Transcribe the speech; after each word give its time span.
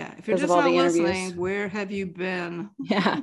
Yeah, 0.00 0.14
if 0.16 0.26
you're 0.26 0.38
just 0.38 0.48
not 0.48 0.70
listening, 0.70 1.36
where 1.36 1.68
have 1.68 1.90
you 1.90 2.06
been? 2.06 2.70
Yeah, 2.82 3.20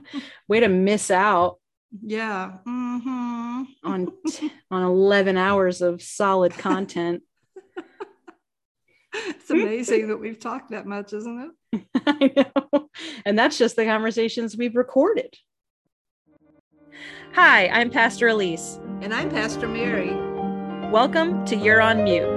way 0.47 0.59
to 0.59 0.67
miss 0.67 1.09
out. 1.09 1.57
Yeah, 2.03 2.57
mm-hmm. 2.67 3.63
on 3.83 4.13
t- 4.27 4.53
on 4.69 4.83
eleven 4.83 5.37
hours 5.37 5.81
of 5.81 6.03
solid 6.03 6.53
content. 6.53 7.23
it's 9.13 9.49
amazing 9.49 10.09
that 10.09 10.17
we've 10.17 10.39
talked 10.39 10.69
that 10.69 10.85
much, 10.85 11.13
isn't 11.13 11.51
it? 11.73 11.83
I 11.95 12.31
know, 12.35 12.89
and 13.25 13.39
that's 13.39 13.57
just 13.57 13.75
the 13.75 13.85
conversations 13.85 14.55
we've 14.55 14.75
recorded. 14.75 15.33
Hi, 17.33 17.69
I'm 17.69 17.89
Pastor 17.89 18.27
Elise, 18.27 18.79
and 19.01 19.15
I'm 19.15 19.31
Pastor 19.31 19.67
Mary. 19.67 20.13
Welcome 20.91 21.43
to 21.45 21.55
You're 21.55 21.81
on 21.81 22.03
Mute. 22.03 22.36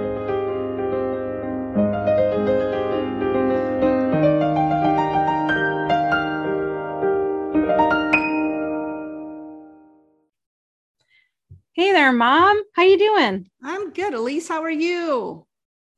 There, 12.11 12.17
Mom. 12.17 12.61
How 12.73 12.83
you 12.83 12.97
doing? 12.97 13.49
I'm 13.63 13.91
good. 13.91 14.13
Elise, 14.13 14.49
how 14.49 14.63
are 14.63 14.69
you? 14.69 15.45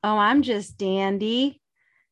Oh, 0.04 0.16
I'm 0.16 0.42
just 0.42 0.78
dandy, 0.78 1.60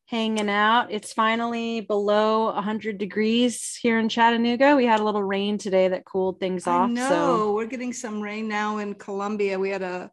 hanging 0.07 0.49
out. 0.49 0.91
It's 0.91 1.13
finally 1.13 1.81
below 1.81 2.45
100 2.53 2.97
degrees 2.97 3.77
here 3.81 3.99
in 3.99 4.09
Chattanooga. 4.09 4.75
We 4.75 4.85
had 4.85 4.99
a 4.99 5.03
little 5.03 5.23
rain 5.23 5.57
today 5.57 5.87
that 5.87 6.03
cooled 6.03 6.41
things 6.41 6.67
off. 6.67 6.89
No, 6.89 7.07
so. 7.07 7.53
we're 7.53 7.67
getting 7.67 7.93
some 7.93 8.21
rain 8.21 8.49
now 8.49 8.79
in 8.79 8.95
Columbia. 8.95 9.57
We 9.57 9.69
had 9.69 9.83
a 9.83 10.11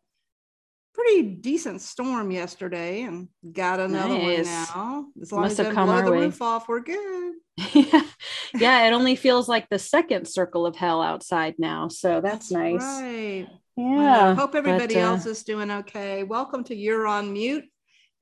pretty 0.94 1.22
decent 1.22 1.80
storm 1.80 2.30
yesterday 2.30 3.02
and 3.02 3.28
got 3.52 3.80
another 3.80 4.14
nice. 4.18 4.36
one 4.36 4.44
now. 4.44 5.06
As 5.20 5.32
long 5.32 5.42
Must 5.42 5.58
as 5.58 5.66
have 5.66 5.74
come 5.74 5.88
blow 5.88 6.02
the 6.04 6.12
way. 6.12 6.18
roof 6.18 6.40
off, 6.42 6.68
we're 6.68 6.80
good. 6.80 7.34
yeah. 7.72 8.02
yeah, 8.54 8.86
it 8.86 8.92
only 8.92 9.16
feels 9.16 9.48
like 9.48 9.68
the 9.68 9.80
second 9.80 10.28
circle 10.28 10.64
of 10.64 10.76
hell 10.76 11.02
outside 11.02 11.54
now. 11.58 11.88
So 11.88 12.20
that's, 12.20 12.50
that's 12.50 12.52
nice. 12.52 12.82
Right. 12.82 13.48
Yeah. 13.76 14.30
I 14.30 14.34
hope 14.34 14.54
everybody 14.54 14.94
but, 14.94 15.02
uh, 15.02 15.06
else 15.06 15.26
is 15.26 15.42
doing 15.42 15.70
okay. 15.70 16.22
Welcome 16.22 16.64
to 16.64 16.74
You're 16.74 17.06
on 17.06 17.32
Mute. 17.32 17.64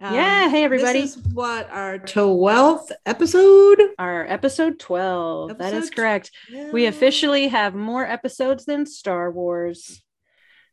Um, 0.01 0.15
yeah. 0.15 0.49
Hey, 0.49 0.63
everybody. 0.63 1.01
This 1.01 1.17
is 1.17 1.27
what 1.33 1.69
our 1.71 1.99
12th 1.99 2.93
episode? 3.07 3.81
Our 3.99 4.27
episode 4.27 4.79
12. 4.79 5.51
Episode 5.51 5.65
that 5.65 5.75
is 5.75 5.91
correct. 5.91 6.31
12. 6.51 6.73
We 6.73 6.87
officially 6.87 7.49
have 7.49 7.75
more 7.75 8.07
episodes 8.07 8.65
than 8.65 8.87
Star 8.87 9.31
Wars. 9.31 10.03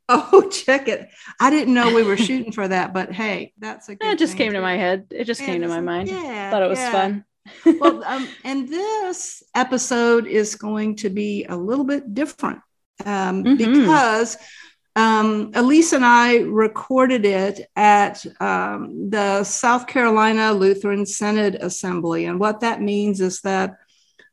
Oh, 0.07 0.49
check 0.65 0.87
it. 0.87 1.09
I 1.39 1.49
didn't 1.49 1.73
know 1.73 1.93
we 1.93 2.03
were 2.03 2.17
shooting 2.17 2.51
for 2.51 2.67
that, 2.67 2.93
but 2.93 3.11
hey, 3.11 3.53
that's 3.57 3.89
a 3.89 3.95
good 3.95 4.07
It 4.07 4.19
just 4.19 4.37
came 4.37 4.53
to 4.53 4.61
my 4.61 4.77
head. 4.77 5.07
It 5.09 5.23
just 5.23 5.41
yeah, 5.41 5.47
came 5.47 5.61
to 5.61 5.67
my 5.67 5.81
mind. 5.81 6.09
Yeah. 6.09 6.51
Thought 6.51 6.63
it 6.63 6.69
was 6.69 6.79
yeah. 6.79 6.91
fun. 6.91 7.25
well, 7.79 8.03
um, 8.05 8.27
and 8.43 8.67
this 8.69 9.41
episode 9.55 10.27
is 10.27 10.55
going 10.55 10.97
to 10.97 11.09
be 11.09 11.45
a 11.45 11.55
little 11.55 11.85
bit 11.85 12.13
different 12.13 12.59
um, 13.05 13.43
mm-hmm. 13.43 13.55
because 13.55 14.37
um, 14.95 15.51
Elise 15.53 15.91
and 15.93 16.05
I 16.05 16.37
recorded 16.37 17.25
it 17.25 17.69
at 17.75 18.25
um, 18.39 19.09
the 19.09 19.43
South 19.43 19.87
Carolina 19.87 20.53
Lutheran 20.53 21.05
Synod 21.05 21.55
Assembly. 21.55 22.25
And 22.25 22.39
what 22.39 22.61
that 22.61 22.81
means 22.81 23.19
is 23.19 23.41
that 23.41 23.77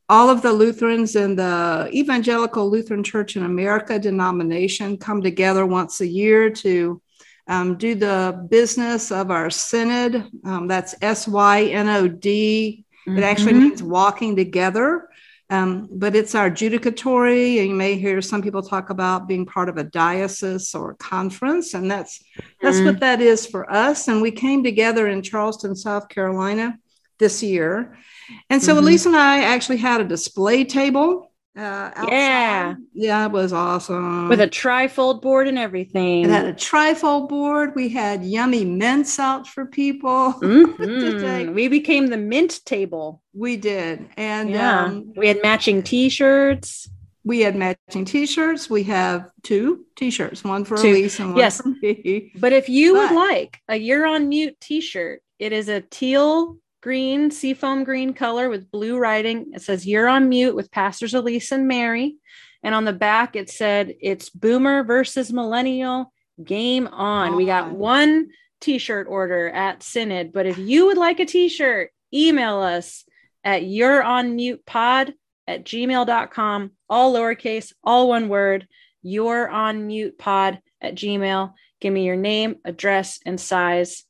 all 0.07 0.29
of 0.29 0.41
the 0.41 0.53
Lutherans 0.53 1.15
in 1.15 1.35
the 1.35 1.89
Evangelical 1.93 2.69
Lutheran 2.69 3.03
Church 3.03 3.35
in 3.35 3.43
America 3.43 3.99
denomination 3.99 4.97
come 4.97 5.21
together 5.21 5.65
once 5.65 6.01
a 6.01 6.07
year 6.07 6.49
to 6.49 7.01
um, 7.47 7.77
do 7.77 7.95
the 7.95 8.47
business 8.49 9.11
of 9.11 9.31
our 9.31 9.49
synod. 9.49 10.29
Um, 10.45 10.67
that's 10.67 10.95
S 11.01 11.27
Y 11.27 11.63
N 11.63 11.89
O 11.89 12.07
D. 12.07 12.85
Mm-hmm. 13.07 13.17
It 13.17 13.23
actually 13.23 13.53
means 13.53 13.83
walking 13.83 14.35
together. 14.35 15.09
Um, 15.49 15.89
but 15.91 16.15
it's 16.15 16.35
our 16.35 16.49
judicatory. 16.49 17.59
And 17.59 17.69
you 17.69 17.75
may 17.75 17.95
hear 17.95 18.21
some 18.21 18.41
people 18.41 18.61
talk 18.61 18.89
about 18.89 19.27
being 19.27 19.45
part 19.45 19.69
of 19.69 19.77
a 19.77 19.83
diocese 19.83 20.73
or 20.73 20.91
a 20.91 20.95
conference, 20.95 21.73
and 21.73 21.91
that's 21.91 22.23
that's 22.61 22.77
mm-hmm. 22.77 22.85
what 22.87 22.99
that 23.01 23.21
is 23.21 23.45
for 23.45 23.71
us. 23.71 24.07
And 24.07 24.21
we 24.21 24.31
came 24.31 24.63
together 24.63 25.07
in 25.07 25.21
Charleston, 25.21 25.75
South 25.75 26.09
Carolina, 26.09 26.79
this 27.19 27.43
year, 27.43 27.97
and 28.49 28.61
so 28.63 28.73
mm-hmm. 28.73 28.83
Elise 28.83 29.05
and 29.05 29.15
I 29.15 29.43
actually 29.43 29.77
had 29.77 30.01
a 30.01 30.05
display 30.05 30.63
table 30.63 31.32
uh, 31.55 31.91
yeah, 32.07 32.73
yeah, 32.93 33.25
it 33.27 33.31
was 33.31 33.53
awesome 33.53 34.27
with 34.27 34.41
a 34.41 34.47
trifold 34.47 35.21
board 35.21 35.47
and 35.47 35.59
everything. 35.59 36.25
It 36.25 36.31
had 36.31 36.45
a 36.45 36.53
trifold 36.53 37.29
board. 37.29 37.75
We 37.75 37.89
had 37.89 38.23
yummy 38.23 38.65
mints 38.65 39.19
out 39.19 39.47
for 39.47 39.65
people. 39.65 40.33
Mm-hmm. 40.43 41.53
we 41.53 41.67
became 41.67 42.07
the 42.07 42.17
mint 42.17 42.59
table. 42.65 43.21
We 43.33 43.57
did, 43.57 44.07
and 44.17 44.49
yeah, 44.49 44.85
um, 44.85 45.13
we 45.15 45.27
had 45.27 45.41
matching 45.41 45.83
T-shirts. 45.83 46.89
We 47.23 47.41
had 47.41 47.55
matching 47.55 48.05
T-shirts. 48.05 48.69
We 48.69 48.83
have 48.83 49.29
two 49.43 49.85
T-shirts, 49.95 50.43
one 50.43 50.65
for 50.65 50.77
two. 50.77 50.89
Elise 50.89 51.19
and 51.19 51.29
one 51.29 51.37
yes. 51.37 51.61
for 51.61 51.69
me. 51.69 52.31
But 52.35 52.53
if 52.53 52.69
you 52.69 52.93
but, 52.93 53.11
would 53.11 53.15
like 53.15 53.59
a 53.67 53.75
"You're 53.75 54.05
on 54.05 54.29
Mute" 54.29 54.59
T-shirt, 54.59 55.21
it 55.39 55.53
is 55.53 55.69
a 55.69 55.81
teal 55.81 56.57
green, 56.83 57.31
seafoam 57.31 57.85
green 57.85 58.13
color 58.13 58.49
with 58.49 58.69
blue 58.69 58.97
writing. 58.97 59.51
It 59.53 59.61
says, 59.61 59.87
You're 59.87 60.09
on 60.09 60.27
mute 60.27 60.53
with 60.53 60.69
Pastors 60.69 61.13
Elise 61.13 61.53
and 61.53 61.65
Mary. 61.65 62.17
And 62.61 62.75
on 62.75 62.83
the 62.83 62.91
back, 62.91 63.37
it 63.37 63.49
said, 63.49 63.95
It's 64.01 64.29
boomer 64.29 64.83
versus 64.83 65.31
millennial. 65.31 66.11
Game 66.43 66.87
on. 66.87 67.37
We 67.37 67.45
got 67.45 67.71
one 67.71 68.31
t 68.59 68.79
shirt 68.79 69.07
order 69.09 69.49
at 69.49 69.81
Synod. 69.81 70.33
But 70.33 70.45
if 70.45 70.57
you 70.57 70.87
would 70.87 70.97
like 70.97 71.21
a 71.21 71.25
t 71.25 71.47
shirt, 71.47 71.91
email 72.13 72.59
us 72.59 73.05
at 73.45 73.63
You're 73.63 74.03
on 74.03 74.35
mute 74.35 74.65
pod 74.65 75.13
at 75.47 75.63
gmail.com, 75.63 76.71
all 76.89 77.13
lowercase, 77.13 77.71
all 77.81 78.09
one 78.09 78.27
word. 78.27 78.67
You're 79.01 79.47
on 79.47 79.87
mute 79.87 80.17
pod 80.17 80.59
at 80.81 80.95
gmail. 80.95 81.53
Give 81.79 81.93
me 81.93 82.05
your 82.05 82.17
name, 82.17 82.57
address, 82.65 83.19
and 83.25 83.39
size 83.39 84.03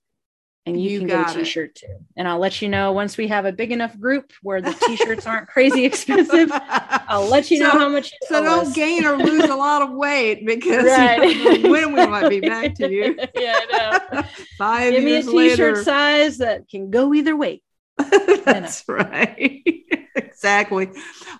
and 0.65 0.81
you, 0.81 0.91
you 0.91 0.99
can 0.99 1.07
get 1.07 1.29
a 1.29 1.33
t-shirt 1.33 1.69
it. 1.69 1.75
too 1.75 2.05
and 2.15 2.27
i'll 2.27 2.39
let 2.39 2.61
you 2.61 2.69
know 2.69 2.91
once 2.91 3.17
we 3.17 3.27
have 3.27 3.45
a 3.45 3.51
big 3.51 3.71
enough 3.71 3.97
group 3.99 4.31
where 4.41 4.61
the 4.61 4.73
t-shirts 4.85 5.27
aren't 5.27 5.47
crazy 5.47 5.85
expensive 5.85 6.49
i'll 6.53 7.27
let 7.27 7.51
you 7.51 7.57
so, 7.57 7.65
know 7.65 7.71
how 7.71 7.89
much 7.89 8.13
so 8.23 8.41
don't 8.41 8.67
us. 8.67 8.73
gain 8.73 9.05
or 9.05 9.17
lose 9.17 9.43
a 9.43 9.55
lot 9.55 9.81
of 9.81 9.91
weight 9.93 10.45
because 10.45 10.85
right. 10.85 11.35
you 11.35 11.59
know, 11.59 11.69
when 11.69 11.93
we 11.93 12.05
might 12.05 12.29
be 12.29 12.39
back 12.39 12.73
to 12.75 12.89
you 12.91 13.17
yeah 13.35 13.59
i 13.59 14.15
know 14.15 14.23
five 14.57 14.91
give 14.91 15.03
me 15.03 15.15
a 15.15 15.21
t-shirt 15.21 15.35
later. 15.35 15.83
size 15.83 16.37
that 16.37 16.67
can 16.69 16.89
go 16.89 17.13
either 17.13 17.35
way 17.35 17.61
that's 18.45 18.83
right 18.87 19.63
exactly 20.15 20.89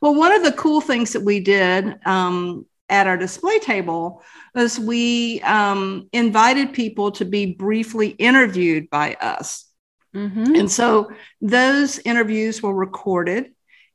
well 0.02 0.16
one 0.16 0.32
of 0.32 0.44
the 0.44 0.52
cool 0.54 0.82
things 0.82 1.14
that 1.14 1.22
we 1.22 1.40
did 1.40 1.98
um, 2.06 2.66
at 2.90 3.08
our 3.08 3.18
display 3.18 3.60
table 3.60 4.22
was 4.54 4.80
we 4.80 5.42
um, 5.42 6.10
invited 6.14 6.74
people 6.74 7.12
to 7.12 7.26
be 7.26 7.54
briefly 7.54 8.10
interviewed 8.10 8.90
by 8.90 9.16
us. 9.16 9.66
Mm-hmm. 10.16 10.56
And 10.56 10.72
so 10.72 11.12
those 11.42 12.00
interviews 12.00 12.62
were 12.62 12.74
recorded 12.74 13.52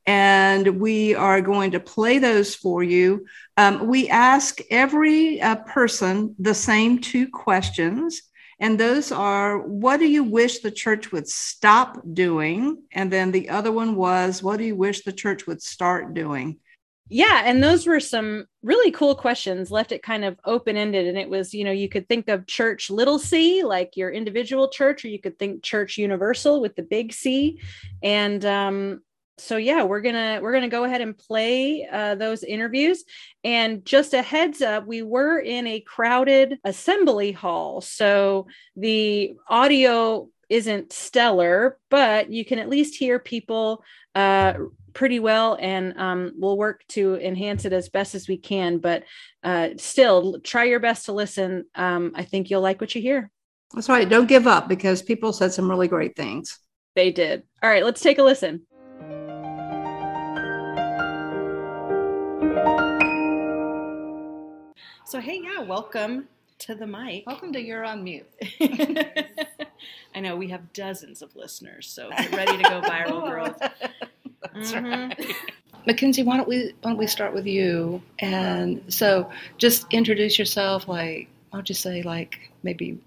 and 0.09 0.81
we 0.81 1.15
are 1.15 1.43
going 1.43 1.73
to 1.73 1.81
play 1.81 2.19
those 2.19 2.55
for 2.55 2.83
you. 2.83 3.27
Um, 3.59 3.87
we 3.87 4.09
ask 4.09 4.59
every 4.71 5.41
uh, 5.41 5.57
person 5.57 6.35
the 6.39 6.55
same 6.55 7.01
two 7.01 7.29
questions. 7.29 8.23
And 8.59 8.81
those 8.81 9.13
are 9.13 9.59
what 9.61 9.99
do 9.99 10.07
you 10.07 10.25
wish 10.25 10.61
the 10.61 10.71
church 10.71 11.13
would 11.13 11.29
stop 11.29 12.01
doing? 12.13 12.83
And 12.91 13.13
then 13.13 13.31
the 13.31 13.51
other 13.51 13.71
one 13.71 13.95
was 13.95 14.43
what 14.43 14.57
do 14.57 14.65
you 14.65 14.75
wish 14.75 15.03
the 15.03 15.13
church 15.13 15.47
would 15.47 15.63
start 15.63 16.15
doing? 16.15 16.59
Yeah 17.09 17.43
and 17.45 17.63
those 17.63 17.87
were 17.87 18.01
some 18.01 18.47
really 18.63 18.91
cool 18.91 19.15
questions 19.15 19.71
left 19.71 19.93
it 19.93 20.03
kind 20.03 20.25
of 20.25 20.39
open 20.45 20.77
ended 20.77 21.07
and 21.07 21.17
it 21.17 21.29
was 21.29 21.55
you 21.55 21.65
know 21.65 21.71
you 21.71 21.89
could 21.89 22.09
think 22.09 22.29
of 22.29 22.47
church 22.47 22.91
little 22.91 23.19
c 23.19 23.63
like 23.63 23.97
your 23.97 24.11
individual 24.11 24.69
church 24.69 25.05
or 25.05 25.09
you 25.09 25.19
could 25.19 25.39
think 25.39 25.63
church 25.63 25.97
universal 25.97 26.61
with 26.61 26.75
the 26.77 26.83
big 26.83 27.13
c. 27.13 27.61
And 28.03 28.45
um 28.45 29.01
so 29.39 29.57
yeah 29.57 29.85
we're 29.85 30.01
gonna 30.01 30.41
we're 30.43 30.53
gonna 30.53 30.69
go 30.69 30.85
ahead 30.85 31.01
and 31.01 31.17
play 31.17 31.87
uh, 31.91 32.17
those 32.17 32.43
interviews. 32.43 33.05
And 33.45 33.85
just 33.85 34.13
a 34.15 34.23
heads 34.23 34.61
up 34.61 34.87
we 34.87 35.03
were 35.03 35.39
in 35.39 35.67
a 35.67 35.81
crowded 35.81 36.59
assembly 36.65 37.33
hall 37.33 37.81
so 37.81 38.49
the 38.77 39.35
audio 39.49 40.29
isn't 40.49 40.93
stellar 40.93 41.79
but 41.91 42.33
you 42.33 42.45
can 42.45 42.59
at 42.59 42.71
least 42.71 42.97
hear 42.97 43.19
people 43.19 43.85
uh, 44.15 44.55
pretty 44.93 45.19
well 45.19 45.57
and 45.61 45.99
um, 45.99 46.33
we'll 46.37 46.57
work 46.57 46.85
to 46.89 47.17
enhance 47.17 47.65
it 47.65 47.73
as 47.73 47.89
best 47.89 48.15
as 48.15 48.29
we 48.29 48.37
can 48.37 48.79
but 48.79 49.05
uh, 49.43 49.71
still 49.77 50.41
try 50.41 50.65
your 50.65 50.81
best 50.81 51.07
to 51.07 51.13
listen. 51.13 51.65
Um, 51.75 52.13
i 52.15 52.25
think 52.25 52.51
you'll 52.51 52.63
like 52.63 52.81
what 52.81 52.95
you 52.95 53.03
hear. 53.03 53.31
That's 53.75 53.89
right. 53.89 54.09
Don't 54.09 54.29
give 54.29 54.47
up 54.47 54.67
because 54.67 55.03
people 55.03 55.33
said 55.33 55.53
some 55.53 55.69
really 55.69 55.89
great 55.89 56.17
things. 56.17 56.59
They 56.95 57.11
did. 57.11 57.43
All 57.63 57.71
right 57.71 57.85
let's 57.85 58.01
take 58.01 58.19
a 58.19 58.23
listen. 58.23 58.63
So 65.05 65.21
hey 65.21 65.41
yeah 65.43 65.63
welcome 65.63 66.29
to 66.61 66.75
the 66.75 66.87
mic. 66.87 67.25
Welcome 67.27 67.53
to 67.53 67.61
you're 67.61 67.85
on 67.85 68.05
mute. 68.05 68.27
I 70.15 70.21
know 70.21 70.37
we 70.37 70.49
have 70.49 70.73
dozens 70.73 71.23
of 71.23 71.35
listeners, 71.37 71.87
so 71.89 72.11
get 72.11 72.33
ready 72.33 72.57
to 72.57 72.63
go 72.63 72.81
viral, 72.85 73.29
girls. 73.29 73.57
Mhm. 74.55 75.37
Mackenzie, 75.87 76.23
why 76.23 76.37
don't 76.37 76.49
we 76.49 76.73
why 76.83 76.91
don't 76.91 76.99
we 76.99 77.07
start 77.07 77.33
with 77.35 77.47
you? 77.47 78.03
And 78.19 78.83
so, 78.89 79.31
just 79.57 79.87
introduce 79.91 80.39
yourself. 80.39 80.87
Like, 80.89 81.29
why 81.51 81.59
don't 81.59 81.69
you 81.69 81.75
say 81.75 82.03
like 82.03 82.51
maybe 82.63 82.99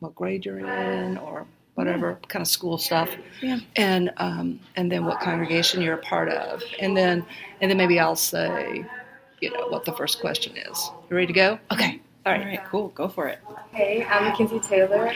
what 0.00 0.14
grade 0.14 0.44
you're 0.46 0.60
in 0.60 1.18
or 1.18 1.46
whatever 1.74 2.18
kind 2.28 2.40
of 2.42 2.48
school 2.48 2.78
stuff, 2.78 3.10
Yeah. 3.42 3.58
and 3.76 4.10
um, 4.16 4.60
and 4.76 4.90
then 4.90 5.04
what 5.04 5.20
congregation 5.20 5.82
you're 5.82 5.94
a 5.94 6.02
part 6.02 6.28
of, 6.30 6.62
and 6.80 6.96
then 6.96 7.24
and 7.60 7.70
then 7.70 7.76
maybe 7.76 7.98
I'll 8.00 8.16
say, 8.16 8.84
you 9.40 9.50
know, 9.50 9.68
what 9.68 9.84
the 9.84 9.92
first 9.92 10.20
question 10.20 10.56
is. 10.56 10.90
You 11.10 11.16
ready 11.16 11.26
to 11.26 11.32
go? 11.32 11.58
Okay. 11.72 12.00
All 12.26 12.32
All 12.32 12.38
right. 12.38 12.46
right, 12.46 12.64
cool. 12.66 12.88
Go 12.88 13.08
for 13.08 13.28
it. 13.28 13.38
Hey, 13.72 14.04
I'm 14.04 14.24
Mackenzie 14.24 14.60
Taylor. 14.60 15.12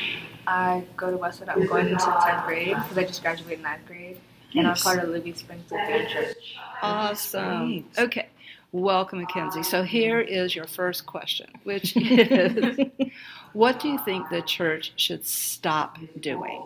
I 0.46 0.84
go 0.96 1.10
to 1.10 1.16
Westwood. 1.16 1.48
I'm 1.50 1.66
going 1.66 1.88
into 1.88 2.04
10th 2.04 2.44
grade 2.46 2.76
because 2.76 2.98
I 2.98 3.04
just 3.04 3.22
graduated 3.22 3.62
ninth 3.62 3.86
grade. 3.86 4.18
And 4.56 4.66
I'm 4.66 4.72
Nice. 4.72 4.82
part 4.82 5.00
of 5.02 5.08
Living 5.10 5.34
Springs 5.34 5.70
Lutheran 5.70 6.08
Church. 6.08 6.36
Awesome. 6.82 7.66
Sweet. 7.66 7.86
Okay. 7.98 8.28
Welcome, 8.72 9.20
Mackenzie. 9.20 9.62
So 9.62 9.82
here 9.84 10.20
is 10.20 10.54
your 10.54 10.66
first 10.66 11.06
question, 11.06 11.46
which 11.62 11.96
is, 11.96 12.78
what 13.52 13.78
do 13.80 13.88
you 13.88 13.98
think 13.98 14.28
the 14.30 14.42
church 14.42 14.92
should 14.96 15.24
stop 15.26 15.98
doing? 16.20 16.62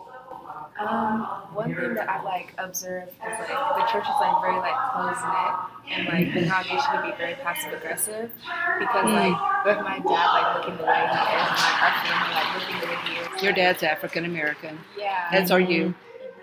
Um, 0.79 1.21
one 1.53 1.75
thing 1.75 1.93
that 1.95 2.09
I 2.09 2.23
like 2.23 2.53
observed 2.57 3.09
is 3.09 3.15
like 3.19 3.47
the 3.49 3.85
church 3.91 4.03
is 4.05 4.15
like 4.21 4.41
very 4.41 4.55
like 4.57 4.91
close 4.93 5.17
knit 5.21 5.97
and 5.97 6.07
like 6.07 6.33
the 6.33 6.49
congregation 6.49 6.85
can 6.91 7.11
be 7.11 7.17
very 7.17 7.33
passive 7.35 7.73
aggressive 7.73 8.31
because 8.79 9.05
Mm. 9.05 9.13
like 9.13 9.65
with 9.65 9.77
my 9.83 9.99
dad 9.99 10.31
like 10.33 10.55
looking 10.55 10.77
the 10.77 10.83
way 10.85 10.95
he 10.95 11.03
is 11.03 11.17
and 11.19 11.59
like 11.59 11.83
our 11.83 12.05
family 12.05 12.33
like 12.33 12.61
looking 12.61 12.79
the 12.79 12.87
way 12.87 12.97
he 13.05 13.35
is. 13.35 13.43
Your 13.43 13.51
dad's 13.53 13.83
African 13.83 14.23
American. 14.25 14.79
Yeah. 14.97 15.27
As 15.31 15.51
are 15.51 15.59
you. 15.59 15.93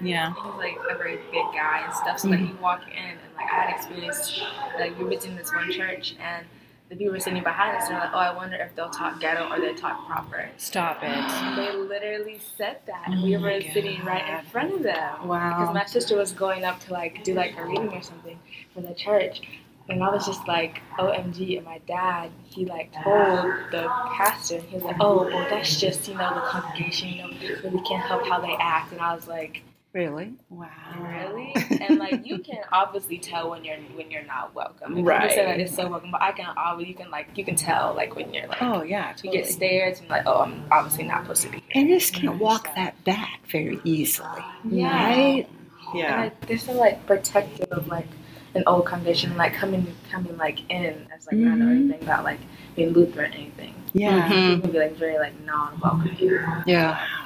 Yeah. 0.00 0.34
he's 0.34 0.54
like 0.54 0.76
a 0.90 0.96
very 0.96 1.16
big 1.30 1.46
guy 1.52 1.82
and 1.84 1.94
stuff. 1.94 2.20
So 2.20 2.28
like 2.28 2.40
mm-hmm. 2.40 2.56
you 2.56 2.62
walk 2.62 2.82
in 2.88 2.98
and 2.98 3.18
like 3.36 3.46
I 3.52 3.62
had 3.62 3.76
experience 3.76 4.42
like 4.78 4.98
we 4.98 5.04
were 5.04 5.12
in 5.12 5.36
this 5.36 5.52
one 5.52 5.70
church 5.70 6.16
and 6.20 6.46
the 6.88 6.96
people 6.96 7.12
were 7.12 7.20
sitting 7.20 7.42
behind 7.42 7.76
us 7.76 7.84
and 7.84 7.94
they're 7.94 8.00
like, 8.00 8.12
Oh, 8.12 8.18
I 8.18 8.34
wonder 8.34 8.56
if 8.56 8.74
they'll 8.76 8.90
talk 8.90 9.20
ghetto 9.20 9.48
or 9.50 9.60
they 9.60 9.74
talk 9.74 10.06
proper. 10.06 10.48
Stop 10.56 10.98
it. 11.02 11.56
They 11.56 11.76
literally 11.76 12.40
said 12.56 12.78
that 12.86 13.04
and 13.06 13.22
we 13.22 13.36
Oh 13.36 13.40
my 13.40 13.54
were 13.54 13.60
sitting 13.72 14.04
right 14.04 14.38
in 14.38 14.44
front 14.50 14.74
of 14.74 14.82
them. 14.82 15.28
Wow. 15.28 15.58
Because 15.58 15.74
my 15.74 15.84
sister 15.86 16.16
was 16.16 16.32
going 16.32 16.64
up 16.64 16.80
to 16.80 16.92
like 16.92 17.24
do 17.24 17.34
like 17.34 17.56
a 17.58 17.64
reading 17.64 17.92
or 17.92 18.02
something 18.02 18.38
for 18.74 18.82
the 18.82 18.94
church. 18.94 19.40
And 19.88 20.02
I 20.02 20.10
was 20.10 20.26
just 20.26 20.46
like, 20.48 20.82
OMG. 20.98 21.58
And 21.58 21.64
my 21.64 21.78
dad, 21.86 22.30
he 22.44 22.64
like 22.64 22.92
told 22.92 23.46
the 23.70 23.86
pastor, 24.16 24.56
and 24.56 24.64
he 24.64 24.74
was 24.74 24.84
like, 24.84 24.96
oh, 25.00 25.24
well, 25.24 25.46
that's 25.48 25.80
just, 25.80 26.08
you 26.08 26.14
know, 26.14 26.34
the 26.34 26.40
congregation, 26.40 27.08
you 27.08 27.22
know, 27.22 27.68
we 27.70 27.80
can't 27.82 28.02
help 28.02 28.26
how 28.26 28.40
they 28.40 28.56
act. 28.58 28.92
And 28.92 29.00
I 29.00 29.14
was 29.14 29.28
like, 29.28 29.62
Really? 29.96 30.34
Wow. 30.50 30.68
Really? 31.00 31.54
and 31.80 31.98
like 31.98 32.26
you 32.26 32.38
can 32.40 32.58
obviously 32.72 33.16
tell 33.16 33.48
when 33.48 33.64
you're 33.64 33.78
when 33.94 34.10
you're 34.10 34.24
not 34.26 34.54
welcome. 34.54 34.98
If 34.98 35.06
Right. 35.06 35.22
People 35.22 35.34
say 35.36 35.46
that 35.46 35.58
it's 35.58 35.74
so 35.74 35.88
welcome, 35.88 36.10
but 36.10 36.20
I 36.20 36.32
can 36.32 36.52
always 36.54 36.86
you 36.86 36.92
can 36.94 37.10
like 37.10 37.28
you 37.34 37.46
can 37.46 37.56
tell 37.56 37.94
like 37.94 38.14
when 38.14 38.34
you're 38.34 38.46
like 38.46 38.60
Oh 38.60 38.82
yeah. 38.82 39.14
you 39.24 39.30
get 39.30 39.46
stares 39.46 40.00
and 40.00 40.10
like 40.10 40.24
oh 40.26 40.40
I'm 40.42 40.62
obviously 40.70 41.04
not 41.04 41.22
supposed 41.22 41.42
to 41.44 41.48
be 41.48 41.56
here. 41.60 41.80
And 41.80 41.88
you 41.88 41.98
just 41.98 42.12
can't 42.12 42.38
walk 42.38 42.74
that 42.74 43.02
back 43.04 43.40
very 43.50 43.80
easily. 43.84 44.28
Yeah. 44.68 44.92
Right? 45.06 45.48
And 45.48 45.98
Yeah. 45.98 46.20
like 46.24 46.46
they're 46.46 46.58
so 46.58 46.72
like 46.74 47.06
protective 47.06 47.68
of 47.72 47.88
like 47.88 48.08
an 48.54 48.64
old 48.66 48.84
congregation, 48.84 49.34
like 49.38 49.54
coming 49.54 49.86
coming 50.10 50.36
like 50.36 50.60
in 50.70 51.08
as 51.16 51.24
like 51.26 51.36
not 51.36 51.56
know 51.56 51.64
Mhm. 51.64 51.70
anything 51.90 52.02
about 52.02 52.22
like 52.22 52.40
being 52.74 52.90
Lutheran 52.92 53.30
or 53.32 53.34
anything. 53.34 53.74
Yeah. 53.94 54.28
Mhm. 54.28 54.56
People 54.56 54.72
be 54.72 54.78
like 54.78 54.96
very 54.96 55.16
like 55.16 55.40
non 55.46 55.80
welcoming. 55.80 56.18
Yeah. 56.66 56.90
Wow. 56.90 57.22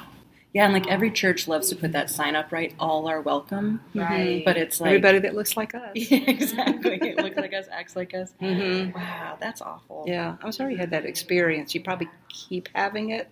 Yeah, 0.53 0.65
and 0.65 0.73
like 0.73 0.87
every 0.87 1.11
church 1.11 1.47
loves 1.47 1.69
to 1.69 1.75
put 1.77 1.93
that 1.93 2.09
sign 2.09 2.35
up, 2.35 2.51
right? 2.51 2.73
All 2.77 3.07
are 3.07 3.21
welcome. 3.21 3.79
Right. 3.95 4.43
But 4.43 4.57
it's 4.57 4.81
like 4.81 4.89
Everybody 4.89 5.19
that 5.19 5.33
looks 5.33 5.55
like 5.55 5.73
us. 5.73 5.91
Yeah, 6.11 6.19
exactly. 6.27 6.99
It 7.01 7.19
looks 7.19 7.37
like 7.37 7.53
us, 7.53 7.67
acts 7.71 7.95
like 7.95 8.13
us. 8.13 8.33
hmm 8.39 8.89
Wow, 8.91 9.37
that's 9.39 9.61
awful. 9.61 10.03
Yeah. 10.07 10.35
I'm 10.43 10.51
sorry 10.51 10.73
you 10.73 10.79
had 10.79 10.89
that 10.91 11.05
experience. 11.05 11.73
You 11.73 11.81
probably 11.81 12.09
keep 12.27 12.67
having 12.75 13.11
it. 13.11 13.29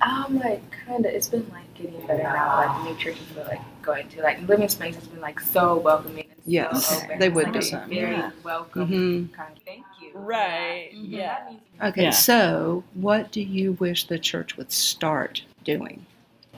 Um, 0.00 0.38
like 0.38 0.62
kind 0.86 1.04
of, 1.06 1.12
it's 1.12 1.28
been 1.28 1.48
like 1.50 1.72
getting 1.74 2.00
better 2.06 2.22
now. 2.22 2.56
Like 2.56 2.84
new 2.84 2.96
churches 2.98 3.24
we're 3.36 3.44
like 3.44 3.60
going 3.82 4.08
to, 4.10 4.22
like 4.22 4.40
Living 4.48 4.68
Springs 4.68 4.96
has 4.96 5.06
been 5.08 5.20
like 5.20 5.40
so 5.40 5.78
welcoming. 5.78 6.24
And 6.30 6.40
Yes, 6.44 6.86
so 6.86 7.04
open. 7.04 7.18
they 7.18 7.26
It's, 7.26 7.34
would 7.34 7.44
like, 7.46 7.52
be. 7.54 7.72
a 7.72 7.86
Very 7.88 8.12
Yeah. 8.16 8.30
welcome 8.44 8.86
hmm 8.86 9.34
kind 9.36 9.56
of. 9.56 9.62
Thank 9.64 9.84
you. 10.00 10.10
Right. 10.14 10.90
Yeah. 10.92 11.38
Mm-hmm. 11.38 11.56
Yeah. 11.80 11.88
Okay. 11.88 12.02
Yeah. 12.04 12.10
So, 12.10 12.84
what 12.94 13.32
do 13.32 13.40
you 13.40 13.72
wish 13.72 14.06
the 14.06 14.18
church 14.20 14.56
would 14.56 14.70
start 14.72 15.42
doing? 15.64 16.04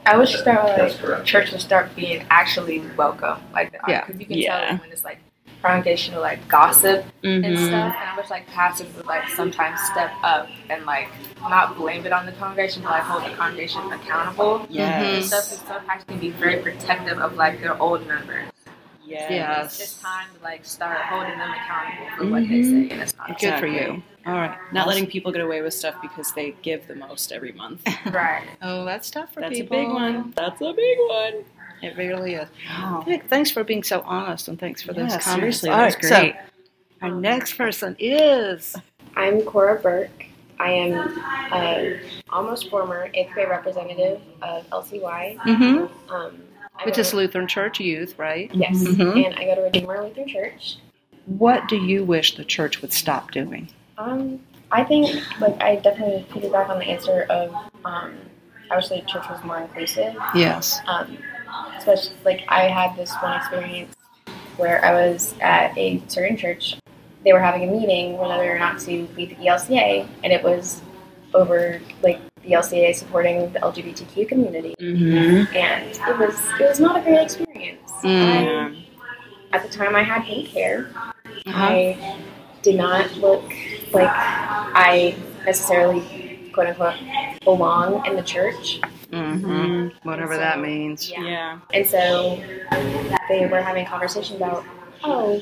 I 0.06 0.16
wish 0.18 0.36
start 0.38 0.78
like 0.78 1.24
church 1.24 1.52
would 1.52 1.60
start 1.60 1.94
being 1.96 2.26
actually 2.30 2.80
welcome, 2.96 3.38
like 3.52 3.72
Yeah. 3.88 4.04
because 4.04 4.20
you 4.20 4.26
can 4.26 4.38
Yeah. 4.38 4.68
tell 4.68 4.78
when 4.78 4.92
it's 4.92 5.04
like 5.04 5.18
congregational 5.62 6.20
like 6.20 6.46
gossip 6.46 7.06
and 7.22 7.42
Mhm. 7.44 7.56
stuff. 7.56 7.96
And 8.00 8.10
I 8.10 8.16
wish 8.16 8.28
like 8.28 8.46
pastors 8.48 8.86
would 8.96 9.06
like 9.06 9.26
sometimes 9.30 9.80
step 9.80 10.10
up 10.22 10.48
and 10.68 10.84
like 10.84 11.08
not 11.40 11.76
blame 11.76 12.04
it 12.04 12.12
on 12.12 12.26
the 12.26 12.32
congregation, 12.32 12.82
but 12.82 12.90
like 12.92 13.02
hold 13.02 13.24
the 13.24 13.34
congregation 13.34 13.90
accountable. 13.92 14.60
And 14.62 14.68
Yes. 14.70 15.26
stuff 15.28 15.50
because 15.50 15.66
some 15.66 15.84
pastors 15.86 16.04
can 16.06 16.18
be 16.18 16.30
very 16.30 16.56
protective 16.58 17.18
of 17.18 17.36
like 17.36 17.60
their 17.62 17.80
old 17.80 18.06
members. 18.06 18.48
Yes. 19.06 19.30
Yeah. 19.30 19.62
It's 19.64 19.78
just 19.78 20.02
time 20.02 20.26
to 20.36 20.44
like 20.44 20.66
start 20.66 20.98
holding 21.06 21.38
them 21.38 21.50
accountable 21.50 22.06
for 22.16 22.26
what 22.26 22.46
they 22.48 22.62
say, 22.62 22.88
and 22.90 23.00
it's 23.00 23.16
not 23.16 23.28
Good 23.28 23.58
for 23.58 23.66
Exactly. 23.66 23.74
you. 23.80 24.02
All 24.26 24.34
right. 24.34 24.56
Not 24.72 24.86
letting 24.88 25.06
people 25.06 25.30
get 25.32 25.42
away 25.42 25.60
with 25.62 25.74
stuff 25.74 25.94
because 26.00 26.32
they 26.32 26.54
give 26.62 26.86
the 26.88 26.94
most 26.94 27.30
every 27.32 27.52
month. 27.52 27.82
right. 28.12 28.46
Oh, 28.62 28.84
that's 28.84 29.10
tough 29.10 29.32
for 29.34 29.40
That's 29.40 29.54
people. 29.58 29.76
a 29.76 29.80
big 29.84 29.88
one. 29.92 30.32
That's 30.36 30.60
a 30.60 30.72
big 30.72 30.98
one. 31.08 31.44
It 31.82 31.96
really 31.98 32.34
is. 32.34 32.48
Wow. 32.68 33.02
Th- 33.04 33.22
Thanks 33.28 33.50
for 33.50 33.62
being 33.64 33.82
so 33.82 34.00
honest 34.02 34.48
and 34.48 34.58
thanks 34.58 34.80
for 34.80 34.94
those 34.94 35.10
Yeah, 35.10 35.18
comments. 35.20 35.58
seriously, 35.60 35.70
All 35.70 35.76
that 35.78 35.96
was 36.02 36.10
right, 36.10 36.34
so 36.36 37.06
our 37.06 37.10
next 37.10 37.58
person 37.58 37.94
is 37.98 38.74
I'm 39.16 39.42
Cora 39.42 39.78
Burke. 39.80 40.26
I 40.58 40.70
am 40.70 41.22
uh, 41.52 41.98
almost 42.32 42.70
former 42.70 43.10
eighth 43.12 43.32
grade 43.32 43.48
representative 43.50 44.22
of 44.40 44.66
LCY, 44.70 45.36
Mm-hmm. 45.38 46.10
um, 46.14 46.38
which 46.84 46.94
go- 46.94 47.00
is 47.02 47.12
Lutheran 47.12 47.46
Church 47.48 47.80
Youth, 47.80 48.18
right? 48.18 48.50
yes, 48.54 48.76
Mm-hmm. 48.82 49.18
and 49.18 49.34
I 49.34 49.44
go 49.44 49.56
to 49.56 49.60
Redeemer 49.62 50.02
Lutheran 50.02 50.28
Church. 50.28 50.76
What 51.26 51.68
do 51.68 51.76
you 51.76 52.04
wish 52.04 52.36
the 52.36 52.44
church 52.44 52.80
would 52.80 52.92
stop 52.92 53.32
doing? 53.32 53.68
Um, 53.98 54.40
I 54.70 54.84
think 54.84 55.22
like 55.40 55.60
I 55.62 55.76
definitely 55.76 56.26
piggyback 56.30 56.68
on 56.68 56.78
the 56.78 56.84
answer 56.86 57.22
of 57.30 57.54
um, 57.84 58.16
I 58.70 58.76
wish 58.76 58.88
the 58.88 59.00
church 59.02 59.28
was 59.28 59.42
more 59.44 59.58
inclusive. 59.60 60.14
Yes. 60.34 60.80
Um, 60.86 61.18
especially 61.78 62.16
like 62.24 62.44
I 62.48 62.62
had 62.62 62.96
this 62.96 63.12
one 63.22 63.36
experience 63.36 63.94
where 64.56 64.84
I 64.84 64.92
was 64.94 65.34
at 65.40 65.76
a 65.76 66.02
certain 66.08 66.36
church. 66.36 66.76
They 67.24 67.32
were 67.32 67.40
having 67.40 67.68
a 67.68 67.72
meeting 67.72 68.18
whether 68.18 68.54
or 68.54 68.58
not 68.58 68.78
to 68.80 69.08
leave 69.16 69.30
the 69.30 69.46
ELCA, 69.46 70.06
and 70.22 70.32
it 70.32 70.42
was 70.42 70.82
over 71.32 71.80
like 72.02 72.20
the 72.42 72.50
ELCA 72.50 72.94
supporting 72.94 73.52
the 73.52 73.60
LGBTQ 73.60 74.28
community, 74.28 74.74
Mm-hmm. 74.80 75.56
and 75.56 75.90
it 75.90 76.18
was 76.18 76.36
it 76.60 76.68
was 76.68 76.80
not 76.80 76.98
a 76.98 77.02
great 77.02 77.20
experience. 77.22 77.90
Mm. 78.02 78.76
I, 79.52 79.56
at 79.56 79.62
the 79.62 79.68
time, 79.68 79.94
I 79.96 80.02
had 80.02 80.24
pink 80.24 80.48
hair. 80.48 80.90
Uh-huh. 81.46 81.52
I 81.54 82.18
did 82.62 82.76
not 82.76 83.14
look 83.16 83.44
like 83.94 84.10
I 84.10 85.16
necessarily 85.44 86.50
quote 86.52 86.68
unquote 86.68 86.96
belong 87.44 88.04
in 88.06 88.16
the 88.16 88.22
church. 88.22 88.80
Mm-hmm. 89.10 90.08
Whatever 90.08 90.36
that 90.36 90.60
means. 90.60 91.10
Yeah. 91.10 91.22
Yeah. 91.22 91.60
And 91.72 91.86
so 91.86 92.42
they 93.28 93.46
were 93.46 93.60
having 93.60 93.86
a 93.86 93.88
conversation 93.88 94.36
about, 94.36 94.64
oh, 95.04 95.40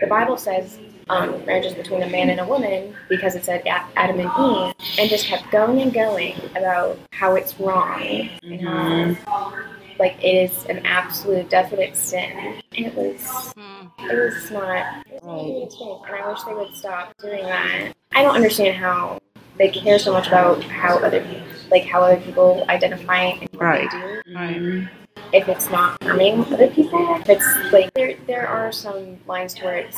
the 0.00 0.06
Bible 0.08 0.36
says 0.36 0.78
um, 1.08 1.44
marriage 1.46 1.66
is 1.66 1.74
between 1.74 2.02
a 2.02 2.08
man 2.08 2.30
and 2.30 2.40
a 2.40 2.46
woman 2.46 2.94
because 3.08 3.34
it 3.34 3.44
said 3.44 3.62
Adam 3.66 4.18
and 4.20 4.28
Eve, 4.28 4.98
and 4.98 5.10
just 5.10 5.26
kept 5.26 5.50
going 5.50 5.80
and 5.82 5.92
going 5.92 6.34
about 6.56 6.98
how 7.12 7.34
it's 7.34 7.58
wrong 7.60 8.28
and 8.42 9.16
how 9.16 9.52
like 10.02 10.16
it 10.22 10.50
is 10.50 10.64
an 10.66 10.84
absolute 10.84 11.48
definite 11.48 11.96
sin. 11.96 12.60
It 12.72 12.92
was 12.96 13.54
Mm. 13.56 13.90
it 14.10 14.14
was 14.34 14.50
not 14.50 15.06
it 15.06 15.22
was 15.22 15.22
not 15.22 15.40
a 15.40 15.44
good 15.44 15.62
experience, 15.62 16.02
and 16.06 16.16
I 16.16 16.28
wish 16.28 16.42
they 16.42 16.54
would 16.54 16.74
stop 16.74 17.12
doing 17.18 17.44
that. 17.44 17.92
I 18.14 18.22
don't 18.22 18.34
understand 18.34 18.76
how 18.76 19.18
they 19.58 19.68
care 19.68 20.00
so 20.00 20.12
much 20.12 20.26
about 20.26 20.62
how 20.64 20.96
other 20.98 21.20
people 21.20 21.46
like 21.70 21.84
how 21.84 22.02
other 22.02 22.20
people 22.20 22.64
identify 22.68 23.22
and 23.22 23.48
what 23.52 23.60
Right. 23.62 23.90
they 23.90 23.98
do 23.98 24.22
Right. 24.34 24.88
If 25.32 25.48
it's 25.48 25.70
not 25.70 26.02
harming 26.02 26.44
other 26.52 26.68
people. 26.68 27.16
If 27.16 27.28
it's 27.28 27.72
like 27.72 27.92
there 27.94 28.16
there 28.26 28.46
are 28.46 28.70
some 28.72 29.18
lines 29.26 29.54
to 29.54 29.64
where 29.64 29.76
it's 29.76 29.96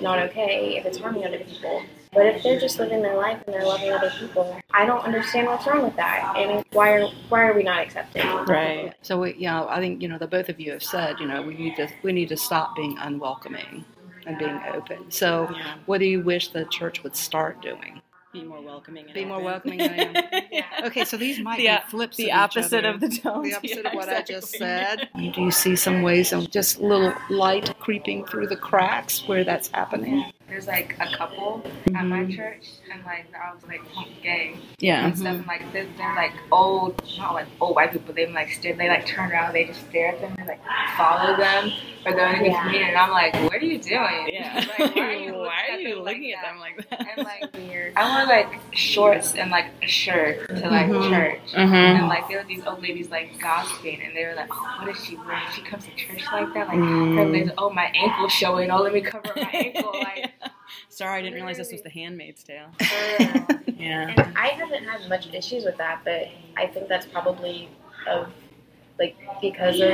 not 0.00 0.18
okay 0.18 0.76
if 0.76 0.86
it's 0.86 0.98
harming 0.98 1.24
other 1.24 1.38
people. 1.38 1.82
But 2.12 2.26
if 2.26 2.42
they're 2.42 2.60
just 2.60 2.78
living 2.78 3.00
their 3.00 3.16
life 3.16 3.42
and 3.46 3.54
they're 3.54 3.64
loving 3.64 3.90
other 3.90 4.12
people, 4.18 4.60
I 4.70 4.84
don't 4.84 5.02
understand 5.02 5.46
what's 5.46 5.66
wrong 5.66 5.82
with 5.82 5.96
that. 5.96 6.34
And 6.36 6.62
why 6.72 6.90
are 6.92 7.08
why 7.30 7.42
are 7.46 7.54
we 7.54 7.62
not 7.62 7.80
accepting? 7.80 8.26
Right. 8.44 8.92
So 9.00 9.20
we, 9.20 9.34
you 9.34 9.46
know, 9.46 9.66
I 9.70 9.80
think 9.80 10.02
you 10.02 10.08
know 10.08 10.18
the 10.18 10.26
both 10.26 10.50
of 10.50 10.60
you 10.60 10.72
have 10.72 10.82
said, 10.82 11.18
you 11.20 11.26
know, 11.26 11.40
we 11.40 11.54
need 11.54 11.76
to 11.76 11.88
we 12.02 12.12
need 12.12 12.28
to 12.28 12.36
stop 12.36 12.76
being 12.76 12.98
unwelcoming 12.98 13.84
and 14.26 14.36
being 14.38 14.60
open. 14.74 15.10
So, 15.10 15.48
Yeah. 15.50 15.74
what 15.86 15.98
do 15.98 16.04
you 16.04 16.20
wish 16.20 16.48
the 16.48 16.64
church 16.66 17.02
would 17.02 17.16
start 17.16 17.62
doing? 17.62 18.01
Be 18.32 18.42
more 18.44 18.62
welcoming. 18.62 19.04
And 19.04 19.14
Be 19.14 19.24
more 19.26 19.42
welcoming 19.42 19.78
than 19.78 19.90
I 19.90 19.96
am. 20.04 20.42
yeah. 20.52 20.64
Okay, 20.84 21.04
so 21.04 21.16
these 21.18 21.38
might 21.40 21.58
The 21.58 21.66
be 21.66 21.76
flips. 21.90 22.16
The 22.16 22.24
of 22.24 22.28
each 22.28 22.34
opposite 22.56 22.84
other. 22.84 22.94
of 22.94 23.00
the 23.00 23.08
tones. 23.10 23.44
the 23.50 23.54
opposite 23.56 23.80
Yeah, 23.84 23.88
of 23.90 23.94
what 23.94 24.08
I 24.08 24.22
just 24.22 24.54
exactly. 24.54 25.06
said. 25.18 25.32
Do 25.34 25.42
you 25.42 25.50
see 25.50 25.76
some 25.76 26.00
ways 26.02 26.32
of 26.32 26.50
just 26.50 26.80
little 26.80 27.12
light 27.28 27.78
creeping 27.78 28.24
through 28.24 28.46
the 28.46 28.56
cracks 28.56 29.26
where 29.28 29.44
that's 29.44 29.68
happening? 29.68 30.32
There's 30.52 30.66
like 30.66 30.96
a 31.00 31.16
couple 31.16 31.64
at 31.96 32.04
my 32.04 32.26
church, 32.30 32.66
and 32.92 33.02
like 33.06 33.24
I 33.34 33.54
was 33.54 33.62
like 33.66 33.80
gay 34.22 34.54
Yeah. 34.80 35.06
and 35.06 35.16
stuff, 35.18 35.36
and 35.36 35.46
like 35.46 35.62
they're, 35.72 35.86
they're 35.96 36.14
like 36.14 36.34
old, 36.52 37.02
not 37.16 37.32
like 37.32 37.46
old 37.58 37.74
white 37.74 37.90
people. 37.92 38.12
They 38.12 38.30
like 38.30 38.50
stare, 38.52 38.74
they 38.76 38.86
like 38.90 39.06
turn 39.06 39.32
around, 39.32 39.54
they 39.54 39.64
just 39.64 39.80
stare 39.88 40.08
at 40.08 40.20
them, 40.20 40.34
and 40.36 40.46
like 40.46 40.60
follow 40.98 41.38
them 41.38 41.72
or 42.04 42.12
go 42.12 42.26
into 42.28 42.40
the 42.40 42.48
Yeah. 42.50 42.88
And 42.88 42.98
I'm 42.98 43.10
like, 43.12 43.32
what 43.44 43.54
are 43.54 43.64
you 43.64 43.78
doing? 43.78 44.28
Yeah. 44.30 44.62
Like, 44.78 44.94
why 44.94 45.02
are 45.02 45.12
you 45.12 45.32
looking, 45.32 45.40
Why 45.46 45.66
are 45.70 45.72
at, 45.72 45.80
you 45.80 45.94
them 45.94 46.04
looking 46.04 46.32
like 46.32 46.36
at 46.36 46.42
that? 46.42 46.52
them 46.52 46.60
like 46.60 46.90
that? 46.90 47.16
And 47.16 47.26
like 47.26 47.54
weird. 47.70 47.92
I 47.96 48.18
wore 48.18 48.26
like 48.26 48.60
shorts 48.72 49.34
and 49.34 49.50
like 49.50 49.66
a 49.82 49.86
shirt 49.86 50.48
to 50.48 50.68
like 50.68 50.86
Mhm. 50.88 51.08
church. 51.08 51.40
Mhm. 51.54 51.72
And 51.72 52.08
like 52.08 52.28
there 52.28 52.38
were 52.42 52.44
these 52.46 52.62
old 52.66 52.82
ladies 52.82 53.08
like 53.10 53.40
gossiping, 53.40 54.02
and 54.02 54.14
they 54.14 54.26
were 54.26 54.34
like, 54.34 54.48
"Oh, 54.52 54.76
what 54.80 54.94
is 54.94 55.02
she 55.02 55.16
wearing? 55.16 55.40
She 55.54 55.62
comes 55.62 55.84
to 55.86 55.94
church 55.94 56.22
like 56.32 56.52
that? 56.54 56.68
Like 56.68 56.76
her 56.78 57.24
legs? 57.24 57.50
Oh, 57.56 57.70
my 57.70 57.84
ankle's 57.94 58.32
showing. 58.32 58.70
Oh, 58.70 58.82
let 58.82 58.92
me 58.92 59.00
cover 59.00 59.32
my 59.36 59.42
ankle." 59.52 59.92
Like, 59.94 60.32
Sorry, 60.92 61.20
I 61.20 61.22
didn't 61.22 61.34
realize 61.36 61.56
this 61.56 61.72
was 61.72 61.80
the 61.80 61.88
Handmaid's 61.88 62.42
Tale. 62.44 62.66
Uh, 62.80 63.44
Yeah. 63.78 64.14
and 64.16 64.36
I 64.38 64.48
haven't 64.48 64.84
had 64.84 65.08
much 65.08 65.32
issues 65.34 65.64
with 65.64 65.76
that, 65.78 66.02
but 66.04 66.28
I 66.56 66.66
think 66.66 66.86
that's 66.88 67.06
probably 67.06 67.68
of 68.06 68.28
like 68.98 69.16
because 69.40 69.80
of 69.80 69.90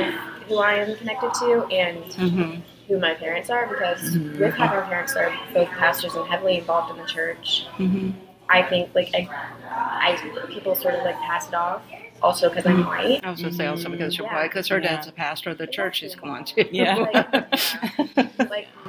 who 0.47 0.57
I 0.57 0.73
am 0.75 0.95
connected 0.97 1.33
to 1.35 1.65
and 1.71 2.03
Mm-hmm. 2.03 2.59
who 2.87 2.99
my 2.99 3.13
parents 3.13 3.49
are. 3.49 3.65
Because 3.65 4.01
Mhm. 4.15 4.39
with 4.39 4.53
how 4.55 4.65
my 4.67 4.81
parents 4.87 5.15
are 5.15 5.33
both 5.53 5.69
pastors 5.69 6.13
and 6.15 6.27
heavily 6.27 6.57
involved 6.57 6.91
in 6.91 6.97
the 6.97 7.07
church, 7.07 7.65
Mm-hmm. 7.77 8.11
I 8.49 8.61
think 8.63 8.93
like 8.93 9.09
I, 9.15 9.27
I 9.69 10.45
people 10.49 10.75
sort 10.75 10.95
of 10.95 11.03
like 11.05 11.15
pass 11.21 11.47
it 11.47 11.53
off. 11.55 11.81
Also 12.21 12.49
because 12.49 12.65
I'm 12.65 12.85
white. 12.85 13.21
I 13.23 13.31
was 13.31 13.39
going 13.39 13.51
to 13.51 13.57
say 13.57 13.65
also 13.67 13.87
because 13.89 14.17
you're 14.17 14.27
Yeah. 14.27 14.35
white, 14.35 14.49
because 14.49 14.67
her 14.67 14.79
Yeah. 14.79 14.95
dad's 14.97 15.07
a 15.07 15.13
pastor 15.13 15.51
of 15.51 15.57
the 15.57 15.67
church 15.67 15.99
she's 15.99 16.15
going 16.15 16.43
to. 16.45 16.75
Yeah. 16.75 16.95
Like, 16.95 17.13
like 17.33 18.08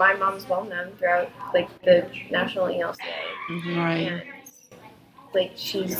my 0.01 0.15
mom's 0.15 0.49
well 0.49 0.65
known 0.65 0.91
throughout 0.99 1.31
like 1.53 1.69
the 1.83 2.09
national 2.31 2.67
ELCA. 2.67 2.97
right. 3.77 3.97
and 4.11 4.23
like 5.35 5.53
she's 5.57 5.97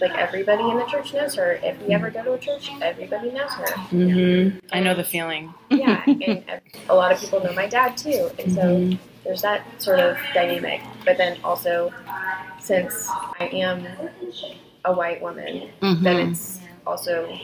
like 0.00 0.12
everybody 0.14 0.62
in 0.70 0.76
the 0.76 0.84
church 0.84 1.14
knows 1.14 1.34
her. 1.36 1.52
If 1.62 1.80
we 1.82 1.94
ever 1.94 2.10
go 2.10 2.22
to 2.22 2.32
a 2.34 2.38
church, 2.38 2.70
everybody 2.82 3.30
knows 3.30 3.50
her. 3.54 3.64
Mm-hmm. 3.90 4.58
I 4.72 4.80
know 4.80 4.94
the 4.94 5.04
feeling. 5.04 5.54
Yeah, 5.70 6.02
and 6.06 6.44
a 6.90 6.94
lot 6.94 7.12
of 7.12 7.20
people 7.20 7.42
know 7.42 7.52
my 7.54 7.66
dad 7.66 7.96
too, 7.96 8.30
and 8.38 8.52
so 8.52 8.60
Mhm. 8.62 8.98
there's 9.24 9.40
that 9.42 9.62
sort 9.80 10.00
of 10.00 10.18
dynamic. 10.34 10.82
But 11.06 11.16
then 11.16 11.38
also, 11.42 11.92
since 12.60 13.08
I 13.40 13.46
am 13.52 13.86
a 14.84 14.92
white 14.92 15.22
woman, 15.22 15.70
then 15.80 15.96
Mhm. 16.04 16.30
it's 16.32 16.60
also 16.86 17.36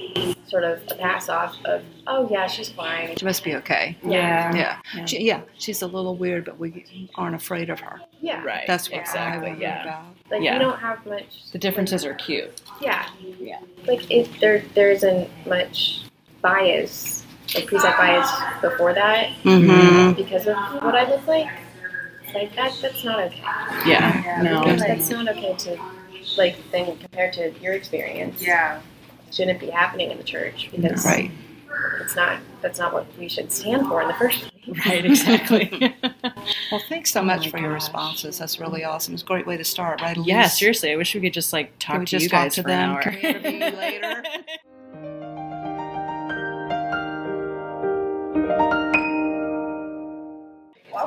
sort 0.46 0.64
of 0.64 0.80
a 0.90 0.94
pass 0.94 1.28
off 1.28 1.54
of 1.64 1.82
oh 2.06 2.28
yeah 2.30 2.46
she's 2.46 2.68
fine. 2.70 3.16
She 3.16 3.24
must 3.24 3.44
be 3.44 3.54
okay. 3.56 3.96
Yeah. 4.02 4.54
Yeah. 4.54 4.78
Yeah. 4.94 5.04
She, 5.04 5.22
yeah, 5.24 5.40
she's 5.58 5.82
a 5.82 5.86
little 5.86 6.16
weird, 6.16 6.44
but 6.46 6.58
we 6.58 7.08
aren't 7.14 7.34
afraid 7.34 7.70
of 7.70 7.80
her. 7.80 8.00
Yeah, 8.20 8.42
Right. 8.42 8.64
That's 8.66 8.90
what 8.90 9.00
exactly. 9.00 9.48
I 9.50 9.52
worry 9.52 9.60
Yeah. 9.62 9.82
about. 9.82 10.04
like 10.30 10.42
Yeah. 10.42 10.54
we 10.54 10.58
don't 10.60 10.78
have 10.78 11.04
much. 11.06 11.50
The 11.52 11.58
differences 11.58 12.04
are 12.04 12.14
cute. 12.14 12.60
Yeah. 12.80 13.06
Yeah. 13.40 13.60
Like 13.86 14.10
if 14.10 14.40
there 14.40 14.62
there 14.74 14.90
isn't 14.90 15.28
much 15.46 16.02
bias, 16.42 17.24
like 17.54 17.66
preset 17.66 17.96
bias 17.96 18.30
before 18.60 18.94
that 18.94 19.30
Mm-hmm. 19.44 20.12
because 20.14 20.46
of 20.46 20.56
what 20.82 20.94
I 20.94 21.08
look 21.10 21.26
like. 21.26 21.48
Like 22.34 22.54
that 22.56 22.74
that's 22.82 23.04
not 23.04 23.20
okay. 23.20 23.42
Yeah. 23.86 24.40
No. 24.42 24.60
Like, 24.62 24.78
that's 24.78 25.10
not 25.10 25.28
okay 25.28 25.54
to 25.56 25.78
like 26.36 26.56
then 26.72 26.96
compared 26.98 27.32
to 27.34 27.52
your 27.60 27.72
experience. 27.72 28.42
yeah. 28.42 28.80
Shouldn't 29.32 29.60
be 29.60 29.70
happening 29.70 30.10
in 30.10 30.16
the 30.18 30.24
church 30.24 30.68
because 30.70 31.04
Right. 31.04 31.30
it's 32.00 32.16
not 32.16 32.40
that's 32.60 32.78
not 32.78 32.92
what 32.92 33.06
we 33.18 33.28
should 33.28 33.52
stand 33.52 33.86
for 33.86 34.02
in 34.02 34.08
the 34.08 34.14
first 34.14 34.40
place. 34.40 34.52
Right. 34.86 35.04
Exactly. 35.06 35.94
Well, 36.70 36.82
thanks 36.90 37.10
so 37.10 37.20
oh 37.20 37.24
much 37.24 37.48
for 37.50 37.58
your 37.58 37.72
responses. 37.72 38.38
That's 38.38 38.60
really 38.60 38.84
awesome. 38.84 39.14
It's 39.14 39.22
a 39.22 39.26
great 39.26 39.46
way 39.46 39.56
to 39.56 39.64
start, 39.64 40.02
right? 40.02 40.16
yeah. 40.18 40.46
Seriously, 40.46 40.92
I 40.92 40.96
wish 40.96 41.14
we 41.14 41.22
could 41.22 41.32
just 41.32 41.52
like 41.54 41.72
talk 41.78 41.94
Can 41.94 42.00
we 42.00 42.06
to 42.06 42.10
just 42.10 42.22
you 42.24 42.28
talk 42.28 42.44
guys 42.44 42.54
to 42.56 42.62
for 42.62 42.68
them? 42.68 42.90
an 42.90 42.96
hour. 42.96 43.02
Can 43.02 43.42
we 43.42 43.60
later? 43.76 44.22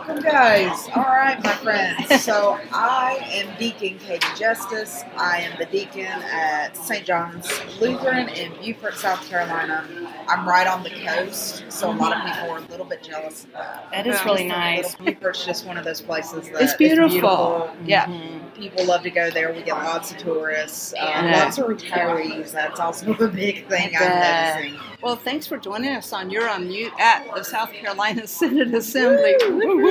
Welcome, 0.07 0.23
guys. 0.23 0.89
All 0.95 1.03
right, 1.03 1.39
my 1.43 1.53
friends. 1.57 2.23
So, 2.23 2.59
I 2.71 3.19
am 3.33 3.55
Deacon 3.59 3.99
Katie 3.99 4.25
Justice. 4.35 5.03
I 5.15 5.41
am 5.41 5.55
the 5.59 5.67
deacon 5.67 6.07
at 6.07 6.75
St. 6.75 7.05
John's 7.05 7.47
Lutheran 7.79 8.27
in 8.29 8.51
Beaufort, 8.59 8.95
South 8.95 9.23
Carolina. 9.29 9.85
I'm 10.27 10.47
right 10.47 10.65
on 10.65 10.81
the 10.81 10.89
coast, 10.89 11.65
so 11.69 11.91
a 11.91 11.93
lot 11.93 12.17
of 12.17 12.23
people 12.25 12.49
are 12.49 12.57
a 12.57 12.61
little 12.71 12.85
bit 12.85 13.03
jealous 13.03 13.43
of 13.43 13.51
that. 13.53 13.89
That 13.91 14.07
is 14.07 14.25
really 14.25 14.47
nice. 14.47 14.95
Beaufort's 14.95 15.45
just 15.45 15.67
one 15.67 15.77
of 15.77 15.85
those 15.85 16.01
places 16.01 16.49
that 16.49 16.61
It's 16.63 16.71
is 16.71 16.77
beautiful. 16.77 17.69
Yeah. 17.85 18.05
Mhm. 18.07 18.39
People 18.55 18.85
love 18.85 19.03
to 19.03 19.11
go 19.11 19.29
there. 19.29 19.53
We 19.53 19.61
get 19.61 19.75
lots 19.75 20.11
of 20.11 20.17
tourists, 20.17 20.93
uh, 20.99 21.29
lots 21.31 21.57
of 21.59 21.67
retarees. 21.67 22.51
That's 22.51 22.79
also 22.79 23.13
a 23.13 23.27
big 23.27 23.67
thing 23.67 23.91
I'm 23.99 24.55
noticing. 24.59 24.79
Well, 25.01 25.15
thanks 25.15 25.47
for 25.47 25.57
joining 25.57 25.95
us 25.95 26.13
on 26.13 26.29
You're 26.29 26.47
on 26.47 26.67
Mute 26.67 26.93
at 26.99 27.25
the 27.33 27.43
South 27.43 27.73
Carolina 27.73 28.27
Synod 28.27 28.71
Assembly. 28.75 29.33
Woo! 29.49 29.81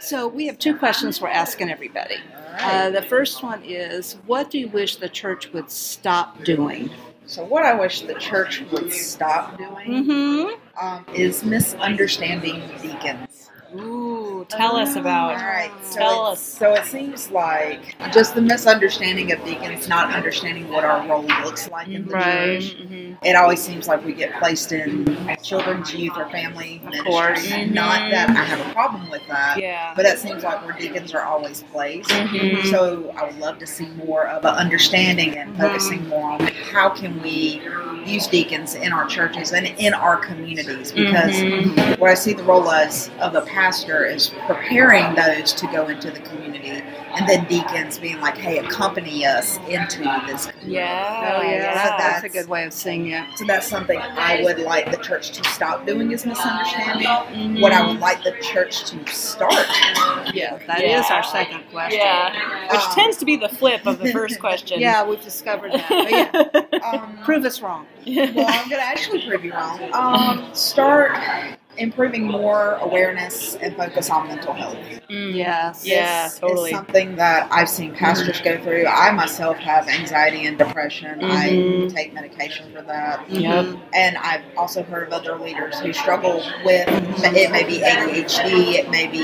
So, 0.00 0.26
we 0.26 0.46
have 0.46 0.58
two 0.58 0.76
questions 0.76 1.20
we're 1.20 1.28
asking 1.28 1.70
everybody. 1.70 2.16
Uh, 2.58 2.90
the 2.90 3.02
first 3.02 3.42
one 3.42 3.62
is 3.62 4.14
What 4.26 4.50
do 4.50 4.58
you 4.58 4.68
wish 4.68 4.96
the 4.96 5.08
church 5.08 5.52
would 5.52 5.70
stop 5.70 6.42
doing? 6.42 6.90
so, 7.26 7.44
what 7.44 7.64
I 7.64 7.74
wish 7.74 8.00
the 8.02 8.14
church 8.14 8.62
would 8.72 8.92
stop 8.92 9.56
doing 9.58 10.04
Mm-hmm. 10.04 10.84
um, 10.84 11.06
is 11.14 11.44
misunderstanding 11.44 12.60
deacons. 12.82 13.50
Ooh, 13.76 14.19
tell 14.44 14.76
us 14.76 14.96
about. 14.96 15.36
right, 15.36 15.70
so 15.84 15.98
Tell 15.98 16.26
us. 16.26 16.40
So 16.40 16.72
it 16.74 16.84
seems 16.86 17.30
like 17.30 17.96
just 18.12 18.34
the 18.34 18.40
misunderstanding 18.42 19.32
of 19.32 19.42
deacons, 19.44 19.88
not 19.88 20.12
understanding 20.14 20.68
what 20.68 20.84
our 20.84 21.06
role 21.08 21.22
looks 21.44 21.68
like 21.70 21.88
in 21.88 22.06
the 22.06 22.14
Right. 22.14 22.60
church. 22.60 22.76
Mhm. 22.78 23.16
It 23.22 23.36
always 23.36 23.60
seems 23.62 23.86
like 23.88 24.04
we 24.04 24.12
get 24.12 24.32
placed 24.38 24.72
in 24.72 25.04
children's, 25.42 25.92
youth, 25.94 26.16
or 26.16 26.28
family 26.30 26.80
ministry. 26.84 27.10
course. 27.10 27.46
Mhm. 27.46 27.72
Not 27.72 28.10
that 28.10 28.30
I 28.30 28.44
have 28.44 28.60
a 28.66 28.72
problem 28.72 29.10
with 29.10 29.26
that, 29.28 29.58
Yeah. 29.58 29.92
but 29.96 30.06
it 30.06 30.18
seems 30.18 30.42
like 30.44 30.64
where 30.64 30.74
deacons 30.76 31.14
are 31.14 31.24
always 31.24 31.62
placed. 31.72 32.10
Mhm. 32.10 32.66
So 32.70 33.12
I 33.16 33.24
would 33.24 33.38
love 33.38 33.58
to 33.58 33.66
see 33.66 33.88
more 34.04 34.26
of 34.26 34.44
an 34.44 34.54
understanding 34.54 35.36
and 35.36 35.56
focusing 35.58 36.08
more 36.08 36.30
on 36.32 36.50
how 36.72 36.88
can 36.90 37.20
we 37.22 37.60
use 38.06 38.26
deacons 38.26 38.74
in 38.74 38.92
our 38.92 39.06
churches 39.06 39.52
and 39.52 39.66
in 39.78 39.92
our 39.92 40.16
communities 40.16 40.90
because 40.92 41.32
Mhm. 41.36 41.98
what 41.98 42.10
I 42.10 42.14
see 42.14 42.32
the 42.32 42.42
role 42.42 42.70
as 42.70 43.10
of 43.20 43.34
a 43.34 43.42
pastor 43.42 44.04
is 44.06 44.29
preparing 44.46 45.14
those 45.14 45.52
to 45.54 45.66
go 45.68 45.88
into 45.88 46.10
the 46.10 46.20
community, 46.20 46.68
and 46.70 47.28
then 47.28 47.44
deacons 47.48 47.98
being 47.98 48.20
like, 48.20 48.36
"Hey, 48.36 48.58
accompany 48.58 49.24
us 49.26 49.56
into 49.68 49.98
this." 50.26 50.46
Community. 50.46 50.72
Yeah. 50.72 51.36
Oh, 51.38 51.42
yeah. 51.42 51.50
yeah. 51.50 51.74
That's, 51.74 52.02
That's- 52.02 52.24
a 52.24 52.28
good 52.28 52.48
way 52.48 52.64
of 52.64 52.72
saying 52.72 53.08
it. 53.10 53.24
So 53.36 53.44
that's 53.46 53.66
something 53.66 53.98
I 53.98 54.42
would 54.42 54.58
like 54.60 54.90
the 54.90 54.96
church 54.98 55.30
to 55.32 55.44
stop 55.50 55.86
doing 55.86 56.12
is 56.12 56.24
misunderstanding. 56.26 57.06
Mhm. 57.06 57.60
What 57.60 57.72
I 57.72 57.86
would 57.86 58.00
like 58.00 58.22
the 58.24 58.32
church 58.42 58.84
to 58.90 59.06
start. 59.12 59.52
Yeah, 60.34 60.58
that 60.66 60.80
is 60.82 60.90
Yeah. 61.08 61.14
our 61.16 61.22
second 61.24 61.62
question. 61.70 62.00
Yeah. 62.00 62.70
Which 62.72 62.80
Um, 62.80 62.94
tends 62.94 63.16
to 63.18 63.24
be 63.24 63.36
the 63.36 63.48
flip 63.48 63.86
of 63.86 63.98
the 63.98 64.12
first 64.12 64.38
question. 64.40 64.80
Yeah, 64.80 65.04
we've 65.04 65.20
discovered 65.22 65.72
that. 65.72 65.88
But 65.88 66.10
yeah, 66.10 66.80
Um, 66.92 67.18
prove 67.24 67.44
us 67.44 67.60
wrong. 67.60 67.86
well, 68.06 68.24
I'm 68.24 68.34
going 68.68 68.80
to 68.80 68.82
actually 68.82 69.26
prove 69.26 69.44
you 69.44 69.52
wrong. 69.52 69.80
Um, 69.92 70.48
start 70.54 71.12
improving 71.76 72.24
more 72.26 72.74
awareness 72.76 73.54
and 73.56 73.74
focus 73.76 74.10
on 74.10 74.28
mental 74.28 74.52
health. 74.52 74.76
Mm. 75.08 75.34
Yes. 75.34 75.84
Yeah, 75.86 76.24
This 76.24 76.38
totally. 76.38 76.70
Is 76.70 76.76
something 76.76 77.16
that 77.16 77.48
I've 77.50 77.68
seen 77.68 77.94
pastors 77.94 78.40
go 78.40 78.58
through. 78.62 78.86
I 78.86 79.10
myself 79.12 79.56
have 79.58 79.88
anxiety 79.88 80.46
and 80.46 80.58
depression. 80.58 81.24
I 81.24 81.48
Mhm. 81.48 81.94
take 81.94 82.12
medication 82.12 82.70
for 82.74 82.82
that. 82.82 83.28
Yep. 83.30 83.66
And 83.94 84.16
I've 84.18 84.42
also 84.56 84.82
heard 84.82 85.08
of 85.08 85.12
other 85.12 85.36
leaders 85.38 85.78
who 85.80 85.92
struggle 85.92 86.42
with 86.64 86.86
it 86.88 87.50
may 87.50 87.64
be 87.64 87.82
ADHD, 87.82 88.76
it 88.76 88.90
may 88.90 89.06
be 89.06 89.20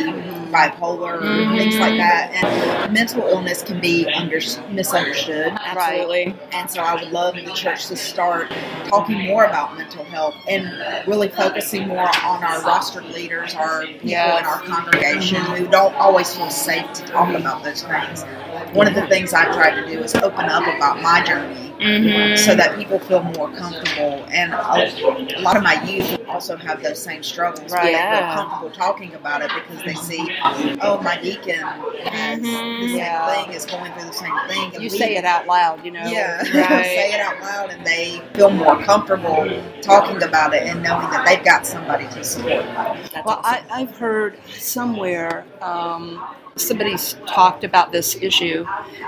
bipolar, 0.57 1.21
Mhm. 1.21 1.59
things 1.59 1.77
like 1.79 1.97
that. 1.99 2.31
And 2.33 2.93
mental 2.93 3.23
illness 3.29 3.63
can 3.63 3.81
be 3.81 4.07
under, 4.15 4.41
misunderstood. 4.71 5.53
Absolutely. 5.65 6.35
And 6.53 6.71
so 6.71 6.81
I 6.81 6.95
would 6.95 7.13
love 7.13 7.35
the 7.35 7.53
church 7.53 7.87
to 7.89 7.97
start 7.97 8.51
talking 8.89 9.27
more 9.27 9.45
about 9.45 9.77
mental 9.77 10.05
health 10.05 10.35
and 10.49 10.65
really 11.07 11.29
focusing 11.29 11.89
more 11.89 12.09
on 12.25 12.43
our 12.43 12.61
rostered 12.61 13.13
leaders, 13.13 13.55
our 13.55 13.83
people 13.87 14.09
Yes. 14.09 14.41
in 14.41 14.47
our 14.47 14.61
congregation 14.61 15.43
who 15.57 15.67
don't 15.67 15.95
always 15.97 16.35
feel 16.35 16.51
safe 16.51 16.91
to 16.95 17.03
talk 17.05 17.29
about 17.35 17.63
those 17.63 17.83
things. 17.83 18.25
One 18.73 18.89
of 18.89 18.95
the 18.95 19.07
things 19.07 19.35
I 19.35 19.45
try 19.53 19.71
to 19.71 19.87
do 19.87 20.01
is 20.03 20.15
open 20.15 20.47
up 20.49 20.67
about 20.67 21.03
my 21.03 21.21
journey 21.23 21.63
Mm-hmm. 21.77 22.37
so 22.37 22.55
that 22.55 22.75
people 22.79 22.99
feel 23.01 23.23
more 23.37 23.51
comfortable. 23.51 24.25
And 24.33 24.55
a, 24.55 25.37
a 25.37 25.43
lot 25.43 25.59
of 25.59 25.63
my 25.63 25.75
youth 25.85 26.19
also 26.37 26.57
have 26.59 26.83
those 26.83 27.03
same 27.03 27.23
struggles. 27.23 27.73
Right. 27.73 27.93
They 27.93 27.93
feel 27.93 28.35
comfortable 28.35 28.71
talking 28.71 29.15
about 29.15 29.41
it 29.41 29.51
because 29.55 29.83
they 29.85 29.95
see, 29.95 30.37
oh, 30.83 31.01
my 31.03 31.19
deacon 31.19 31.61
has 31.61 32.41
Mhm. 32.41 32.81
the 32.83 32.89
same 32.89 32.97
Yeah. 32.99 33.27
thing, 33.45 33.53
is 33.55 33.65
going 33.65 33.91
through 33.95 34.05
the 34.09 34.13
same 34.13 34.39
thing. 34.47 34.65
And 34.75 34.83
You 34.85 34.91
we- 34.91 34.99
say 34.99 35.17
it 35.17 35.25
out 35.25 35.47
loud, 35.47 35.83
you 35.83 35.93
know. 35.93 36.05
Yeah, 36.05 36.37
Right. 36.55 36.85
say 36.85 37.13
it 37.15 37.21
out 37.21 37.41
loud, 37.41 37.71
and 37.71 37.83
they 37.87 38.21
feel 38.35 38.51
more 38.51 38.77
comfortable 38.83 39.49
talking 39.81 40.23
about 40.23 40.53
it 40.53 40.65
and 40.65 40.83
knowing 40.83 41.09
that 41.11 41.25
they've 41.25 41.43
got 41.43 41.67
somebody 41.67 42.07
to 42.09 42.23
support 42.23 42.65
them. 42.67 42.99
Well, 43.25 43.41
I, 43.43 43.63
I've 43.71 43.97
heard 43.97 44.39
somewhere 44.59 45.47
um, 45.63 46.23
somebody's 46.57 47.17
talked 47.27 47.65
about 47.65 47.93
this 47.93 48.15
issue 48.21 48.67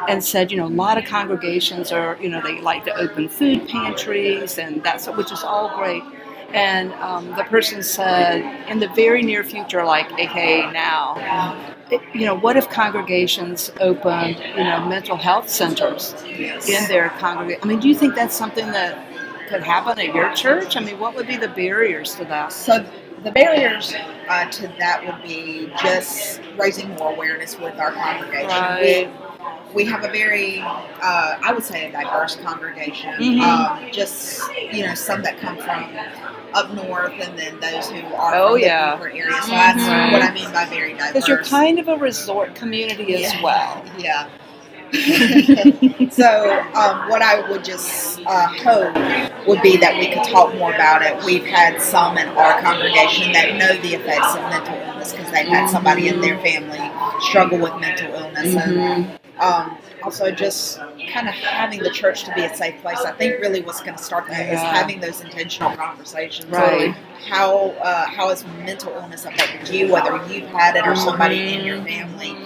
and 0.09 0.25
said, 0.25 0.51
you 0.51 0.57
know, 0.57 0.67
a 0.67 0.77
lot 0.85 0.97
of 0.99 1.05
congregations 1.05 1.93
are, 1.93 2.17
you 2.21 2.29
know, 2.31 2.41
they 2.43 2.61
like 2.63 2.85
to 2.87 2.95
open 2.97 3.29
food 3.29 3.69
pantries 3.69 4.59
and 4.59 4.83
that's 4.83 5.07
which 5.09 5.31
is 5.33 5.43
all 5.43 5.71
great. 5.77 6.03
And 6.55 6.93
um, 6.95 7.29
the 7.37 7.45
person 7.45 7.83
said, 7.83 8.43
in 8.71 8.79
the 8.81 8.89
very 8.89 9.23
near 9.23 9.45
future, 9.45 9.85
like 9.85 10.11
aka 10.19 10.71
now, 10.73 11.75
it, 11.91 12.01
you 12.15 12.25
know, 12.25 12.35
what 12.35 12.57
if 12.57 12.69
congregations 12.71 13.71
opened, 13.81 14.39
you 14.57 14.65
know, 14.65 14.87
mental 14.87 15.17
health 15.17 15.49
centers 15.49 16.15
in 16.25 16.89
their 16.89 17.11
congregation? 17.11 17.61
I 17.63 17.67
mean, 17.67 17.81
do 17.81 17.89
you 17.89 17.95
think 17.95 18.15
that's 18.15 18.35
something 18.35 18.67
that 18.73 18.99
could 19.49 19.63
happen 19.63 19.99
at 19.99 20.15
your 20.15 20.33
church? 20.35 20.77
I 20.77 20.81
mean, 20.81 20.99
what 20.99 21.15
would 21.15 21.27
be 21.27 21.37
the 21.37 21.49
barriers 21.49 22.15
to 22.17 22.25
that? 22.27 22.53
So 22.53 22.85
the 23.25 23.31
barriers 23.31 23.95
uh, 24.29 24.51
to 24.51 24.69
that 24.79 25.05
would 25.05 25.23
be 25.23 25.73
just 25.83 26.41
raising 26.59 26.89
more 26.91 27.13
awareness 27.13 27.59
with 27.59 27.79
our 27.79 27.93
congregation. 27.93 28.49
Right. 28.49 29.09
We, 29.09 29.28
we 29.75 29.85
have 29.85 30.05
a 30.05 30.09
very, 30.09 30.61
uh, 30.61 31.39
I 31.43 31.53
would 31.53 31.65
say, 31.65 31.89
a 31.89 31.93
diverse 31.93 32.37
congregation. 32.37 33.13
Mhm. 33.15 33.41
Um, 33.43 33.91
just 33.93 34.43
you 34.73 34.87
know, 34.87 34.95
some 34.95 35.23
that 35.23 35.39
come 35.41 35.57
from 35.59 35.85
up 36.55 36.73
north, 36.73 37.13
and 37.21 37.39
then 37.39 37.61
those 37.61 37.91
who 37.91 38.01
are 38.15 38.35
Oh, 38.35 38.53
from 38.53 38.61
yeah. 38.61 38.91
the 38.93 38.97
Beaufort 38.97 39.13
area. 39.15 39.43
So 39.43 39.51
that's 39.51 40.13
what 40.13 40.23
I 40.23 40.33
mean 40.33 40.51
by 40.53 40.65
very 40.67 40.93
diverse. 40.95 41.13
Because 41.13 41.29
you're 41.29 41.45
kind 41.45 41.79
of 41.79 41.89
a 41.89 41.97
resort 41.97 42.55
community 42.55 43.15
as 43.25 43.35
Yeah. 43.35 43.43
well. 43.43 43.85
Yeah. 43.99 44.27
so, 46.11 46.65
um, 46.75 47.11
what 47.11 47.21
I 47.21 47.45
would 47.51 47.63
just 47.63 48.21
uh, 48.27 48.47
hope 48.47 48.97
would 49.47 49.61
be 49.61 49.77
that 49.77 49.99
we 49.99 50.07
could 50.09 50.25
talk 50.25 50.55
more 50.55 50.73
about 50.73 51.03
it. 51.03 51.23
We've 51.25 51.45
had 51.45 51.83
some 51.83 52.17
in 52.17 52.27
our 52.29 52.63
congregation 52.63 53.33
that 53.33 53.57
know 53.57 53.77
the 53.83 53.95
effects 53.97 54.35
of 54.35 54.41
mental 54.49 54.75
illness 54.77 55.13
because 55.13 55.31
they've 55.31 55.47
had 55.47 55.69
somebody 55.69 56.09
in 56.09 56.23
their 56.23 56.39
family 56.39 56.81
struggle 57.21 57.59
with 57.59 57.79
mental 57.79 58.15
illness. 58.15 58.55
And 58.57 59.18
um, 59.41 59.79
also, 60.03 60.31
just 60.31 60.79
kind 61.13 61.29
of 61.29 61.35
having 61.35 61.83
the 61.83 61.91
church 61.91 62.25
to 62.25 62.35
be 62.35 62.43
a 62.45 62.55
safe 62.55 62.81
place. 62.83 63.01
I 63.01 63.13
think 63.13 63.41
really 63.41 63.63
what's 63.63 63.81
going 63.81 63.97
to 63.97 64.03
start 64.03 64.27
that 64.29 64.47
is 64.47 64.61
Yeah. 64.61 64.75
having 64.75 65.01
those 65.01 65.21
intentional 65.21 65.75
conversations. 65.77 66.51
Right. 66.51 66.95
How 67.29 67.71
uh, 67.83 68.07
how 68.07 68.29
has 68.29 68.45
mental 68.65 68.93
illness 68.93 69.25
affected 69.25 69.69
you, 69.75 69.93
whether 69.93 70.17
you've 70.33 70.49
had 70.51 70.77
it 70.77 70.87
or 70.87 70.95
somebody 70.95 71.55
in 71.55 71.65
your 71.65 71.83
family? 71.83 72.37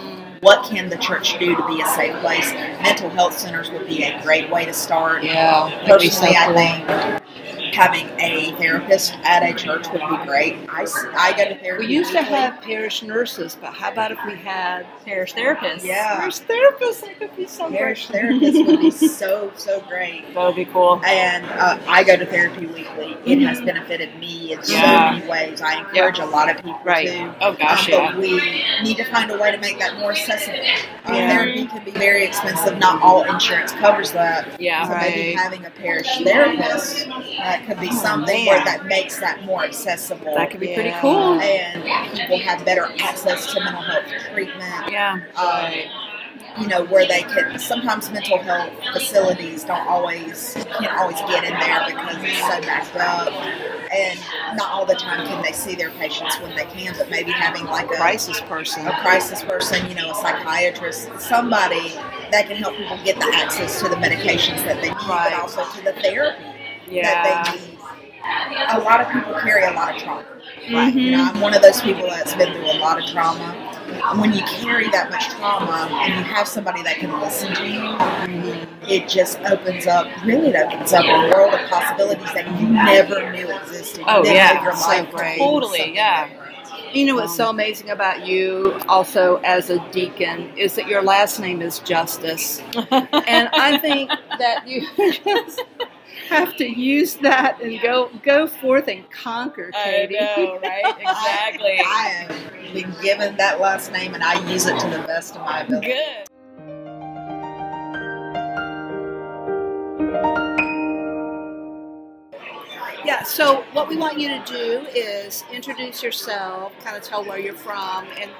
What 0.40 0.64
can 0.64 0.88
the 0.88 0.96
church 0.96 1.38
do 1.38 1.54
to 1.54 1.66
be 1.68 1.80
a 1.80 1.86
safe 1.88 2.16
place? 2.20 2.52
Mental 2.82 3.08
health 3.10 3.38
centers 3.38 3.70
would 3.70 3.86
be 3.86 4.02
a 4.02 4.20
great 4.22 4.50
way 4.50 4.64
to 4.64 4.72
start. 4.72 5.22
Yeah, 5.22 5.68
that'd 5.86 5.86
so 5.86 5.94
Personally, 5.98 6.36
I 6.36 6.52
think 6.52 7.22
having 7.74 8.08
a 8.20 8.52
therapist 8.58 9.14
at 9.24 9.42
a 9.42 9.54
church 9.54 9.86
would 9.90 10.00
be 10.00 10.26
great. 10.26 10.56
I 10.68 11.32
go 11.36 11.48
to 11.48 11.58
therapy. 11.58 11.86
We 11.86 11.92
used 11.94 12.12
to 12.12 12.22
have 12.22 12.60
parish 12.62 13.02
nurses, 13.02 13.56
but 13.60 13.72
how 13.74 13.90
about 13.92 14.12
if 14.12 14.18
we 14.26 14.34
had 14.36 14.86
Parish 15.04 15.34
therapists. 15.34 15.82
Yeah. 15.84 16.16
parish 16.18 16.40
therapists? 16.40 17.00
That 17.02 17.18
could 17.18 17.36
be 17.36 17.46
so 17.46 17.68
Parish 17.70 18.06
great. 18.08 18.22
therapists 18.22 18.66
would 18.66 18.80
be 18.80 18.90
so, 19.08 19.52
so 19.56 19.80
great. 19.88 20.32
That 20.34 20.46
would 20.46 20.56
be 20.56 20.64
cool. 20.66 21.00
And 21.04 21.44
uh, 21.46 21.78
I 21.88 22.04
go 22.04 22.16
to 22.16 22.24
therapy 22.26 22.66
weekly. 22.66 23.16
It 23.26 23.40
has 23.46 23.60
benefited 23.60 24.18
me 24.18 24.52
in 24.52 24.58
Mm-hmm. 24.62 24.72
Yeah. 24.72 25.10
so 25.10 25.16
many 25.18 25.30
ways. 25.30 25.60
I 25.60 25.80
encourage 25.80 26.18
a 26.18 26.26
lot 26.26 26.48
of 26.50 26.56
people 26.56 26.78
Right. 26.84 27.08
to. 27.08 27.34
Oh 27.40 27.54
gosh, 27.54 27.88
Um, 27.88 27.92
yeah. 27.92 28.10
But 28.12 28.20
we 28.20 28.62
need 28.82 28.96
to 28.98 29.04
find 29.04 29.30
a 29.30 29.38
way 29.38 29.50
to 29.50 29.58
make 29.58 29.78
that 29.80 29.98
more 29.98 30.12
accessible. 30.12 30.58
Yeah. 30.58 31.28
Therapy 31.28 31.66
can 31.66 31.84
be 31.84 31.90
very 31.90 32.24
expensive. 32.24 32.78
Not 32.78 33.02
all 33.02 33.24
insurance 33.24 33.72
covers 33.72 34.12
that. 34.12 34.60
Yeah. 34.60 34.86
So 34.86 34.94
maybe 34.96 35.32
having 35.32 35.64
a 35.64 35.70
parish 35.70 36.06
therapist 36.22 37.08
uh, 37.08 37.58
could 37.66 37.80
be 37.80 37.90
something 37.92 38.46
where 38.46 38.64
that 38.64 38.86
makes 38.86 39.18
that 39.20 39.42
more 39.44 39.64
accessible. 39.64 40.34
That 40.34 40.50
could 40.50 40.60
be 40.60 40.74
pretty 40.74 40.92
cool. 41.00 41.40
and 41.40 41.82
people 42.18 42.38
have 42.38 42.64
better 42.64 42.88
access 43.00 43.52
to 43.52 43.60
mental 43.60 43.82
health 43.82 44.04
treatment. 44.32 44.90
Yeah. 44.90 45.20
Um, 45.36 45.72
you 46.60 46.66
know, 46.66 46.84
where 46.84 47.06
they 47.06 47.22
can. 47.22 47.58
Sometimes 47.58 48.10
mental 48.10 48.38
health 48.38 48.72
facilities 48.92 49.64
don't 49.64 49.86
always 49.86 50.52
can't 50.54 50.92
always 50.98 51.16
get 51.22 51.44
in 51.44 51.52
there 51.58 51.84
because 51.86 52.16
it's 52.22 52.40
so 52.40 52.60
backed 52.60 52.94
up, 52.96 53.32
and 53.92 54.20
not 54.56 54.70
all 54.70 54.84
the 54.84 54.94
time 54.94 55.26
can 55.26 55.42
they 55.42 55.52
see 55.52 55.74
their 55.74 55.90
patients 55.92 56.38
when 56.40 56.54
they 56.54 56.64
can. 56.66 56.94
But 56.98 57.10
maybe 57.10 57.30
having 57.30 57.64
like 57.64 57.86
a 57.86 57.96
Crisis 57.96 58.40
person. 58.42 58.86
a 58.86 58.92
crisis 59.00 59.42
person, 59.42 59.88
you 59.88 59.94
know, 59.94 60.10
a 60.10 60.14
psychiatrist, 60.14 61.08
somebody 61.20 61.90
that 62.30 62.46
can 62.48 62.56
help 62.56 62.76
people 62.76 62.98
get 63.02 63.18
the 63.18 63.30
access 63.34 63.80
to 63.80 63.88
the 63.88 63.96
medications 63.96 64.62
that 64.64 64.76
they 64.82 64.88
need, 64.88 65.08
Right. 65.08 65.30
but 65.32 65.40
also 65.40 65.64
to 65.78 65.84
the 65.84 65.92
therapy 66.02 66.44
Yeah. 66.92 67.22
that 67.22 67.54
they 67.54 67.60
need. 67.60 67.78
A 68.70 68.78
lot 68.80 69.00
of 69.00 69.10
people 69.10 69.34
carry 69.40 69.64
a 69.64 69.72
lot 69.72 69.96
of 69.96 70.02
trauma. 70.02 70.24
Right. 70.72 70.94
You 70.94 71.10
know, 71.12 71.18
mm-hmm. 71.18 71.36
I'm 71.36 71.42
one 71.42 71.54
of 71.54 71.62
those 71.62 71.80
people 71.80 72.02
that's 72.02 72.34
been 72.34 72.52
through 72.52 72.72
a 72.72 72.78
lot 72.78 73.02
of 73.02 73.08
trauma. 73.10 73.72
And 74.04 74.20
when 74.20 74.32
you 74.32 74.42
carry 74.42 74.88
that 74.90 75.10
much 75.10 75.28
trauma 75.30 75.88
and 75.90 76.14
you 76.14 76.22
have 76.22 76.46
somebody 76.46 76.82
that 76.82 76.96
can 76.96 77.20
listen 77.20 77.54
to 77.54 77.66
you, 77.66 78.66
it 78.88 79.08
just 79.08 79.40
opens 79.40 79.86
up, 79.86 80.06
really 80.24 80.50
it 80.50 80.56
opens 80.56 80.92
up 80.92 81.04
a 81.04 81.34
world 81.34 81.52
of 81.54 81.68
possibilities 81.68 82.32
that 82.32 82.60
you 82.60 82.68
never 82.68 83.32
knew 83.32 83.50
existed. 83.50 84.04
Oh, 84.06 84.24
yeah. 84.24 84.62
your 84.62 84.74
So 84.76 84.86
life 84.86 85.10
to 85.10 85.16
great. 85.16 85.38
Totally, 85.38 85.94
yeah. 85.94 86.28
different. 86.28 86.42
You 86.94 87.06
know 87.06 87.14
what's 87.14 87.32
um, 87.32 87.36
so 87.36 87.50
amazing 87.50 87.88
about 87.88 88.26
you, 88.26 88.78
also 88.86 89.36
as 89.44 89.70
a 89.70 89.78
deacon, 89.92 90.56
is 90.58 90.74
that 90.74 90.88
your 90.88 91.02
last 91.02 91.40
name 91.40 91.62
is 91.62 91.78
Justice, 91.78 92.60
and 92.74 93.48
I 93.54 93.78
think 93.78 94.10
that 94.38 94.68
you 94.68 94.86
just 95.24 95.62
have 96.32 96.56
to 96.56 96.66
use 96.68 97.14
that 97.16 97.60
and 97.60 97.80
go 97.80 98.10
go 98.22 98.46
forth 98.46 98.88
and 98.88 99.08
conquer, 99.10 99.70
Katie. 99.72 100.14
right? 100.16 100.94
Exactly. 101.00 101.80
I 101.84 102.26
have 102.28 102.72
been 102.72 102.94
given 103.02 103.36
that 103.36 103.60
last 103.60 103.92
name 103.92 104.14
and 104.14 104.22
I 104.22 104.34
use 104.50 104.66
it 104.66 104.78
to 104.80 104.88
the 104.88 105.02
best 105.06 105.36
of 105.36 105.42
my 105.42 105.60
ability. 105.62 105.88
Good. 105.88 106.28
Yeah, 113.04 113.24
so 113.24 113.64
what 113.72 113.88
we 113.88 113.96
want 113.96 114.18
you 114.18 114.28
to 114.28 114.42
do 114.46 114.86
is 114.94 115.44
introduce 115.52 116.02
yourself, 116.02 116.72
kind 116.84 116.96
of 116.96 117.02
tell 117.02 117.24
where 117.24 117.38
you're 117.38 117.52
from, 117.52 118.06
and 118.18 118.30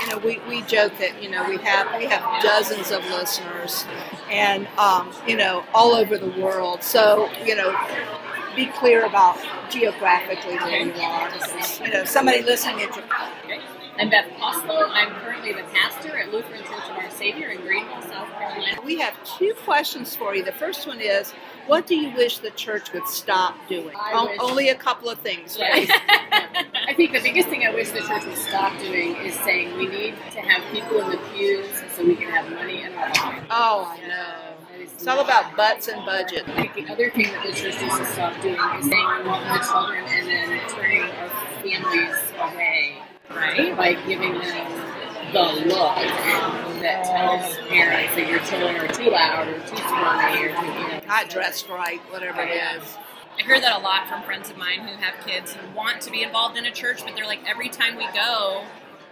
you 0.00 0.06
know 0.08 0.18
we, 0.18 0.38
we 0.48 0.62
joke 0.62 0.92
that 0.98 1.22
you 1.22 1.30
know 1.30 1.48
we 1.48 1.58
have 1.58 1.96
we 1.98 2.06
have 2.06 2.42
dozens 2.42 2.90
of 2.90 3.04
listeners, 3.06 3.84
and 4.30 4.66
um, 4.78 5.12
you 5.26 5.36
know 5.36 5.64
all 5.74 5.94
over 5.94 6.18
the 6.18 6.30
world. 6.40 6.82
So 6.82 7.28
you 7.44 7.54
know, 7.56 7.76
be 8.56 8.66
clear 8.66 9.04
about 9.04 9.38
geographically 9.70 10.56
where 10.56 10.80
you 10.86 10.92
are. 11.00 11.30
You 11.84 11.92
know, 11.92 12.04
somebody 12.04 12.42
listening 12.42 12.80
in 12.80 12.92
Japan. 12.92 13.60
I'm 13.98 14.10
Beth 14.10 14.26
Oslo. 14.40 14.86
I'm 14.88 15.10
currently 15.22 15.52
the 15.52 15.64
pastor 15.74 16.16
at 16.16 16.30
Lutheran 16.32 16.62
Church 16.62 16.88
of 16.88 16.96
Our 16.96 17.10
Savior 17.10 17.48
in 17.48 17.60
Greenville, 17.62 18.00
South 18.02 18.28
Carolina. 18.38 18.80
We 18.84 18.96
have 19.00 19.14
two 19.38 19.54
questions 19.64 20.14
for 20.14 20.36
you. 20.36 20.44
The 20.44 20.52
first 20.52 20.86
one 20.86 21.00
is, 21.00 21.32
what 21.66 21.86
do 21.88 21.96
you 21.96 22.14
wish 22.14 22.38
the 22.38 22.50
church 22.52 22.92
would 22.92 23.08
stop 23.08 23.56
doing? 23.68 23.96
O- 24.12 24.32
Only 24.40 24.68
a 24.68 24.76
couple 24.76 25.08
of 25.10 25.18
things, 25.18 25.56
Yeah. 25.58 25.70
right? 25.70 25.90
I 26.88 26.94
think 26.94 27.12
the 27.12 27.20
biggest 27.20 27.48
thing 27.48 27.66
I 27.66 27.74
wish 27.74 27.90
the 27.90 28.00
church 28.00 28.24
would 28.24 28.38
stop 28.38 28.78
doing 28.78 29.16
is 29.16 29.34
saying 29.40 29.76
we 29.76 29.88
need 29.88 30.14
to 30.32 30.40
have 30.42 30.62
people 30.72 31.00
in 31.00 31.10
the 31.10 31.18
pews 31.34 31.66
so 31.96 32.04
we 32.04 32.14
can 32.14 32.30
have 32.30 32.48
money 32.52 32.82
in 32.82 32.92
our 32.94 33.10
pocket. 33.10 33.44
Oh, 33.50 33.96
I 34.00 34.06
know. 34.06 34.80
It's 34.80 35.06
all 35.08 35.20
about 35.20 35.56
butts 35.56 35.88
and 35.88 36.04
budget. 36.06 36.48
I 36.48 36.68
think 36.68 36.86
the 36.86 36.92
other 36.92 37.10
thing 37.10 37.24
that 37.32 37.44
the 37.44 37.52
church 37.52 37.80
needs 37.82 37.98
to 37.98 38.06
stop 38.06 38.40
doing 38.42 38.54
is 38.54 38.88
saying 38.88 39.06
we 39.22 39.28
want 39.28 39.46
more 39.48 39.58
children 39.58 40.04
and 40.06 40.28
then 40.28 40.68
turning 40.70 41.02
our 41.02 41.28
families 41.62 42.16
away, 42.40 42.96
right? 43.30 43.76
By 43.76 43.94
giving 44.06 44.34
them 44.34 45.32
the 45.32 45.42
look 45.66 45.96
that 46.80 47.04
tells 47.04 47.56
parents 47.68 48.14
that 48.14 48.28
your 48.28 48.38
children 48.40 48.76
are 48.76 48.88
too 48.88 49.10
loud 49.10 49.48
or 49.48 49.58
too 49.60 49.76
squirmy 49.76 50.44
or 50.44 50.48
too, 50.48 50.66
you 50.66 50.88
know. 50.88 51.00
Not 51.06 51.28
dressed 51.28 51.68
right, 51.68 52.00
whatever 52.10 52.40
it 52.42 52.50
is. 52.50 52.96
I 53.38 53.42
hear 53.42 53.60
that 53.60 53.78
a 53.78 53.82
lot 53.82 54.08
from 54.08 54.22
friends 54.22 54.50
of 54.50 54.56
mine 54.56 54.80
who 54.80 54.96
have 54.96 55.14
kids 55.24 55.52
who 55.54 55.76
want 55.76 56.00
to 56.02 56.10
be 56.10 56.22
involved 56.22 56.56
in 56.56 56.66
a 56.66 56.72
church, 56.72 57.04
but 57.04 57.14
they're 57.14 57.26
like, 57.26 57.40
every 57.46 57.68
time 57.68 57.96
we 57.96 58.06
go, 58.12 58.64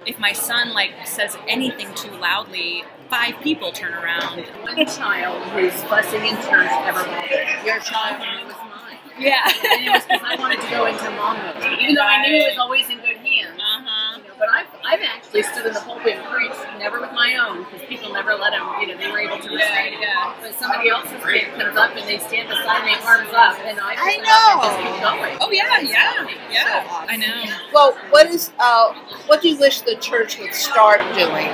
if 0.05 0.19
my 0.19 0.33
son 0.33 0.73
like 0.73 0.93
says 1.05 1.37
anything 1.49 1.93
too 1.95 2.11
loudly, 2.13 2.85
five 3.11 3.35
people 3.43 3.71
turn 3.73 3.93
around. 3.95 4.45
One 4.63 4.87
child 4.87 5.43
who's 5.51 5.75
fussing 5.85 6.25
in 6.27 6.35
church 6.37 6.71
ever 6.71 7.05
bothered. 7.05 7.65
Your 7.65 7.79
child 7.81 8.47
was 8.47 8.57
mine. 8.57 8.99
Yeah. 9.19 9.43
And 9.47 9.87
it 9.87 9.91
was 9.91 10.03
because 10.03 10.23
I 10.25 10.37
wanted 10.37 10.61
to 10.61 10.71
go 10.71 10.87
into 10.87 11.11
mom 11.13 11.39
mode, 11.39 11.81
even 11.81 11.95
though 11.95 12.03
I 12.03 12.23
knew 12.27 12.35
it 12.35 12.49
was 12.51 12.59
always 12.59 12.89
in 12.91 12.99
good 12.99 13.17
hands. 13.17 13.59
Uh-huh. 13.59 14.19
You 14.19 14.29
know, 14.29 14.35
but 14.39 14.49
I've, 14.87 15.01
I've 15.01 15.07
actually 15.07 15.43
stood 15.43 15.67
in 15.67 15.75
the 15.75 15.81
pulpit 15.81 16.15
and 16.17 16.25
preached, 16.31 16.63
never 16.79 17.01
with 17.01 17.13
my 17.13 17.35
own, 17.37 17.65
because 17.65 17.87
people 17.89 18.13
never 18.13 18.35
let 18.35 18.53
them, 18.53 18.63
you 18.81 18.87
know, 18.87 18.97
they 18.97 19.11
were 19.11 19.19
able 19.19 19.39
to 19.39 19.51
Yeah, 19.53 19.99
yeah. 20.01 20.35
But 20.41 20.55
somebody 20.55 20.89
else's 20.91 21.19
kid 21.25 21.53
comes 21.59 21.77
up 21.77 21.91
and 21.97 22.07
they 22.09 22.19
stand 22.19 22.49
beside 22.49 22.87
me, 22.87 22.95
arms 23.05 23.29
up, 23.35 23.59
and 23.67 23.81
I, 23.81 23.93
I 23.93 24.15
pick 24.15 24.23
it 24.23 24.29
up 24.31 24.47
and 24.55 24.63
just 24.63 24.79
know. 24.79 24.85
keep 24.87 25.03
going. 25.03 25.37
Oh 25.43 25.51
yeah, 25.51 25.81
yeah, 25.83 26.29
yeah. 26.51 27.05
I 27.09 27.17
know. 27.17 27.45
Well, 27.75 27.93
what 28.11 28.29
is 28.29 28.53
uh, 28.59 28.95
what 29.27 29.43
do 29.43 29.49
you 29.49 29.59
wish 29.59 29.81
the 29.83 29.97
church 29.97 30.39
would 30.39 30.55
start 30.55 31.01
doing? 31.15 31.51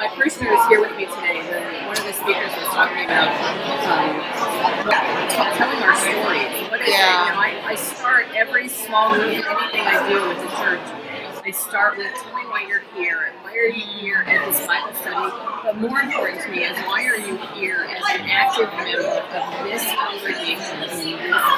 My 0.00 0.08
parishioner 0.16 0.52
is 0.54 0.66
here 0.68 0.80
with 0.80 0.96
me 0.96 1.04
today. 1.06 1.42
The, 1.46 1.60
one 1.86 1.96
of 1.96 2.04
the 2.04 2.12
speakers 2.12 2.50
was 2.56 2.68
talking 2.72 3.04
about 3.04 3.28
um, 3.86 4.16
telling 5.56 5.82
our 5.84 5.96
story. 5.96 6.40
What 6.70 6.80
is 6.82 6.88
Yeah. 6.88 7.22
it? 7.22 7.28
You 7.28 7.32
know, 7.32 7.40
I, 7.40 7.72
I 7.72 7.74
start 7.76 8.26
every 8.34 8.68
small 8.68 9.10
move, 9.10 9.28
anything 9.28 9.84
I 9.86 10.08
do 10.08 10.28
with 10.28 10.40
the 10.40 10.48
church. 10.56 10.80
I 11.46 11.52
start 11.52 11.96
with 11.96 12.12
tell 12.12 12.34
me 12.34 12.42
why 12.50 12.66
you're 12.66 12.82
here. 12.96 13.30
And 13.30 13.44
why 13.44 13.54
are 13.54 13.68
you 13.68 13.86
here 14.00 14.24
at 14.26 14.50
this 14.50 14.66
Bible 14.66 14.92
study? 14.98 15.32
But 15.62 15.76
more 15.76 16.00
important 16.00 16.42
to 16.42 16.50
me 16.50 16.64
is 16.64 16.76
why 16.78 17.04
are 17.04 17.14
you 17.14 17.36
here 17.54 17.86
as 17.88 18.02
an 18.18 18.26
active 18.28 18.68
member 18.74 19.06
of 19.06 19.62
this 19.62 19.86
congregation 19.94 20.82
in 20.82 20.90
this 20.90 20.98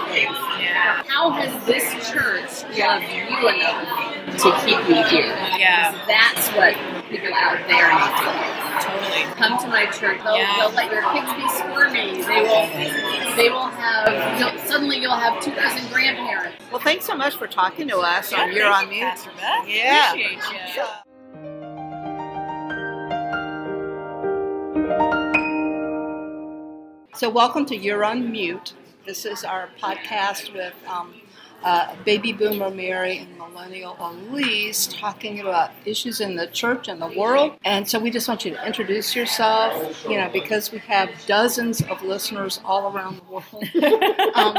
place? 0.04 0.28
Yeah. 0.60 1.02
How 1.06 1.30
has 1.30 1.64
this 1.64 1.88
church 2.10 2.68
loved 2.76 3.06
you 3.08 3.48
enough 3.48 4.36
to 4.36 4.66
keep 4.66 4.88
you 4.90 5.02
here? 5.08 5.32
Yeah. 5.56 5.92
Because 5.92 6.06
that's 6.06 6.48
what 6.50 6.97
people 7.08 7.32
out 7.34 7.58
there 7.68 7.88
need 7.92 8.14
to 8.20 8.32
hear. 8.38 8.80
Totally. 8.80 9.22
Come 9.34 9.58
to 9.58 9.68
my 9.68 9.86
church. 9.86 10.20
They'll, 10.22 10.36
Yeah. 10.36 10.54
they'll 10.58 10.70
let 10.72 10.92
your 10.92 11.02
kids 11.12 11.32
be 11.34 11.48
squirmy. 11.48 12.22
They 12.22 12.42
will. 12.42 13.36
They 13.36 13.48
will 13.50 13.66
have. 13.68 14.38
You'll, 14.40 14.58
suddenly, 14.66 14.98
you'll 14.98 15.12
have 15.16 15.42
two 15.42 15.54
dozen 15.54 15.90
grandparents. 15.92 16.56
Well, 16.70 16.80
thanks 16.80 17.04
so 17.06 17.14
much 17.16 17.36
for 17.36 17.46
talking 17.46 17.88
to 17.88 17.98
us 17.98 18.32
on 18.32 18.52
You're 18.52 18.66
on 18.72 18.84
you, 18.84 18.90
Mute. 18.90 19.00
Pastor 19.02 19.30
Beth. 19.38 19.68
Yeah. 19.68 20.10
Appreciate 20.12 20.76
you. 20.76 20.84
So, 27.14 27.28
welcome 27.28 27.66
to 27.66 27.76
You're 27.76 28.04
on 28.04 28.30
Mute. 28.30 28.74
This 29.04 29.24
is 29.24 29.42
our 29.42 29.70
podcast 29.80 30.52
with 30.54 30.74
um, 30.86 31.14
uh, 31.64 31.94
baby 32.04 32.32
boomer 32.32 32.70
Mary 32.70 33.18
and 33.18 33.38
millennial 33.38 33.96
Elise 33.98 34.86
talking 34.86 35.40
about 35.40 35.70
issues 35.84 36.20
in 36.20 36.36
the 36.36 36.46
church 36.48 36.88
and 36.88 37.02
the 37.02 37.08
world. 37.18 37.58
And 37.64 37.88
so, 37.88 37.98
we 37.98 38.10
just 38.10 38.28
want 38.28 38.44
you 38.44 38.52
to 38.52 38.66
introduce 38.66 39.16
yourself, 39.16 40.04
you 40.08 40.16
know, 40.16 40.30
because 40.32 40.70
we 40.70 40.78
have 40.78 41.10
dozens 41.26 41.82
of 41.82 42.02
listeners 42.02 42.60
all 42.64 42.92
around 42.92 43.20
the 43.20 43.32
world. 43.32 44.34
um, 44.34 44.56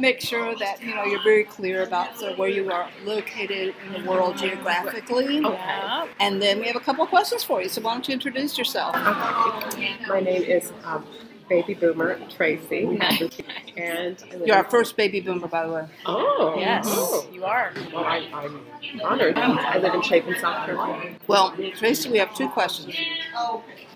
make 0.00 0.20
sure 0.20 0.54
that, 0.56 0.82
you 0.82 0.94
know, 0.94 1.04
you're 1.04 1.22
very 1.22 1.44
clear 1.44 1.82
about 1.82 2.16
sort 2.18 2.32
of 2.32 2.38
where 2.38 2.48
you 2.48 2.70
are 2.70 2.88
located 3.04 3.74
in 3.86 3.92
the 4.02 4.08
world 4.08 4.36
geographically. 4.36 5.40
Yeah. 5.40 6.06
And 6.20 6.40
then 6.40 6.60
we 6.60 6.66
have 6.66 6.76
a 6.76 6.80
couple 6.80 7.04
of 7.04 7.10
questions 7.10 7.42
for 7.42 7.60
you. 7.62 7.68
So, 7.68 7.80
why 7.80 7.94
don't 7.94 8.06
you 8.06 8.14
introduce 8.14 8.56
yourself? 8.56 8.94
Okay. 8.96 9.96
My 10.08 10.20
name 10.20 10.42
is 10.42 10.72
um, 10.84 11.04
Baby 11.48 11.74
Boomer 11.74 12.18
Tracy, 12.28 12.98
and 13.76 14.22
You're 14.44 14.56
our 14.56 14.64
first 14.64 14.96
baby 14.96 15.20
boomer, 15.20 15.48
by 15.48 15.66
the 15.66 15.72
way. 15.72 15.86
Oh, 16.06 16.56
Yes, 16.58 16.84
oh. 16.88 17.26
you 17.32 17.44
are. 17.44 17.72
Well, 17.92 18.04
I, 18.04 18.28
I'm 18.32 18.60
honored. 19.02 19.38
I 19.38 19.78
live 19.78 19.94
in 19.94 20.02
Chapin, 20.02 20.34
South 20.40 20.66
Carolina. 20.66 21.16
Well, 21.26 21.54
Tracy, 21.74 22.10
we 22.10 22.18
have 22.18 22.34
two 22.34 22.48
questions. 22.48 22.94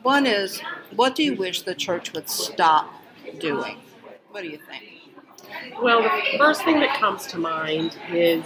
One 0.02 0.26
is, 0.26 0.60
what 0.96 1.14
do 1.14 1.22
you 1.22 1.34
wish 1.36 1.62
the 1.62 1.74
church 1.74 2.12
would 2.12 2.28
stop 2.28 2.92
doing? 3.38 3.78
What 4.30 4.42
do 4.42 4.48
you 4.48 4.58
think? 4.58 4.84
Well, 5.80 6.02
the 6.02 6.38
first 6.38 6.64
thing 6.64 6.80
that 6.80 6.98
comes 6.98 7.26
to 7.28 7.38
mind 7.38 7.96
is 8.10 8.44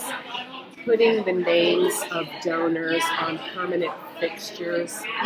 putting 0.85 1.25
the 1.25 1.33
names 1.33 1.95
of 2.11 2.27
donors 2.43 3.03
on 3.21 3.39
permanent 3.55 3.93
fixtures, 4.21 5.03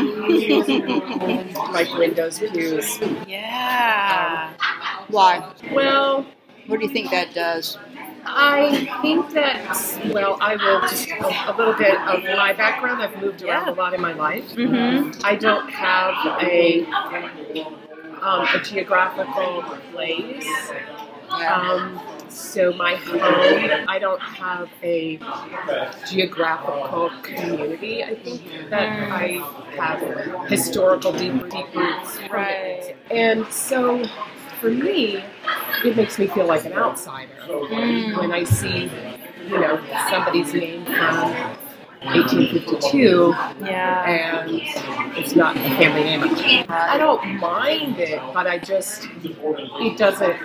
like 1.73 1.93
windows, 1.99 2.39
pews. 2.39 2.99
Yeah. 3.27 4.53
Why? 5.09 5.53
Well, 5.73 6.27
What 6.67 6.81
do 6.81 6.87
you 6.87 6.93
think 6.93 7.11
that 7.11 7.35
does? 7.35 7.79
I 8.25 8.87
think 9.03 9.31
that, 9.33 10.11
well, 10.13 10.37
I 10.41 10.55
will 10.57 10.81
just 10.83 11.09
a, 11.09 11.51
a 11.51 11.55
little 11.57 11.73
bit 11.75 11.95
of 11.95 12.23
my 12.37 12.53
background. 12.53 13.03
I've 13.03 13.17
moved 13.21 13.43
around 13.43 13.67
Yeah. 13.67 13.73
a 13.73 13.75
lot 13.75 13.95
in 13.95 14.01
my 14.01 14.13
life. 14.13 14.45
Mm-hmm. 14.51 15.21
I 15.25 15.37
don't 15.37 15.71
have 15.71 16.43
a 16.43 16.85
um, 18.23 18.47
a 18.55 18.61
geographical 18.63 19.63
place. 19.93 20.47
Um, 21.31 21.99
so 22.31 22.73
my 22.73 22.95
home, 22.97 23.85
I 23.89 23.99
don't 23.99 24.21
have 24.21 24.69
a 24.83 25.19
geographical 26.09 27.11
community. 27.23 28.05
I 28.05 28.15
think 28.15 28.71
that 28.71 28.89
mm. 28.89 29.11
I 29.11 29.27
have 29.77 30.49
historical 30.49 31.13
deep, 31.13 31.33
deep 31.51 31.75
roots. 31.75 32.19
Right. 32.31 32.97
And 33.11 33.47
so 33.53 34.05
for 34.61 34.71
me, 34.71 35.25
it 35.85 35.97
makes 35.97 36.19
me 36.19 36.27
feel 36.29 36.47
like 36.47 36.65
an 36.65 36.75
outsider 36.75 37.33
mm. 37.49 38.19
when 38.19 38.33
I 38.33 38.45
see, 38.45 38.91
you 39.49 39.59
know, 39.59 39.83
somebody's 40.11 40.53
name 40.53 40.85
from 40.85 41.57
1852 42.03 43.35
Yeah. 43.61 44.05
and 44.09 44.51
it's 45.19 45.37
not 45.37 45.57
a 45.57 45.61
family 45.61 46.03
name. 46.05 46.23
I 46.69 46.97
don't 46.97 47.39
mind 47.39 47.99
it, 47.99 48.21
but 48.33 48.47
I 48.47 48.59
just 48.59 49.07
it 49.23 49.99
doesn't 49.99 50.37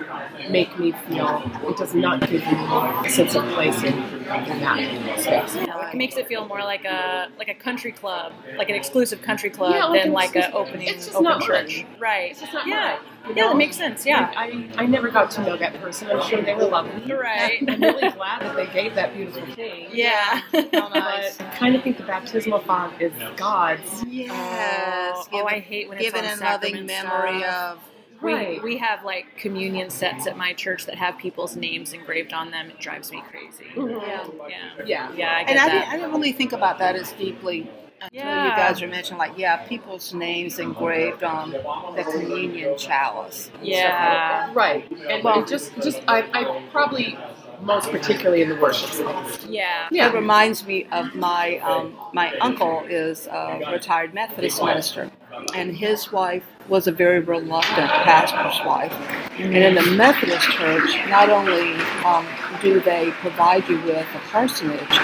make 0.52 0.78
me 0.78 0.92
feel 1.08 1.42
it 1.68 1.78
does 1.78 1.94
not 1.96 2.20
give 2.30 2.42
me 2.46 2.58
a 3.06 3.10
sense 3.10 3.36
of 3.36 3.46
place 3.54 3.82
in, 3.84 4.25
in 4.26 4.60
that 4.60 5.20
space. 5.20 5.56
Yeah, 5.56 5.76
like 5.76 5.94
it 5.94 5.98
makes 5.98 6.18
it 6.18 6.28
feel 6.28 6.46
more 6.48 6.60
like 6.60 6.86
a 6.86 7.30
like 7.38 7.48
a 7.48 7.54
country 7.54 7.92
club, 7.92 8.34
like 8.58 8.70
an 8.70 8.76
exclusive 8.76 9.22
country 9.22 9.50
club 9.50 9.74
Yeah, 9.74 9.86
like 9.86 10.02
than 10.02 10.08
an 10.10 10.14
like 10.14 10.36
a 10.36 10.40
exclusive- 10.40 10.56
opening 10.68 10.88
it's 10.88 11.06
just 11.06 11.16
open 11.16 11.24
not 11.24 11.42
church. 11.42 11.84
mine. 11.84 11.96
Right. 12.00 12.32
It's 12.32 12.42
just 12.42 12.54
not 12.54 12.68
yeah. 12.68 12.98
mine, 13.26 13.30
you 13.30 13.36
Yeah, 13.42 13.48
that 13.50 13.58
makes 13.58 13.76
sense. 13.76 14.06
Yeah. 14.06 14.32
I, 14.36 14.68
I 14.78 14.86
never 14.86 15.10
got 15.10 15.32
to 15.32 15.42
know 15.44 15.58
that 15.58 15.74
person. 15.82 16.10
I'm 16.12 16.22
sure 16.28 16.42
they 16.42 16.54
were 16.56 16.66
lovely. 16.66 17.12
Right. 17.14 17.64
I'm 17.68 17.82
really 17.82 18.10
glad 18.12 18.42
that 18.42 18.56
they 18.56 18.68
gave 18.68 18.96
that 18.96 19.14
beautiful 19.16 19.46
thing. 19.56 19.90
Yeah. 19.92 20.42
Um, 20.56 20.92
but 20.92 20.98
I 21.04 21.32
kind 21.58 21.76
of 21.76 21.84
think 21.84 21.98
the 21.98 22.04
baptismal 22.04 22.60
font 22.60 23.02
is 23.02 23.12
God's. 23.38 24.04
Yes. 24.08 25.28
Oh, 25.32 25.46
I 25.46 25.60
hate 25.60 25.88
when 25.90 25.98
it's 25.98 26.06
given 26.06 26.26
on 26.26 26.34
in 26.34 26.40
loving 26.40 26.86
memory 26.86 27.40
stuff. 27.40 27.74
of. 27.78 27.80
We, 28.26 28.34
Right. 28.34 28.64
we 28.64 28.78
have 28.78 29.04
like 29.04 29.38
communion 29.38 29.90
sets 29.90 30.26
at 30.28 30.36
my 30.38 30.54
church 30.54 30.86
that 30.88 30.96
have 30.96 31.18
people's 31.18 31.56
names 31.56 31.94
engraved 31.94 32.34
on 32.34 32.52
them. 32.52 32.70
It 32.70 32.80
drives 32.80 33.12
me 33.12 33.24
crazy. 33.30 33.66
Mhm. 33.76 34.02
Yeah. 34.50 34.60
Yeah. 34.86 35.12
Yeah, 35.16 35.36
I 35.38 35.44
get 35.44 35.50
And 35.52 35.60
I 35.60 35.66
that. 35.68 35.72
didn't, 35.72 35.88
I 35.90 35.96
didn't 35.98 36.12
really 36.12 36.32
think 36.32 36.52
about 36.54 36.80
that 36.80 36.96
as 36.96 37.12
deeply 37.14 37.70
until 38.02 38.20
you 38.44 38.50
guys 38.52 38.82
were 38.82 38.88
mentioning, 38.88 39.18
like, 39.20 39.38
yeah, 39.38 39.58
people's 39.68 40.14
names 40.14 40.60
engraved 40.60 41.24
on 41.24 41.52
the 41.52 42.04
communion 42.12 42.78
chalice. 42.78 43.50
yeah. 43.62 44.50
Right. 44.54 44.90
And 45.10 45.24
Well- 45.24 45.42
it 45.42 45.48
just, 45.48 45.74
just 45.82 46.02
I, 46.08 46.24
I 46.34 46.62
probably 46.72 47.18
most 47.62 47.90
particularly 47.90 48.42
in 48.42 48.50
the 48.50 48.56
worship 48.58 48.90
space. 48.90 49.46
Yeah. 49.48 49.88
It 49.90 50.14
reminds 50.14 50.66
me 50.68 50.88
of 50.92 51.16
my 51.16 51.58
um, 51.60 51.96
my 52.14 52.36
uncle 52.40 52.84
is 52.90 53.28
a 53.28 53.62
retired 53.72 54.14
Methodist 54.14 54.62
minister, 54.62 55.10
and 55.56 55.76
his 55.76 56.12
wife 56.12 56.44
was 56.70 56.88
a 56.88 56.92
very 56.92 57.20
reluctant 57.20 57.90
pastor's 57.90 58.66
wife. 58.66 58.92
And 59.40 59.56
in 59.56 59.76
the 59.76 59.92
Methodist 59.96 60.50
church, 60.52 60.96
not 61.10 61.30
only 61.30 61.74
um, 62.04 62.26
do 62.62 62.80
they 62.82 63.12
provide 63.12 63.68
you 63.68 63.80
with 63.82 64.08
a 64.16 64.20
parsonage, 64.30 65.00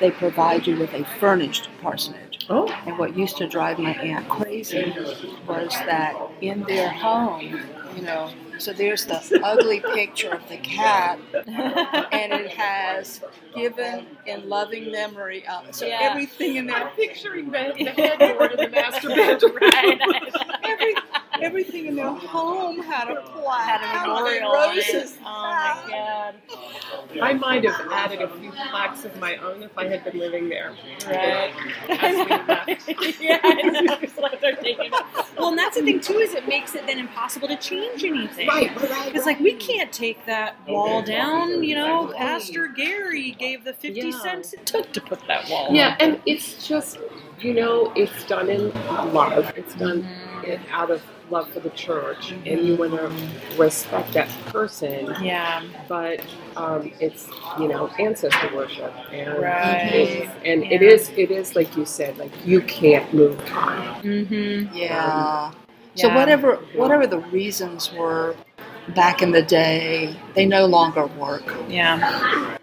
they 0.00 0.10
provide 0.10 0.66
you 0.66 0.78
with 0.78 0.92
a 0.94 1.04
furnished 1.18 1.68
parsonage. 1.80 2.46
Oh. 2.48 2.66
And 2.86 2.98
what 2.98 3.16
used 3.16 3.36
to 3.38 3.46
drive 3.46 3.78
my 3.78 3.92
aunt 3.92 4.28
crazy 4.28 4.92
was 5.46 5.70
that 5.86 6.14
in 6.40 6.64
their 6.64 6.88
home, 6.88 7.60
you 7.96 8.02
know, 8.02 8.30
so 8.60 8.72
there's 8.72 9.04
the 9.06 9.40
ugly 9.42 9.80
picture 9.80 10.30
of 10.30 10.48
the 10.48 10.58
cat, 10.58 11.18
and 11.34 12.32
it 12.32 12.50
has 12.50 13.20
given 13.54 14.06
in 14.26 14.48
loving 14.48 14.92
memory. 14.92 15.46
Of, 15.46 15.74
so 15.74 15.86
Yeah. 15.86 15.98
everything 16.02 16.56
in 16.56 16.66
there, 16.66 16.76
I'm 16.76 16.94
picturing 16.96 17.50
the, 17.50 17.72
the 17.76 17.90
headboard 17.90 18.52
in 18.52 18.56
the 18.58 18.68
master 18.68 19.08
bedroom. 19.08 19.56
right. 19.60 20.00
every, 20.64 20.94
everything 21.42 21.86
in 21.86 21.96
their 21.96 22.10
home 22.12 22.80
had 22.82 23.08
a 23.10 23.22
plaque, 23.22 23.80
Had 23.80 24.04
a 24.04 24.08
memorial 24.08 24.52
roses. 24.52 25.18
Oh 25.20 25.24
my 25.24 25.82
god. 25.88 26.34
I 27.20 27.32
might 27.34 27.64
have 27.64 27.88
added 27.90 28.22
a 28.22 28.28
few 28.38 28.50
plaques 28.52 29.04
of 29.04 29.18
my 29.18 29.36
own 29.36 29.62
if 29.62 29.76
I 29.76 29.86
had 29.88 30.04
been 30.04 30.18
living 30.18 30.48
there. 30.48 30.74
Right. 31.06 31.52
As 31.88 32.16
we 32.16 32.30
left. 32.30 33.20
yeah, 33.20 33.40
I 33.42 33.62
know. 33.62 33.98
It's 34.00 34.16
like 34.18 34.40
they're 34.40 34.56
taking 34.56 34.92
it. 34.92 35.04
Well, 35.38 35.48
and 35.48 35.58
that's 35.58 35.76
the 35.76 35.82
thing 35.82 36.00
too 36.00 36.18
is 36.18 36.34
it 36.34 36.46
makes 36.48 36.74
it 36.74 36.86
then 36.86 36.98
impossible 36.98 37.48
to 37.48 37.56
change 37.56 38.04
anything. 38.04 38.46
Right, 38.50 38.76
right, 38.80 38.90
right. 38.90 39.16
It's 39.16 39.26
like 39.26 39.40
we 39.40 39.54
can't 39.54 39.92
take 39.92 40.24
that 40.26 40.56
wall 40.68 41.02
down. 41.02 41.62
You 41.62 41.76
know, 41.76 42.12
Pastor 42.16 42.68
Gary 42.68 43.32
gave 43.32 43.64
the 43.64 43.72
fifty 43.72 44.08
Yeah. 44.08 44.22
cents 44.22 44.52
it 44.52 44.66
took 44.66 44.92
to 44.92 45.00
put 45.00 45.20
that 45.28 45.48
wall. 45.48 45.68
Yeah, 45.70 45.96
and 46.00 46.20
it's 46.26 46.66
just, 46.66 46.98
you 47.40 47.54
know, 47.54 47.92
it's 47.96 48.24
done 48.26 48.48
in 48.50 48.72
love. 49.12 49.52
It's 49.56 49.74
done 49.74 50.06
it 50.44 50.60
out 50.72 50.90
of 50.90 51.02
love 51.30 51.48
for 51.52 51.60
the 51.60 51.70
church, 51.70 52.32
and 52.32 52.66
you 52.66 52.74
want 52.76 52.92
to 52.92 53.12
respect 53.56 54.12
that 54.14 54.28
person. 54.46 55.14
Yeah. 55.22 55.62
But 55.88 56.20
um, 56.56 56.90
it's, 57.00 57.28
you 57.58 57.68
know, 57.68 57.88
ancestor 58.00 58.50
worship, 58.54 58.92
and 59.12 59.38
Right. 59.40 59.92
it's, 59.92 60.32
and 60.44 60.64
it 60.64 60.82
Yeah. 60.82 60.88
is, 60.88 61.10
it 61.16 61.30
is 61.30 61.54
like 61.54 61.76
you 61.76 61.84
said, 61.86 62.18
like 62.18 62.32
you 62.44 62.62
can't 62.62 63.12
move 63.14 63.44
time. 63.46 64.02
Mm-hmm. 64.02 64.76
Yeah. 64.76 65.52
So 65.52 65.56
Yeah. 66.08 66.16
whatever 66.16 66.56
whatever 66.74 67.06
the 67.06 67.18
reasons 67.18 67.92
were 67.92 68.34
back 68.94 69.22
in 69.22 69.30
the 69.32 69.42
day, 69.42 70.16
they 70.34 70.46
no 70.46 70.66
longer 70.66 71.06
work. 71.06 71.44
Yeah, 71.68 72.56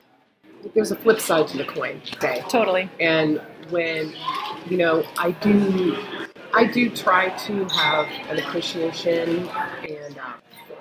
There's 0.74 0.92
a 0.92 0.96
flip 0.96 1.20
side 1.20 1.48
to 1.50 1.58
the 1.58 1.66
coin. 1.66 2.02
Okay. 2.16 2.44
totally. 2.50 2.90
and 3.00 3.42
when 3.70 4.14
you 4.70 4.78
know 4.78 5.04
i 5.18 5.32
do 5.32 5.98
i 6.54 6.64
do 6.66 6.90
try 6.90 7.28
to 7.32 7.66
have 7.66 8.08
an 8.30 8.40
appreciation 8.40 9.50
and 9.50 10.18
uh, 10.18 10.34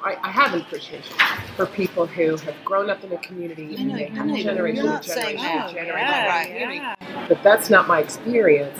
I, 0.05 0.17
I 0.23 0.31
have 0.31 0.55
an 0.55 0.61
appreciation 0.61 1.17
for 1.57 1.67
people 1.67 2.07
who 2.07 2.37
have 2.37 2.55
grown 2.65 2.89
up 2.91 3.03
in 3.03 3.13
a 3.13 3.19
community 3.19 3.75
and 3.77 3.91
they 3.93 4.05
have 4.05 4.37
generation 4.37 4.85
you're 4.85 5.01
to 5.01 5.09
generation, 5.09 5.43
that. 5.43 5.71
generation 5.75 5.97
Yeah, 5.99 6.29
Right. 6.29 6.75
yeah. 7.01 7.27
but 7.29 7.43
that's 7.43 7.71
not 7.71 7.89
my 7.89 7.99
experience 8.01 8.79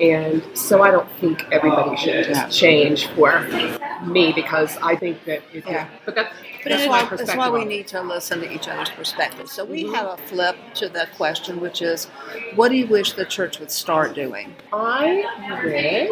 and 0.00 0.42
so 0.56 0.82
i 0.82 0.90
don't 0.90 1.10
think 1.20 1.44
everybody 1.52 1.96
should 1.96 2.24
just 2.24 2.56
change 2.58 3.06
for 3.08 3.40
me 4.04 4.32
because 4.32 4.76
i 4.82 4.94
think 4.96 5.22
that 5.24 5.42
it, 5.52 5.64
Yeah. 5.66 5.88
but 6.04 6.14
that's 6.14 6.34
But 6.62 6.70
that's 6.70 6.88
why, 6.88 7.00
perspective 7.00 7.26
that's 7.26 7.36
why 7.38 7.50
we 7.50 7.64
need 7.66 7.86
to 7.88 8.00
listen 8.00 8.40
to 8.40 8.50
each 8.50 8.68
other's 8.68 8.88
perspectives. 8.88 9.52
So 9.52 9.66
we 9.66 9.84
Mhm. 9.84 9.94
have 9.96 10.06
a 10.06 10.16
flip 10.16 10.56
to 10.76 10.88
the 10.88 11.06
question, 11.14 11.60
which 11.60 11.82
is, 11.82 12.06
what 12.54 12.70
do 12.70 12.76
you 12.76 12.86
wish 12.86 13.12
the 13.12 13.26
church 13.26 13.58
would 13.60 13.70
start 13.70 14.14
doing, 14.14 14.56
i 14.72 15.26
wish 15.62 16.10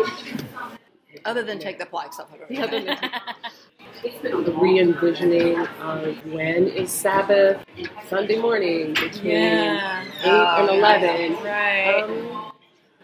other 1.24 1.42
than 1.42 1.58
take 1.58 1.78
the 1.78 1.86
flags 1.86 2.18
off 2.20 2.28
of 2.34 2.40
than 2.50 4.44
the 4.44 4.52
re-envisioning 4.60 5.56
of 5.80 6.16
when 6.26 6.66
is 6.68 6.90
Sabbath 6.92 7.64
Sunday 8.10 8.38
morning 8.38 8.92
between 8.92 9.32
Yeah. 9.32 10.04
eight 10.24 10.60
and 10.60 10.70
11. 10.70 11.34
Right. 11.42 12.02
Um, 12.02 12.51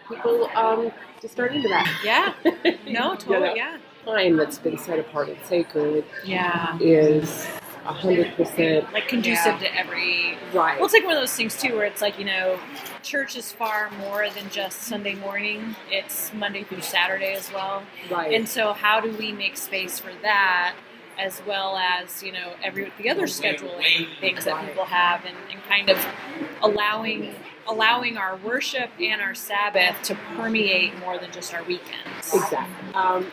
people 0.09 0.49
um, 0.55 0.91
just 1.21 1.33
start 1.35 1.55
into 1.55 1.69
that. 1.69 2.01
yeah. 2.05 2.35
No, 2.65 2.73
You 2.87 2.93
know, 2.93 3.15
totally. 3.17 3.53
Yeah. 3.57 3.79
Time 4.05 4.37
that's 4.37 4.59
been 4.59 4.79
set 4.79 4.99
apart 4.99 5.29
and 5.29 5.39
sacred 5.45 6.05
Yeah. 6.25 6.79
is 6.81 7.47
a 7.85 7.93
hundred 7.93 8.35
percent 8.37 8.91
Like 8.93 9.09
conducive 9.09 9.59
to 9.61 9.75
every 9.77 10.37
right. 10.55 10.77
Well, 10.77 10.85
it's 10.85 10.95
like 10.95 11.05
one 11.05 11.15
of 11.15 11.21
those 11.21 11.33
things 11.35 11.61
too, 11.61 11.75
where 11.75 11.85
it's 11.85 12.01
like 12.03 12.19
you 12.19 12.25
know, 12.25 12.59
church 13.03 13.37
is 13.37 13.51
far 13.53 13.91
more 13.99 14.29
than 14.31 14.49
just 14.51 14.83
Sunday 14.83 15.15
morning. 15.15 15.75
It's 15.91 16.33
Monday 16.35 16.65
through 16.65 16.83
Saturday 16.83 17.33
as 17.35 17.51
well. 17.53 17.83
right. 18.11 18.33
And 18.35 18.49
so, 18.49 18.73
how 18.73 19.01
do 19.01 19.15
we 19.17 19.33
make 19.33 19.57
space 19.57 19.99
for 19.99 20.13
that, 20.23 20.75
as 21.19 21.41
well 21.47 21.77
as 21.79 22.23
you 22.23 22.33
know 22.33 22.53
every 22.63 22.93
the 22.99 23.09
other 23.11 23.25
scheduling 23.25 24.07
things 24.21 24.45
that 24.45 24.67
people 24.67 24.85
have, 24.85 25.25
and, 25.25 25.37
and 25.51 25.63
kind 25.65 25.89
of 25.91 25.99
allowing 26.63 27.35
allowing 27.69 28.17
our 28.17 28.37
worship 28.39 28.91
and 29.01 29.21
our 29.21 29.35
Sabbath 29.35 30.01
to 30.03 30.15
permeate 30.37 30.99
more 31.01 31.19
than 31.19 31.31
just 31.33 31.55
our 31.55 31.63
weekends. 31.65 32.35
exactly. 32.35 32.95
Um, 32.95 33.27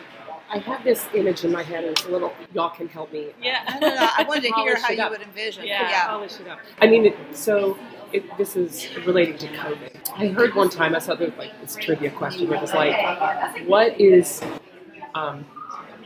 I 0.48 0.58
have 0.58 0.84
this 0.84 1.08
image 1.14 1.44
in 1.44 1.50
my 1.50 1.62
head, 1.62 1.82
and 1.82 1.92
it's 1.92 2.04
a 2.04 2.08
little. 2.08 2.32
Y'all 2.54 2.70
can 2.70 2.86
help 2.88 3.12
me 3.12 3.28
Yeah. 3.42 3.64
I 3.66 3.80
don't 3.80 3.94
know. 3.96 4.08
I 4.16 4.22
wanted 4.22 4.44
to 4.44 4.54
hear 4.54 4.76
how 4.76 4.90
you 4.92 5.02
up. 5.02 5.10
would 5.10 5.22
envision. 5.22 5.66
Yeah. 5.66 6.06
polish 6.06 6.38
it 6.40 6.46
up. 6.46 6.60
I 6.80 6.86
mean, 6.86 7.06
it, 7.06 7.16
so 7.32 7.76
it, 8.12 8.24
this 8.38 8.54
is 8.56 8.86
relating 9.04 9.38
to 9.38 9.48
COVID. 9.48 10.10
I 10.16 10.28
heard 10.28 10.54
one 10.54 10.70
time 10.70 10.94
I 10.94 11.00
saw 11.00 11.14
this 11.14 11.32
like 11.36 11.60
this 11.60 11.74
trivia 11.74 12.10
question. 12.10 12.52
It 12.52 12.60
was 12.60 12.72
like, 12.72 13.66
what 13.66 14.00
is, 14.00 14.42
um, 15.14 15.44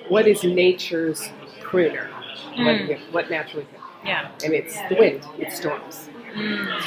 what 0.09 0.27
is 0.27 0.43
nature's 0.43 1.29
pruner? 1.61 2.09
Mm. 2.57 2.89
What, 2.89 3.13
what 3.13 3.31
naturally? 3.31 3.67
Yeah. 4.05 4.31
And 4.43 4.55
it's 4.55 4.77
the 4.89 4.97
wind. 4.99 5.27
It's 5.39 5.57
storms. 5.57 6.09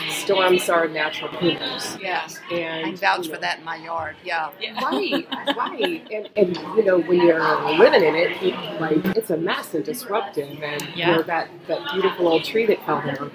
Storms 0.09 0.69
are 0.69 0.87
natural 0.87 1.29
pruners. 1.29 1.99
Yes. 2.01 2.39
And 2.51 2.87
I 2.87 2.95
vouch 2.95 3.27
you 3.27 3.33
for 3.33 3.39
that 3.39 3.59
in 3.59 3.65
my 3.65 3.75
yard. 3.77 4.15
Yeah. 4.23 4.51
Yeah. 4.59 4.79
Right, 4.83 5.27
right, 5.57 6.11
and, 6.11 6.29
and 6.35 6.55
you 6.77 6.83
know 6.85 6.99
when 7.01 7.21
you're 7.21 7.77
living 7.77 8.03
in 8.03 8.15
it, 8.15 8.31
it, 8.41 8.81
like 8.81 9.03
it's 9.17 9.29
a 9.29 9.37
mess 9.37 9.73
and 9.73 9.83
disruptive, 9.83 10.61
and 10.61 10.81
you 10.95 11.05
know 11.05 11.21
that 11.23 11.49
that 11.67 11.91
beautiful 11.93 12.27
old 12.27 12.43
tree 12.43 12.65
that 12.67 12.83
fell 12.85 13.01
down. 13.01 13.31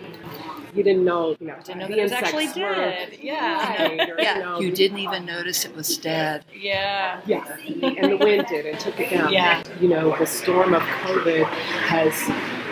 You 0.75 0.85
didn't 0.85 1.05
know, 1.05 1.35
you 1.41 1.47
know, 1.47 1.57
Didn't 1.65 1.79
know 1.79 1.87
the 1.89 1.95
that 1.95 1.99
it 1.99 2.03
was 2.03 2.13
insects 2.13 2.35
actually 2.35 2.63
were- 2.63 2.75
dead. 2.75 3.17
Yeah. 3.21 3.83
right, 3.83 4.11
or, 4.11 4.21
Yeah. 4.21 4.35
you, 4.37 4.43
know, 4.43 4.61
You 4.61 4.71
didn't 4.71 4.99
even 4.99 5.25
notice 5.25 5.65
it 5.65 5.75
was 5.75 5.97
dead. 5.97 6.45
Yeah. 6.55 7.21
Yeah, 7.27 7.57
and 7.67 8.13
the 8.13 8.17
wind 8.19 8.47
did 8.49 8.67
and 8.67 8.79
took 8.79 9.01
it 9.01 9.11
down. 9.11 9.33
Yeah. 9.33 9.63
You 9.81 9.89
know, 9.89 10.17
the 10.19 10.27
storm 10.27 10.75
of 10.75 10.83
COVID 10.83 11.47
has 11.47 12.15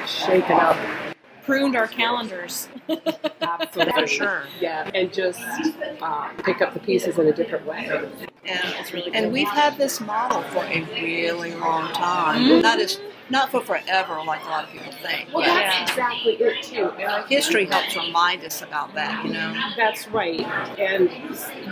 shaken 0.08 0.52
up 0.60 0.76
Pruned 1.46 1.76
our 1.76 1.86
calendars. 1.86 2.68
absolutely 3.40 3.92
For 4.02 4.06
sure. 4.06 4.42
Yeah, 4.60 4.90
and 4.94 5.12
just 5.12 5.40
uh, 6.02 6.28
pick 6.44 6.60
up 6.60 6.74
the 6.74 6.80
pieces 6.80 7.18
in 7.18 7.28
a 7.28 7.32
different 7.32 7.64
way. 7.66 7.88
And, 8.44 8.92
really 8.92 9.12
and 9.14 9.32
we've 9.32 9.48
had 9.48 9.76
this 9.78 10.00
model 10.00 10.42
for 10.42 10.64
a 10.64 10.82
really 11.00 11.54
long 11.54 11.92
time. 11.92 12.42
Mhm. 12.42 12.62
Not 12.62 12.80
as 12.80 13.00
not 13.28 13.50
for 13.50 13.60
forever, 13.60 14.22
like 14.24 14.44
a 14.44 14.48
lot 14.48 14.64
of 14.64 14.70
people 14.70 14.92
think. 15.02 15.28
Well, 15.32 15.44
that's 15.44 15.90
exactly 15.90 16.34
it 16.34 16.62
too. 16.62 16.90
History 17.28 17.66
helps 17.66 17.96
remind 17.96 18.44
us 18.44 18.62
about 18.62 18.94
that. 18.94 19.24
You 19.24 19.32
know. 19.32 19.54
That's 19.76 20.06
right. 20.08 20.40
And, 20.78 21.10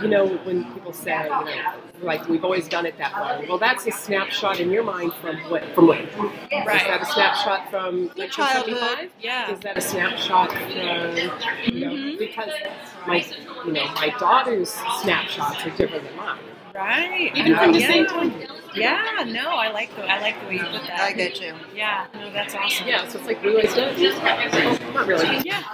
you 0.01 0.09
know, 0.09 0.37
when 0.43 0.65
people 0.73 0.91
say, 0.93 1.23
you 1.23 1.29
know, 1.29 1.73
like, 2.01 2.27
we've 2.27 2.43
always 2.43 2.67
done 2.67 2.85
it 2.85 2.97
that 2.97 3.15
way, 3.15 3.45
well, 3.47 3.57
that's 3.57 3.87
a 3.87 3.91
snapshot 3.91 4.59
in 4.59 4.69
your 4.69 4.83
mind 4.83 5.13
from 5.21 5.37
what? 5.49 5.63
From 5.73 5.87
when? 5.87 5.99
Is 5.99 6.09
that 6.49 7.01
a 7.01 7.05
snapshot 7.05 7.69
from 7.69 8.11
Your 8.15 8.27
childhood. 8.27 9.11
Yeah. 9.21 9.51
Is 9.51 9.59
that 9.61 9.77
a 9.77 9.81
snapshot 9.81 10.51
from, 10.51 11.15
you 11.73 11.85
know, 11.85 12.17
because 12.19 12.51
my, 13.07 13.25
you 13.65 13.71
know, 13.71 13.85
my 13.93 14.13
daughter's 14.19 14.71
snapshots 15.01 15.65
are 15.65 15.69
different 15.77 16.03
than 16.03 16.15
mine. 16.17 16.39
Right. 16.73 17.31
Even 17.35 17.55
from 17.55 17.71
the 17.71 17.79
yeah. 17.79 17.87
same 17.87 18.05
time. 18.07 18.33
Yeah, 18.75 19.23
no, 19.27 19.49
I 19.51 19.71
like 19.71 19.95
the 19.95 20.03
I 20.03 20.19
like 20.19 20.39
the 20.41 20.47
way 20.47 20.53
you 20.55 20.63
put 20.63 20.81
that. 20.87 20.99
I 20.99 21.05
like 21.07 21.17
that 21.17 21.35
too. 21.35 21.53
Yeah, 21.75 22.07
no, 22.13 22.31
that's 22.31 22.53
awesome. 22.55 22.87
Yeah, 22.87 23.07
so 23.07 23.19
it's 23.19 23.27
like 23.27 23.41
we 23.43 23.49
always 23.51 23.73
did. 23.73 24.13
Oh, 24.15 24.91
not 24.93 25.07
really. 25.07 25.39
Yeah. 25.45 25.63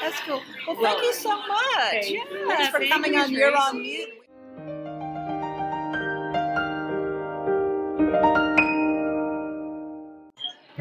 That's 0.00 0.18
cool. 0.26 0.42
Well, 0.66 0.76
thank 0.82 1.02
you 1.04 1.12
so 1.12 1.28
much. 1.36 1.46
Hey, 1.84 2.14
Yeah, 2.14 2.24
thanks 2.48 2.68
for 2.70 2.78
thank 2.80 2.90
coming 2.92 3.14
you, 3.14 3.20
on. 3.20 3.30
You're 3.32 3.56
on 3.56 3.80
mute. 3.80 4.08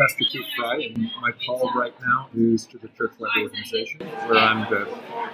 Pastor 0.02 0.26
Keith 0.32 0.46
Fry, 0.58 0.92
and 0.96 1.12
my 1.22 1.32
call 1.46 1.72
right 1.76 1.94
now 2.02 2.28
is 2.36 2.66
to 2.66 2.80
the 2.80 2.88
churchwide 2.88 3.44
organization, 3.44 4.00
where 4.00 4.40
I'm 4.40 4.68
the 4.72 4.88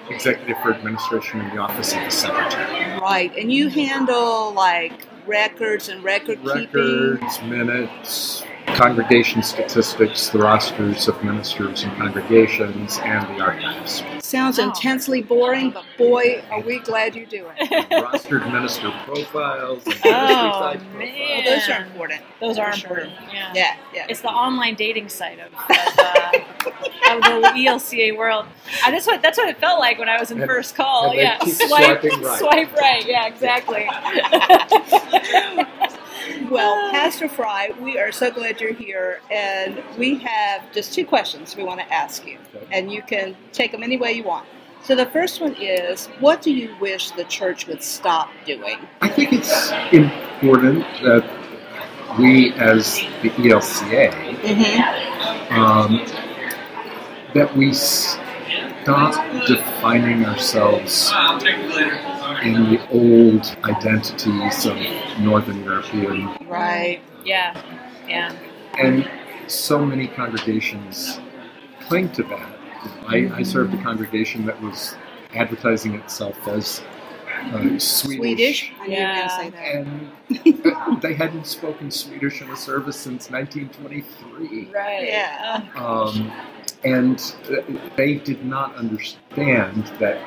executive 0.10 0.58
for 0.62 0.74
administration 0.74 1.40
in 1.40 1.56
the 1.56 1.58
office 1.58 1.94
of 1.94 2.04
the 2.04 2.10
secretary. 2.10 3.00
Right, 3.00 3.34
and 3.38 3.52
you 3.52 3.70
handle 3.70 4.52
like 4.54 5.08
records 5.26 5.88
and 5.88 6.04
record 6.04 6.40
keeping. 6.44 7.16
Records, 7.16 7.42
minutes, 7.44 8.44
congregation 8.68 9.42
statistics, 9.42 10.30
the 10.30 10.38
rosters 10.40 11.08
of 11.08 11.24
ministers 11.24 11.84
and 11.84 11.96
congregations, 11.98 13.00
and 13.04 13.26
the 13.38 13.42
archives. 13.42 14.04
Sounds 14.20 14.58
Wow. 14.60 14.66
intensely 14.66 15.22
boring, 15.22 15.72
but 15.72 15.86
boy, 15.98 16.44
are 16.52 16.60
we 16.62 16.80
glad 16.80 17.16
you 17.16 17.26
do 17.26 17.48
it. 17.58 17.70
Rostered 17.90 18.52
minister 18.52 18.92
profiles. 19.06 19.84
And 19.88 19.98
Oh 20.06 20.62
ministry 20.62 20.74
site 20.74 20.94
man, 20.98 21.44
Well, 21.46 21.56
those 21.56 21.70
are 21.70 21.84
important. 21.86 22.22
those 22.42 22.58
are 22.58 22.72
for 22.74 22.78
sure. 22.78 22.90
important. 23.00 23.34
Yeah. 23.34 23.52
Yeah, 23.56 23.76
yeah. 23.94 24.06
It's 24.10 24.22
the 24.22 24.30
online 24.30 24.76
dating 24.76 25.10
site 25.10 25.40
of, 25.40 25.54
of, 25.54 26.00
uh, 26.00 26.32
of 27.16 27.22
the 27.54 27.66
ELCA 27.66 28.18
world. 28.18 28.46
I, 28.86 28.92
that's 28.92 29.08
what 29.08 29.22
that's 29.22 29.38
what 29.38 29.48
it 29.50 29.58
felt 29.60 29.80
like 29.80 29.98
when 29.98 30.10
I 30.10 30.20
was 30.20 30.30
in 30.32 30.42
And- 30.42 30.48
first 30.50 30.76
call. 30.76 31.14
Yeah, 31.16 31.40
swipe, 31.46 32.04
right. 32.04 32.38
swipe 32.40 32.74
right. 32.76 33.06
Yeah, 33.08 33.28
exactly. 33.28 33.88
Well, 36.50 36.92
Pastor 36.92 37.28
Fry, 37.28 37.72
we 37.82 37.98
are 37.98 38.12
so 38.12 38.32
glad 38.32 38.62
you're 38.62 38.74
here, 38.74 39.22
and 39.32 39.84
we 39.98 40.16
have 40.20 40.72
just 40.72 40.94
two 40.94 41.06
questions 41.06 41.56
we 41.56 41.64
want 41.64 41.80
to 41.80 41.94
ask 41.94 42.26
you, 42.26 42.38
and 42.72 42.92
you 42.92 43.02
can 43.02 43.36
take 43.52 43.72
them 43.72 43.84
any 43.84 43.98
way 43.98 44.14
you 44.14 44.24
want. 44.24 44.48
So 44.84 44.96
the 44.96 45.08
first 45.08 45.42
one 45.42 45.56
is, 45.60 46.08
what 46.20 46.42
do 46.42 46.52
you 46.52 46.76
wish 46.80 47.12
the 47.12 47.26
church 47.26 47.68
would 47.68 47.84
stop 47.84 48.30
doing? 48.46 48.78
I 49.02 49.10
think 49.10 49.34
it's 49.34 49.72
important 49.92 50.86
that 51.04 51.26
we, 52.18 52.54
as 52.54 53.02
the 53.22 53.30
ELCA, 53.32 54.14
um, 55.52 56.06
that 57.34 57.56
we 57.56 57.74
stop 57.74 59.14
defining 59.46 60.26
ourselves 60.26 61.12
in 62.44 62.54
the 62.72 62.90
old 62.92 63.46
identities 63.64 64.66
of 64.66 64.76
Northern 65.20 65.64
European, 65.64 66.28
Right. 66.48 67.02
yeah, 67.24 67.62
yeah. 68.08 68.36
and 68.80 69.10
so 69.48 69.84
many 69.86 70.08
congregations 70.08 71.20
cling 71.82 72.10
to 72.14 72.24
that. 72.24 72.58
I, 73.08 73.32
I 73.34 73.44
served 73.44 73.74
a 73.74 73.82
congregation 73.82 74.46
that 74.46 74.62
was 74.62 74.96
advertising 75.34 75.96
itself 75.96 76.36
as 76.48 76.82
uh, 77.54 77.78
Swedish. 77.80 78.72
I 78.82 78.88
knew 78.88 78.96
you 78.96 79.02
were 79.02 79.14
going 79.14 79.24
to 79.24 79.30
say 79.30 79.50
that. 79.50 79.76
and 80.96 81.02
they 81.02 81.14
hadn't 81.14 81.46
spoken 81.48 81.90
Swedish 81.92 82.42
in 82.42 82.50
a 82.50 82.56
service 82.58 82.98
since 82.98 83.30
1923. 83.30 84.72
Right. 84.74 85.08
Yeah. 85.08 85.66
Um, 85.76 86.32
and 86.84 87.36
uh, 87.50 87.62
they 87.96 88.16
did 88.16 88.46
not 88.46 88.76
understand 88.76 89.86
that 90.00 90.20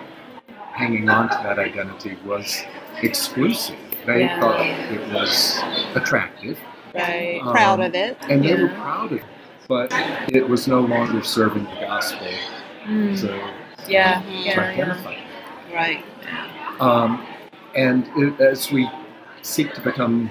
hanging 0.80 1.08
on 1.10 1.28
to 1.28 1.34
that 1.44 1.58
identity 1.58 2.16
was 2.24 2.62
exclusive. 3.02 3.76
They 4.06 4.20
Yeah. 4.22 4.40
thought 4.40 4.60
it 4.60 5.12
was 5.12 5.60
attractive. 5.94 6.58
Right. 6.94 7.38
Um, 7.42 7.52
Proud 7.52 7.80
of 7.80 7.94
it. 7.94 8.16
And 8.30 8.42
they 8.42 8.54
were 8.54 8.68
proud 8.70 9.12
of 9.12 9.18
it. 9.18 9.24
But 9.68 9.92
it 10.32 10.48
was 10.48 10.66
no 10.66 10.80
longer 10.80 11.22
serving 11.22 11.64
the 11.64 11.80
gospel 11.86 12.26
Mm. 12.86 13.20
to, 13.20 13.26
Yeah. 13.86 14.20
To 14.22 14.30
Yeah. 14.30 14.72
Yeah. 14.76 14.96
Right. 15.74 16.04
Um, 16.80 17.24
and 17.76 18.06
it, 18.16 18.40
as 18.40 18.72
we 18.72 18.90
seek 19.42 19.74
to 19.74 19.80
become 19.82 20.30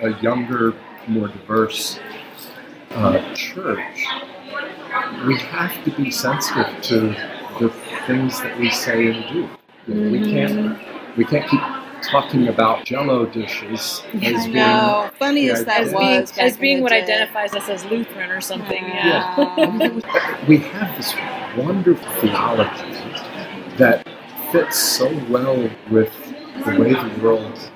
a 0.00 0.06
a 0.08 0.10
younger, 0.20 0.74
more 1.06 1.28
diverse 1.28 2.00
uh, 2.94 3.18
church, 3.34 4.04
we 5.26 5.36
have 5.38 5.72
to 5.84 5.90
be 5.92 6.10
sensitive 6.10 6.80
to 6.82 7.14
the 7.58 7.68
things 8.06 8.40
that 8.40 8.58
we 8.58 8.70
say 8.70 9.08
and 9.08 9.32
do. 9.32 9.48
You 9.86 9.94
know, 9.94 10.10
We 10.10 10.20
can't 10.20 10.52
mm. 10.52 11.16
we 11.16 11.24
can't 11.24 11.48
keep 11.48 11.60
talking 12.02 12.48
about 12.48 12.84
Jello 12.84 13.26
dishes 13.26 14.02
as 14.14 14.22
I 14.22 14.44
being 14.44 14.54
know. 14.54 15.10
Funny 15.18 15.46
Yeah, 15.46 15.52
as 15.52 15.64
that 15.64 15.80
As 15.82 15.92
was. 15.92 16.32
being, 16.32 16.46
as 16.46 16.56
being 16.56 16.82
what 16.82 16.90
day. 16.90 17.02
identifies 17.02 17.54
us 17.54 17.68
as 17.68 17.84
Lutheran 17.84 18.30
or 18.30 18.40
something. 18.40 18.84
Yeah. 18.84 19.54
Yeah. 19.56 20.46
we 20.48 20.58
have 20.58 20.96
this 20.96 21.14
wonderful 21.56 22.12
theology 22.20 22.92
that 23.76 24.06
fits 24.50 24.78
so 24.78 25.08
well 25.28 25.70
with 25.90 26.12
the 26.64 26.76
way 26.78 26.92
the 26.92 27.20
world 27.22 27.52
is. 27.52 27.70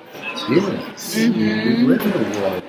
We 0.49 0.55
mm-hmm. 0.61 1.85
live 1.85 2.01
in 2.01 2.13
a 2.13 2.41
world 2.41 2.63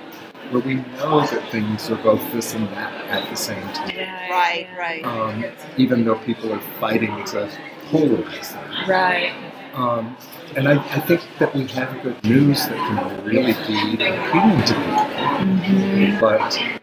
where 0.51 0.63
we 0.63 0.75
know 0.75 1.21
that 1.21 1.51
things 1.51 1.91
are 1.91 2.03
both 2.03 2.33
this 2.33 2.55
and 2.55 2.69
that 2.69 2.93
at 3.07 3.29
the 3.31 3.37
same 3.37 3.63
time. 3.73 3.97
Right, 4.31 4.69
right. 4.77 5.05
Um, 5.05 5.45
even 5.77 6.05
though 6.05 6.19
people 6.19 6.53
are 6.53 6.61
fighting 6.81 7.15
to 7.27 7.51
polarize 7.91 8.53
them. 8.53 8.89
Right. 8.89 9.33
Um, 9.75 10.17
and 10.57 10.69
I, 10.69 10.75
I 10.95 11.01
think 11.01 11.23
that 11.39 11.55
we 11.55 11.67
have 11.69 12.03
good 12.03 12.23
news 12.25 12.67
that 12.67 12.77
can 12.77 13.25
really 13.25 13.53
be 13.53 13.95
appealing 13.95 14.65
to 14.65 14.75
people. 14.75 16.21
But 16.21 16.81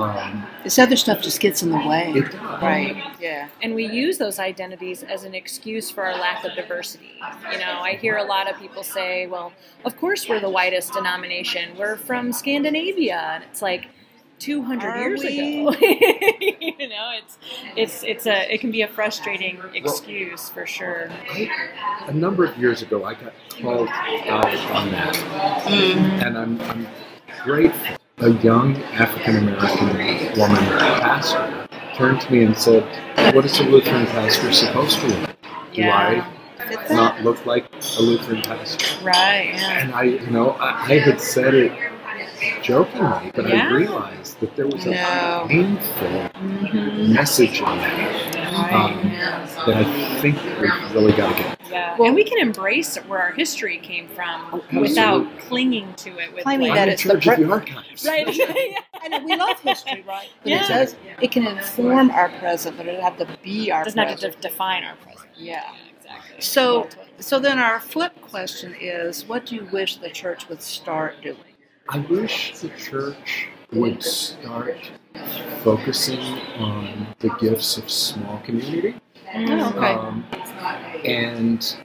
um, 0.00 0.46
This 0.64 0.78
other 0.78 0.96
stuff 0.96 1.20
just 1.22 1.40
gets 1.40 1.62
in 1.62 1.70
the 1.70 1.76
way. 1.78 2.12
it 2.14 2.30
does. 2.32 2.62
Right. 2.62 2.96
Yeah. 3.20 3.48
And 3.62 3.74
we 3.74 3.86
use 3.86 4.18
those 4.18 4.38
identities 4.38 5.02
as 5.02 5.24
an 5.24 5.34
excuse 5.34 5.90
for 5.90 6.04
our 6.04 6.14
lack 6.14 6.44
of 6.44 6.54
diversity. 6.54 7.12
You 7.52 7.58
know, 7.58 7.80
I 7.80 7.94
hear 7.96 8.16
a 8.16 8.24
lot 8.24 8.50
of 8.50 8.58
people 8.58 8.82
say, 8.82 9.26
well, 9.26 9.52
of 9.84 9.96
course 9.96 10.28
we're 10.28 10.40
the 10.40 10.50
whitest 10.50 10.92
denomination. 10.92 11.76
We're 11.76 11.96
from 11.96 12.32
Scandinavia. 12.32 13.16
And 13.34 13.44
it's 13.44 13.62
like 13.62 13.88
200 14.38 14.86
Are 14.88 15.00
years 15.00 15.20
we? 15.20 15.60
ago. 15.66 15.70
you 15.80 16.88
know, 16.88 17.12
it's 17.18 17.38
it's 17.76 18.04
it's 18.04 18.26
a 18.28 18.54
it 18.54 18.60
can 18.60 18.70
be 18.70 18.82
a 18.82 18.88
frustrating 18.88 19.60
excuse 19.74 20.48
for 20.48 20.64
sure. 20.64 21.10
I, 21.10 21.50
a 22.06 22.12
number 22.12 22.44
of 22.44 22.56
years 22.56 22.80
ago, 22.82 23.04
I 23.04 23.14
got 23.14 23.32
called 23.60 23.88
out 23.88 24.46
on 24.76 24.92
that, 24.92 25.16
and 25.66 26.38
I'm, 26.38 26.60
I'm 26.62 26.86
grateful. 27.42 27.97
A 28.20 28.30
young 28.42 28.76
African 28.94 29.36
American 29.36 29.88
woman 30.38 30.58
pastor 30.58 31.68
turned 31.94 32.20
to 32.22 32.32
me 32.32 32.42
and 32.44 32.56
said, 32.58 32.82
"What 33.34 33.44
is 33.44 33.58
a 33.60 33.62
Lutheran 33.62 34.06
pastor 34.06 34.52
supposed 34.52 34.98
to 35.00 35.06
look? 35.06 35.20
like? 35.20 35.72
Do 35.72 35.82
Yeah. 35.82 36.24
I 36.90 36.94
not 36.94 37.22
look 37.22 37.46
like 37.46 37.66
a 37.98 38.02
Lutheran 38.02 38.42
pastor?" 38.42 39.04
Right. 39.04 39.52
Yeah. 39.54 39.78
And 39.80 39.94
I, 39.94 40.02
you 40.02 40.30
know, 40.30 40.50
I, 40.60 40.84
I 40.94 40.98
had 40.98 41.20
said 41.20 41.54
it 41.54 41.72
jokingly, 42.62 43.30
but 43.36 43.48
Yeah. 43.48 43.68
I 43.68 43.72
realized 43.72 44.40
that 44.40 44.56
there 44.56 44.66
was 44.66 44.84
a 44.86 44.90
No. 44.90 45.46
painful 45.48 46.08
Mhm. 46.42 47.08
message 47.14 47.60
in 47.60 47.64
that 47.78 48.37
um, 48.58 49.08
that 49.66 49.76
I 49.76 50.20
think 50.20 50.36
we've 50.42 50.94
really 50.94 51.12
got 51.12 51.36
to 51.36 51.42
get. 51.42 51.60
Yeah. 51.70 51.96
Well- 51.98 52.06
and 52.08 52.14
we 52.14 52.24
can 52.24 52.38
embrace 52.38 52.96
where 53.06 53.20
our 53.20 53.32
history 53.32 53.78
came 53.78 54.08
from 54.08 54.48
Oh, 54.52 54.80
without 54.80 55.26
clinging 55.40 55.94
to 55.94 56.18
it 56.18 56.32
with 56.34 56.42
Claiming 56.44 56.68
like, 56.68 56.76
that 56.76 56.88
it's 56.88 57.04
the 57.04 57.18
pre- 57.18 57.36
the 57.44 57.50
archives. 57.50 58.06
Right. 58.06 58.26
Yeah. 58.34 58.78
I 59.12 59.24
we 59.24 59.36
love 59.36 59.58
history, 59.60 60.04
right? 60.06 60.28
But 60.42 60.50
Yeah. 60.50 60.64
it 60.64 60.68
does. 60.68 60.96
It 61.20 61.30
can 61.30 61.46
inform 61.46 62.10
our 62.10 62.28
present, 62.38 62.76
but 62.76 62.86
it 62.86 62.92
doesn't 62.92 63.04
have 63.04 63.16
to 63.18 63.38
be 63.42 63.70
our 63.70 63.82
present. 63.84 64.02
It 64.02 64.10
doesn't 64.10 64.22
have 64.32 64.34
to 64.34 64.40
de- 64.40 64.48
define 64.48 64.84
our 64.84 64.96
present. 64.96 65.28
Yeah. 65.36 65.72
Exactly. 65.98 66.40
So, 66.40 66.88
so 67.18 67.38
then 67.38 67.58
our 67.58 67.80
flip 67.80 68.18
question 68.22 68.74
is, 68.80 69.26
what 69.26 69.46
do 69.46 69.54
you 69.56 69.68
wish 69.72 69.96
the 69.96 70.10
church 70.10 70.48
would 70.48 70.62
start 70.62 71.16
doing? 71.22 71.36
I 71.90 71.98
wish 71.98 72.58
the 72.58 72.68
church 72.70 73.48
would 73.72 74.02
start 74.02 74.76
focusing 75.62 76.20
on 76.58 77.06
the 77.18 77.28
gifts 77.40 77.76
of 77.76 77.90
small 77.90 78.40
community. 78.40 78.94
Oh, 79.34 79.72
okay. 79.76 79.92
Um, 79.92 80.24
and, 81.04 81.76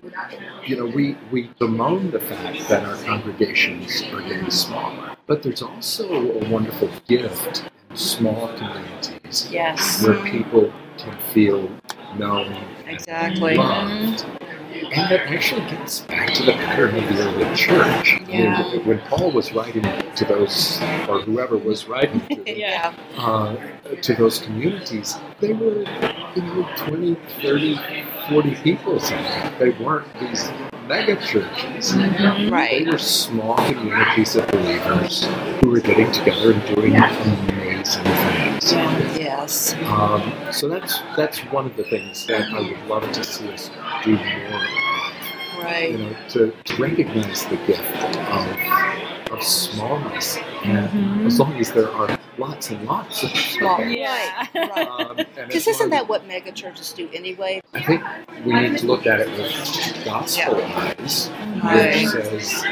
you 0.66 0.78
know, 0.78 0.86
we, 0.86 1.18
we 1.32 1.50
bemoan 1.60 2.12
the 2.12 2.20
fact 2.20 2.68
that 2.70 2.84
our 2.86 2.96
congregations 3.04 4.02
are 4.14 4.22
getting 4.22 4.50
smaller, 4.50 5.16
but 5.28 5.44
there's 5.44 5.62
also 5.62 6.40
a 6.40 6.50
wonderful 6.50 6.90
gift 7.08 7.70
in 7.90 7.98
small 7.98 8.48
communities 8.58 9.50
Yes. 9.52 10.06
where 10.06 10.24
people 10.24 10.72
can 10.98 11.18
feel 11.34 11.70
known 12.18 12.56
Exactly. 12.88 13.56
loved. 13.56 14.26
And 14.74 15.12
that 15.12 15.28
actually 15.28 15.62
gets 15.62 16.02
back 16.02 16.34
to 16.34 16.44
the 16.44 16.54
pattern 16.54 16.96
of 16.96 17.08
the 17.16 17.24
early 17.24 17.56
church. 17.56 18.20
Yeah. 18.28 18.78
when 18.86 19.00
Paul 19.02 19.32
was 19.32 19.54
writing 19.54 19.84
to 19.84 20.26
those, 20.26 20.82
or 21.08 21.22
whoever 21.22 21.58
was 21.58 21.88
writing 21.88 22.20
to 22.22 22.36
them, 22.36 22.44
Yeah. 22.48 22.94
uh, 23.18 23.56
to 24.02 24.14
those 24.16 24.40
communities, 24.40 25.16
they 25.40 25.54
were, 25.54 25.80
you 26.36 26.42
know, 26.42 26.68
20, 26.78 27.16
30, 27.42 27.80
40 28.30 28.56
people 28.64 29.00
sometimes. 29.00 29.60
They 29.60 29.70
weren't 29.72 30.08
these 30.20 30.50
mega 30.88 31.16
churches. 31.26 31.96
They 31.96 32.50
Right. 32.50 32.86
were 32.92 32.98
small 32.98 33.56
communities 33.56 34.36
of 34.36 34.48
believers 34.48 35.26
who 35.62 35.70
were 35.70 35.80
getting 35.80 36.12
together 36.12 36.54
and 36.54 36.76
doing 36.76 36.96
amazing 37.88 38.04
things. 38.04 38.72
Yes. 39.20 39.74
Um, 39.86 40.34
so 40.52 40.68
that's 40.68 41.00
that's 41.16 41.40
one 41.52 41.66
of 41.66 41.76
the 41.78 41.84
things 41.84 42.26
that 42.28 42.42
I 42.54 42.60
would 42.62 42.80
love 42.88 43.12
to 43.12 43.24
see 43.24 43.52
us 43.52 43.70
do 44.04 44.16
more. 44.16 44.26
of, 44.26 44.62
You 45.58 45.64
Right. 45.64 45.98
know, 45.98 46.16
to, 46.30 46.52
to 46.52 46.82
recognize 46.82 47.46
the 47.46 47.56
gift 47.68 47.82
of 48.16 49.32
of 49.32 49.42
smallness, 49.42 50.38
and 50.64 51.26
as 51.26 51.40
long 51.40 51.54
as 51.56 51.72
there 51.72 51.90
are 51.90 52.20
lots 52.38 52.70
and 52.70 52.86
lots 52.86 53.24
of 53.24 53.30
Small. 53.36 53.80
Yeah. 53.82 54.46
Right. 54.54 54.78
Um, 54.88 55.16
Because 55.18 55.68
isn't 55.68 55.90
that 55.90 56.08
what 56.08 56.28
mega 56.28 56.52
churches 56.52 56.92
do 56.94 57.10
anyway? 57.14 57.62
I 57.74 57.82
think 57.82 58.04
we 58.46 58.54
need 58.54 58.78
to 58.80 58.86
look 58.86 59.08
at 59.08 59.22
it 59.22 59.30
with 59.32 60.06
gospel 60.06 60.62
eyes, 60.64 61.30
Right. 61.64 61.96
which 61.96 62.08
says 62.10 62.64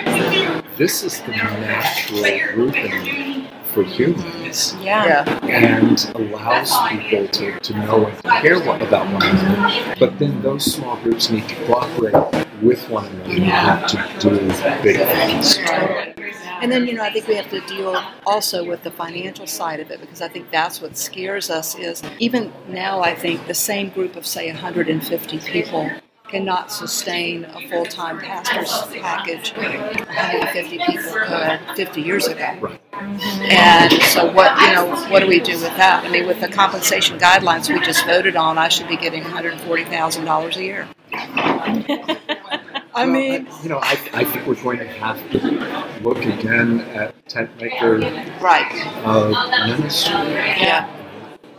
this 0.78 1.04
is 1.04 1.21
the 1.21 1.32
natural 1.32 2.54
grouping 2.54 3.47
for 3.74 3.84
humans. 3.84 4.76
Yeah. 4.82 5.24
and 5.44 6.12
allows 6.16 6.72
people 6.90 7.28
to, 7.28 7.60
to 7.60 7.74
know 7.74 8.06
and 8.08 8.24
care 8.24 8.60
one, 8.64 8.82
about 8.82 9.12
one 9.12 9.24
another. 9.24 9.96
But 10.00 10.20
then 10.20 10.42
those 10.42 10.66
small 10.66 10.98
groups 10.98 11.30
need 11.30 11.48
to 11.48 11.56
cooperate 11.66 12.48
with 12.62 12.88
one 12.90 13.08
another 13.26 13.88
to 13.88 14.20
do 14.20 14.40
big 14.84 14.98
things. 14.98 15.58
And 16.62 16.72
then, 16.72 16.86
you 16.86 16.94
know, 16.94 17.04
I 17.04 17.12
think 17.12 17.28
we 17.28 17.36
have 17.36 17.50
to 17.50 17.62
deal 17.62 18.00
also 18.26 18.64
with 18.64 18.84
the 18.84 18.92
financial 18.92 19.48
side 19.48 19.80
of 19.80 19.90
it 19.90 20.00
because 20.00 20.22
I 20.22 20.28
think 20.28 20.52
that's 20.52 20.80
what 20.80 20.96
scares 20.96 21.50
us 21.50 21.76
is 21.76 22.04
even 22.20 22.54
now, 22.68 23.02
I 23.02 23.16
think 23.16 23.48
the 23.48 23.56
same 23.56 23.90
group 23.90 24.16
of, 24.16 24.28
say, 24.28 24.48
150 24.52 25.40
people 25.40 25.90
cannot 26.32 26.72
sustain 26.72 27.44
a 27.44 27.67
full-time 27.67 28.17
pastor's 28.20 28.72
package 29.02 29.52
150 29.54 30.78
people 30.78 31.04
could 31.13 31.60
50 31.76 32.02
years 32.02 32.28
ago. 32.28 32.58
Right. 32.62 32.82
And 32.94 33.91
so 34.04 34.32
what, 34.32 34.60
you 34.62 34.74
know, 34.74 34.88
what 35.10 35.20
do 35.20 35.28
we 35.28 35.39
do 35.41 35.54
with 35.54 35.76
that? 35.76 36.06
I 36.06 36.10
mean, 36.10 36.26
with 36.26 36.39
the 36.39 36.48
compensation 36.48 37.20
guidelines 37.20 37.72
we 37.72 37.80
just 37.86 38.06
voted 38.06 38.38
on, 38.38 38.58
I 38.58 38.70
should 38.70 38.88
be 38.88 38.96
getting 38.96 39.24
$140,000 39.24 40.56
a 40.56 40.63
year. 40.63 40.88
I 41.13 43.06
Well, 43.06 43.08
mean, 43.08 43.48
you 43.63 43.70
know, 43.70 43.80
I, 43.82 44.00
I 44.13 44.24
think 44.24 44.48
we're 44.48 44.62
going 44.62 44.80
to 44.80 44.88
have 44.88 45.17
to 45.32 45.38
look 46.02 46.17
again 46.20 46.80
at 46.96 47.28
tent 47.28 47.50
maker 47.60 47.98
right. 48.41 48.72
uh, 49.06 49.67
ministry, 49.67 50.13
Yeah. 50.13 50.88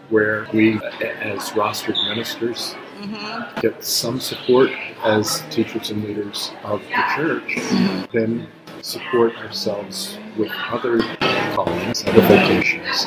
where 0.09 0.47
we, 0.53 0.75
as 0.75 1.51
rostered 1.51 1.97
ministers, 2.09 2.75
hmm 3.03 3.61
get 3.61 3.85
some 3.85 4.21
support 4.21 4.71
as 5.05 5.43
teachers 5.51 5.91
and 5.91 6.05
leaders 6.05 6.53
of 6.65 6.81
the 6.83 7.03
church, 7.17 8.09
then 8.13 8.47
support 8.81 9.35
ourselves 9.37 10.19
with 10.37 10.51
other 10.71 10.99
callings, 11.55 12.05
other 12.07 12.21
vocations. 12.23 13.05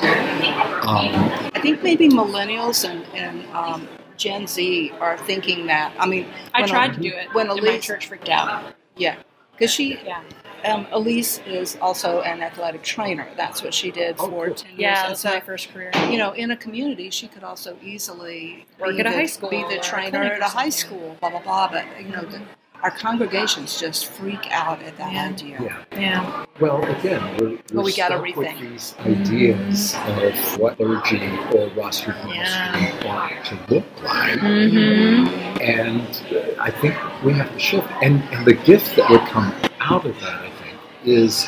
Um, 0.83 1.15
I 1.53 1.59
think 1.61 1.81
maybe 1.83 2.07
millennials 2.09 2.87
and, 2.89 3.03
and 3.13 3.45
um, 3.53 3.87
Gen 4.17 4.47
Z 4.47 4.91
are 4.99 5.17
thinking 5.19 5.65
that. 5.67 5.93
I 5.99 6.05
mean, 6.05 6.25
I 6.53 6.65
tried 6.65 6.91
a- 6.91 6.93
to 6.95 6.99
do 7.01 7.09
it. 7.09 7.33
when 7.33 7.49
and 7.49 7.61
my 7.61 7.69
Elise- 7.71 7.83
church 7.83 8.07
freaked 8.07 8.29
out. 8.29 8.73
Yeah, 8.95 9.17
because 9.53 9.71
she, 9.71 9.97
Yeah. 10.05 10.21
Um, 10.63 10.87
Elise 10.91 11.39
is 11.45 11.77
also 11.81 12.21
an 12.21 12.41
athletic 12.41 12.81
trainer. 12.83 13.27
That's 13.37 13.61
what 13.61 13.73
she 13.73 13.91
did 13.91 14.15
Oh, 14.19 14.29
for 14.29 14.45
cool. 14.47 14.55
10 14.55 14.69
years. 14.71 14.79
Yeah, 14.79 15.07
that's 15.07 15.21
so, 15.21 15.29
my 15.29 15.39
first 15.39 15.69
career. 15.71 15.91
you 16.09 16.17
know, 16.17 16.31
in 16.31 16.51
a 16.51 16.57
community, 16.57 17.09
she 17.09 17.27
could 17.27 17.43
also 17.43 17.77
easily 17.83 18.65
Work 18.79 18.91
be 18.95 18.99
at 19.01 19.05
a 19.07 19.11
high 19.11 19.25
school 19.25 19.49
be 19.49 19.63
the 19.69 19.79
trainer 19.81 20.23
at 20.23 20.41
a 20.41 20.45
high 20.45 20.69
school, 20.69 21.15
blah, 21.19 21.29
blah, 21.29 21.41
blah. 21.41 21.69
But, 21.71 21.85
you 22.01 22.09
know, 22.09 22.21
the, 22.23 22.41
our 22.83 22.91
congregations 22.91 23.79
just 23.79 24.07
freak 24.07 24.51
out 24.51 24.81
at 24.83 24.97
that 24.97 25.31
idea. 25.31 25.57
Yeah. 25.61 25.83
Yeah. 25.99 26.45
Well, 26.59 26.83
again, 26.83 27.21
we're, 27.37 27.49
we're 27.49 27.57
But 27.73 27.83
we 27.85 27.95
gotta 27.95 28.15
stuck 28.15 28.35
with 28.35 28.47
rethink. 28.47 28.59
these 28.59 28.95
ideas 28.99 29.95
of 29.95 30.59
what 30.59 30.77
clergy 30.77 31.17
or 31.17 31.69
rostered 31.71 32.15
ministry 32.25 32.35
Yeah. 32.35 33.01
ought 33.05 33.45
to 33.45 33.73
look 33.73 34.03
like. 34.03 34.39
Mm-hmm. 34.39 35.61
And 35.61 36.59
I 36.59 36.69
think 36.69 36.95
we 37.23 37.33
have 37.33 37.51
to 37.51 37.59
shift. 37.59 37.87
And, 38.01 38.21
and 38.33 38.45
the 38.45 38.53
gift 38.53 38.95
that 38.97 39.09
would 39.09 39.21
come 39.21 39.51
out 39.89 40.05
of 40.05 40.19
that, 40.21 40.41
I 40.41 40.49
think, 40.51 40.77
is 41.03 41.45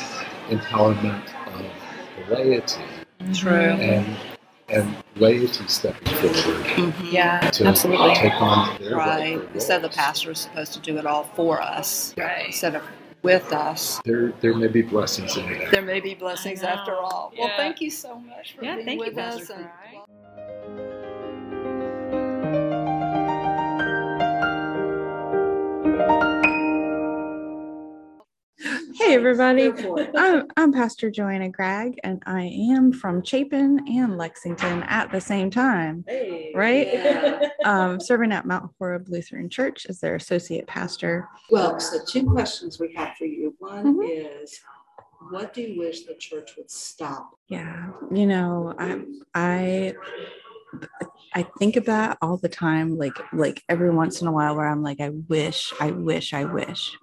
empowerment 0.50 1.24
of 1.48 1.66
the 2.30 2.36
laity 2.36 2.82
True. 3.34 3.52
and 3.52 4.16
and 4.70 4.98
laity 5.16 5.66
stepping 5.68 6.14
forward 6.16 6.66
Mhm. 6.66 7.12
Yeah. 7.12 7.40
to 7.52 7.66
Absolutely. 7.66 8.14
take 8.16 8.34
on 8.42 8.78
their 8.82 8.98
Right. 8.98 9.20
rightful 9.38 9.50
Instead 9.54 9.84
of 9.86 9.90
the 9.92 9.96
pastor 9.98 10.32
is 10.32 10.40
supposed 10.40 10.74
to 10.74 10.80
do 10.80 10.98
it 10.98 11.06
all 11.06 11.24
for 11.36 11.62
us, 11.62 12.14
Right. 12.18 12.48
instead 12.48 12.76
of 12.76 12.84
with 13.24 13.54
us. 13.54 14.02
There, 14.04 14.34
there 14.42 14.54
may 14.54 14.68
be 14.68 14.82
blessings 14.82 15.38
in 15.38 15.46
that. 15.60 15.72
There 15.72 15.82
may 15.82 16.02
be 16.02 16.16
blessings 16.16 16.64
after 16.64 16.96
all. 16.98 17.32
Well, 17.40 17.50
thank 17.56 17.80
you 17.80 17.90
so 17.90 18.16
much 18.20 18.56
for 18.58 18.66
Yeah, 18.66 18.76
being 18.76 18.86
thank 18.88 19.00
you, 19.00 19.06
with 19.08 19.16
Pastor 19.16 19.44
us. 19.44 19.50
and- 19.52 19.70
Fry. 25.96 26.37
Hey 29.08 29.16
everybody, 29.16 29.72
I'm, 30.18 30.48
I'm 30.58 30.74
Pastor 30.74 31.10
Joanna 31.10 31.48
Gregg, 31.48 31.98
and 32.04 32.22
I 32.26 32.42
am 32.74 32.92
from 32.92 33.24
Chapin 33.24 33.80
and 33.88 34.18
Lexington 34.18 34.84
at 34.84 35.14
the 35.14 35.22
same 35.22 35.50
time. 35.50 36.04
Right? 36.54 36.90
Um, 37.64 38.00
serving 38.00 38.32
at 38.32 38.46
Mount 38.46 38.72
Horeb 38.78 39.08
Lutheran 39.10 39.50
Church 39.50 39.86
as 39.90 40.00
their 40.00 40.16
associate 40.16 40.68
pastor. 40.68 41.28
Well, 41.52 41.80
so 41.80 42.00
two 42.06 42.26
questions 42.26 42.80
we 42.80 42.94
have 42.96 43.16
for 43.18 43.26
you. 43.26 43.56
One 43.60 43.96
Mhm. 43.98 44.42
is, 44.42 44.62
what 45.32 45.54
do 45.54 45.62
you 45.62 45.78
wish 45.78 46.06
the 46.06 46.16
church 46.16 46.56
would 46.58 46.70
stop? 46.72 47.32
Yeah, 47.48 47.92
you 48.12 48.26
know, 48.26 48.74
I 48.78 49.02
I 49.34 49.94
I 51.34 51.44
think 51.60 51.76
about 51.76 52.18
all 52.22 52.38
the 52.38 52.50
time, 52.50 52.98
like 52.98 53.18
like 53.34 53.64
every 53.70 53.90
once 53.92 54.22
in 54.22 54.28
a 54.28 54.32
while, 54.32 54.56
where 54.56 54.68
I'm 54.68 54.82
like, 54.84 55.00
I 55.00 55.10
wish, 55.28 55.74
I 55.80 55.92
wish, 55.92 56.34
I 56.34 56.46
wish 56.46 56.98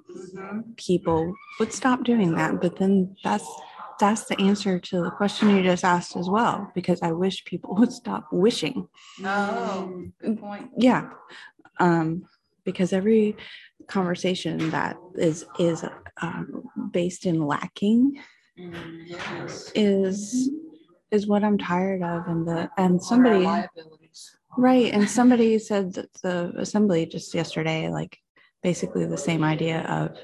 people 0.76 1.34
would 1.60 1.72
stop 1.72 2.04
doing 2.04 2.34
that. 2.34 2.60
But 2.60 2.76
then 2.78 3.16
that's 3.22 3.48
that's 4.00 4.24
the 4.24 4.40
answer 4.40 4.78
to 4.80 5.02
the 5.02 5.10
question 5.10 5.50
you 5.50 5.62
just 5.62 5.84
asked 5.84 6.16
as 6.16 6.28
well, 6.28 6.70
because 6.74 7.00
I 7.02 7.12
wish 7.12 7.44
people 7.44 7.74
would 7.78 7.92
stop 7.92 8.28
wishing. 8.32 8.88
Oh, 9.24 10.04
good 10.20 10.40
point. 10.40 10.70
Yeah, 10.76 11.10
um, 11.78 12.26
because 12.64 12.92
every 12.92 13.36
conversation 13.86 14.70
that 14.70 14.96
is 15.16 15.44
is 15.58 15.84
um, 16.22 16.64
based 16.92 17.26
in 17.26 17.46
lacking 17.46 18.18
is 19.74 20.50
is 21.14 21.26
what 21.26 21.44
I'm 21.44 21.58
tired 21.58 22.02
of, 22.02 22.26
and 22.26 22.46
the 22.46 22.70
and 22.76 23.02
somebody 23.02 23.46
right, 24.58 24.92
and 24.92 25.08
somebody 25.08 25.58
said 25.58 25.94
that 25.94 26.12
the 26.22 26.52
assembly 26.58 27.06
just 27.06 27.34
yesterday, 27.34 27.88
like 27.88 28.18
basically 28.62 29.06
the 29.06 29.18
same 29.18 29.42
idea 29.44 29.82
of 29.82 30.16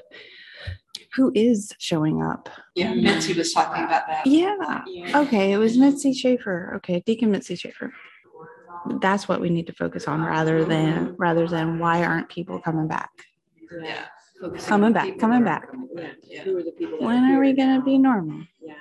who 1.15 1.31
is 1.35 1.73
showing 1.79 2.21
up. 2.21 2.49
Yeah, 2.75 2.93
Mitzi 2.93 3.33
was 3.33 3.53
talking 3.53 3.83
about 3.83 4.07
that. 4.07 4.25
Yeah. 4.25 4.83
Okay, 5.15 5.51
it 5.51 5.57
was 5.57 5.77
Mitzi 5.77 6.13
Schaefer. 6.13 6.73
Okay, 6.77 7.01
Deacon 7.05 7.31
Mitzi 7.31 7.55
Schaefer. 7.55 7.93
That's 8.99 9.27
what 9.27 9.41
we 9.41 9.49
need 9.49 9.67
to 9.67 9.73
focus 9.73 10.07
on 10.07 10.21
rather 10.21 10.65
than 10.65 11.15
rather 11.17 11.47
than 11.47 11.79
why 11.79 12.03
aren't 12.03 12.29
people 12.29 12.59
coming 12.59 12.87
back? 12.87 13.11
Yeah. 13.83 14.05
focusing 14.41 14.69
Coming 14.69 14.93
back, 14.93 15.19
coming 15.19 15.43
back. 15.43 15.69
Yeah, 15.95 16.11
yeah. 16.23 16.43
Who 16.43 16.57
are 16.57 16.63
the 16.63 16.71
people? 16.71 16.99
When 16.99 17.23
are 17.31 17.39
we 17.39 17.53
gonna 17.53 17.81
be 17.81 17.97
normal? 17.97 18.43
Yeah. 18.59 18.73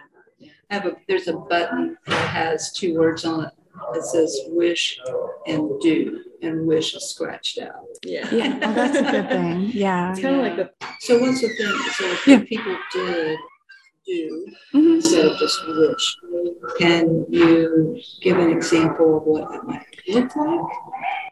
Yeah. 0.71 0.77
Have 0.83 0.87
a, 0.93 0.97
there's 1.09 1.29
a 1.29 1.35
button 1.35 1.97
that 2.07 2.29
has 2.29 2.73
two 2.73 2.99
words 2.99 3.25
on 3.25 3.45
it. 3.45 3.51
It 3.95 4.05
says 4.05 4.37
wish 4.49 4.99
and 5.47 5.81
do, 5.81 6.23
and 6.43 6.67
wish 6.67 6.95
is 6.95 7.09
scratched 7.11 7.59
out. 7.59 7.73
Yeah, 8.05 8.29
well, 8.31 8.75
that's 8.75 8.99
a 8.99 9.03
good 9.11 9.29
thing. 9.29 9.71
Yeah. 9.75 10.11
It's 10.13 10.21
kind 10.21 10.37
of 10.37 10.43
like 10.43 10.59
a. 10.59 10.71
So 11.01 11.19
what's 11.19 11.41
the 11.41 11.49
thing? 11.49 11.93
So 11.95 12.05
if 12.07 12.27
Yeah. 12.27 12.41
people 12.47 12.77
did 12.93 13.39
do 14.07 14.47
Mhm. 14.75 14.95
instead 14.97 15.27
of 15.27 15.39
just 15.39 15.61
wish, 15.69 16.17
can 16.79 17.25
you 17.29 18.01
give 18.23 18.39
an 18.39 18.51
example 18.51 19.19
of 19.19 19.23
what 19.25 19.51
that 19.51 19.65
might 19.65 19.87
look 20.09 20.35
like? 20.37 20.61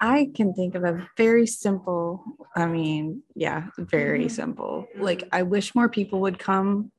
I 0.01 0.30
can 0.34 0.55
think 0.55 0.74
of 0.74 0.84
a 0.84 1.09
very 1.16 1.47
simple, 1.47 2.22
I 2.55 2.66
mean, 2.66 3.22
yeah, 3.34 3.64
very 3.78 4.20
Mm-hmm. 4.26 4.28
simple. 4.28 4.86
Like, 4.97 5.24
I 5.32 5.43
wish 5.43 5.74
more 5.74 5.89
people 5.89 6.20
would 6.20 6.39
come. 6.39 6.93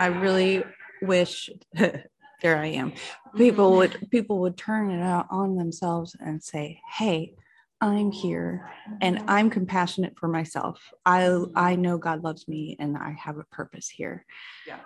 I 0.00 0.06
really 0.06 0.64
wish, 1.02 1.50
there 1.74 2.56
I 2.56 2.66
am. 2.66 2.92
Mm-hmm. 2.92 3.38
People 3.38 3.76
would 3.76 4.10
people 4.10 4.38
would 4.40 4.56
turn 4.56 4.90
it 4.90 5.02
out 5.02 5.26
on 5.30 5.56
themselves 5.56 6.16
and 6.18 6.42
say, 6.42 6.80
"Hey, 6.98 7.34
I'm 7.80 8.10
here 8.10 8.70
and 9.00 9.22
I'm 9.28 9.50
compassionate 9.50 10.18
for 10.18 10.28
myself. 10.28 10.92
I 11.04 11.38
I 11.54 11.76
know 11.76 11.98
God 11.98 12.22
loves 12.22 12.48
me 12.48 12.76
and 12.78 12.96
I 12.96 13.12
have 13.12 13.38
a 13.38 13.44
purpose 13.44 13.88
here." 13.88 14.24
Yeah. 14.66 14.78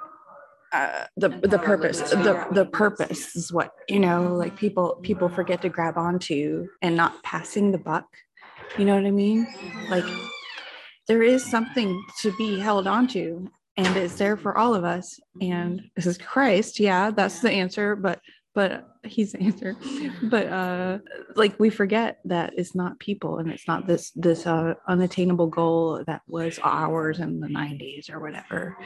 Uh, 0.73 1.07
the 1.17 1.29
the 1.29 1.59
purpose 1.59 2.01
the 2.01 2.49
the 2.51 2.65
purpose 2.65 3.37
is 3.37 3.53
what 3.53 3.71
you 3.89 4.01
know 4.01 4.35
like 4.35 4.57
people 4.57 4.99
people 5.03 5.29
forget 5.29 5.63
to 5.63 5.69
grab 5.69 5.97
onto 5.97 6.67
and 6.83 6.97
not 6.97 7.23
passing 7.23 7.71
the 7.71 7.79
buck 7.79 8.07
you 8.77 8.85
know 8.85 8.97
what 8.97 9.07
i 9.07 9.11
mean 9.13 9.47
like 9.89 10.05
there 11.07 11.23
is 11.23 11.49
something 11.49 12.05
to 12.21 12.37
be 12.37 12.59
held 12.59 12.89
onto 12.89 13.47
and 13.77 13.97
it's 13.97 14.17
there 14.17 14.37
for 14.37 14.57
all 14.57 14.75
of 14.75 14.85
us. 14.85 15.19
And 15.41 15.83
this 15.97 16.07
is 16.07 16.19
christ. 16.19 16.81
Yeah 16.81 17.11
that's 17.11 17.41
the 17.41 17.51
answer 17.51 17.97
but 17.97 18.21
but 18.55 18.89
he's 19.03 19.33
the 19.33 19.41
answer. 19.41 19.77
But 20.23 20.47
uh 20.47 20.99
like 21.35 21.59
we 21.59 21.71
forget 21.71 22.21
that 22.25 22.53
it's 22.57 22.75
not 22.75 22.99
people 23.01 23.39
and 23.39 23.51
it's 23.51 23.67
not 23.67 23.87
this 23.87 24.13
this 24.13 24.47
uh 24.47 24.75
unattainable 24.89 25.49
goal 25.49 26.03
that 26.07 26.23
was 26.29 26.59
ours 26.63 27.19
in 27.19 27.41
the 27.41 27.49
90s 27.49 28.11
or 28.11 28.21
whatever 28.21 28.77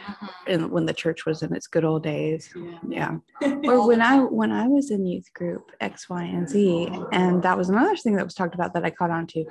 and 0.47 0.71
when 0.71 0.87
the 0.87 0.95
church 0.95 1.27
was 1.27 1.43
in 1.43 1.55
its 1.55 1.67
good 1.67 1.85
old 1.85 2.03
days. 2.03 2.53
Yeah. 2.89 3.19
Or 3.65 3.87
when 3.87 4.01
i 4.01 4.19
when 4.21 4.53
i 4.53 4.67
was 4.67 4.91
in 4.91 5.07
youth 5.07 5.31
group 5.35 5.71
x 5.81 6.09
y 6.09 6.25
and 6.25 6.49
z 6.49 6.89
and 7.13 7.43
that 7.43 7.59
was 7.59 7.69
another 7.69 7.97
thing 7.97 8.17
that 8.17 8.25
was 8.25 8.35
talked 8.35 8.55
about 8.55 8.73
that 8.75 8.85
i 8.85 8.91
caught 8.91 9.11
on 9.11 9.27
to. 9.29 9.45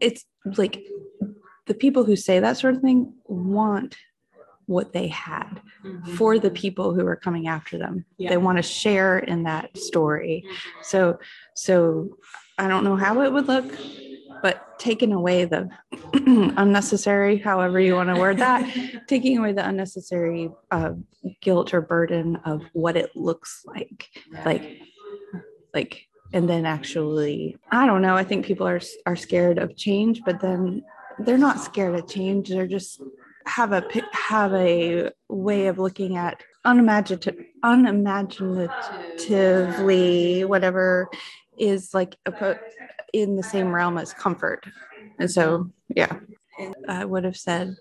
It's 0.00 0.24
like 0.56 0.84
the 1.66 1.74
people 1.74 2.04
who 2.04 2.16
say 2.16 2.38
that 2.38 2.56
sort 2.56 2.76
of 2.76 2.80
thing 2.80 3.12
want 3.24 3.96
what 4.66 4.92
they 4.92 5.08
had 5.08 5.60
for 6.16 6.38
the 6.38 6.50
people 6.50 6.92
who 6.92 7.06
are 7.06 7.16
coming 7.16 7.46
after 7.46 7.78
them. 7.78 8.04
Yeah. 8.18 8.30
they 8.30 8.36
want 8.36 8.58
to 8.58 8.62
share 8.62 9.18
in 9.18 9.44
that 9.44 9.76
story. 9.76 10.44
So 10.82 11.18
so 11.54 12.16
i 12.58 12.68
don't 12.68 12.84
know 12.84 12.96
how 12.96 13.22
it 13.22 13.32
would 13.32 13.46
look 13.46 13.64
but 14.42 14.78
taking 14.78 15.12
away 15.12 15.44
the 15.44 15.68
unnecessary 16.56 17.38
however 17.38 17.80
you 17.80 17.94
want 17.94 18.08
to 18.08 18.20
word 18.20 18.38
that 18.38 18.62
taking 19.08 19.38
away 19.38 19.52
the 19.52 19.66
unnecessary 19.66 20.50
uh, 20.70 20.92
guilt 21.40 21.72
or 21.74 21.80
burden 21.80 22.36
of 22.44 22.62
what 22.72 22.96
it 22.96 23.14
looks 23.16 23.62
like. 23.66 24.08
Like 24.44 24.80
like 25.74 26.06
and 26.32 26.48
then 26.48 26.66
actually 26.66 27.56
i 27.70 27.86
don't 27.86 28.02
know 28.02 28.16
i 28.16 28.24
think 28.24 28.44
people 28.44 28.66
are 28.66 28.80
are 29.06 29.16
scared 29.16 29.58
of 29.58 29.76
change 29.76 30.22
but 30.24 30.40
then 30.40 30.82
they're 31.20 31.38
not 31.38 31.60
scared 31.60 31.94
of 31.94 32.08
change 32.08 32.48
they're 32.48 32.66
just 32.66 33.00
have 33.46 33.72
a 33.72 33.84
have 34.12 34.52
a 34.54 35.10
way 35.28 35.66
of 35.66 35.78
looking 35.78 36.16
at 36.16 36.42
unimaginative 36.64 37.36
unimaginatively 37.62 40.44
whatever 40.44 41.08
is 41.58 41.94
like 41.94 42.16
a, 42.26 42.56
in 43.12 43.36
the 43.36 43.42
same 43.42 43.74
realm 43.74 43.98
as 43.98 44.12
comfort. 44.12 44.64
And 45.18 45.30
so 45.30 45.70
yeah. 45.94 46.18
I 46.88 47.04
would 47.04 47.24
have 47.24 47.36
said 47.36 47.76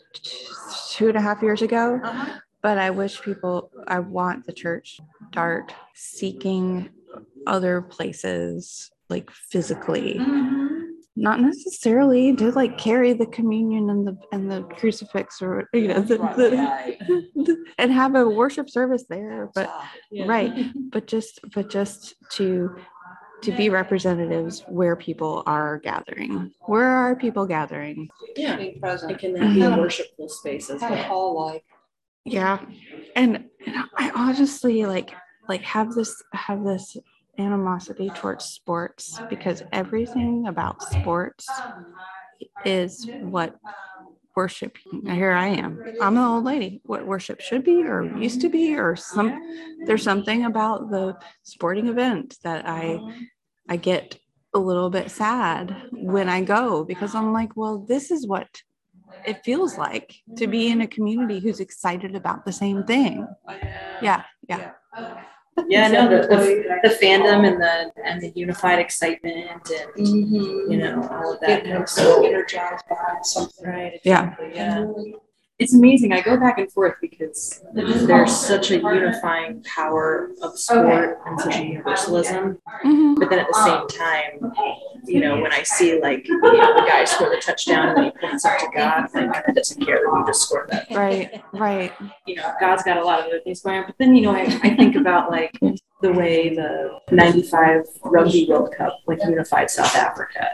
two 0.92 1.08
and 1.08 1.18
a 1.18 1.22
half 1.22 1.42
years 1.42 1.62
ago 1.62 2.02
but 2.66 2.80
i 2.80 2.90
wish 2.90 3.22
people 3.22 3.70
i 3.88 4.00
want 4.00 4.44
the 4.48 4.54
church 4.54 5.00
start 5.30 5.72
seeking 5.94 6.90
other 7.46 7.82
places 7.82 8.90
like 9.08 9.30
physically 9.30 10.16
mm-hmm. 10.16 10.55
Not 11.16 11.40
necessarily 11.40 12.36
to 12.36 12.52
like 12.52 12.78
carry 12.78 13.14
the 13.14 13.26
communion 13.28 13.90
and 13.90 14.06
the 14.06 14.18
and 14.34 14.52
the 14.52 14.64
crucifix 14.78 15.42
or 15.42 15.70
you 15.74 15.88
know 15.88 16.02
the, 16.02 16.18
the- 16.18 17.26
the- 17.36 17.66
and 17.78 17.92
have 17.92 18.16
a 18.16 18.28
worship 18.30 18.70
service 18.70 19.06
there 19.10 19.50
but 19.56 19.70
right 20.26 20.54
but 20.92 21.08
just 21.08 21.40
but 21.54 21.70
just 21.70 22.16
to 22.32 22.76
to 23.42 23.52
be 23.52 23.70
representatives 23.70 24.64
where 24.68 24.96
people 24.96 25.44
are 25.46 25.78
gathering 25.80 26.52
where 26.66 26.88
are 26.90 27.16
people 27.16 27.46
gathering 27.46 28.10
Yeah. 28.36 28.56
Being 28.58 28.80
present. 28.80 29.12
And 29.12 29.20
can 29.20 29.34
that 29.34 29.54
be 29.54 29.62
a 29.62 29.70
worshipful 29.78 30.28
space 30.30 30.70
as 30.70 30.82
well? 30.82 31.12
All 31.12 31.46
like. 31.46 31.64
yeah 32.26 32.60
and, 33.16 33.46
and 33.66 33.76
i 33.98 34.12
honestly 34.16 34.86
like 34.86 35.12
like 35.48 35.62
have 35.62 35.94
this 35.94 36.22
have 36.34 36.64
this 36.64 36.98
animosity 37.38 38.12
towards 38.12 38.46
sports 38.46 39.22
because 39.30 39.64
everything 39.72 40.48
about 40.48 40.82
sports 40.84 41.64
is 42.64 43.08
what 43.20 43.56
worship. 44.36 44.78
Here 45.06 45.32
I 45.32 45.48
am. 45.48 45.82
I'm 46.00 46.18
an 46.18 46.24
old 46.24 46.46
lady. 46.46 46.82
What 46.86 47.06
worship 47.06 47.42
should 47.42 47.64
be 47.64 47.84
or 47.84 48.12
used 48.16 48.42
to 48.42 48.50
be, 48.50 48.78
or 48.78 48.96
some 48.96 49.40
there's 49.86 50.04
something 50.04 50.46
about 50.46 50.90
the 50.92 51.18
sporting 51.44 51.88
event 51.88 52.38
that 52.44 52.68
I 52.68 53.04
I 53.70 53.78
get 53.78 54.18
a 54.54 54.60
little 54.60 54.90
bit 54.90 55.12
sad 55.12 55.76
when 55.92 56.30
I 56.30 56.42
go 56.44 56.84
because 56.86 57.16
I'm 57.16 57.34
like, 57.34 57.56
well, 57.58 57.80
this 57.80 58.12
is 58.12 58.28
what 58.28 58.48
it 59.26 59.44
feels 59.46 59.78
like 59.78 60.16
to 60.38 60.48
be 60.48 60.70
in 60.70 60.82
a 60.82 60.88
community 60.88 61.40
who's 61.40 61.60
excited 61.60 62.16
about 62.16 62.46
the 62.46 62.54
same 62.54 62.84
thing. 62.84 63.36
Yeah, 64.00 64.24
yeah. 64.50 64.64
Yeah, 64.98 65.35
no, 65.58 66.10
the, 66.10 66.28
the, 66.28 66.80
the 66.90 66.96
fandom 66.96 67.48
and 67.48 67.62
the 67.62 67.92
and 68.04 68.22
the 68.22 68.30
unified 68.36 68.80
excitement 68.80 69.36
and 69.52 69.62
Mm-hmm. 69.98 70.72
you 70.72 70.78
know 70.78 71.08
all 71.10 71.34
of 71.34 71.40
that. 71.42 71.64
Getting 71.64 71.88
So 71.88 72.04
so 72.04 72.26
energized 72.26 72.88
behind 72.88 73.26
something. 73.26 73.66
right, 73.66 74.00
Yeah. 74.04 74.36
yeah. 74.54 74.86
It's 75.58 75.74
amazing. 75.74 76.12
I 76.12 76.20
go 76.20 76.36
back 76.38 76.58
and 76.58 76.70
forth 76.70 76.96
because 77.00 77.64
there's 77.74 78.36
such 78.36 78.72
a 78.72 78.78
unifying 78.78 79.64
power 79.64 80.30
of 80.42 80.60
sport 80.60 81.20
and 81.26 81.40
such 81.40 81.56
a 81.56 81.64
universalism. 81.66 82.62
Mhm. 82.84 83.18
But 83.18 83.30
then 83.30 83.40
at 83.40 83.48
the 83.48 83.54
same 83.64 83.88
time, 83.88 84.52
you 85.06 85.22
know, 85.22 85.40
when 85.40 85.54
I 85.54 85.64
see 85.64 85.98
like 86.02 86.28
you 86.28 86.38
know, 86.42 86.74
the 86.76 86.86
guy 86.86 87.06
score 87.06 87.30
the 87.30 87.38
touchdown 87.42 87.88
and 87.88 87.98
then 87.98 88.04
he 88.06 88.12
points 88.20 88.44
up 88.44 88.60
to 88.60 88.68
God, 88.76 89.08
like 89.14 89.46
God 89.46 89.56
doesn't 89.56 89.82
care 89.86 90.02
that 90.04 90.18
you 90.20 90.24
just 90.28 90.42
scored 90.42 90.70
that. 90.72 90.88
Right, 90.92 91.42
right. 91.54 91.94
You 92.26 92.36
know, 92.36 92.52
God's 92.60 92.84
got 92.84 92.98
a 92.98 93.04
lot 93.06 93.22
of 93.22 93.28
other 93.28 93.40
things 93.40 93.62
going 93.62 93.78
on. 93.78 93.86
But 93.86 93.96
then, 93.98 94.14
you 94.14 94.24
know, 94.24 94.36
I, 94.36 94.42
I 94.62 94.76
think 94.76 94.98
about 94.98 95.32
like 95.32 95.58
the 96.02 96.12
way 96.12 96.54
the 96.54 97.00
95 97.12 97.86
Rugby 98.04 98.46
World 98.50 98.76
Cup 98.78 99.00
like 99.08 99.20
unified 99.24 99.70
South 99.72 99.96
Africa. 99.96 100.54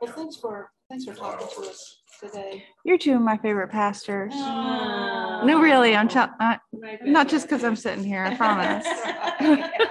Well, 0.00 0.12
thanks 0.12 0.36
for 0.36 0.70
thanks 0.88 1.04
for 1.04 1.14
talking 1.14 1.48
to 1.48 1.68
us 1.68 1.99
today. 2.20 2.64
You're 2.84 2.98
two 2.98 3.14
of 3.14 3.22
my 3.22 3.36
favorite 3.38 3.68
pastors. 3.70 4.32
No, 4.34 5.60
really, 5.60 5.96
I'm 5.96 6.08
ch- 6.08 6.16
uh, 6.16 6.56
not 7.02 7.28
just 7.28 7.46
because 7.46 7.64
I'm 7.64 7.76
sitting 7.76 8.04
here. 8.04 8.24
I 8.24 8.36
promise. 8.36 8.86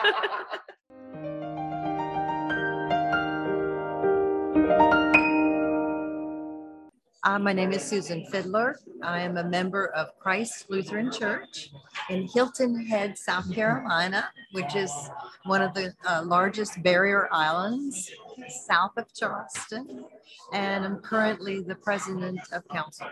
Uh, 7.25 7.37
my 7.37 7.51
name 7.51 7.73
is 7.73 7.83
Susan 7.83 8.25
Fiddler. 8.31 8.79
I 9.03 9.19
am 9.19 9.35
a 9.37 9.43
member 9.43 9.87
of 9.89 10.17
Christ 10.19 10.65
Lutheran 10.69 11.11
Church 11.11 11.69
in 12.09 12.27
Hilton 12.33 12.85
Head, 12.85 13.17
South 13.17 13.53
Carolina, 13.53 14.29
which 14.53 14.73
is 14.73 14.91
one 15.43 15.61
of 15.61 15.73
the 15.73 15.93
uh, 16.07 16.23
largest 16.25 16.81
barrier 16.81 17.27
islands 17.31 18.09
south 18.47 18.91
of 18.97 19.13
Charleston. 19.13 20.05
And 20.53 20.85
I'm 20.85 20.99
currently 20.99 21.61
the 21.61 21.75
president 21.75 22.39
of 22.51 22.67
council. 22.69 23.07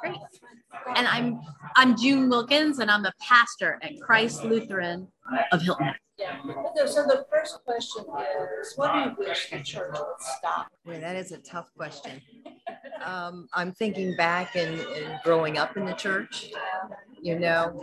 Great. 0.00 0.16
And 0.94 1.08
I'm 1.08 1.40
I'm 1.76 1.96
June 1.96 2.28
Wilkins, 2.28 2.78
and 2.78 2.90
I'm 2.90 3.04
a 3.04 3.12
pastor 3.20 3.78
at 3.82 4.00
Christ 4.00 4.44
Lutheran 4.44 5.08
of 5.50 5.62
Hilton. 5.62 5.92
Okay, 6.20 6.86
so 6.86 7.04
the 7.04 7.26
first 7.30 7.58
question 7.64 8.04
is, 8.60 8.74
what 8.76 8.92
do 8.92 8.98
you 9.00 9.16
wish 9.18 9.50
the 9.50 9.60
church 9.60 9.92
would 9.92 10.20
stop? 10.20 10.68
Boy, 10.84 11.00
that 11.00 11.16
is 11.16 11.32
a 11.32 11.38
tough 11.38 11.70
question. 11.76 12.20
Um, 13.04 13.48
I'm 13.54 13.72
thinking 13.72 14.14
back 14.16 14.54
and, 14.54 14.78
and 14.80 15.18
growing 15.24 15.56
up 15.58 15.76
in 15.76 15.86
the 15.86 15.94
church, 15.94 16.52
you 17.20 17.38
know. 17.38 17.82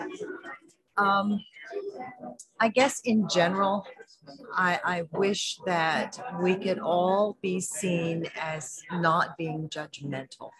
Um, 0.98 1.44
I 2.60 2.70
guess 2.70 3.02
in 3.06 3.28
general, 3.28 3.86
I, 4.54 4.80
I 4.84 5.04
wish 5.12 5.60
that 5.66 6.20
we 6.42 6.56
could 6.56 6.80
all 6.80 7.38
be 7.42 7.60
seen 7.60 8.26
as 8.40 8.82
not 8.92 9.38
being 9.38 9.70
judgmental. 9.70 10.52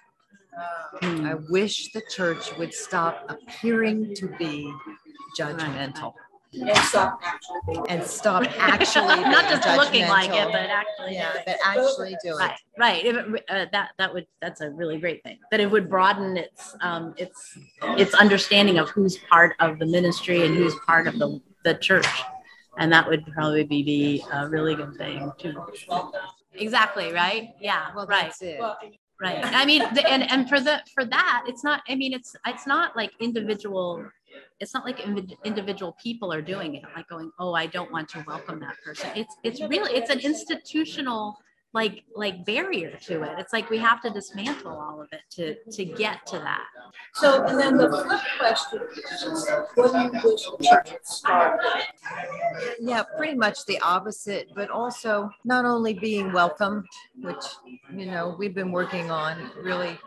I 1.02 1.36
wish 1.50 1.92
the 1.92 2.02
church 2.02 2.56
would 2.58 2.74
stop 2.74 3.26
appearing 3.30 4.16
to 4.16 4.28
be 4.40 4.74
judgmental 5.38 6.14
And 6.54 6.76
stop 6.78 7.22
actually. 7.24 7.84
and 7.90 8.04
stop 8.04 8.44
actually 8.58 9.22
Not 9.22 9.48
just 9.50 9.68
looking 9.78 10.08
like 10.08 10.30
it, 10.30 10.48
but 10.52 10.70
actually. 10.70 11.14
yeah, 11.14 11.34
but 11.46 11.58
actually 11.64 12.18
do 12.24 12.30
it. 12.32 12.52
Right, 12.80 13.06
right. 13.06 13.42
Uh, 13.50 13.66
that 13.72 13.90
that 14.00 14.14
would 14.14 14.26
that's 14.42 14.62
a 14.62 14.70
really 14.72 14.98
great 15.00 15.22
thing. 15.24 15.38
That 15.52 15.60
it 15.60 15.70
would 15.70 15.90
broaden 15.90 16.38
its 16.38 16.76
um 16.82 17.14
its 17.18 17.58
its 17.98 18.14
understanding 18.16 18.80
of 18.80 18.90
who's 18.90 19.18
part 19.30 19.56
of 19.60 19.78
the 19.78 19.86
ministry 19.86 20.46
and 20.46 20.56
who's 20.56 20.74
part 20.88 21.08
of 21.08 21.20
the 21.20 21.40
the 21.64 21.76
church, 21.76 22.08
and 22.78 22.92
that 22.92 23.08
would 23.08 23.26
probably 23.34 23.64
be, 23.64 23.84
be 23.84 24.24
a 24.32 24.40
uh, 24.40 24.48
really 24.48 24.76
good 24.76 24.96
thing 24.96 25.32
too. 25.38 25.54
Exactly. 26.56 27.12
Right. 27.12 27.50
Yeah. 27.60 27.88
Well, 27.96 28.08
right. 28.08 28.24
that's 28.24 28.42
it. 28.42 28.60
Right. 29.20 29.44
I 29.44 29.66
mean, 29.66 29.82
the, 29.96 30.08
and 30.08 30.30
and 30.30 30.48
for 30.48 30.60
the 30.60 30.82
for 30.94 31.04
that, 31.06 31.46
it's 31.48 31.64
not. 31.64 31.82
I 31.90 31.96
mean, 31.96 32.14
it's 32.14 32.36
it's 32.46 32.68
not 32.68 32.96
like 32.96 33.12
individual. 33.20 34.06
It's 34.60 34.76
not 34.76 34.86
like 34.86 35.00
invi- 35.00 35.36
individual 35.44 35.96
people 36.02 36.32
are 36.32 36.42
doing 36.42 36.76
it, 36.76 36.84
like 36.96 37.08
going, 37.08 37.32
"Oh, 37.40 37.54
I 37.54 37.66
don't 37.66 37.92
want 37.92 38.10
to 38.10 38.24
welcome 38.28 38.60
that 38.60 38.76
person." 38.86 39.10
It's 39.16 39.36
it's 39.44 39.60
really 39.62 39.92
it's 39.96 40.12
an 40.12 40.20
institutional 40.20 41.38
like 41.74 42.04
like 42.16 42.46
barrier 42.46 42.98
to 43.06 43.24
it. 43.24 43.32
It's 43.38 43.54
like 43.54 43.70
we 43.70 43.78
have 43.78 44.02
to 44.02 44.10
dismantle 44.10 44.72
all 44.72 45.02
of 45.02 45.10
it 45.12 45.22
to 45.32 45.56
to 45.72 45.86
get 45.86 46.26
to 46.28 46.40
that. 46.40 46.66
So, 47.14 47.44
and 47.46 47.60
then 47.60 47.78
the 47.78 47.90
flip 47.90 48.22
question 48.40 48.80
what 49.76 49.92
do 49.92 50.18
you 50.18 50.24
wish 50.24 50.44
the 50.44 50.64
church? 50.64 50.92
Yeah, 52.80 53.04
pretty 53.18 53.36
much 53.36 53.66
the 53.66 53.80
opposite, 53.80 54.50
but 54.56 54.70
also 54.70 55.30
not 55.44 55.66
only 55.66 55.94
being 55.94 56.32
welcomed, 56.32 56.86
which, 57.22 57.44
you 57.94 58.06
know, 58.06 58.36
we've 58.38 58.56
been 58.56 58.72
working 58.72 59.12
on 59.12 59.52
really 59.62 59.98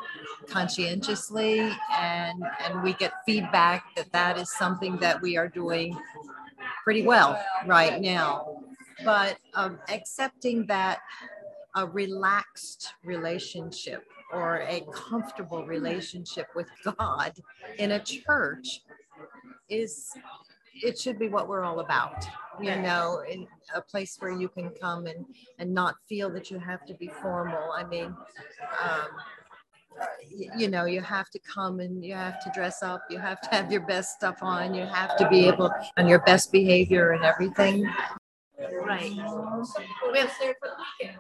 conscientiously 0.49 1.71
and 1.97 2.43
and 2.65 2.83
we 2.83 2.95
get 2.95 3.13
feedback 3.27 3.85
that 3.97 4.11
that 4.13 4.39
is 4.39 4.51
something 4.57 4.97
that 4.97 5.21
we 5.21 5.37
are 5.37 5.49
doing 5.49 5.97
pretty 6.83 7.03
well 7.03 7.43
right 7.67 8.01
now. 8.01 8.63
But 9.05 9.39
um, 9.55 9.79
accepting 9.89 10.67
that 10.67 11.01
a 11.77 11.87
relaxed 11.87 12.95
relationship 13.05 14.05
or 14.33 14.63
a 14.69 14.85
comfortable 14.93 15.65
relationship 15.67 16.47
with 16.55 16.69
God 16.85 17.33
in 17.79 17.93
a 17.93 18.01
church 18.01 18.83
is 19.69 20.11
it 20.83 20.99
should 20.99 21.19
be 21.19 21.29
what 21.29 21.49
we're 21.49 21.65
all 21.65 21.81
about 21.81 22.27
you 22.61 22.75
know 22.77 23.23
in 23.29 23.47
a 23.75 23.81
place 23.81 24.17
where 24.19 24.33
you 24.33 24.49
can 24.49 24.71
come 24.81 25.07
and 25.07 25.25
and 25.59 25.73
not 25.73 25.97
feel 26.09 26.31
that 26.31 26.51
you 26.51 26.59
have 26.59 26.85
to 26.87 26.95
be 26.95 27.09
formal. 27.23 27.73
I 27.73 27.85
mean 27.85 28.15
um 28.83 29.09
you 30.57 30.69
know 30.69 30.87
you 30.87 31.01
have 31.01 31.31
to 31.31 31.39
come 31.41 31.81
and 31.81 32.05
you 32.05 32.15
have 32.15 32.43
to 32.43 32.51
dress 32.55 32.83
up 32.83 33.03
you 33.11 33.19
have 33.19 33.41
to 33.41 33.51
have 33.51 33.71
your 33.71 33.83
best 33.83 34.15
stuff 34.15 34.39
on 34.41 34.73
you 34.73 34.87
have 34.87 35.17
to 35.17 35.29
be 35.29 35.47
able 35.47 35.71
on 35.99 36.09
your 36.09 36.21
best 36.21 36.51
behavior 36.53 37.13
and 37.13 37.25
everything 37.25 37.91
Right. 38.83 39.13
We 40.13 40.19
have, 40.19 40.33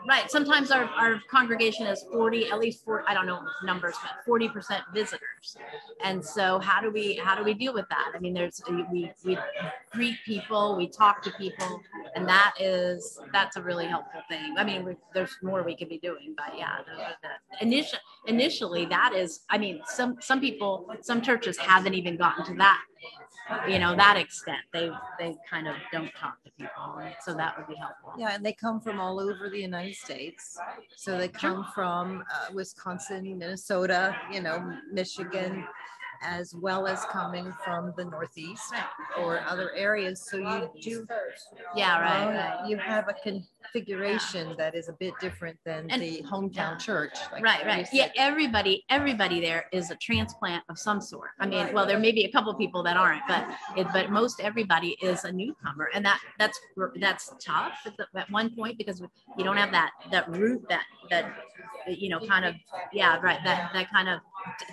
right. 0.06 0.30
Sometimes 0.30 0.70
our, 0.70 0.84
our 0.84 1.20
congregation 1.30 1.86
is 1.86 2.04
40, 2.12 2.50
at 2.50 2.58
least 2.58 2.84
four, 2.84 3.04
I 3.08 3.14
don't 3.14 3.26
know 3.26 3.40
numbers, 3.64 3.94
but 4.02 4.30
40% 4.30 4.80
visitors. 4.92 5.56
And 6.02 6.24
so 6.24 6.58
how 6.58 6.80
do 6.80 6.90
we, 6.90 7.14
how 7.16 7.34
do 7.34 7.42
we 7.42 7.54
deal 7.54 7.72
with 7.72 7.88
that? 7.88 8.12
I 8.14 8.18
mean, 8.18 8.34
there's, 8.34 8.60
we, 8.68 9.10
we 9.24 9.38
greet 9.90 10.16
people, 10.26 10.76
we 10.76 10.88
talk 10.88 11.22
to 11.22 11.30
people, 11.32 11.80
and 12.14 12.28
that 12.28 12.54
is, 12.60 13.18
that's 13.32 13.56
a 13.56 13.62
really 13.62 13.86
helpful 13.86 14.20
thing. 14.28 14.54
I 14.58 14.64
mean, 14.64 14.84
we, 14.84 14.96
there's 15.14 15.36
more 15.42 15.62
we 15.62 15.76
could 15.76 15.88
be 15.88 15.98
doing, 15.98 16.34
but 16.36 16.56
yeah, 16.56 16.78
the, 16.86 17.16
the 17.22 17.64
initial, 17.64 17.98
initially 18.26 18.84
that 18.86 19.14
is, 19.14 19.40
I 19.48 19.56
mean, 19.56 19.80
some, 19.86 20.16
some 20.20 20.40
people, 20.40 20.92
some 21.00 21.22
churches 21.22 21.56
haven't 21.56 21.94
even 21.94 22.16
gotten 22.16 22.44
to 22.46 22.54
that 22.54 22.82
you 23.68 23.78
know 23.78 23.94
that 23.96 24.16
extent 24.16 24.58
they 24.72 24.90
they 25.18 25.34
kind 25.48 25.66
of 25.68 25.74
don't 25.92 26.12
talk 26.14 26.42
to 26.44 26.50
people 26.58 27.02
so 27.24 27.34
that 27.34 27.56
would 27.56 27.66
be 27.66 27.74
helpful. 27.74 28.12
Yeah 28.18 28.34
and 28.34 28.44
they 28.44 28.52
come 28.52 28.80
from 28.80 29.00
all 29.00 29.20
over 29.20 29.48
the 29.48 29.60
united 29.60 29.96
states. 29.96 30.58
So 30.96 31.16
they 31.16 31.28
come 31.28 31.66
from 31.74 32.24
uh, 32.32 32.52
wisconsin 32.52 33.38
minnesota 33.38 34.16
you 34.32 34.40
know 34.40 34.76
michigan 34.92 35.64
as 36.22 36.54
well 36.54 36.86
as 36.86 37.04
coming 37.06 37.52
from 37.64 37.92
the 37.96 38.04
northeast 38.04 38.74
or 39.18 39.40
other 39.40 39.72
areas. 39.74 40.26
So 40.30 40.36
you 40.36 40.70
do 40.80 41.06
yeah 41.74 42.00
right, 42.00 42.24
uh, 42.24 42.60
right. 42.60 42.68
you 42.68 42.76
have 42.76 43.08
a 43.08 43.14
configuration 43.62 44.54
that 44.58 44.74
is 44.74 44.88
a 44.88 44.92
bit 44.94 45.14
different 45.20 45.58
than 45.64 45.90
And- 45.90 46.02
the 46.02 46.22
hometown 46.22 46.78
church 46.78 47.14
like 47.32 47.42
right 47.42 47.64
right. 47.66 47.86
yeah 47.92 48.08
everybody 48.16 48.84
everybody 48.90 49.40
there 49.40 49.66
is 49.72 49.90
a 49.90 49.96
transplant 49.96 50.64
of 50.68 50.78
some 50.78 51.00
sort. 51.00 51.30
I 51.38 51.46
mean 51.46 51.72
well 51.72 51.86
there 51.86 51.98
may 51.98 52.12
be 52.12 52.24
a 52.24 52.32
couple 52.32 52.52
people 52.54 52.82
that 52.84 52.96
aren't 52.96 53.22
but 53.28 53.46
it, 53.76 53.86
but 53.92 54.10
most 54.10 54.40
everybody 54.40 54.96
is 55.02 55.24
a 55.24 55.32
newcomer 55.32 55.90
and 55.94 56.04
that 56.04 56.20
that's 56.38 56.58
that's 57.00 57.32
tough 57.40 57.78
at, 57.86 57.96
the, 57.96 58.06
at 58.18 58.30
one 58.30 58.54
point 58.54 58.78
because 58.78 59.00
you 59.36 59.44
don't 59.44 59.56
have 59.56 59.72
that 59.72 59.90
that 60.10 60.28
root 60.30 60.64
that 60.68 60.84
that 61.10 61.32
you 61.86 62.08
know 62.08 62.20
kind 62.20 62.44
of 62.44 62.54
yeah 62.92 63.18
right 63.20 63.40
that 63.44 63.70
that 63.72 63.90
kind 63.90 64.08
of 64.08 64.20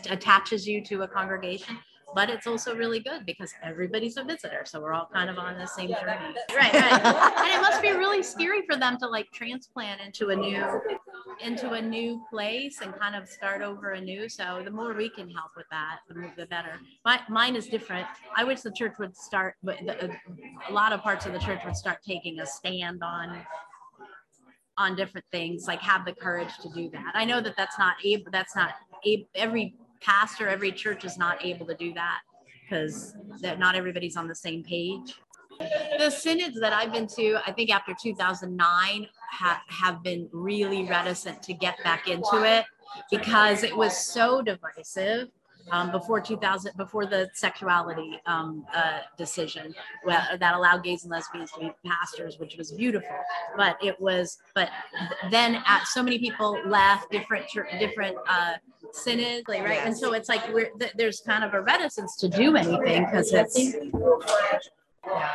attaches 0.09 0.67
you 0.67 0.83
to 0.83 1.03
a 1.03 1.07
congregation 1.07 1.77
but 2.15 2.29
it's 2.29 2.47
also 2.47 2.75
really 2.75 2.99
good 2.99 3.25
because 3.25 3.53
everybody's 3.63 4.17
a 4.17 4.23
visitor 4.23 4.63
so 4.65 4.79
we're 4.79 4.93
all 4.93 5.09
kind 5.13 5.29
of 5.29 5.37
on 5.37 5.57
the 5.57 5.67
same 5.67 5.89
journey 5.89 6.35
right 6.55 6.73
right 6.73 6.73
and 6.73 7.53
it 7.53 7.61
must 7.61 7.81
be 7.81 7.91
really 7.91 8.23
scary 8.23 8.61
for 8.65 8.77
them 8.77 8.97
to 8.97 9.07
like 9.07 9.27
transplant 9.33 10.01
into 10.01 10.29
a 10.29 10.35
new 10.35 10.81
into 11.41 11.71
a 11.73 11.81
new 11.81 12.23
place 12.29 12.81
and 12.81 12.93
kind 12.99 13.15
of 13.15 13.27
start 13.27 13.61
over 13.61 13.91
anew. 13.91 14.29
So 14.29 14.61
the 14.63 14.71
more 14.71 14.93
we 14.93 15.09
can 15.09 15.29
help 15.29 15.51
with 15.55 15.65
that, 15.71 15.99
the, 16.07 16.31
the 16.35 16.45
better. 16.47 16.79
My, 17.05 17.21
mine 17.29 17.55
is 17.55 17.67
different. 17.67 18.07
I 18.35 18.43
wish 18.43 18.61
the 18.61 18.71
church 18.71 18.93
would 18.99 19.15
start, 19.15 19.55
but 19.63 19.77
the, 19.85 20.11
a 20.69 20.73
lot 20.73 20.93
of 20.93 21.01
parts 21.01 21.25
of 21.25 21.33
the 21.33 21.39
church 21.39 21.61
would 21.65 21.75
start 21.75 21.99
taking 22.05 22.39
a 22.39 22.45
stand 22.45 23.03
on 23.03 23.41
on 24.79 24.95
different 24.95 25.25
things, 25.31 25.65
like 25.65 25.81
have 25.81 26.05
the 26.05 26.13
courage 26.13 26.55
to 26.61 26.69
do 26.69 26.87
that. 26.91 27.11
I 27.15 27.25
know 27.25 27.41
that 27.41 27.55
that's 27.57 27.79
not 27.79 27.95
able. 28.05 28.31
That's 28.31 28.55
not 28.55 28.73
able. 29.03 29.25
Every 29.33 29.75
pastor, 30.01 30.47
every 30.47 30.71
church 30.71 31.05
is 31.05 31.17
not 31.17 31.43
able 31.43 31.65
to 31.67 31.75
do 31.75 31.93
that 31.93 32.19
because 32.63 33.15
not 33.41 33.75
everybody's 33.75 34.17
on 34.17 34.27
the 34.27 34.35
same 34.35 34.63
page. 34.63 35.15
The 35.97 36.09
synods 36.09 36.59
that 36.59 36.73
I've 36.73 36.91
been 36.91 37.07
to, 37.15 37.39
I 37.45 37.51
think 37.51 37.71
after 37.71 37.93
2009, 37.99 39.07
ha- 39.31 39.61
have 39.67 40.03
been 40.03 40.29
really 40.31 40.87
reticent 40.87 41.41
to 41.43 41.53
get 41.53 41.81
back 41.83 42.07
into 42.07 42.43
it 42.43 42.65
because 43.09 43.63
it 43.63 43.75
was 43.75 43.97
so 43.97 44.41
divisive. 44.41 45.29
Um, 45.71 45.91
before 45.91 46.21
2000, 46.21 46.77
before 46.77 47.05
the 47.05 47.29
sexuality 47.33 48.19
um, 48.25 48.65
uh, 48.73 48.99
decision 49.17 49.75
well, 50.05 50.21
that 50.39 50.55
allowed 50.55 50.83
gays 50.83 51.03
and 51.03 51.11
lesbians 51.11 51.51
to 51.51 51.59
be 51.59 51.71
pastors, 51.85 52.39
which 52.39 52.55
was 52.57 52.71
beautiful. 52.71 53.15
But 53.55 53.77
it 53.83 53.99
was, 53.99 54.37
but 54.55 54.69
then 55.29 55.61
at, 55.65 55.83
so 55.87 56.01
many 56.01 56.19
people 56.19 56.57
left 56.65 57.11
different 57.11 57.45
different 57.79 58.17
uh, 58.29 58.53
synods, 58.91 59.43
right? 59.47 59.81
And 59.83 59.95
so 59.95 60.13
it's 60.13 60.29
like 60.29 60.47
we're 60.53 60.69
th- 60.79 60.93
there's 60.95 61.19
kind 61.21 61.43
of 61.43 61.53
a 61.53 61.61
reticence 61.61 62.15
to 62.17 62.29
do 62.29 62.55
anything 62.55 63.05
because 63.05 63.33
it's 63.33 63.75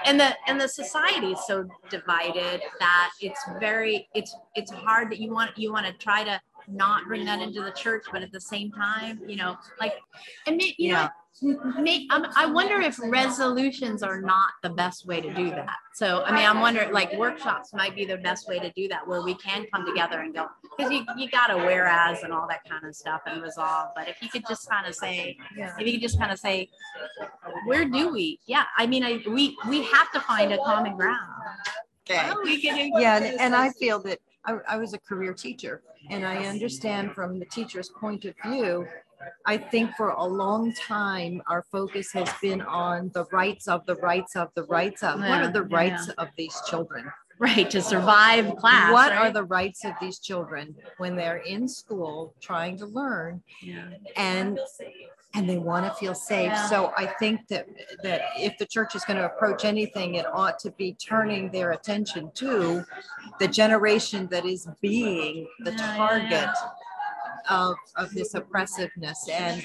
and 0.05 0.21
the 0.21 0.37
and 0.47 0.61
the 0.61 0.69
society 0.69 1.33
is 1.33 1.47
so 1.47 1.67
divided 1.91 2.61
that 2.79 3.11
it's 3.21 3.41
very 3.59 4.09
it's 4.15 4.35
it's 4.55 4.71
hard 4.71 5.11
that 5.11 5.19
you 5.19 5.33
want 5.33 5.57
you 5.57 5.73
want 5.73 5.87
to 5.87 5.93
try 5.95 6.25
to 6.25 6.41
not 6.69 7.05
bring 7.07 7.25
that 7.25 7.41
into 7.41 7.63
the 7.63 7.71
church 7.73 8.05
but 8.13 8.23
at 8.23 8.33
the 8.33 8.41
same 8.41 8.71
time 8.71 9.21
you 9.27 9.37
know 9.37 9.57
like 9.81 9.95
and 10.47 10.61
you 10.61 10.75
yeah. 10.79 11.03
know 11.03 11.09
make 11.81 12.13
um, 12.13 12.27
i 12.37 12.45
wonder 12.45 12.81
if 12.81 12.99
resolutions 13.05 14.03
are 14.03 14.21
not 14.21 14.51
the 14.63 14.69
best 14.69 15.07
way 15.07 15.21
to 15.21 15.33
do 15.33 15.49
that 15.51 15.77
so 15.95 16.23
i 16.25 16.31
mean 16.31 16.47
i'm 16.47 16.61
wondering 16.61 16.93
like 16.93 17.13
workshops 17.17 17.73
might 17.73 17.97
be 17.97 18.05
the 18.05 18.19
best 18.19 18.47
way 18.49 18.59
to 18.59 18.71
do 18.73 18.87
that 18.87 19.07
where 19.07 19.23
we 19.23 19.35
can 19.37 19.67
come 19.73 19.85
together 19.87 20.21
and 20.21 20.35
go 20.35 20.47
because 20.77 20.93
you, 20.93 21.05
you 21.17 21.29
got 21.31 21.47
to 21.47 21.57
whereas 21.57 22.23
and 22.23 22.33
all 22.33 22.47
that 22.47 22.61
kind 22.69 22.85
of 22.87 22.95
stuff 22.95 23.23
and 23.27 23.43
resolve 23.43 23.89
but 23.97 24.09
if 24.09 24.21
you 24.21 24.29
could 24.29 24.45
just 24.47 24.69
kind 24.69 24.87
of 24.87 24.95
say 24.95 25.37
yeah. 25.57 25.75
if 25.79 25.87
you 25.87 25.93
could 25.95 26.03
just 26.03 26.19
kind 26.19 26.31
of 26.31 26.39
say 26.39 26.69
where 27.65 27.87
do 27.87 28.13
we 28.13 28.39
yeah 28.47 28.65
i 28.77 28.87
mean 28.87 29.03
I, 29.03 29.23
we 29.27 29.57
we 29.69 29.83
have 29.85 30.13
to 30.13 30.21
find 30.21 30.53
a 30.53 30.59
common 30.59 30.97
ground 30.97 31.19
okay 32.09 32.31
yeah 32.99 33.17
and, 33.17 33.41
and 33.41 33.55
i 33.55 33.71
feel 33.71 34.01
that 34.03 34.19
I, 34.45 34.59
I 34.69 34.77
was 34.77 34.95
a 34.95 34.99
career 34.99 35.33
teacher 35.33 35.83
and 36.11 36.27
i 36.27 36.45
understand 36.47 37.13
from 37.13 37.39
the 37.39 37.47
teacher's 37.47 37.89
point 37.89 38.25
of 38.25 38.35
view 38.45 38.87
I 39.47 39.57
think 39.57 39.95
for 39.97 40.11
a 40.11 40.25
long 40.25 40.73
time, 40.75 41.43
our 41.47 41.65
focus 41.71 42.13
has 42.13 42.29
been 42.41 42.61
on 42.63 43.11
the 43.15 43.25
rights 43.27 43.69
of 43.69 43.85
the 43.87 43.97
rights 43.97 44.37
of 44.37 44.49
the 44.55 44.65
rights 44.65 45.03
of. 45.03 45.21
Yeah, 45.21 45.29
what 45.29 45.43
are 45.43 45.53
the 45.53 45.63
rights 45.63 46.09
yeah. 46.09 46.25
of 46.25 46.29
these 46.37 46.61
children? 46.69 47.11
Right, 47.39 47.69
to 47.71 47.83
survive 47.83 48.55
class. 48.57 48.93
What 48.93 49.11
right? 49.11 49.19
are 49.19 49.33
the 49.33 49.43
rights 49.43 49.85
of 49.85 49.95
these 50.01 50.21
children 50.21 50.77
when 50.99 51.17
they're 51.17 51.39
in 51.39 51.67
school 51.67 52.35
trying 52.41 52.79
to 52.79 52.87
learn? 52.87 53.43
Yeah. 53.61 53.89
And 54.17 54.61
and 55.35 55.49
they 55.49 55.59
want 55.59 55.87
to 55.87 55.95
feel 55.95 56.15
safe. 56.15 56.51
Yeah. 56.53 56.69
So 56.69 56.93
I 56.97 57.07
think 57.07 57.49
that 57.49 57.67
that 58.03 58.23
if 58.39 58.59
the 58.59 58.67
church 58.67 58.95
is 58.95 59.05
going 59.05 59.19
to 59.19 59.27
approach 59.27 59.65
anything, 59.65 60.17
it 60.17 60.27
ought 60.33 60.59
to 60.61 60.71
be 60.73 60.95
turning 60.95 61.51
their 61.51 61.73
attention 61.73 62.31
to 62.35 62.85
the 63.39 63.49
generation 63.49 64.29
that 64.31 64.45
is 64.45 64.69
being 64.81 65.47
the 65.61 65.73
target 65.73 66.49
of, 67.49 67.75
of 67.97 68.13
this 68.13 68.35
oppressiveness 68.35 69.29
and 69.29 69.65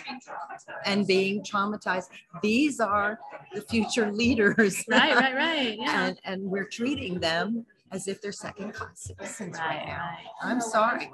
and 0.86 1.05
being 1.05 1.43
traumatized. 1.43 2.09
These 2.41 2.80
are 2.80 3.20
the 3.53 3.61
future 3.61 4.11
leaders. 4.24 4.84
Right, 4.88 5.15
right, 5.15 5.36
right. 5.36 5.78
Yeah. 5.80 6.07
and, 6.07 6.22
and 6.24 6.43
we're 6.43 6.68
treating 6.68 7.20
them 7.20 7.65
as 7.91 8.07
if 8.07 8.22
they're 8.22 8.32
second 8.32 8.74
class 8.74 9.03
citizens 9.03 9.57
right, 9.57 9.78
right 9.78 9.86
now. 9.88 9.97
Right. 9.97 10.26
I'm 10.41 10.61
sorry. 10.61 11.11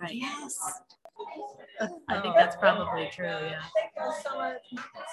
Right. 0.00 0.14
Yes. 0.14 0.58
I 1.80 2.20
think 2.20 2.26
oh. 2.26 2.32
that's 2.36 2.56
probably 2.56 3.08
true. 3.12 3.26
Yeah. 3.26 3.62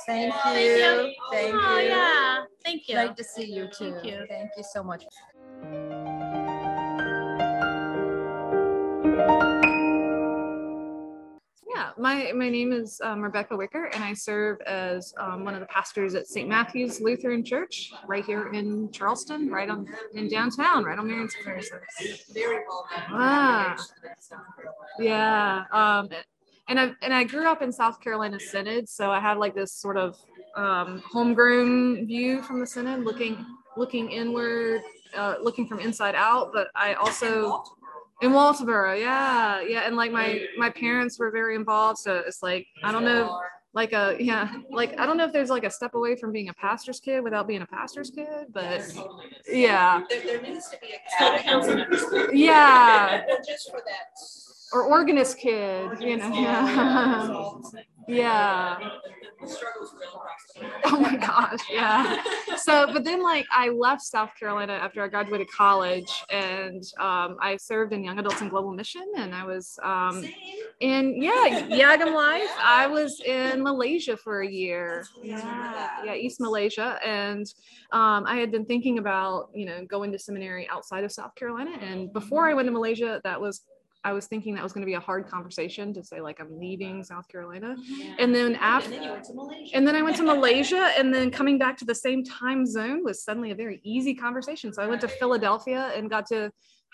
Thank 0.05 0.33
you. 0.33 0.33
Thank 0.33 0.33
you. 0.33 1.13
Thank 1.31 1.53
oh, 1.53 1.59
you. 1.59 1.59
Oh, 1.63 1.79
yeah. 1.79 2.43
Thank 2.63 2.87
you. 2.87 2.95
Great 2.95 3.15
to 3.17 3.23
see 3.23 3.45
you 3.45 3.67
too. 3.67 3.93
Thank 3.93 4.05
you. 4.05 4.25
Thank 4.27 4.51
you 4.57 4.63
so 4.63 4.83
much. 4.83 5.05
My, 11.97 12.31
my 12.33 12.49
name 12.49 12.73
is 12.73 12.99
um, 13.03 13.21
Rebecca 13.21 13.55
Wicker, 13.55 13.85
and 13.85 14.03
I 14.03 14.13
serve 14.13 14.59
as 14.61 15.13
um, 15.17 15.45
one 15.45 15.53
of 15.53 15.61
the 15.61 15.65
pastors 15.67 16.13
at 16.13 16.27
St. 16.27 16.47
Matthew's 16.47 16.99
Lutheran 16.99 17.43
Church 17.43 17.91
right 18.05 18.25
here 18.25 18.51
in 18.51 18.91
Charleston, 18.91 19.49
right 19.49 19.69
on 19.69 19.87
in 20.13 20.27
downtown, 20.27 20.83
right 20.83 20.99
on 20.99 21.07
Marion 21.07 21.29
Square. 21.29 21.61
Very 22.33 22.63
well 22.67 22.85
Ah, 23.09 23.77
yeah. 24.99 25.63
Um, 25.71 26.09
and 26.67 26.79
I 26.79 26.91
and 27.01 27.13
I 27.13 27.23
grew 27.23 27.47
up 27.47 27.61
in 27.61 27.71
South 27.71 28.01
Carolina 28.01 28.39
Synod, 28.39 28.89
so 28.89 29.09
I 29.11 29.19
had 29.19 29.37
like 29.37 29.55
this 29.55 29.71
sort 29.71 29.97
of 29.97 30.17
um, 30.57 31.01
homegrown 31.05 32.07
view 32.07 32.41
from 32.41 32.59
the 32.59 32.67
Synod, 32.67 33.05
looking 33.05 33.45
looking 33.77 34.09
inward, 34.11 34.81
uh, 35.15 35.35
looking 35.41 35.67
from 35.67 35.79
inside 35.79 36.15
out. 36.15 36.51
But 36.53 36.67
I 36.75 36.95
also 36.95 37.63
in 38.22 38.32
Walterboro, 38.32 38.99
yeah, 38.99 39.61
yeah, 39.61 39.82
and 39.86 39.95
like 39.95 40.11
my 40.11 40.45
my 40.57 40.70
parents 40.70 41.20
were 41.20 41.32
very 41.32 41.55
involved, 41.55 41.99
so 41.99 42.24
it's 42.26 42.41
like 42.41 42.68
I 42.84 42.91
don't 42.91 43.03
know, 43.03 43.39
like 43.74 43.91
a 43.93 44.16
yeah, 44.20 44.53
like 44.72 44.97
I 44.99 45.05
don't 45.05 45.18
know 45.18 45.26
if 45.26 45.34
there's 45.34 45.49
like 45.49 45.66
a 45.66 45.70
step 45.70 45.95
away 45.95 46.16
from 46.16 46.32
being 46.32 46.49
a 46.49 46.53
pastor's 46.53 46.99
kid 46.99 47.24
without 47.24 47.47
being 47.47 47.61
a 47.61 47.66
pastor's 47.66 48.09
kid, 48.09 48.47
but 48.53 48.82
yeah, 49.47 50.01
there, 50.09 50.22
there 50.26 50.41
needs 50.41 50.70
to 50.70 50.78
be 50.82 50.93
a 50.93 51.43
council 51.43 51.78
yeah, 52.34 53.24
just 53.45 53.70
for 53.70 53.82
that 53.86 54.44
or 54.74 54.84
organist 54.84 55.38
kid, 55.38 55.89
you 56.01 56.18
know. 56.18 56.34
Yeah. 56.34 57.59
yeah. 58.07 58.89
Oh 60.86 60.99
my 60.99 61.16
gosh, 61.18 61.59
yeah. 61.72 62.24
So, 62.57 62.91
but 62.91 63.03
then 63.03 63.22
like 63.22 63.45
I 63.51 63.70
left 63.70 64.01
South 64.01 64.30
Carolina 64.39 64.74
after 64.74 65.03
I 65.03 65.07
graduated 65.07 65.47
college, 65.51 66.11
and 66.30 66.84
um, 66.99 67.38
I 67.41 67.57
served 67.57 67.93
in 67.93 68.03
Young 68.03 68.20
Adults 68.20 68.41
and 68.41 68.49
Global 68.49 68.72
Mission, 68.72 69.05
and 69.18 69.36
I 69.36 69.43
was 69.45 69.78
um, 69.84 70.24
in 70.80 71.22
yeah 71.22 71.68
YAGM 71.70 72.13
Life. 72.13 72.49
I 72.59 72.88
was 72.88 73.22
in 73.22 73.63
Malaysia 73.63 74.16
for 74.16 74.41
a 74.41 74.47
year. 74.47 75.05
Yeah, 75.22 76.03
yeah, 76.05 76.13
East 76.13 76.39
Malaysia, 76.39 76.97
and 77.05 77.45
um, 77.91 78.26
I 78.26 78.38
had 78.38 78.51
been 78.51 78.66
thinking 78.66 78.97
about 78.97 79.49
you 79.53 79.66
know 79.66 79.86
going 79.86 80.11
to 80.13 80.20
seminary 80.20 80.68
outside 80.70 81.03
of 81.03 81.11
South 81.11 81.36
Carolina, 81.36 81.72
and 81.82 82.11
before 82.13 82.47
I 82.47 82.53
went 82.53 82.68
to 82.68 82.72
Malaysia, 82.72 83.20
that 83.24 83.39
was 83.39 83.61
I 84.05 84.13
was 84.13 84.27
thinking 84.27 84.53
that 84.53 84.63
was 84.63 84.71
going 84.71 84.83
to 84.83 84.85
be 84.85 84.93
a 84.93 84.99
hard 84.99 85.27
conversation 85.27 85.91
to 85.95 86.03
say 86.03 86.21
like 86.21 86.39
I'm 86.39 86.59
leaving 86.59 87.03
South 87.03 87.27
Carolina, 87.27 87.75
yeah. 87.83 88.15
and 88.19 88.33
then 88.33 88.55
after, 88.55 88.93
and 88.93 89.03
then, 89.03 89.67
and 89.73 89.87
then 89.87 89.95
I 89.95 90.03
went 90.03 90.15
to 90.17 90.23
Malaysia, 90.23 90.91
and 90.97 91.11
then 91.11 91.31
coming 91.31 91.57
back 91.57 91.75
to 91.77 91.85
the 91.85 91.95
same 91.95 92.23
time 92.23 92.67
zone 92.67 93.03
was 93.03 93.23
suddenly 93.23 93.49
a 93.49 93.55
very 93.55 93.81
easy 93.83 94.13
conversation. 94.13 94.71
So 94.71 94.83
I 94.83 94.87
went 94.87 95.01
to 95.01 95.07
Philadelphia 95.07 95.91
and 95.95 96.07
got 96.07 96.27
to 96.27 96.51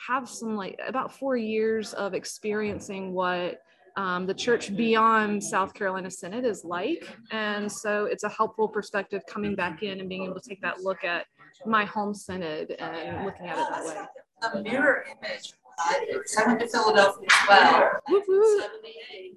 have 0.08 0.30
some 0.30 0.56
like 0.56 0.80
about 0.88 1.14
four 1.14 1.36
years 1.36 1.94
of 1.94 2.14
experiencing 2.14 3.12
what 3.12 3.60
um, 3.98 4.26
the 4.26 4.34
church 4.34 4.74
beyond 4.76 5.44
South 5.44 5.74
Carolina 5.74 6.10
Synod 6.10 6.46
is 6.46 6.64
like, 6.64 7.06
and 7.32 7.70
so 7.70 8.06
it's 8.06 8.24
a 8.24 8.30
helpful 8.30 8.70
perspective 8.70 9.22
coming 9.28 9.54
back 9.54 9.84
in 9.84 10.00
and 10.00 10.08
being 10.08 10.24
able 10.24 10.40
to 10.40 10.50
take 10.50 10.62
that 10.62 10.80
look 10.82 11.04
at 11.04 11.26
my 11.66 11.84
home 11.84 12.14
synod 12.14 12.72
and 12.72 13.26
looking 13.26 13.48
at 13.48 13.58
it 13.58 13.68
that 13.70 13.86
way. 13.86 14.06
A 14.54 14.64
mirror 14.64 15.06
image 15.22 15.54
I 15.84 16.44
went 16.48 16.60
to 16.60 16.68
Philadelphia 16.68 17.28
as 17.30 17.48
well. 17.50 18.70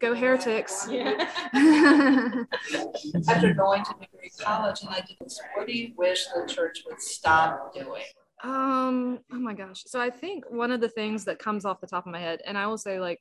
Go 0.00 0.14
heretics. 0.14 0.86
Yeah. 0.90 1.26
After 3.28 3.54
going 3.54 3.84
to 3.84 3.92
Newberry 3.92 4.30
College, 4.38 4.80
and 4.82 4.90
I 4.90 5.00
did 5.00 5.16
this, 5.20 5.40
what 5.54 5.66
do 5.66 5.72
you 5.72 5.92
wish 5.96 6.26
the 6.26 6.46
church 6.52 6.82
would 6.86 7.00
stop 7.00 7.74
doing? 7.74 8.02
Um, 8.42 9.20
oh 9.32 9.38
my 9.38 9.54
gosh. 9.54 9.84
So 9.86 10.00
I 10.00 10.10
think 10.10 10.50
one 10.50 10.70
of 10.70 10.80
the 10.80 10.88
things 10.88 11.24
that 11.24 11.38
comes 11.38 11.64
off 11.64 11.80
the 11.80 11.86
top 11.86 12.06
of 12.06 12.12
my 12.12 12.20
head, 12.20 12.42
and 12.46 12.58
I 12.58 12.66
will 12.66 12.78
say 12.78 13.00
like 13.00 13.20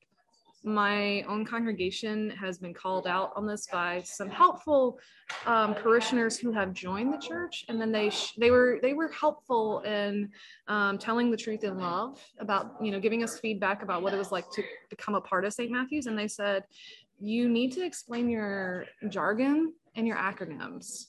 my 0.63 1.23
own 1.23 1.45
congregation 1.45 2.29
has 2.31 2.57
been 2.57 2.73
called 2.73 3.05
out 3.05 3.33
on 3.35 3.45
this 3.45 3.67
by 3.71 4.01
some 4.03 4.29
helpful 4.29 4.97
um, 5.45 5.75
parishioners 5.75 6.37
who 6.37 6.51
have 6.51 6.73
joined 6.73 7.13
the 7.13 7.17
church, 7.17 7.65
and 7.67 7.79
then 7.81 7.91
they 7.91 8.09
sh- 8.09 8.33
they 8.37 8.49
were 8.49 8.79
they 8.81 8.93
were 8.93 9.09
helpful 9.09 9.81
in 9.81 10.29
um, 10.67 10.97
telling 10.97 11.29
the 11.29 11.37
truth 11.37 11.63
in 11.63 11.77
love 11.77 12.19
about 12.39 12.75
you 12.81 12.91
know 12.91 12.99
giving 12.99 13.23
us 13.23 13.39
feedback 13.39 13.83
about 13.83 14.01
what 14.01 14.13
it 14.13 14.17
was 14.17 14.31
like 14.31 14.49
to 14.51 14.63
become 14.89 15.15
a 15.15 15.21
part 15.21 15.43
of 15.43 15.53
St. 15.53 15.69
Matthew's, 15.69 16.05
and 16.05 16.17
they 16.17 16.27
said 16.27 16.63
you 17.19 17.49
need 17.49 17.71
to 17.73 17.85
explain 17.85 18.29
your 18.29 18.85
jargon 19.09 19.73
and 19.95 20.07
your 20.07 20.17
acronyms. 20.17 21.07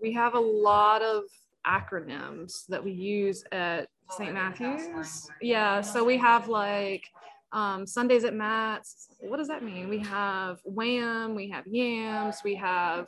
We 0.00 0.12
have 0.14 0.34
a 0.34 0.40
lot 0.40 1.02
of 1.02 1.24
acronyms 1.66 2.66
that 2.68 2.82
we 2.82 2.92
use 2.92 3.44
at 3.52 3.88
St. 4.10 4.32
Matthew's. 4.34 5.30
Yeah, 5.40 5.80
so 5.80 6.04
we 6.04 6.16
have 6.18 6.48
like 6.48 7.08
um, 7.52 7.86
Sundays 7.86 8.24
at 8.24 8.34
Matt's. 8.34 9.08
What 9.20 9.36
does 9.36 9.48
that 9.48 9.62
mean? 9.62 9.88
We 9.88 9.98
have 10.00 10.58
Wham, 10.64 11.34
we 11.34 11.50
have 11.50 11.66
Yams, 11.66 12.40
we 12.44 12.54
have 12.56 13.06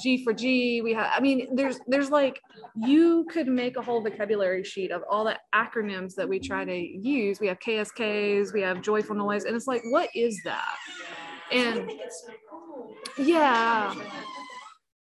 G 0.00 0.22
for 0.22 0.32
G. 0.32 0.82
We 0.82 0.92
have, 0.94 1.10
I 1.14 1.20
mean, 1.20 1.54
there's 1.56 1.80
there's 1.86 2.10
like 2.10 2.40
you 2.76 3.26
could 3.30 3.46
make 3.46 3.76
a 3.76 3.82
whole 3.82 4.02
vocabulary 4.02 4.64
sheet 4.64 4.90
of 4.90 5.02
all 5.10 5.24
the 5.24 5.38
acronyms 5.54 6.14
that 6.16 6.28
we 6.28 6.38
try 6.38 6.64
to 6.64 6.76
use. 6.76 7.40
We 7.40 7.46
have 7.48 7.58
KSKs, 7.58 8.52
we 8.52 8.60
have 8.60 8.82
joyful 8.82 9.16
noise, 9.16 9.44
and 9.44 9.56
it's 9.56 9.66
like, 9.66 9.82
what 9.90 10.10
is 10.14 10.38
that? 10.44 10.76
And 11.50 11.90
yeah, 13.18 13.94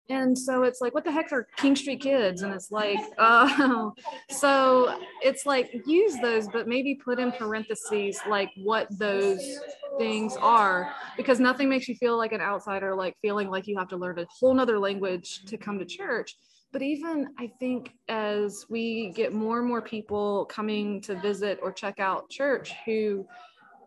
and 0.09 0.37
so 0.37 0.63
it's 0.63 0.81
like 0.81 0.93
what 0.93 1.03
the 1.03 1.11
heck 1.11 1.31
are 1.31 1.47
king 1.57 1.75
street 1.75 2.01
kids? 2.01 2.41
And 2.41 2.53
it's 2.53 2.71
like 2.71 2.99
uh, 3.17 3.89
so 4.29 4.99
it's 5.21 5.45
like 5.45 5.71
use 5.85 6.17
those 6.21 6.47
but 6.47 6.67
maybe 6.67 6.95
put 6.95 7.19
in 7.19 7.31
parentheses 7.31 8.19
like 8.29 8.49
what 8.57 8.87
those 8.97 9.59
things 9.97 10.35
are 10.37 10.93
because 11.17 11.39
nothing 11.39 11.69
makes 11.69 11.87
you 11.87 11.95
feel 11.95 12.17
like 12.17 12.31
an 12.31 12.41
outsider 12.41 12.95
like 12.95 13.15
feeling 13.21 13.49
like 13.49 13.67
you 13.67 13.77
have 13.77 13.89
to 13.89 13.97
learn 13.97 14.19
a 14.19 14.25
whole 14.39 14.53
nother 14.53 14.79
language 14.79 15.43
to 15.45 15.57
come 15.57 15.79
to 15.79 15.85
church. 15.85 16.35
But 16.73 16.81
even 16.81 17.27
i 17.37 17.51
think 17.59 17.91
as 18.07 18.65
we 18.69 19.11
get 19.13 19.33
more 19.33 19.59
and 19.59 19.67
more 19.67 19.81
people 19.81 20.45
coming 20.45 21.01
to 21.01 21.19
visit 21.19 21.59
or 21.61 21.71
check 21.73 21.99
out 21.99 22.29
church 22.29 22.73
who 22.85 23.27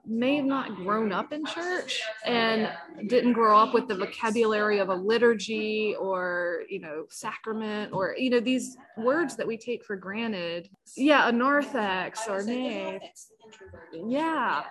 may 0.07 0.37
have 0.37 0.45
not 0.45 0.75
grown 0.77 1.13
up 1.13 1.33
in 1.33 1.45
church 1.45 2.03
and 2.25 2.71
didn't 3.07 3.33
grow 3.33 3.59
up 3.59 3.75
with 3.75 3.89
the 3.89 3.95
vocabulary 3.95 4.79
of 4.79 4.89
a 4.89 4.95
liturgy 4.95 5.95
or 5.99 6.63
you 6.69 6.81
know 6.81 7.05
sacrament 7.09 7.93
or 7.93 8.15
you 8.19 8.31
know 8.31 8.41
these 8.41 8.77
words 8.97 9.37
that 9.37 9.47
we 9.47 9.57
take 9.57 9.85
for 9.85 9.97
granted. 9.97 10.69
Yeah 10.97 11.29
a 11.29 11.33
narthex 11.33 12.29
or 12.29 12.43
nave. 12.43 13.01
yeah. 14.07 14.63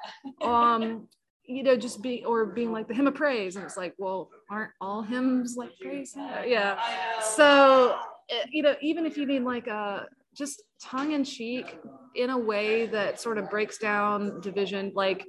Um 0.42 1.08
you 1.46 1.62
know 1.64 1.76
just 1.76 2.02
be 2.02 2.24
or 2.24 2.46
being 2.46 2.72
like 2.72 2.88
the 2.88 2.94
hymn 2.94 3.08
of 3.08 3.16
praise 3.16 3.58
and 3.58 3.66
it's 3.66 3.76
like 3.76 3.94
well 3.98 4.30
aren't 4.50 4.72
all 4.80 5.02
hymns 5.02 5.56
like 5.58 5.72
praise? 5.82 6.14
Yeah. 6.16 6.80
So 7.22 7.98
eh, 8.30 8.46
you 8.52 8.64
know 8.64 8.76
even 8.82 9.06
if 9.06 9.18
you 9.18 9.28
mean 9.28 9.44
like 9.44 9.68
a 9.68 10.06
just 10.34 10.64
tongue 10.82 11.14
in 11.14 11.24
cheek 11.24 11.78
in 12.16 12.30
a 12.30 12.38
way 12.38 12.86
that 12.88 13.20
sort 13.20 13.38
of 13.38 13.50
breaks 13.50 13.78
down 13.78 14.42
division, 14.42 14.92
like 14.96 15.26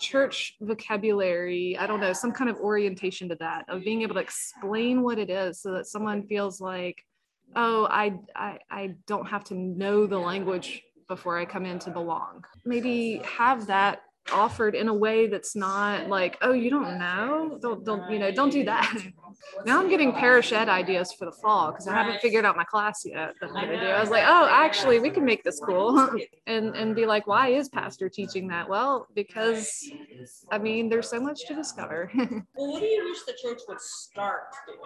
church 0.00 0.56
vocabulary. 0.60 1.76
I 1.78 1.86
don't 1.86 2.00
know, 2.00 2.12
some 2.12 2.32
kind 2.32 2.50
of 2.50 2.56
orientation 2.58 3.28
to 3.28 3.36
that, 3.36 3.64
of 3.68 3.84
being 3.84 4.02
able 4.02 4.14
to 4.14 4.20
explain 4.20 5.02
what 5.02 5.18
it 5.18 5.30
is 5.30 5.60
so 5.60 5.72
that 5.72 5.86
someone 5.86 6.26
feels 6.26 6.60
like, 6.60 7.04
oh, 7.54 7.86
I, 7.90 8.18
I, 8.34 8.58
I 8.70 8.94
don't 9.06 9.26
have 9.26 9.44
to 9.44 9.54
know 9.54 10.06
the 10.06 10.18
language 10.18 10.82
before 11.08 11.38
I 11.38 11.44
come 11.44 11.66
in 11.66 11.78
to 11.80 11.90
belong. 11.90 12.44
Maybe 12.64 13.20
have 13.24 13.66
that 13.66 14.02
offered 14.30 14.74
in 14.74 14.88
a 14.88 14.94
way 14.94 15.26
that's 15.26 15.56
not 15.56 16.08
like, 16.08 16.36
oh, 16.42 16.52
you 16.52 16.70
don't 16.70 16.98
know? 16.98 17.58
Don't, 17.60 17.84
don't, 17.84 18.10
you 18.10 18.18
know, 18.18 18.30
don't 18.30 18.50
do 18.50 18.64
that. 18.64 18.94
now 19.66 19.80
I'm 19.80 19.88
getting 19.88 20.12
parish 20.12 20.52
ideas 20.52 21.12
for 21.12 21.24
the 21.24 21.32
fall 21.32 21.72
because 21.72 21.88
I 21.88 21.94
haven't 21.94 22.20
figured 22.20 22.44
out 22.44 22.56
my 22.56 22.64
class 22.64 23.02
yet 23.04 23.34
that 23.40 23.50
I'm 23.50 23.66
gonna 23.66 23.80
do. 23.80 23.86
I 23.86 24.00
was 24.00 24.10
like, 24.10 24.24
oh, 24.26 24.48
actually, 24.50 25.00
we 25.00 25.10
can 25.10 25.24
make 25.24 25.42
this 25.42 25.60
cool, 25.60 26.08
and 26.46 26.76
and 26.76 26.94
be 26.94 27.06
like, 27.06 27.26
why 27.26 27.48
is 27.48 27.68
pastor 27.68 28.08
teaching 28.08 28.48
that? 28.48 28.68
Well, 28.68 29.06
because 29.14 29.90
I 30.50 30.58
mean, 30.58 30.88
there's 30.88 31.08
so 31.08 31.20
much 31.20 31.46
to 31.46 31.54
discover. 31.54 32.10
well, 32.14 32.72
what 32.72 32.80
do 32.80 32.86
you 32.86 33.04
wish 33.08 33.22
the 33.22 33.36
church 33.40 33.62
would 33.68 33.80
start 33.80 34.42
doing? 34.66 34.78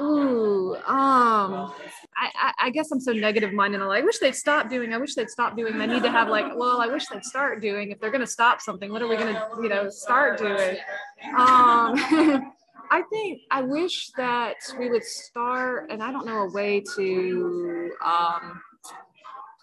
Ooh, 0.00 0.74
um, 0.76 1.72
I, 2.16 2.52
I, 2.58 2.70
guess 2.70 2.90
I'm 2.90 3.00
so 3.00 3.12
negative 3.12 3.52
minded. 3.52 3.80
I 3.80 4.00
wish 4.00 4.18
they'd 4.18 4.34
stop 4.34 4.68
doing. 4.68 4.92
I 4.92 4.98
wish 4.98 5.14
they'd 5.14 5.30
stop 5.30 5.56
doing. 5.56 5.80
I 5.80 5.86
need 5.86 6.02
to 6.02 6.10
have 6.10 6.28
like, 6.28 6.46
well, 6.56 6.80
I 6.80 6.88
wish 6.88 7.06
they'd 7.06 7.24
start 7.24 7.62
doing. 7.62 7.90
If 7.90 8.00
they're 8.00 8.10
going 8.10 8.20
to 8.20 8.26
stop 8.26 8.60
something, 8.60 8.90
what 8.90 9.02
are 9.02 9.08
we 9.08 9.16
going 9.16 9.34
to, 9.34 9.48
you 9.62 9.68
know, 9.68 9.88
start 9.90 10.38
doing? 10.38 10.76
Um, 11.36 11.94
I 12.90 13.02
think 13.10 13.42
I 13.50 13.62
wish 13.62 14.10
that 14.16 14.56
we 14.78 14.88
would 14.88 15.04
start, 15.04 15.90
and 15.90 16.02
I 16.02 16.10
don't 16.10 16.26
know 16.26 16.42
a 16.42 16.52
way 16.52 16.82
to 16.96 17.92
um, 18.04 18.60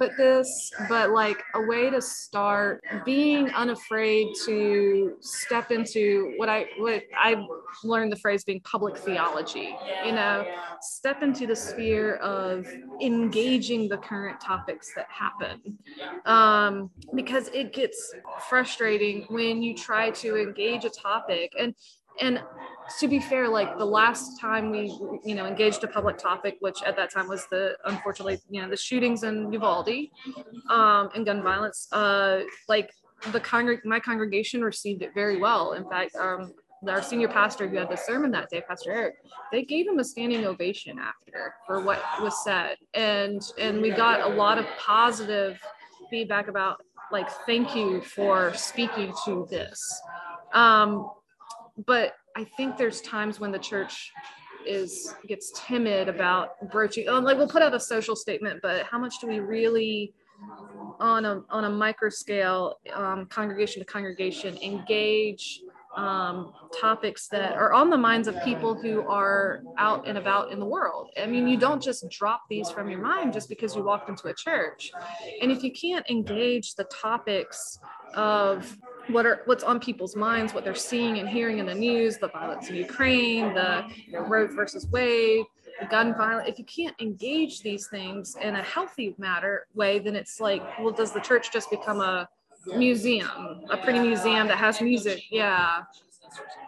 put 0.01 0.17
this, 0.17 0.71
but 0.89 1.11
like 1.11 1.43
a 1.53 1.61
way 1.61 1.89
to 1.91 2.01
start 2.01 2.81
being 3.05 3.49
unafraid 3.51 4.27
to 4.45 5.15
step 5.19 5.69
into 5.69 6.33
what 6.37 6.49
I 6.49 6.65
what 6.79 7.03
I 7.15 7.45
learned 7.83 8.11
the 8.11 8.15
phrase 8.15 8.43
being 8.43 8.61
public 8.61 8.97
theology. 8.97 9.75
You 10.05 10.13
know, 10.13 10.45
step 10.81 11.21
into 11.21 11.45
the 11.45 11.55
sphere 11.55 12.15
of 12.15 12.65
engaging 12.99 13.89
the 13.89 13.97
current 13.97 14.41
topics 14.41 14.91
that 14.95 15.07
happen, 15.09 15.77
um, 16.25 16.89
because 17.13 17.49
it 17.49 17.71
gets 17.71 18.13
frustrating 18.49 19.25
when 19.29 19.61
you 19.61 19.75
try 19.75 20.09
to 20.11 20.37
engage 20.37 20.83
a 20.83 20.89
topic 20.89 21.53
and 21.59 21.75
and 22.19 22.41
to 22.99 23.07
be 23.07 23.19
fair, 23.19 23.47
like 23.47 23.77
the 23.77 23.85
last 23.85 24.39
time 24.39 24.71
we, 24.71 24.97
you 25.23 25.35
know, 25.35 25.45
engaged 25.45 25.83
a 25.83 25.87
public 25.87 26.17
topic, 26.17 26.57
which 26.59 26.81
at 26.83 26.95
that 26.95 27.11
time 27.11 27.27
was 27.27 27.45
the 27.47 27.77
unfortunately, 27.85 28.39
you 28.49 28.61
know, 28.61 28.69
the 28.69 28.77
shootings 28.77 29.23
in 29.23 29.51
Uvalde 29.51 30.09
um, 30.69 31.09
and 31.15 31.25
gun 31.25 31.41
violence, 31.41 31.87
uh, 31.91 32.41
like 32.67 32.91
the 33.31 33.39
congreg- 33.39 33.85
my 33.85 33.99
congregation 33.99 34.63
received 34.63 35.01
it 35.01 35.13
very 35.13 35.37
well. 35.37 35.73
In 35.73 35.87
fact, 35.89 36.15
um, 36.15 36.53
our 36.87 37.01
senior 37.01 37.27
pastor 37.27 37.67
who 37.67 37.77
had 37.77 37.89
the 37.89 37.95
sermon 37.95 38.31
that 38.31 38.49
day, 38.49 38.61
Pastor 38.67 38.91
Eric, 38.91 39.15
they 39.51 39.63
gave 39.63 39.87
him 39.87 39.99
a 39.99 40.03
standing 40.03 40.45
ovation 40.45 40.97
after 40.97 41.53
for 41.67 41.81
what 41.81 42.01
was 42.21 42.43
said, 42.43 42.77
and 42.93 43.41
and 43.59 43.81
we 43.81 43.91
got 43.91 44.21
a 44.21 44.33
lot 44.33 44.57
of 44.57 44.65
positive 44.79 45.59
feedback 46.09 46.47
about 46.47 46.81
like 47.11 47.29
thank 47.45 47.75
you 47.75 48.01
for 48.01 48.53
speaking 48.55 49.13
to 49.25 49.47
this. 49.49 50.01
Um, 50.53 51.09
but 51.85 52.13
I 52.41 52.45
think 52.57 52.75
there's 52.75 53.01
times 53.01 53.39
when 53.39 53.51
the 53.51 53.59
church 53.59 54.11
is 54.65 55.13
gets 55.27 55.51
timid 55.55 56.07
about 56.07 56.69
broaching 56.71 57.07
oh 57.07 57.19
like 57.19 57.37
we'll 57.37 57.47
put 57.47 57.61
out 57.61 57.73
a 57.73 57.79
social 57.79 58.15
statement 58.15 58.59
but 58.61 58.85
how 58.85 58.99
much 58.99 59.19
do 59.19 59.27
we 59.27 59.39
really 59.39 60.13
on 60.99 61.25
a 61.25 61.41
on 61.49 61.65
a 61.65 61.69
micro 61.69 62.09
scale 62.09 62.75
um, 62.93 63.25
congregation 63.27 63.79
to 63.79 63.85
congregation 63.85 64.57
engage 64.57 65.61
um, 65.95 66.53
topics 66.79 67.27
that 67.27 67.53
are 67.53 67.73
on 67.73 67.89
the 67.89 67.97
minds 67.97 68.27
of 68.27 68.35
people 68.43 68.73
who 68.73 69.01
are 69.07 69.61
out 69.77 70.07
and 70.07 70.17
about 70.17 70.49
in 70.49 70.57
the 70.57 70.65
world. 70.65 71.09
I 71.21 71.25
mean, 71.25 71.49
you 71.49 71.57
don't 71.57 71.83
just 71.83 72.09
drop 72.09 72.43
these 72.49 72.69
from 72.69 72.89
your 72.89 73.01
mind 73.01 73.33
just 73.33 73.49
because 73.49 73.75
you 73.75 73.83
walked 73.83 74.07
into 74.07 74.29
a 74.29 74.33
church. 74.33 74.89
And 75.41 75.51
if 75.51 75.63
you 75.63 75.71
can't 75.73 76.09
engage 76.09 76.75
the 76.75 76.85
topics 76.85 77.77
of 78.15 78.77
what 79.07 79.25
are 79.25 79.41
what's 79.45 79.63
on 79.63 79.79
people's 79.79 80.15
minds, 80.15 80.53
what 80.53 80.63
they're 80.63 80.75
seeing 80.75 81.19
and 81.19 81.27
hearing 81.27 81.59
in 81.59 81.65
the 81.65 81.75
news, 81.75 82.17
the 82.17 82.27
violence 82.29 82.69
in 82.69 82.75
Ukraine, 82.75 83.53
the 83.53 83.85
you 84.05 84.13
know, 84.13 84.21
Roe 84.21 84.47
versus 84.47 84.87
Wade, 84.87 85.45
the 85.79 85.85
gun 85.87 86.15
violence. 86.15 86.49
If 86.49 86.59
you 86.59 86.65
can't 86.65 86.95
engage 87.01 87.61
these 87.61 87.87
things 87.87 88.35
in 88.41 88.55
a 88.55 88.63
healthy 88.63 89.15
matter 89.17 89.67
way, 89.73 89.99
then 89.99 90.15
it's 90.15 90.39
like, 90.39 90.61
well, 90.79 90.91
does 90.91 91.11
the 91.11 91.19
church 91.19 91.51
just 91.51 91.69
become 91.69 92.01
a 92.01 92.27
museum, 92.77 93.61
a 93.69 93.77
pretty 93.77 93.99
museum 93.99 94.47
that 94.47 94.57
has 94.57 94.81
music? 94.81 95.23
Yeah, 95.29 95.83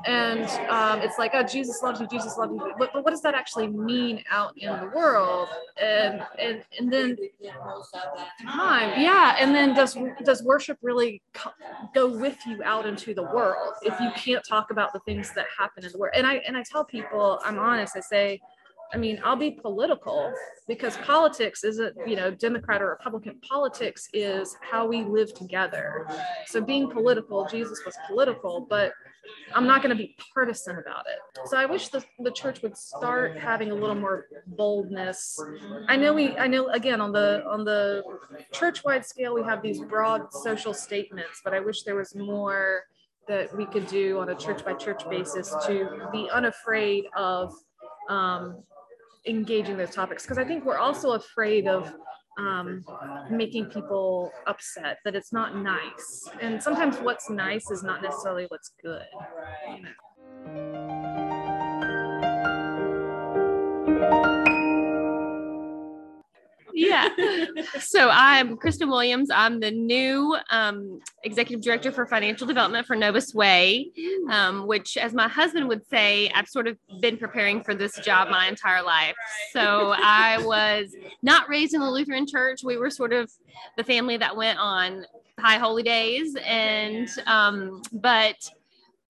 and 0.05 0.45
um, 0.69 1.01
it's 1.01 1.17
like 1.17 1.31
oh 1.33 1.43
jesus 1.43 1.81
loves 1.81 1.99
you 1.99 2.07
jesus 2.07 2.37
loves 2.37 2.51
you 2.51 2.73
but, 2.77 2.91
but 2.93 3.03
what 3.03 3.11
does 3.11 3.21
that 3.21 3.33
actually 3.33 3.67
mean 3.67 4.23
out 4.29 4.53
in 4.57 4.69
the 4.79 4.91
world 4.95 5.47
and 5.81 6.21
and 6.39 6.63
and 6.77 6.91
then 6.91 7.17
time 8.45 8.99
yeah 9.01 9.35
and 9.39 9.55
then 9.55 9.73
does 9.73 9.97
does 10.23 10.43
worship 10.43 10.77
really 10.81 11.21
go 11.93 12.07
with 12.07 12.37
you 12.45 12.61
out 12.63 12.85
into 12.85 13.13
the 13.13 13.23
world 13.23 13.73
if 13.83 13.97
you 13.99 14.09
can't 14.15 14.43
talk 14.47 14.71
about 14.71 14.91
the 14.93 14.99
things 15.01 15.33
that 15.33 15.45
happen 15.57 15.83
in 15.85 15.91
the 15.91 15.97
world 15.97 16.13
and 16.15 16.27
i 16.27 16.35
and 16.47 16.57
i 16.57 16.63
tell 16.63 16.83
people 16.83 17.39
i'm 17.43 17.59
honest 17.59 17.95
i 17.95 18.01
say 18.01 18.39
I 18.93 18.97
mean, 18.97 19.19
I'll 19.23 19.35
be 19.35 19.49
political 19.49 20.31
because 20.67 20.95
politics 20.97 21.63
isn't, 21.63 21.95
you 22.05 22.15
know, 22.15 22.29
Democrat 22.29 22.81
or 22.81 22.89
Republican. 22.89 23.39
Politics 23.41 24.07
is 24.13 24.55
how 24.61 24.85
we 24.85 25.03
live 25.03 25.33
together. 25.33 26.07
So 26.45 26.61
being 26.61 26.89
political, 26.89 27.47
Jesus 27.47 27.81
was 27.85 27.95
political, 28.07 28.67
but 28.69 28.93
I'm 29.53 29.67
not 29.67 29.81
going 29.81 29.95
to 29.95 30.01
be 30.01 30.15
partisan 30.33 30.77
about 30.77 31.05
it. 31.07 31.47
So 31.47 31.57
I 31.57 31.65
wish 31.65 31.89
the, 31.89 32.03
the 32.19 32.31
church 32.31 32.61
would 32.61 32.77
start 32.77 33.37
having 33.37 33.71
a 33.71 33.75
little 33.75 33.95
more 33.95 34.25
boldness. 34.47 35.39
I 35.87 35.95
know 35.95 36.13
we, 36.13 36.35
I 36.37 36.47
know 36.47 36.67
again 36.69 37.01
on 37.01 37.11
the 37.11 37.43
on 37.47 37.63
the 37.63 38.03
church-wide 38.51 39.05
scale 39.05 39.33
we 39.33 39.43
have 39.43 39.61
these 39.61 39.79
broad 39.79 40.33
social 40.33 40.73
statements, 40.73 41.41
but 41.43 41.53
I 41.53 41.59
wish 41.59 41.83
there 41.83 41.95
was 41.95 42.15
more 42.15 42.83
that 43.27 43.55
we 43.55 43.65
could 43.65 43.87
do 43.87 44.19
on 44.19 44.29
a 44.29 44.35
church 44.35 44.65
by 44.65 44.73
church 44.73 45.07
basis 45.09 45.55
to 45.65 46.09
be 46.11 46.29
unafraid 46.31 47.05
of 47.15 47.53
um, 48.09 48.63
engaging 49.25 49.77
those 49.77 49.91
topics 49.91 50.23
because 50.23 50.37
I 50.37 50.43
think 50.43 50.65
we're 50.65 50.77
also 50.77 51.11
afraid 51.11 51.67
of 51.67 51.93
um, 52.37 52.83
making 53.29 53.65
people 53.65 54.31
upset 54.47 54.97
that 55.05 55.15
it's 55.15 55.31
not 55.31 55.55
nice 55.55 56.29
and 56.41 56.61
sometimes 56.61 56.97
what's 56.97 57.29
nice 57.29 57.69
is 57.69 57.83
not 57.83 58.01
necessarily 58.01 58.45
what's 58.49 58.71
good 58.81 59.05
you 59.69 59.83
know? 59.83 60.92
Yeah. 66.73 67.09
So 67.79 68.09
I'm 68.11 68.57
Kristen 68.57 68.89
Williams. 68.89 69.29
I'm 69.31 69.59
the 69.59 69.69
new 69.69 70.35
um, 70.49 70.99
executive 71.23 71.63
director 71.63 71.91
for 71.91 72.05
financial 72.07 72.47
development 72.47 72.87
for 72.87 72.95
NovusWay, 72.95 73.91
um, 74.31 74.65
which, 74.65 74.97
as 74.97 75.13
my 75.13 75.27
husband 75.27 75.67
would 75.67 75.85
say, 75.87 76.31
I've 76.33 76.47
sort 76.47 76.67
of 76.67 76.77
been 76.99 77.17
preparing 77.17 77.63
for 77.63 77.75
this 77.75 77.99
job 77.99 78.29
my 78.29 78.47
entire 78.47 78.81
life. 78.81 79.15
So 79.51 79.93
I 79.95 80.39
was 80.43 80.95
not 81.21 81.47
raised 81.47 81.75
in 81.75 81.81
the 81.81 81.89
Lutheran 81.89 82.25
church. 82.25 82.63
We 82.63 82.77
were 82.77 82.89
sort 82.89 83.13
of 83.13 83.31
the 83.77 83.83
family 83.83 84.17
that 84.17 84.35
went 84.35 84.57
on 84.57 85.05
high 85.39 85.57
holy 85.57 85.83
days, 85.83 86.35
and 86.43 87.07
um, 87.27 87.83
but 87.91 88.49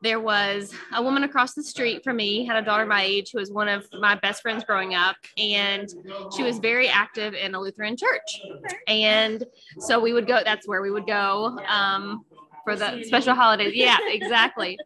there 0.03 0.19
was 0.19 0.73
a 0.93 1.01
woman 1.01 1.23
across 1.23 1.53
the 1.53 1.63
street 1.63 2.03
from 2.03 2.17
me 2.17 2.45
had 2.45 2.61
a 2.61 2.65
daughter 2.65 2.85
my 2.85 3.01
age 3.01 3.31
who 3.31 3.39
was 3.39 3.51
one 3.51 3.69
of 3.69 3.87
my 3.99 4.15
best 4.15 4.41
friends 4.41 4.63
growing 4.63 4.93
up 4.93 5.15
and 5.37 5.89
she 6.35 6.43
was 6.43 6.59
very 6.59 6.87
active 6.89 7.33
in 7.33 7.55
a 7.55 7.59
lutheran 7.59 7.95
church 7.95 8.41
and 8.87 9.45
so 9.79 9.99
we 9.99 10.13
would 10.13 10.27
go 10.27 10.41
that's 10.43 10.67
where 10.67 10.81
we 10.81 10.91
would 10.91 11.07
go 11.07 11.57
um, 11.67 12.23
for 12.63 12.75
the 12.75 13.03
special 13.03 13.33
holidays 13.33 13.73
yeah 13.73 13.97
exactly 14.09 14.77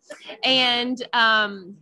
and 0.43 1.03
um, 1.13 1.75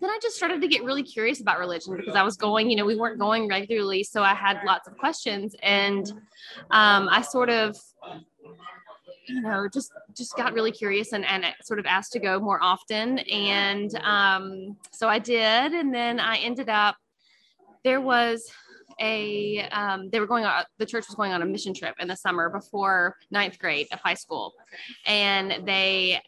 then 0.00 0.10
I 0.10 0.18
just 0.20 0.34
started 0.34 0.60
to 0.62 0.66
get 0.66 0.82
really 0.82 1.04
curious 1.04 1.40
about 1.40 1.60
religion 1.60 1.96
because 1.96 2.16
I 2.16 2.24
was 2.24 2.36
going, 2.36 2.68
you 2.68 2.74
know, 2.74 2.84
we 2.84 2.96
weren't 2.96 3.20
going 3.20 3.46
regularly. 3.46 4.02
So 4.02 4.20
I 4.20 4.34
had 4.34 4.60
lots 4.66 4.88
of 4.88 4.98
questions. 4.98 5.54
And 5.62 6.10
um, 6.72 7.08
I 7.08 7.22
sort 7.22 7.50
of 7.50 7.76
you 9.32 9.40
know 9.40 9.68
just 9.72 9.92
just 10.14 10.36
got 10.36 10.52
really 10.52 10.72
curious 10.72 11.12
and, 11.12 11.24
and 11.24 11.44
sort 11.62 11.78
of 11.78 11.86
asked 11.86 12.12
to 12.12 12.18
go 12.18 12.38
more 12.38 12.62
often. 12.62 13.18
And 13.18 13.94
um, 14.02 14.76
so 14.90 15.08
i 15.08 15.18
did. 15.18 15.72
And 15.72 15.94
then 15.94 16.20
i 16.20 16.36
ended 16.38 16.68
up 16.68 16.96
there 17.84 18.00
was 18.00 18.50
a 19.00 19.60
um, 19.70 20.10
they 20.10 20.20
were 20.20 20.26
going 20.26 20.44
on 20.44 20.64
the 20.78 20.86
church 20.86 21.06
was 21.08 21.16
going 21.16 21.32
on 21.32 21.42
a 21.42 21.46
mission 21.46 21.74
trip 21.74 21.94
in 21.98 22.08
the 22.08 22.16
summer 22.16 22.50
before 22.50 23.16
ninth 23.30 23.58
grade 23.58 23.88
of 23.92 24.00
high 24.00 24.14
school. 24.14 24.52
And 25.06 25.66
they 25.66 26.20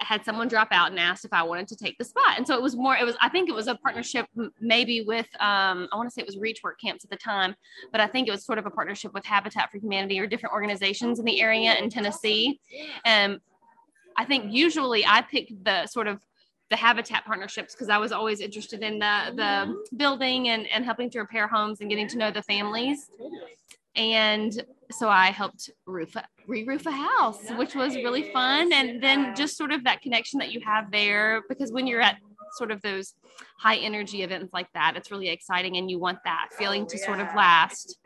had 0.00 0.24
someone 0.24 0.48
drop 0.48 0.68
out 0.70 0.90
and 0.90 0.98
asked 0.98 1.24
if 1.24 1.32
I 1.32 1.42
wanted 1.42 1.68
to 1.68 1.76
take 1.76 1.98
the 1.98 2.04
spot. 2.04 2.36
And 2.36 2.46
so 2.46 2.54
it 2.54 2.62
was 2.62 2.76
more, 2.76 2.96
it 2.96 3.04
was, 3.04 3.16
I 3.20 3.28
think 3.28 3.48
it 3.48 3.54
was 3.54 3.66
a 3.66 3.74
partnership 3.74 4.26
maybe 4.60 5.02
with, 5.02 5.26
um, 5.40 5.88
I 5.92 5.96
want 5.96 6.08
to 6.08 6.12
say 6.12 6.20
it 6.20 6.26
was 6.26 6.38
Reach 6.38 6.60
Work 6.62 6.80
Camps 6.80 7.04
at 7.04 7.10
the 7.10 7.16
time, 7.16 7.54
but 7.92 8.00
I 8.00 8.06
think 8.06 8.28
it 8.28 8.30
was 8.30 8.44
sort 8.44 8.58
of 8.58 8.66
a 8.66 8.70
partnership 8.70 9.12
with 9.14 9.24
Habitat 9.24 9.70
for 9.70 9.78
Humanity 9.78 10.18
or 10.20 10.26
different 10.26 10.52
organizations 10.52 11.18
in 11.18 11.24
the 11.24 11.40
area 11.40 11.74
in 11.76 11.90
Tennessee. 11.90 12.60
And 13.04 13.40
I 14.16 14.24
think 14.24 14.52
usually 14.52 15.04
I 15.06 15.22
pick 15.22 15.52
the 15.62 15.86
sort 15.86 16.06
of 16.06 16.20
the 16.70 16.76
habitat 16.76 17.24
partnerships 17.24 17.74
because 17.74 17.88
I 17.88 17.98
was 17.98 18.12
always 18.12 18.40
interested 18.40 18.82
in 18.82 18.98
the 18.98 19.32
the 19.34 19.96
building 19.96 20.48
and, 20.48 20.66
and 20.66 20.84
helping 20.84 21.08
to 21.10 21.20
repair 21.20 21.48
homes 21.48 21.80
and 21.80 21.88
getting 21.88 22.08
to 22.08 22.18
know 22.18 22.30
the 22.30 22.42
families. 22.42 23.10
And 23.96 24.62
so 24.90 25.08
I 25.08 25.26
helped 25.26 25.70
roof 25.86 26.16
re-roof 26.46 26.86
a 26.86 26.90
house, 26.90 27.50
which 27.56 27.74
was 27.74 27.94
really 27.96 28.32
fun. 28.32 28.72
And 28.72 29.02
then 29.02 29.34
just 29.36 29.56
sort 29.56 29.72
of 29.72 29.84
that 29.84 30.00
connection 30.02 30.38
that 30.38 30.50
you 30.50 30.60
have 30.64 30.90
there, 30.90 31.42
because 31.48 31.72
when 31.72 31.86
you're 31.86 32.00
at 32.00 32.16
sort 32.52 32.70
of 32.70 32.80
those 32.80 33.14
high 33.58 33.76
energy 33.76 34.22
events 34.22 34.52
like 34.54 34.72
that, 34.72 34.94
it's 34.96 35.10
really 35.10 35.28
exciting, 35.28 35.76
and 35.76 35.90
you 35.90 35.98
want 35.98 36.18
that 36.24 36.48
feeling 36.58 36.86
to 36.86 36.96
sort 36.98 37.20
of 37.20 37.26
last. 37.36 37.98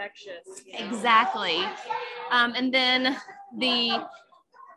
Exactly. 0.72 1.58
Um, 2.30 2.52
and 2.56 2.74
then 2.74 3.16
the 3.56 4.04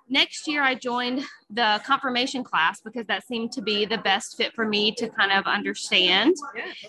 next 0.07 0.47
year 0.47 0.61
I 0.61 0.75
joined 0.75 1.23
the 1.49 1.81
confirmation 1.83 2.43
class 2.43 2.79
because 2.81 3.07
that 3.07 3.25
seemed 3.25 3.51
to 3.53 3.61
be 3.63 3.85
the 3.85 3.97
best 3.97 4.37
fit 4.37 4.53
for 4.53 4.67
me 4.67 4.91
to 4.91 5.09
kind 5.09 5.31
of 5.31 5.45
understand. 5.45 6.35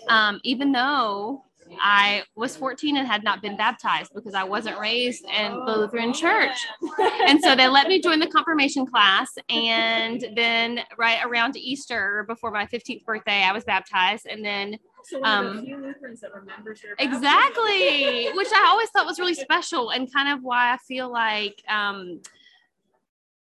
Um, 0.07 0.39
even 0.43 0.71
though 0.71 1.43
I 1.81 2.23
was 2.35 2.55
14 2.55 2.97
and 2.97 3.07
had 3.07 3.23
not 3.23 3.41
been 3.41 3.57
baptized 3.57 4.11
because 4.13 4.33
I 4.33 4.43
wasn't 4.43 4.79
raised 4.79 5.25
in 5.25 5.51
the 5.65 5.77
Lutheran 5.77 6.13
church. 6.13 6.57
and 7.27 7.41
so 7.41 7.55
they 7.55 7.67
let 7.67 7.87
me 7.87 8.01
join 8.01 8.19
the 8.19 8.27
confirmation 8.27 8.85
class. 8.85 9.29
And 9.49 10.25
then, 10.35 10.81
right 10.97 11.19
around 11.25 11.55
Easter, 11.57 12.25
before 12.27 12.51
my 12.51 12.65
15th 12.65 13.05
birthday, 13.05 13.43
I 13.43 13.51
was 13.51 13.63
baptized. 13.63 14.27
And 14.27 14.43
then 14.43 14.77
so 15.03 15.23
um, 15.23 15.63
few 15.63 15.77
Lutherans 15.77 16.19
that 16.19 16.33
remembers 16.33 16.81
their 16.81 16.95
exactly, 16.99 18.29
which 18.33 18.49
I 18.53 18.65
always 18.67 18.89
thought 18.89 19.05
was 19.05 19.19
really 19.19 19.35
special, 19.35 19.91
and 19.91 20.11
kind 20.11 20.27
of 20.27 20.43
why 20.43 20.73
I 20.73 20.77
feel 20.77 21.09
like 21.09 21.63
um, 21.69 22.19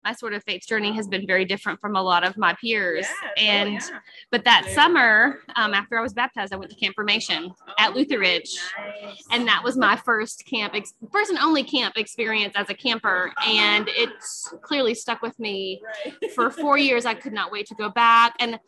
my 0.05 0.13
sort 0.13 0.35
of 0.35 0.45
faith 0.45 0.67
journey 0.67 0.93
has 0.93 1.09
been 1.09 1.27
very 1.27 1.45
different 1.45 1.81
from 1.81 1.97
a 1.97 2.03
lot 2.03 2.25
of 2.25 2.37
my 2.37 2.55
peers. 2.61 3.07
Oh, 3.09 3.29
and 3.39 3.81
oh, 3.83 3.89
yeah. 3.91 3.99
but 4.31 4.45
that 4.45 4.69
summer, 4.75 5.41
um, 5.57 5.73
after 5.75 5.99
I 5.99 6.03
was 6.03 6.13
baptized, 6.13 6.53
I 6.53 6.57
went 6.57 6.71
to 6.71 6.77
camp 6.77 6.95
formation 6.95 7.53
at 7.79 7.95
Lutheridge, 7.95 8.59
nice. 8.79 9.25
and 9.31 9.47
that 9.49 9.63
was 9.65 9.77
my 9.77 9.97
first 9.97 10.45
camp, 10.47 10.75
ex- 10.75 10.95
first 11.11 11.31
and 11.31 11.39
only 11.39 11.65
camp 11.65 11.97
experience 11.97 12.55
as 12.57 12.69
a 12.71 12.75
camper, 12.75 13.33
and 13.47 13.89
it 13.89 14.11
clearly 14.63 14.95
stuck 14.95 15.23
with 15.23 15.39
me 15.39 15.81
right. 16.05 16.33
for 16.33 16.51
four 16.51 16.77
years. 16.79 17.07
I 17.07 17.15
could 17.15 17.33
not 17.33 17.51
wait 17.51 17.67
to 17.67 17.75
go 17.75 17.89
back 17.91 18.35
and. 18.39 18.59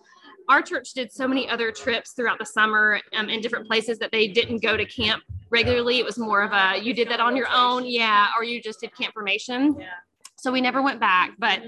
Our 0.48 0.62
church 0.62 0.92
did 0.92 1.10
so 1.10 1.26
many 1.26 1.48
other 1.48 1.72
trips 1.72 2.12
throughout 2.12 2.38
the 2.38 2.46
summer 2.46 3.00
um, 3.16 3.28
in 3.28 3.40
different 3.40 3.66
places 3.66 3.98
that 3.98 4.12
they 4.12 4.28
didn't 4.28 4.62
go 4.62 4.76
to 4.76 4.84
camp 4.84 5.24
regularly. 5.50 5.98
It 5.98 6.04
was 6.04 6.18
more 6.18 6.42
of 6.42 6.52
a 6.52 6.80
you 6.80 6.94
did 6.94 7.08
that 7.08 7.18
on 7.18 7.34
your 7.34 7.48
own, 7.52 7.84
yeah, 7.84 8.28
or 8.38 8.44
you 8.44 8.62
just 8.62 8.78
did 8.78 8.96
camp 8.96 9.12
formation. 9.12 9.74
Yeah. 9.76 9.86
So 10.46 10.52
we 10.52 10.60
never 10.60 10.80
went 10.80 11.00
back, 11.00 11.32
but 11.40 11.60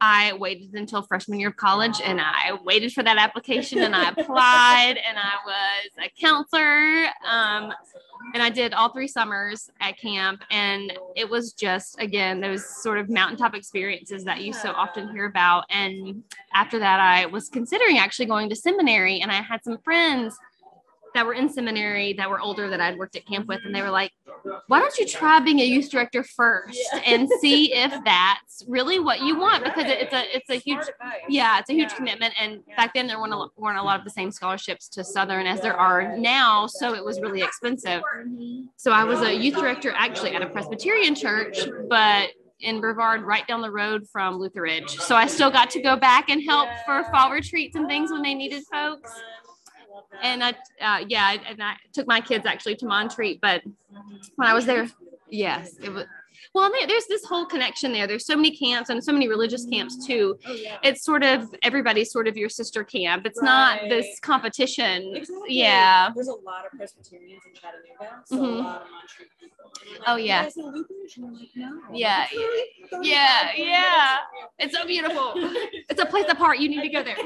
I 0.00 0.32
waited 0.32 0.72
until 0.72 1.02
freshman 1.02 1.38
year 1.38 1.50
of 1.50 1.56
college 1.56 2.00
and 2.02 2.18
I 2.18 2.58
waited 2.64 2.94
for 2.94 3.02
that 3.02 3.18
application 3.18 3.80
and 3.80 3.94
I 3.94 4.08
applied 4.16 4.94
and 5.06 5.18
I 5.18 5.34
was 5.44 5.90
a 6.02 6.10
counselor. 6.18 7.08
Um, 7.30 7.74
and 8.32 8.42
I 8.42 8.48
did 8.48 8.72
all 8.72 8.88
three 8.88 9.06
summers 9.06 9.70
at 9.82 9.98
camp. 9.98 10.40
And 10.50 10.98
it 11.14 11.28
was 11.28 11.52
just, 11.52 12.00
again, 12.00 12.40
those 12.40 12.64
sort 12.82 12.96
of 12.96 13.10
mountaintop 13.10 13.54
experiences 13.54 14.24
that 14.24 14.40
you 14.40 14.54
so 14.54 14.70
often 14.70 15.10
hear 15.10 15.26
about. 15.26 15.64
And 15.68 16.22
after 16.54 16.78
that, 16.78 17.00
I 17.00 17.26
was 17.26 17.50
considering 17.50 17.98
actually 17.98 18.26
going 18.26 18.48
to 18.48 18.56
seminary 18.56 19.20
and 19.20 19.30
I 19.30 19.42
had 19.42 19.62
some 19.62 19.76
friends 19.84 20.38
that 21.16 21.26
were 21.26 21.32
in 21.32 21.48
seminary 21.48 22.12
that 22.14 22.28
were 22.28 22.40
older 22.40 22.68
that 22.68 22.80
I'd 22.80 22.98
worked 22.98 23.16
at 23.16 23.26
camp 23.26 23.46
with, 23.46 23.60
and 23.64 23.74
they 23.74 23.82
were 23.82 23.90
like, 23.90 24.12
"Why 24.68 24.80
don't 24.80 24.96
you 24.98 25.06
try 25.06 25.40
being 25.40 25.60
a 25.60 25.64
youth 25.64 25.90
director 25.90 26.22
first 26.22 26.78
and 27.06 27.28
see 27.40 27.72
if 27.72 27.92
that's 28.04 28.64
really 28.68 28.98
what 28.98 29.20
you 29.20 29.38
want?" 29.38 29.64
Because 29.64 29.86
it's 29.86 30.12
a 30.12 30.36
it's 30.36 30.50
a 30.50 30.56
huge 30.56 30.84
yeah 31.28 31.58
it's 31.58 31.70
a 31.70 31.72
huge 31.72 31.94
commitment, 31.94 32.34
and 32.40 32.60
back 32.76 32.94
then 32.94 33.06
there 33.06 33.18
weren't 33.18 33.32
a, 33.32 33.46
weren't 33.56 33.78
a 33.78 33.82
lot 33.82 33.98
of 33.98 34.04
the 34.04 34.10
same 34.10 34.30
scholarships 34.30 34.88
to 34.90 35.04
Southern 35.04 35.46
as 35.46 35.60
there 35.60 35.76
are 35.76 36.16
now, 36.16 36.66
so 36.66 36.94
it 36.94 37.04
was 37.04 37.20
really 37.20 37.42
expensive. 37.42 38.02
Mm-hmm. 38.02 38.66
So 38.76 38.92
I 38.92 39.04
was 39.04 39.22
a 39.22 39.34
youth 39.34 39.56
director 39.56 39.92
actually 39.96 40.34
at 40.34 40.42
a 40.42 40.46
Presbyterian 40.46 41.14
church, 41.14 41.58
but 41.88 42.30
in 42.60 42.80
Brevard, 42.80 43.22
right 43.22 43.46
down 43.46 43.60
the 43.60 43.70
road 43.70 44.08
from 44.08 44.38
Lutheridge. 44.38 44.90
So 44.98 45.14
I 45.14 45.26
still 45.26 45.50
got 45.50 45.70
to 45.70 45.82
go 45.82 45.94
back 45.96 46.30
and 46.30 46.42
help 46.42 46.68
for 46.86 47.04
fall 47.10 47.30
retreats 47.30 47.76
and 47.76 47.86
things 47.86 48.10
when 48.10 48.22
they 48.22 48.34
needed 48.34 48.64
folks 48.70 49.12
and 50.22 50.42
I, 50.42 50.50
uh, 50.80 51.04
yeah, 51.08 51.36
and 51.46 51.62
I 51.62 51.76
took 51.92 52.06
my 52.06 52.20
kids 52.20 52.46
actually 52.46 52.76
to 52.76 52.86
Montreat, 52.86 53.40
but 53.40 53.62
when 54.36 54.48
I 54.48 54.54
was 54.54 54.66
there, 54.66 54.88
yes, 55.28 55.76
it 55.82 55.90
was. 55.90 56.04
Well, 56.54 56.70
there's 56.86 57.06
this 57.06 57.24
whole 57.24 57.46
connection 57.46 57.92
there. 57.92 58.06
There's 58.06 58.26
so 58.26 58.36
many 58.36 58.56
camps 58.56 58.90
and 58.90 59.02
so 59.02 59.12
many 59.12 59.28
religious 59.28 59.64
camps 59.66 60.06
too. 60.06 60.38
Oh, 60.46 60.52
yeah. 60.52 60.78
It's 60.82 61.04
sort 61.04 61.22
of 61.22 61.54
everybody's 61.62 62.10
sort 62.10 62.28
of 62.28 62.36
your 62.36 62.48
sister 62.48 62.84
camp. 62.84 63.26
It's 63.26 63.40
right. 63.40 63.82
not 63.82 63.88
this 63.88 64.18
competition. 64.20 65.16
Exactly. 65.16 65.54
Yeah. 65.54 66.10
There's 66.14 66.28
a 66.28 66.32
lot 66.32 66.66
of 66.66 66.78
Presbyterians 66.78 67.42
in 67.46 67.54
Chattanooga, 67.54 68.22
so 68.24 68.36
mm-hmm. 68.36 68.44
a 68.44 68.68
lot 68.68 68.82
of 68.82 68.88
Montreat 68.90 69.28
people. 69.40 69.52
Oh 70.06 70.16
yeah. 70.16 70.48
Yeah. 71.92 72.26
Yeah. 73.02 73.50
Yeah. 73.56 74.16
It's 74.58 74.74
so 74.74 74.86
beautiful. 74.86 75.34
It's 75.88 76.02
a 76.02 76.06
place 76.06 76.26
apart. 76.28 76.58
You 76.58 76.68
need 76.68 76.82
to 76.82 76.88
go 76.88 77.02
there 77.02 77.16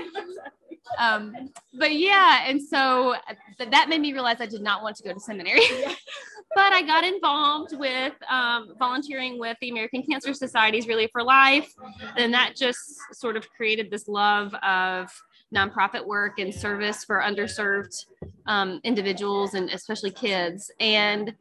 um, 0.99 1.51
but 1.75 1.95
yeah, 1.95 2.45
and 2.47 2.61
so 2.61 3.15
th- 3.59 3.71
that 3.71 3.89
made 3.89 4.01
me 4.01 4.13
realize 4.13 4.41
I 4.41 4.47
did 4.47 4.63
not 4.63 4.83
want 4.83 4.97
to 4.97 5.03
go 5.03 5.13
to 5.13 5.21
seminary. 5.21 5.63
but 6.55 6.73
I 6.73 6.83
got 6.83 7.05
involved 7.05 7.77
with 7.77 8.15
um, 8.29 8.75
volunteering 8.79 9.39
with 9.39 9.57
the 9.61 9.71
American 9.71 10.03
Cancer 10.03 10.35
Society's 10.35 10.87
Relay 10.87 11.09
for 11.13 11.23
Life, 11.23 11.73
and 12.17 12.33
that 12.35 12.57
just 12.57 12.79
sort 13.13 13.37
of 13.37 13.49
created 13.51 13.91
this 13.91 14.09
love 14.09 14.55
of 14.57 15.11
nonprofit 15.55 16.05
work 16.07 16.39
and 16.39 16.55
service 16.55 17.05
for 17.05 17.21
underserved 17.21 18.07
um, 18.47 18.81
individuals 18.85 19.55
and 19.55 19.71
especially 19.71 20.11
kids. 20.11 20.71
And 20.81 21.35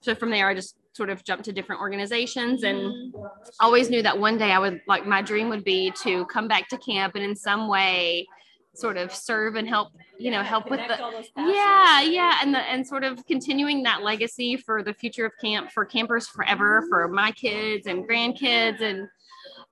so 0.00 0.14
from 0.14 0.30
there, 0.30 0.48
I 0.48 0.54
just 0.54 0.76
sort 0.96 1.10
of 1.10 1.22
jumped 1.24 1.44
to 1.44 1.52
different 1.52 1.80
organizations 1.80 2.62
and 2.62 3.14
always 3.60 3.90
knew 3.90 4.02
that 4.02 4.18
one 4.18 4.38
day 4.38 4.50
I 4.52 4.58
would 4.58 4.80
like 4.88 5.06
my 5.06 5.20
dream 5.20 5.50
would 5.50 5.62
be 5.62 5.92
to 6.02 6.24
come 6.26 6.48
back 6.48 6.68
to 6.68 6.78
camp 6.78 7.14
and 7.16 7.24
in 7.24 7.36
some 7.36 7.68
way 7.68 8.26
sort 8.76 8.96
of 8.96 9.14
serve 9.14 9.54
and 9.56 9.68
help 9.68 9.88
you 10.18 10.30
know 10.30 10.42
help 10.42 10.70
with 10.70 10.80
the 10.80 11.22
yeah 11.36 12.00
yeah 12.00 12.38
and 12.42 12.54
the 12.54 12.58
and 12.58 12.86
sort 12.86 13.04
of 13.04 13.24
continuing 13.26 13.82
that 13.82 14.02
legacy 14.02 14.56
for 14.56 14.82
the 14.82 14.92
future 14.92 15.26
of 15.26 15.32
camp 15.40 15.70
for 15.70 15.84
campers 15.84 16.26
forever 16.26 16.84
for 16.88 17.08
my 17.08 17.30
kids 17.32 17.86
and 17.86 18.08
grandkids 18.08 18.80
and 18.80 19.08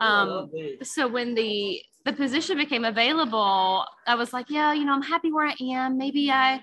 um 0.00 0.50
so 0.82 1.06
when 1.06 1.34
the 1.34 1.80
the 2.04 2.12
position 2.12 2.58
became 2.58 2.84
available 2.84 3.84
i 4.06 4.14
was 4.14 4.32
like 4.32 4.50
yeah 4.50 4.72
you 4.72 4.84
know 4.84 4.92
i'm 4.92 5.02
happy 5.02 5.32
where 5.32 5.46
i 5.46 5.54
am. 5.60 5.96
Maybe 5.96 6.30
i 6.30 6.62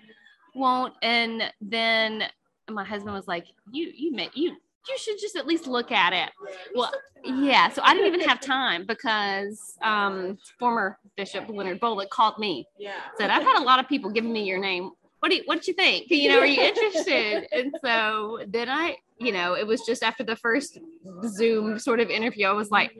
won't. 0.54 0.94
And 1.02 1.44
then 1.60 2.24
my 2.70 2.84
husband 2.84 3.14
was 3.14 3.28
like, 3.28 3.48
"You 3.72 3.92
you 3.96 4.12
met 4.12 4.36
you 4.36 4.58
you 4.88 4.98
should 4.98 5.20
just 5.20 5.36
at 5.36 5.48
least 5.48 5.68
look 5.68 5.92
at 5.92 6.14
it." 6.14 6.32
Well, 6.74 6.92
yeah. 7.24 7.70
So 7.70 7.82
I 7.84 7.94
didn't 7.94 8.14
even 8.14 8.28
have 8.28 8.40
time 8.40 8.86
because 8.86 9.78
um, 9.82 10.38
former 10.60 10.98
Bishop 11.18 11.48
Leonard 11.50 11.80
Bolick 11.80 12.10
called 12.10 12.38
me. 12.38 12.68
Yeah. 12.78 12.94
Said 13.18 13.30
I've 13.30 13.44
had 13.44 13.60
a 13.60 13.64
lot 13.64 13.80
of 13.80 13.88
people 13.88 14.10
giving 14.10 14.34
me 14.34 14.44
your 14.44 14.60
name. 14.60 14.92
What 15.20 15.30
do 15.30 15.36
you 15.36 15.44
what 15.46 15.60
did 15.60 15.68
you 15.68 15.74
think? 15.74 16.10
You 16.10 16.30
know, 16.30 16.40
are 16.40 16.46
you 16.46 16.62
interested? 16.62 17.48
and 17.52 17.74
so 17.84 18.40
then 18.48 18.70
I, 18.70 18.98
you 19.20 19.32
know, 19.32 19.54
it 19.54 19.68
was 19.68 19.82
just 19.82 20.02
after 20.02 20.24
the 20.24 20.36
first 20.36 20.80
Zoom 21.28 21.78
sort 21.78 22.00
of 22.00 22.10
interview, 22.10 22.48
I 22.48 22.54
was 22.54 22.72
like, 22.72 22.92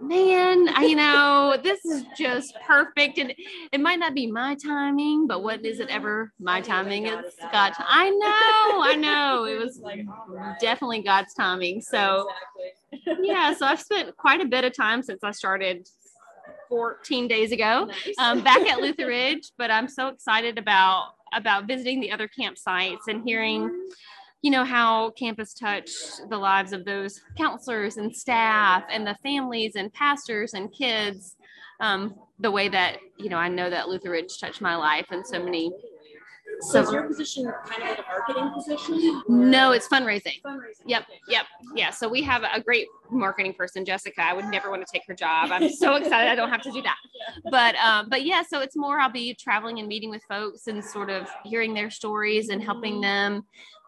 man, 0.00 0.68
I, 0.74 0.84
you 0.84 0.96
know, 0.96 1.56
this 1.62 1.84
is 1.84 2.04
just 2.16 2.54
perfect. 2.66 3.18
And 3.18 3.34
it 3.72 3.80
might 3.80 3.98
not 3.98 4.14
be 4.14 4.30
my 4.30 4.56
timing, 4.56 5.26
but 5.26 5.42
what 5.42 5.64
is 5.64 5.80
it 5.80 5.88
ever? 5.88 6.32
My 6.38 6.60
timing 6.60 7.06
is 7.06 7.34
God's. 7.52 7.76
I 7.78 8.10
know, 8.10 8.82
I 8.82 8.94
know. 8.96 9.44
It 9.44 9.58
was 9.58 9.80
definitely 10.60 11.02
God's 11.02 11.34
timing. 11.34 11.80
So, 11.80 12.28
yeah, 13.20 13.54
so 13.54 13.66
I've 13.66 13.80
spent 13.80 14.16
quite 14.16 14.40
a 14.40 14.46
bit 14.46 14.64
of 14.64 14.74
time 14.74 15.02
since 15.02 15.22
I 15.22 15.32
started 15.32 15.88
14 16.68 17.28
days 17.28 17.52
ago 17.52 17.90
um, 18.18 18.42
back 18.42 18.66
at 18.68 18.80
Lutheridge, 18.80 19.50
but 19.58 19.70
I'm 19.70 19.88
so 19.88 20.08
excited 20.08 20.58
about 20.58 21.14
about 21.32 21.66
visiting 21.66 22.00
the 22.00 22.10
other 22.10 22.28
campsites 22.28 23.06
and 23.06 23.22
hearing 23.24 23.70
you 24.42 24.50
know 24.50 24.64
how 24.64 25.10
campus 25.10 25.52
touched 25.54 26.22
the 26.28 26.36
lives 26.36 26.72
of 26.72 26.84
those 26.84 27.20
counselors 27.36 27.96
and 27.96 28.14
staff 28.14 28.84
and 28.90 29.06
the 29.06 29.16
families 29.22 29.76
and 29.76 29.92
pastors 29.92 30.54
and 30.54 30.72
kids 30.72 31.36
um, 31.80 32.14
the 32.38 32.50
way 32.50 32.68
that 32.68 32.98
you 33.18 33.28
know 33.28 33.36
i 33.38 33.48
know 33.48 33.68
that 33.70 33.88
Lutheridge 33.88 34.38
touched 34.40 34.60
my 34.60 34.76
life 34.76 35.06
and 35.10 35.26
so 35.26 35.42
many 35.42 35.70
So 36.62 36.82
is 36.82 36.92
your 36.92 37.04
position 37.04 37.50
kind 37.66 37.82
of 37.82 37.88
like 37.88 37.98
a 37.98 38.02
marketing 38.02 38.50
position? 38.54 39.22
no 39.28 39.72
it's 39.72 39.88
fundraising. 39.88 40.38
Yep 40.86 41.04
yep 41.28 41.46
yeah. 41.74 41.90
So 41.90 42.08
we 42.08 42.22
have 42.22 42.42
a 42.42 42.60
great 42.60 42.86
marketing 43.10 43.54
person 43.54 43.84
jessica. 43.84 44.22
I 44.22 44.32
would 44.34 44.46
never 44.46 44.68
want 44.70 44.84
to 44.86 44.92
take 44.92 45.04
her 45.06 45.14
job. 45.14 45.50
I'm 45.52 45.68
so 45.70 45.94
excited 45.96 46.28
i 46.30 46.34
don't 46.34 46.50
have 46.50 46.62
to 46.62 46.72
do 46.72 46.82
that. 46.82 46.96
But 47.50 47.76
um, 47.76 48.08
but 48.10 48.24
yeah 48.24 48.42
so 48.42 48.60
it's 48.60 48.76
more 48.76 48.98
i'll 49.00 49.10
be 49.12 49.34
traveling 49.34 49.78
and 49.78 49.88
meeting 49.88 50.10
with 50.10 50.22
folks 50.28 50.66
and 50.66 50.84
sort 50.84 51.08
of 51.10 51.28
hearing 51.44 51.72
their 51.74 51.90
stories 51.90 52.48
and 52.50 52.62
helping 52.62 53.00
them 53.00 53.46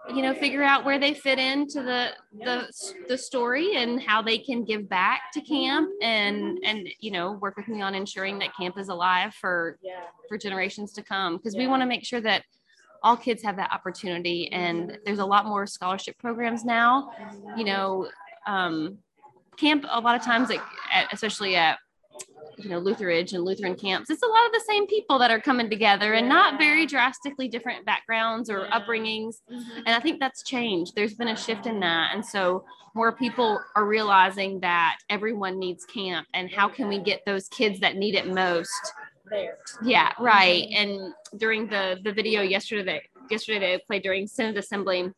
you 0.08 0.22
know 0.22 0.34
figure 0.34 0.62
out 0.62 0.84
where 0.84 0.98
they 0.98 1.14
fit 1.14 1.38
into 1.38 1.82
the 1.82 2.10
the 2.44 2.68
the 3.08 3.16
story 3.16 3.76
and 3.76 4.02
how 4.02 4.20
they 4.20 4.36
can 4.36 4.64
give 4.64 4.88
back 4.88 5.32
to 5.32 5.40
camp 5.40 5.88
and 6.02 6.58
and 6.64 6.88
you 6.98 7.10
know 7.10 7.32
work 7.32 7.56
with 7.56 7.68
me 7.68 7.80
on 7.80 7.94
ensuring 7.94 8.38
that 8.38 8.54
camp 8.56 8.78
is 8.78 8.88
alive 8.88 9.32
for 9.34 9.78
for 10.28 10.36
generations 10.36 10.92
to 10.92 11.02
come. 11.02 11.36
Because 11.36 11.56
we 11.56 11.66
want 11.66 11.82
to 11.82 11.86
make 11.86 12.04
sure 12.04 12.20
that 12.20 12.42
all 13.02 13.16
kids 13.16 13.42
have 13.42 13.56
that 13.56 13.72
opportunity 13.72 14.50
and 14.52 14.98
there's 15.04 15.18
a 15.18 15.26
lot 15.26 15.46
more 15.46 15.66
scholarship 15.66 16.18
programs 16.18 16.64
now. 16.64 17.10
You 17.56 17.64
know 17.64 18.08
um, 18.46 18.98
camp 19.56 19.84
a 19.88 20.00
lot 20.00 20.16
of 20.16 20.22
times 20.22 20.50
especially 21.12 21.54
at 21.54 21.78
you 22.58 22.68
know 22.68 22.78
Lutheridge 22.78 23.32
and 23.32 23.44
Lutheran 23.44 23.74
camps, 23.74 24.10
it's 24.10 24.22
a 24.22 24.26
lot 24.26 24.46
of 24.46 24.52
the 24.52 24.64
same 24.68 24.86
people 24.86 25.18
that 25.18 25.30
are 25.30 25.40
coming 25.40 25.70
together 25.70 26.14
and 26.14 26.28
not 26.28 26.58
very 26.58 26.86
drastically 26.86 27.48
different 27.48 27.84
backgrounds 27.84 28.50
or 28.50 28.66
upbringings. 28.68 29.36
Mm-hmm. 29.50 29.78
And 29.86 29.90
I 29.90 30.00
think 30.00 30.20
that's 30.20 30.42
changed. 30.42 30.94
There's 30.94 31.14
been 31.14 31.28
a 31.28 31.36
shift 31.36 31.66
in 31.66 31.80
that. 31.80 32.10
And 32.14 32.24
so 32.24 32.64
more 32.94 33.12
people 33.12 33.60
are 33.74 33.86
realizing 33.86 34.60
that 34.60 34.98
everyone 35.08 35.58
needs 35.58 35.84
camp 35.84 36.26
and 36.34 36.50
how 36.50 36.68
can 36.68 36.88
we 36.88 36.98
get 36.98 37.22
those 37.24 37.48
kids 37.48 37.80
that 37.80 37.96
need 37.96 38.14
it 38.14 38.26
most 38.26 38.92
There. 39.30 39.58
yeah, 39.82 40.12
right. 40.18 40.68
Mm-hmm. 40.68 40.90
And 40.90 41.14
during 41.40 41.68
the 41.68 41.98
the 42.04 42.12
video 42.12 42.42
yesterday, 42.42 43.02
yesterday 43.30 43.58
they 43.58 43.82
played 43.86 44.02
during 44.02 44.26
Synod 44.26 44.58
Assembly. 44.58 45.10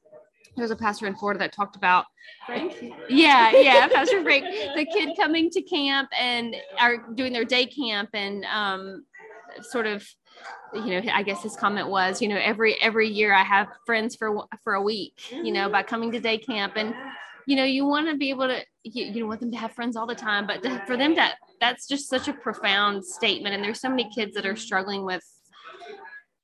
There 0.56 0.62
was 0.62 0.70
a 0.70 0.76
pastor 0.76 1.06
in 1.06 1.16
Florida 1.16 1.38
that 1.40 1.52
talked 1.52 1.76
about, 1.76 2.06
yeah, 2.48 3.50
yeah, 3.56 3.88
Pastor 3.88 4.22
Frank, 4.22 4.44
the 4.76 4.86
kid 4.86 5.10
coming 5.16 5.50
to 5.50 5.62
camp 5.62 6.08
and 6.18 6.54
are 6.78 6.98
doing 7.14 7.32
their 7.32 7.44
day 7.44 7.66
camp 7.66 8.10
and 8.14 8.44
um, 8.44 9.04
sort 9.62 9.86
of, 9.86 10.06
you 10.72 10.86
know, 10.86 11.02
I 11.12 11.22
guess 11.22 11.42
his 11.42 11.56
comment 11.56 11.88
was, 11.88 12.22
you 12.22 12.28
know, 12.28 12.38
every 12.38 12.80
every 12.80 13.08
year 13.08 13.34
I 13.34 13.42
have 13.42 13.68
friends 13.86 14.14
for 14.16 14.44
for 14.62 14.74
a 14.74 14.82
week, 14.82 15.20
you 15.30 15.52
know, 15.52 15.68
by 15.68 15.82
coming 15.82 16.12
to 16.12 16.20
day 16.20 16.38
camp. 16.38 16.74
And 16.76 16.94
you 17.46 17.56
know 17.56 17.64
you 17.64 17.84
want 17.84 18.08
to 18.08 18.16
be 18.16 18.30
able 18.30 18.48
to 18.48 18.64
you, 18.84 19.04
you 19.06 19.26
want 19.26 19.40
them 19.40 19.50
to 19.50 19.58
have 19.58 19.72
friends 19.72 19.96
all 19.96 20.06
the 20.06 20.14
time 20.14 20.46
but 20.46 20.62
to, 20.62 20.82
for 20.86 20.96
them 20.96 21.14
that 21.14 21.36
that's 21.60 21.86
just 21.86 22.08
such 22.08 22.28
a 22.28 22.32
profound 22.32 23.04
statement. 23.04 23.54
And 23.54 23.64
there's 23.64 23.80
so 23.80 23.88
many 23.88 24.10
kids 24.14 24.34
that 24.34 24.46
are 24.46 24.56
struggling 24.56 25.04
with 25.04 25.24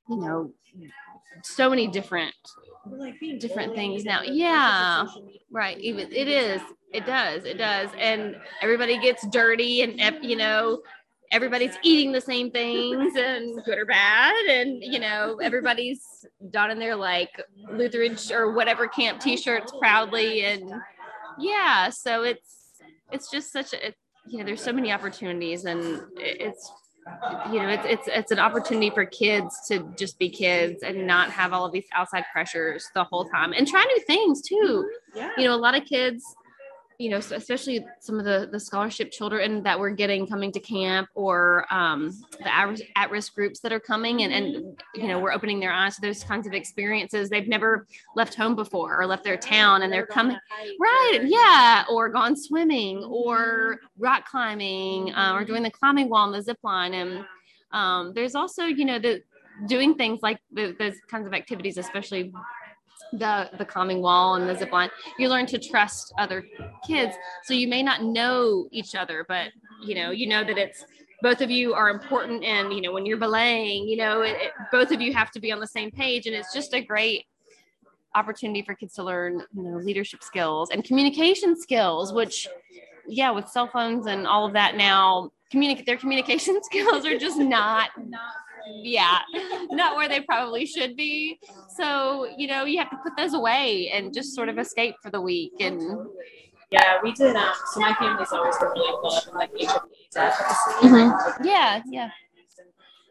you 0.09 0.17
know 0.17 0.53
so 1.43 1.71
many 1.71 1.87
different 1.87 2.35
different 3.39 3.75
things 3.75 4.05
now. 4.05 4.23
yeah. 4.23 5.07
right. 5.51 5.79
Even 5.79 6.13
it 6.13 6.29
is. 6.29 6.61
It 6.93 7.07
does. 7.07 7.45
It 7.45 7.59
does. 7.59 7.91
And 7.99 8.37
everybody 8.63 8.99
gets 8.99 9.27
dirty 9.29 9.83
and 9.83 10.25
you 10.25 10.37
know 10.37 10.81
everybody's 11.31 11.79
eating 11.83 12.13
the 12.13 12.21
same 12.21 12.51
things 12.51 13.15
and 13.17 13.63
good 13.65 13.79
or 13.79 13.87
bad 13.87 14.35
and 14.47 14.83
you 14.83 14.99
know 14.99 15.37
everybody's 15.43 16.27
donning 16.51 16.79
their 16.79 16.97
like 16.97 17.31
lutheran 17.71 18.17
or 18.33 18.53
whatever 18.53 18.89
camp 18.89 19.21
t-shirts 19.21 19.73
proudly 19.79 20.45
and 20.45 20.73
yeah 21.39 21.89
so 21.89 22.25
it's 22.25 22.81
it's 23.13 23.31
just 23.31 23.53
such 23.53 23.73
a 23.75 23.95
you 24.27 24.39
know 24.39 24.45
there's 24.45 24.63
so 24.63 24.73
many 24.73 24.93
opportunities 24.93 25.65
and 25.65 26.03
it's 26.17 26.71
you 27.53 27.61
know 27.61 27.69
it's 27.69 27.87
it's 27.87 28.09
it's 28.09 28.33
an 28.33 28.39
opportunity 28.39 28.91
for 28.91 29.05
kids 29.05 29.67
to 29.69 29.93
just 29.97 30.19
be 30.19 30.29
kids 30.29 30.83
and 30.83 31.07
not 31.07 31.31
have 31.31 31.53
all 31.53 31.65
of 31.65 31.73
these 31.73 31.87
outside 31.93 32.25
pressures 32.33 32.91
the 32.95 33.05
whole 33.05 33.25
time 33.25 33.53
and 33.53 33.67
try 33.67 33.85
new 33.85 34.05
things 34.05 34.43
too 34.43 34.57
mm-hmm. 34.57 35.19
Yeah. 35.19 35.31
you 35.37 35.45
know 35.45 35.55
a 35.55 35.57
lot 35.57 35.77
of 35.77 35.85
kids 35.85 36.23
you 37.01 37.09
know 37.09 37.17
especially 37.17 37.85
some 37.99 38.19
of 38.19 38.27
the 38.27 38.47
the 38.53 38.61
scholarship 38.61 39.11
children 39.11 39.63
that 39.63 39.81
we're 39.81 39.89
getting 39.89 40.27
coming 40.27 40.53
to 40.53 40.61
camp 40.61 41.09
or 41.15 41.67
um, 41.73 42.15
the 42.39 42.55
at- 42.55 42.83
at-risk 42.95 43.35
groups 43.35 43.61
that 43.61 43.73
are 43.73 43.81
coming 43.81 44.23
and 44.23 44.33
and 44.33 44.81
you 44.95 45.09
know 45.09 45.19
we're 45.19 45.33
opening 45.33 45.59
their 45.59 45.73
eyes 45.73 45.95
to 45.95 46.03
those 46.03 46.23
kinds 46.23 46.47
of 46.47 46.53
experiences. 46.53 47.31
They've 47.31 47.49
never 47.49 47.87
left 48.17 48.35
home 48.35 48.55
before 48.55 49.01
or 49.01 49.07
left 49.07 49.25
their 49.25 49.39
town 49.39 49.83
and 49.83 49.91
they're 49.91 50.07
coming 50.07 50.37
right 50.79 51.21
yeah 51.25 51.85
or 51.89 52.11
gone 52.11 52.37
swimming 52.37 53.03
or 53.05 53.81
rock 53.99 54.27
climbing 54.29 55.15
uh, 55.15 55.33
or 55.35 55.45
doing 55.45 55.63
the 55.63 55.71
climbing 55.71 56.11
wall 56.11 56.27
and 56.27 56.35
the 56.35 56.43
zip 56.43 56.59
line 56.63 56.93
and 56.93 57.25
um, 57.73 58.13
there's 58.15 58.35
also 58.35 58.65
you 58.65 58.85
know 58.85 58.99
the 58.99 59.23
doing 59.67 59.95
things 59.95 60.21
like 60.23 60.39
the, 60.53 60.77
those 60.79 60.95
kinds 61.11 61.27
of 61.27 61.33
activities 61.33 61.79
especially 61.79 62.33
the 63.13 63.51
the 63.59 63.65
climbing 63.65 64.01
wall 64.03 64.37
and 64.37 64.49
the 64.49 64.55
zip 64.57 64.73
line. 64.73 64.91
You 65.19 65.29
learn 65.29 65.47
to 65.47 65.59
trust 65.59 66.13
other 66.19 66.45
kids. 66.87 67.15
So 67.45 67.55
you 67.55 67.69
may 67.69 67.83
not 67.83 68.03
know 68.03 68.67
each 68.71 68.95
other 68.95 69.25
but 69.29 69.49
you 69.83 69.95
know 69.95 70.11
you 70.11 70.27
know 70.29 70.45
that 70.45 70.59
it's 70.59 70.85
both 71.23 71.41
of 71.43 71.51
you 71.51 71.75
are 71.75 71.91
important 71.91 72.45
and 72.45 72.73
you 72.73 72.81
know 72.81 72.93
when 72.93 73.05
you're 73.05 73.19
belaying 73.19 73.87
you 73.89 73.97
know 73.97 74.23
it, 74.23 74.37
it- 74.41 74.53
both 74.73 74.91
of 74.93 75.01
you 75.01 75.13
have 75.13 75.31
to 75.33 75.41
be 75.41 75.51
on 75.53 75.61
the 75.61 75.67
same 75.67 75.91
page. 75.91 76.27
And 76.27 76.35
it's 76.35 76.53
just 76.55 76.73
a 76.75 76.81
great 76.81 77.27
opportunity 78.15 78.63
for 78.63 78.75
kids 78.75 78.95
to 78.95 79.03
learn 79.05 79.43
you 79.55 79.63
know 79.63 79.77
leadership 79.79 80.23
skills 80.23 80.71
and 80.71 80.83
communication 80.85 81.57
skills 81.59 82.13
which 82.13 82.49
yeah 83.07 83.31
with 83.31 83.49
cell 83.49 83.69
phones 83.69 84.07
and 84.07 84.27
all 84.27 84.45
of 84.47 84.53
that 84.53 84.77
now 84.77 85.31
communicate 85.51 85.87
their 85.87 85.97
communication 85.97 86.61
skills 86.69 87.07
are 87.07 87.17
just 87.19 87.39
not 87.39 87.91
yeah 88.83 89.19
not 89.71 89.97
where 89.97 90.09
they 90.09 90.21
probably 90.21 90.65
should 90.67 90.97
be 90.97 91.39
so 91.77 92.29
you 92.37 92.47
know 92.47 92.65
you 92.65 92.79
have 92.79 92.91
to 92.91 92.97
put 93.03 93.17
those 93.17 93.35
away 93.35 93.91
and 93.93 94.13
just 94.15 94.35
sort 94.35 94.49
of 94.49 94.59
escape 94.59 94.95
for 95.03 95.11
the 95.11 95.21
week 95.21 95.53
and 95.61 95.81
Yeah, 96.71 96.99
we 97.03 97.11
did. 97.13 97.35
Um, 97.35 97.53
so 97.73 97.81
my 97.81 97.95
family's 97.95 98.31
always 98.33 98.57
been 98.59 98.69
really 98.69 98.95
involved 98.95 99.27
in 99.29 99.35
like 99.35 99.51
HIV 99.59 99.83
AIDS 99.91 100.17
advocacy. 100.17 100.87
Mhm. 100.87 101.45
yeah 101.45 101.83
yeah 101.91 102.11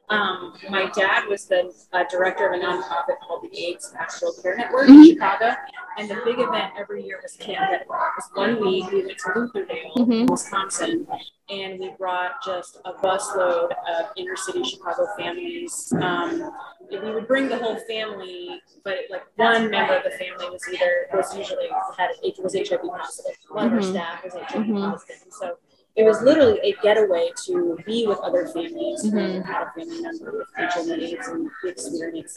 Um, 0.10 0.54
my 0.72 0.90
dad 0.96 1.28
was 1.28 1.46
the 1.46 1.72
uh, 1.94 2.04
director 2.10 2.48
of 2.48 2.60
a 2.60 2.64
nonprofit 2.64 3.20
called 3.28 3.44
the 3.44 3.56
AIDS 3.60 3.94
Pastoral 3.96 4.34
Care 4.42 4.58
Network 4.58 4.88
Mhm. 4.88 5.04
in 5.04 5.14
Chicago, 5.14 5.56
and 6.00 6.10
the 6.10 6.16
big 6.26 6.40
event 6.40 6.74
every 6.78 7.04
year 7.04 7.20
was 7.22 7.36
Camp 7.36 7.72
It 7.72 7.88
was 7.88 8.30
one 8.34 8.60
week. 8.60 8.90
We 8.92 9.06
went 9.06 9.20
to 9.20 9.30
Lutherdale, 9.30 9.96
Mhm. 9.98 10.30
Wisconsin, 10.30 11.08
and 11.50 11.80
we 11.80 11.90
brought 12.00 12.42
just 12.44 12.80
a 12.86 12.94
busload 12.94 13.72
of 13.88 14.08
inner 14.16 14.36
city 14.36 14.64
Chicago 14.64 15.06
families. 15.16 15.94
Um, 16.02 16.52
we 16.90 16.98
would 16.98 17.28
bring 17.28 17.48
the 17.48 17.58
whole 17.58 17.78
family, 17.82 18.64
but 18.84 18.98
like 19.12 19.26
one 19.36 19.70
member 19.70 19.94
of 19.94 20.04
the 20.04 20.12
family 20.12 20.50
was 20.50 20.68
either 20.74 21.08
was 21.14 21.38
usually 21.38 21.70
had 21.98 22.10
it 22.24 22.40
was 22.44 22.56
HIV 22.56 22.82
positive. 22.90 23.38
One 23.50 23.68
of 23.68 23.74
our 23.74 23.80
Mhm. 23.80 23.92
staff 23.92 24.24
was 24.24 24.34
HIV 24.34 24.66
Mhm. 24.74 24.92
positive, 24.92 25.22
and 25.24 25.34
so 25.34 25.58
it 25.96 26.04
was 26.04 26.22
literally 26.22 26.60
a 26.64 26.74
getaway 26.82 27.30
to 27.46 27.78
be 27.86 28.08
with 28.08 28.20
other 28.20 28.48
families 28.48 29.04
who 29.04 29.12
Mhm. 29.12 29.44
had 29.46 29.68
a 29.68 29.72
family 29.72 30.02
member 30.02 30.38
with 30.38 30.48
HIV 30.56 30.92
AIDS 30.92 31.28
and 31.28 31.50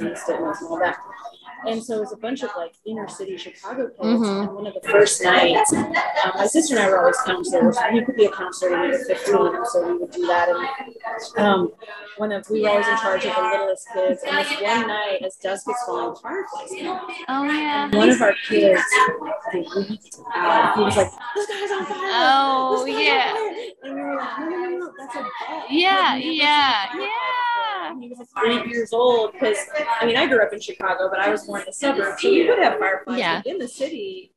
and 0.01 0.19
stigmas 0.19 0.61
and 0.61 0.69
all 0.71 0.79
that. 0.79 0.99
and 1.65 1.81
so 1.85 1.99
it 1.99 2.01
was 2.01 2.13
a 2.13 2.17
bunch 2.17 2.43
of 2.43 2.51
like 2.57 2.73
inner 2.85 3.07
city 3.09 3.37
Chicago 3.37 3.87
kids. 3.87 3.99
Mhm. 4.01 4.41
And 4.43 4.53
one 4.57 4.67
of 4.67 4.75
the 4.75 4.81
first 4.89 5.23
nights, 5.23 5.73
um, 5.73 5.95
my 6.35 6.47
sister 6.47 6.75
and 6.77 6.85
I 6.85 6.89
were 6.91 6.99
always 7.01 7.17
counselors. 7.19 7.79
We 7.93 8.05
could 8.05 8.17
be 8.17 8.25
a 8.25 8.33
counselor 8.33 8.73
when 8.73 8.81
we 8.81 8.89
were 8.89 9.05
15, 9.05 9.65
so 9.67 9.87
we 9.87 9.93
would 9.99 10.11
do 10.11 10.27
that. 10.27 10.49
And 10.49 11.47
um, 11.47 11.73
one 12.17 12.33
of 12.33 12.49
we 12.51 12.63
were 12.63 12.69
always 12.71 12.89
in 12.89 12.97
charge 12.97 13.25
of 13.27 13.35
the 13.37 13.43
littlest 13.43 13.87
kids. 13.93 14.23
And 14.27 14.39
this 14.39 14.61
one 14.61 14.87
night, 14.89 15.23
as 15.25 15.37
dusk 15.37 15.69
was 15.69 15.77
falling, 15.87 16.17
fireplace 16.17 16.71
came. 16.73 16.87
Oh 17.29 17.45
yeah. 17.45 17.85
And 17.85 17.95
one 17.95 18.11
of 18.11 18.21
our 18.23 18.35
kids 18.49 18.81
out. 18.99 19.13
He 19.53 20.83
was 20.83 20.97
like, 20.97 21.11
"This 21.37 21.47
guy's 21.47 21.71
on 21.71 21.87
fire!" 21.87 21.99
Oh 22.01 22.85
This 22.85 22.97
guy's 22.97 22.97
on 22.97 23.01
yeah. 23.01 23.52
Fire." 23.55 23.73
And 23.85 23.95
we 23.95 24.01
were 24.03 24.17
like, 24.17 24.39
"No, 24.39 24.49
no, 24.49 24.57
no, 24.57 24.79
no, 24.79 24.93
that's 24.99 25.15
a 25.17 25.19
bug." 25.21 25.31
Yeah, 25.71 26.15
We've 26.17 26.35
yeah, 26.35 26.93
seen 26.93 27.01
a 27.01 27.05
bug 27.05 27.11
before. 27.11 28.01
He 28.01 28.09
was 28.09 28.19
like 28.19 28.65
eight 28.65 28.67
years 28.71 28.93
old 28.93 29.33
because 29.33 29.59
I 30.01 30.07
mean 30.07 30.17
I 30.17 30.27
grew 30.27 30.43
up 30.43 30.53
in 30.53 30.61
Chicago, 30.61 31.09
but 31.11 31.21
I 31.21 31.29
was 31.31 31.45
born 31.47 31.61
in 31.61 31.67
the 31.67 31.73
suburbs, 31.73 32.23
so 32.23 32.31
we 32.31 32.49
would 32.49 32.59
have 32.59 32.79
fireflies. 32.79 33.19
Yeah. 33.19 33.43
In 33.45 33.59
the 33.59 33.69
city, 33.69 34.33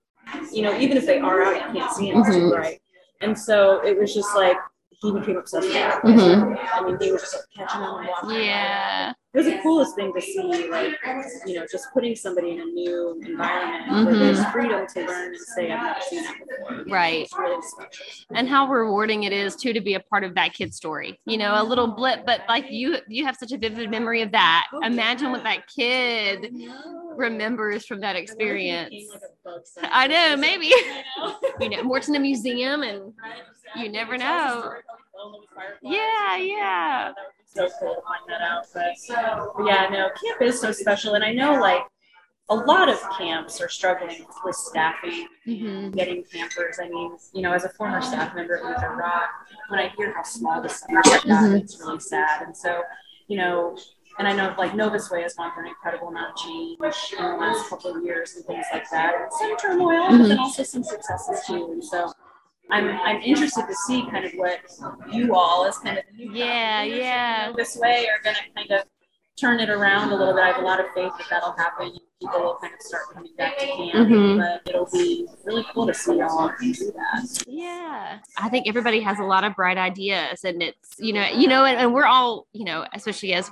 you 0.51 0.61
know, 0.63 0.77
even 0.77 0.97
if 0.97 1.05
they 1.05 1.19
are 1.19 1.43
out, 1.43 1.55
you 1.73 1.79
can't 1.79 1.91
see 1.93 2.11
them 2.11 2.23
too 2.25 2.31
Mhm. 2.31 2.49
bright. 2.55 2.81
And 3.21 3.37
so 3.37 3.81
it 3.85 3.97
was 3.97 4.13
just 4.13 4.35
like 4.35 4.57
he 4.89 5.11
became 5.11 5.37
obsessed 5.37 5.67
with 5.67 5.75
it. 5.75 5.81
Mhm. 6.03 6.57
I 6.73 6.81
mean, 6.81 6.97
he 6.99 7.11
was 7.11 7.21
just 7.21 7.35
like 7.35 7.45
catching 7.67 7.81
them 7.81 7.95
and 7.95 8.07
watching. 8.07 8.29
them. 8.29 9.15
It 9.35 9.39
was 9.39 9.47
the 9.47 9.59
coolest 9.61 9.95
thing 9.95 10.13
to 10.13 10.21
see, 10.21 10.41
like, 10.69 10.93
you 11.45 11.55
know, 11.55 11.65
just 11.69 11.87
putting 11.93 12.15
somebody 12.15 12.51
in 12.51 12.61
a 12.61 12.65
new 12.65 13.21
environment 13.21 14.05
where 14.05 14.15
there's 14.15 14.39
Mhm. 14.39 14.51
freedom 14.53 14.87
to 14.87 14.99
learn 15.05 15.27
and 15.33 15.37
say, 15.37 15.71
I've 15.73 15.81
never 15.83 15.99
seen 15.99 16.23
that 16.23 16.35
before. 16.39 16.83
Right. 16.87 17.27
Really 17.37 17.61
and 18.33 18.47
how 18.47 18.67
rewarding 18.67 19.23
it 19.23 19.33
is 19.33 19.55
too 19.57 19.73
to 19.73 19.81
be 19.81 19.95
a 19.95 19.99
part 19.99 20.23
of 20.23 20.35
that 20.35 20.53
kid's 20.53 20.75
story 20.75 21.19
you 21.25 21.37
know 21.37 21.61
a 21.61 21.63
little 21.63 21.87
blip 21.87 22.25
but 22.25 22.41
like 22.49 22.65
you 22.69 22.97
you 23.07 23.25
have 23.25 23.35
such 23.35 23.51
a 23.51 23.57
vivid 23.57 23.89
memory 23.89 24.21
of 24.21 24.31
that. 24.31 24.67
Imagine 24.83 25.31
what 25.31 25.43
that 25.43 25.67
kid 25.67 26.51
remembers 27.15 27.85
from 27.85 28.01
that 28.01 28.15
experience. 28.15 28.93
i 29.83 30.07
know 30.07 30.35
maybe. 30.37 30.71
You 31.61 31.69
know 31.69 31.83
more 31.83 31.99
to 32.01 32.11
the 32.11 32.19
museum 32.19 32.83
and 32.83 33.13
you 33.77 33.89
never 33.89 34.17
know. 34.17 34.73
yeah 35.81 36.35
yeah 36.37 37.11
so 37.55 37.69
cool 37.79 37.95
to 37.95 38.01
find 38.01 38.21
that 38.27 38.41
out. 38.41 38.65
But, 38.73 38.95
but 39.57 39.65
yeah, 39.65 39.87
no, 39.89 40.09
camp 40.09 40.41
is 40.41 40.59
so 40.59 40.71
special. 40.71 41.13
And 41.13 41.23
I 41.23 41.31
know 41.31 41.59
like 41.59 41.83
a 42.49 42.55
lot 42.55 42.89
of 42.89 42.99
camps 43.17 43.59
are 43.61 43.69
struggling 43.69 44.25
with 44.43 44.55
staffing, 44.55 45.27
Mhm. 45.47 45.93
getting 45.95 46.23
campers. 46.23 46.79
I 46.81 46.87
mean, 46.89 47.17
you 47.33 47.41
know, 47.41 47.53
as 47.53 47.63
a 47.63 47.69
former 47.69 48.01
staff 48.01 48.35
member 48.35 48.57
at 48.57 48.63
Lutherock, 48.63 49.27
when 49.69 49.79
I 49.79 49.87
hear 49.97 50.13
how 50.13 50.23
small 50.23 50.61
the 50.61 50.69
centers 50.69 51.11
have 51.11 51.23
gotten, 51.25 51.51
Mhm. 51.53 51.61
it's 51.61 51.79
really 51.79 51.99
sad. 51.99 52.43
And 52.43 52.55
so, 52.55 52.83
you 53.27 53.37
know, 53.37 53.77
and 54.19 54.27
I 54.27 54.33
know 54.33 54.53
like 54.57 54.71
NovusWay 54.73 55.23
has 55.23 55.33
gone 55.33 55.51
through 55.53 55.63
an 55.63 55.69
incredible 55.69 56.07
amount 56.09 56.31
of 56.31 56.35
change 56.37 56.77
in 57.17 57.23
the 57.23 57.35
last 57.37 57.67
couple 57.69 57.95
of 57.95 58.03
years 58.03 58.35
and 58.35 58.45
things 58.45 58.65
like 58.71 58.89
that. 58.91 59.13
And 59.15 59.33
some 59.33 59.57
turmoil, 59.57 60.07
but 60.09 60.27
then 60.27 60.39
also 60.39 60.63
some 60.63 60.83
successes 60.83 61.43
too. 61.47 61.71
And 61.71 61.83
so 61.83 62.11
I'm 62.71 62.87
I'm 62.89 63.21
interested 63.21 63.65
to 63.67 63.75
see 63.87 64.03
kind 64.09 64.25
of 64.25 64.31
what 64.33 64.59
you 65.11 65.35
all 65.35 65.65
as 65.65 65.77
kind 65.77 65.97
of 65.97 66.03
new 66.15 66.31
Yeah, 66.31 66.83
yeah. 66.83 67.51
this 67.55 67.77
way 67.77 68.07
are 68.07 68.21
going 68.23 68.35
to 68.35 68.41
kind 68.55 68.71
of 68.71 68.87
turn 69.39 69.59
it 69.59 69.69
around 69.69 70.11
a 70.11 70.15
little 70.15 70.33
bit. 70.33 70.41
I 70.43 70.47
have 70.47 70.57
a 70.61 70.65
lot 70.65 70.79
of 70.79 70.87
faith 70.95 71.11
that 71.17 71.27
that'll 71.29 71.51
happen. 71.53 71.91
People 72.21 72.39
will 72.39 72.55
kind 72.61 72.73
of 72.73 72.81
start 72.81 73.03
coming 73.13 73.31
back 73.37 73.57
to 73.59 73.65
camp, 73.65 74.09
Mhm. 74.09 74.37
but 74.39 74.69
it'll 74.73 74.89
be 74.91 75.27
really 75.43 75.65
cool 75.73 75.85
to 75.85 75.93
see 75.93 76.17
y'all 76.17 76.51
do 76.59 76.73
that. 76.73 77.43
yeah 77.45 78.19
i 78.37 78.47
think 78.49 78.67
everybody 78.67 79.01
has 79.01 79.19
a 79.19 79.23
lot 79.23 79.43
of 79.43 79.53
bright 79.55 79.77
ideas 79.77 80.45
and 80.45 80.63
it's 80.63 80.95
you 80.97 81.11
know 81.11 81.27
you 81.27 81.47
know 81.47 81.65
and, 81.65 81.77
and 81.77 81.93
we're 81.93 82.05
all 82.05 82.47
you 82.53 82.63
know 82.63 82.85
especially 82.93 83.33
as 83.33 83.51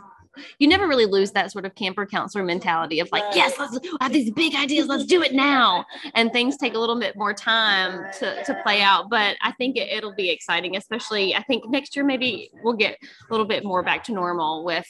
you 0.60 0.68
never 0.68 0.88
really 0.88 1.06
lose 1.06 1.32
that 1.32 1.52
sort 1.52 1.66
of 1.66 1.76
camper 1.76 2.06
counselor 2.06 2.44
mentality 2.44 3.00
of 3.00 3.10
like 3.12 3.24
yes 3.36 3.58
let's 3.60 3.78
I 4.00 4.06
have 4.06 4.14
these 4.14 4.32
big 4.32 4.56
ideas 4.56 4.88
let's 4.88 5.06
do 5.06 5.22
it 5.22 5.34
now 5.34 5.86
and 6.16 6.32
things 6.32 6.58
take 6.58 6.74
a 6.74 6.80
little 6.80 7.00
bit 7.00 7.16
more 7.16 7.34
time 7.34 8.12
to, 8.20 8.44
to 8.44 8.62
play 8.64 8.82
out 8.82 9.10
but 9.10 9.38
i 9.42 9.52
think 9.54 9.78
it, 9.78 9.90
it'll 9.92 10.16
be 10.16 10.30
exciting 10.30 10.76
especially 10.76 11.36
i 11.36 11.44
think 11.44 11.70
next 11.70 11.96
year 11.96 12.06
maybe 12.06 12.50
we'll 12.64 12.74
get 12.74 12.98
a 13.02 13.34
little 13.34 13.46
bit 13.46 13.64
more 13.64 13.84
back 13.84 14.04
to 14.06 14.12
normal 14.12 14.64
with 14.64 14.88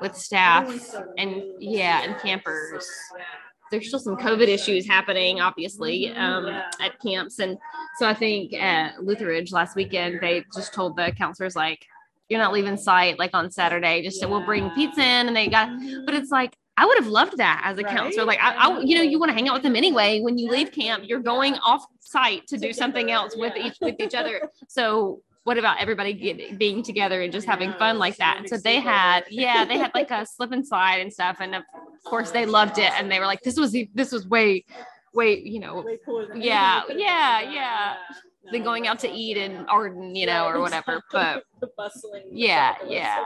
with 0.00 0.16
staff 0.16 0.94
and 1.18 1.42
yeah 1.58 2.02
and 2.02 2.18
campers 2.18 2.86
there's 3.70 3.88
still 3.88 3.98
some 3.98 4.16
COVID 4.16 4.46
issues 4.46 4.86
happening, 4.86 5.40
obviously, 5.40 6.12
um, 6.12 6.46
at 6.46 7.00
camps. 7.04 7.40
And 7.40 7.58
so 7.98 8.06
I 8.06 8.14
think 8.14 8.52
at 8.52 9.02
Lutheridge 9.02 9.52
last 9.52 9.74
weekend, 9.74 10.20
they 10.20 10.44
just 10.54 10.72
told 10.72 10.96
the 10.96 11.12
counselors, 11.16 11.56
like, 11.56 11.86
you're 12.28 12.40
not 12.40 12.52
leaving 12.52 12.76
site 12.76 13.18
like 13.18 13.30
on 13.34 13.50
Saturday, 13.50 14.02
just 14.02 14.20
so 14.20 14.28
we'll 14.28 14.44
bring 14.44 14.70
pizza 14.70 15.00
in. 15.00 15.28
And 15.28 15.36
they 15.36 15.48
got, 15.48 15.68
but 16.06 16.14
it's 16.14 16.30
like, 16.30 16.56
I 16.76 16.86
would 16.86 16.98
have 16.98 17.06
loved 17.06 17.36
that 17.36 17.62
as 17.64 17.78
a 17.78 17.84
counselor. 17.84 18.24
Like, 18.24 18.40
I, 18.42 18.54
I, 18.54 18.80
you 18.80 18.96
know, 18.96 19.02
you 19.02 19.18
want 19.20 19.30
to 19.30 19.34
hang 19.34 19.48
out 19.48 19.54
with 19.54 19.62
them 19.62 19.76
anyway. 19.76 20.20
When 20.20 20.36
you 20.38 20.50
leave 20.50 20.72
camp, 20.72 21.04
you're 21.06 21.20
going 21.20 21.54
off 21.58 21.84
site 22.00 22.46
to 22.48 22.56
do 22.58 22.72
something 22.72 23.10
else 23.10 23.36
with 23.36 23.54
each 23.56 23.76
with 23.80 23.96
each 24.00 24.14
other. 24.14 24.48
So 24.68 25.20
what 25.44 25.58
about 25.58 25.80
everybody 25.80 26.14
get, 26.14 26.58
being 26.58 26.82
together 26.82 27.22
and 27.22 27.32
just 27.32 27.46
having 27.46 27.72
fun 27.74 27.98
like 27.98 28.16
that? 28.16 28.38
And 28.38 28.48
so 28.48 28.56
they 28.56 28.80
had, 28.80 29.24
yeah, 29.30 29.64
they 29.64 29.76
had 29.78 29.92
like 29.94 30.10
a 30.10 30.24
slip 30.26 30.50
and 30.52 30.66
slide 30.66 30.96
and 31.00 31.12
stuff, 31.12 31.36
and 31.40 31.54
of 31.54 31.62
course 32.04 32.30
they 32.30 32.46
loved 32.46 32.78
it, 32.78 32.90
and 32.98 33.10
they 33.10 33.20
were 33.20 33.26
like, 33.26 33.42
this 33.42 33.56
was 33.56 33.70
the- 33.70 33.90
this 33.94 34.10
was 34.10 34.26
way, 34.26 34.64
way, 35.12 35.38
you 35.38 35.60
know, 35.60 35.84
yeah, 36.34 36.82
yeah, 36.88 37.40
yeah. 37.40 37.94
Than 38.52 38.62
going 38.62 38.86
out 38.86 38.98
to 39.00 39.10
eat 39.10 39.36
in 39.36 39.64
Arden, 39.66 40.14
you 40.14 40.26
know, 40.26 40.46
or 40.46 40.60
whatever. 40.60 41.02
But 41.10 41.44
the 41.60 41.68
bustling. 41.78 42.24
yeah, 42.30 42.74
yeah. 42.86 43.24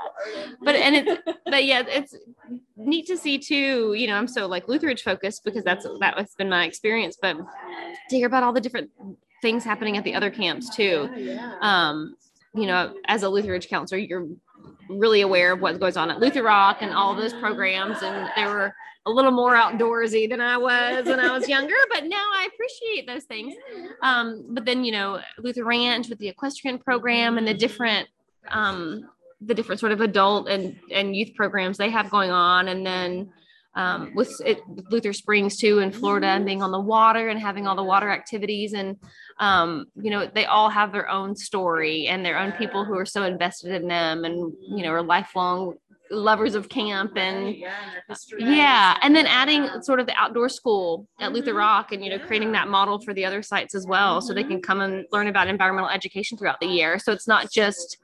But 0.62 0.76
and 0.76 0.94
it's 0.94 1.22
but 1.44 1.64
yeah, 1.64 1.82
it's 1.86 2.14
neat 2.76 3.06
to 3.06 3.16
see 3.16 3.38
too. 3.38 3.94
You 3.94 4.06
know, 4.06 4.14
I'm 4.14 4.28
so 4.28 4.46
like 4.46 4.68
Lutheridge 4.68 5.02
focused 5.02 5.42
because 5.44 5.64
that's 5.64 5.86
that 6.00 6.16
has 6.18 6.34
been 6.36 6.48
my 6.48 6.64
experience. 6.64 7.18
But 7.20 7.36
to 8.10 8.16
hear 8.16 8.26
about 8.28 8.44
all 8.44 8.52
the 8.52 8.60
different 8.60 8.90
things 9.42 9.64
happening 9.64 9.96
at 9.96 10.04
the 10.04 10.14
other 10.14 10.30
camps 10.30 10.74
too. 10.74 11.08
Um, 11.60 12.14
you 12.54 12.66
know, 12.66 12.94
as 13.06 13.22
a 13.22 13.28
Lutheridge 13.28 13.68
counselor, 13.68 13.98
you're 14.00 14.26
really 14.88 15.20
aware 15.20 15.52
of 15.52 15.60
what 15.60 15.80
goes 15.80 15.96
on 15.96 16.10
at 16.10 16.18
Lutherock 16.18 16.78
and 16.80 16.92
all 16.92 17.14
those 17.14 17.32
programs, 17.34 18.02
and 18.02 18.28
they 18.36 18.44
were 18.44 18.74
a 19.06 19.10
little 19.10 19.30
more 19.30 19.54
outdoorsy 19.54 20.28
than 20.28 20.40
I 20.40 20.56
was 20.56 21.06
when 21.06 21.20
I 21.20 21.36
was 21.36 21.48
younger, 21.56 21.74
but 21.92 22.04
now 22.04 22.16
I 22.34 22.48
appreciate 22.52 23.06
those 23.06 23.24
things. 23.24 23.54
Um, 24.02 24.46
but 24.50 24.64
then, 24.64 24.84
you 24.84 24.92
know, 24.92 25.20
Lutheranch 25.40 26.08
with 26.10 26.18
the 26.18 26.28
equestrian 26.28 26.78
program 26.78 27.38
and 27.38 27.46
the 27.46 27.54
different 27.54 28.08
um, 28.50 29.08
the 29.40 29.54
different 29.54 29.78
sort 29.78 29.92
of 29.92 30.00
adult 30.00 30.48
and 30.48 30.76
and 30.90 31.14
youth 31.14 31.34
programs 31.34 31.78
they 31.78 31.90
have 31.90 32.10
going 32.10 32.30
on, 32.30 32.68
and 32.68 32.84
then 32.84 33.30
um, 33.78 34.12
with 34.12 34.28
it, 34.44 34.60
Luther 34.90 35.12
Springs 35.12 35.56
too 35.56 35.78
in 35.78 35.92
Florida 35.92 36.26
and 36.26 36.44
being 36.44 36.62
on 36.62 36.72
the 36.72 36.80
water 36.80 37.28
and 37.28 37.38
having 37.38 37.68
all 37.68 37.76
the 37.76 37.84
water 37.84 38.10
activities. 38.10 38.72
And 38.72 38.96
um, 39.38 39.86
you 39.94 40.10
know 40.10 40.26
they 40.26 40.46
all 40.46 40.68
have 40.68 40.90
their 40.90 41.08
own 41.08 41.36
story 41.36 42.08
and 42.08 42.24
their 42.24 42.38
own 42.38 42.52
people 42.52 42.84
who 42.84 42.98
are 42.98 43.06
so 43.06 43.22
invested 43.22 43.72
in 43.72 43.86
them 43.86 44.24
and 44.24 44.52
you 44.68 44.82
know 44.82 44.90
are 44.90 45.02
lifelong 45.02 45.74
lovers 46.10 46.54
of 46.54 46.68
camp 46.68 47.16
and 47.16 47.56
yeah 48.38 48.96
and 49.02 49.14
then 49.14 49.26
adding 49.26 49.68
sort 49.82 50.00
of 50.00 50.06
the 50.06 50.14
outdoor 50.16 50.48
school 50.48 51.06
at 51.20 51.32
Lutherock 51.32 51.92
and 51.92 52.02
you 52.04 52.10
know 52.10 52.18
creating 52.18 52.52
that 52.52 52.68
model 52.68 53.00
for 53.00 53.12
the 53.14 53.24
other 53.24 53.42
sites 53.42 53.74
as 53.74 53.86
well 53.86 54.20
so 54.20 54.32
they 54.32 54.44
can 54.44 54.60
come 54.60 54.80
and 54.80 55.04
learn 55.12 55.28
about 55.28 55.48
environmental 55.48 55.90
education 55.90 56.38
throughout 56.38 56.60
the 56.60 56.66
year. 56.66 56.98
So 56.98 57.12
it's 57.12 57.28
not 57.28 57.50
just 57.50 57.98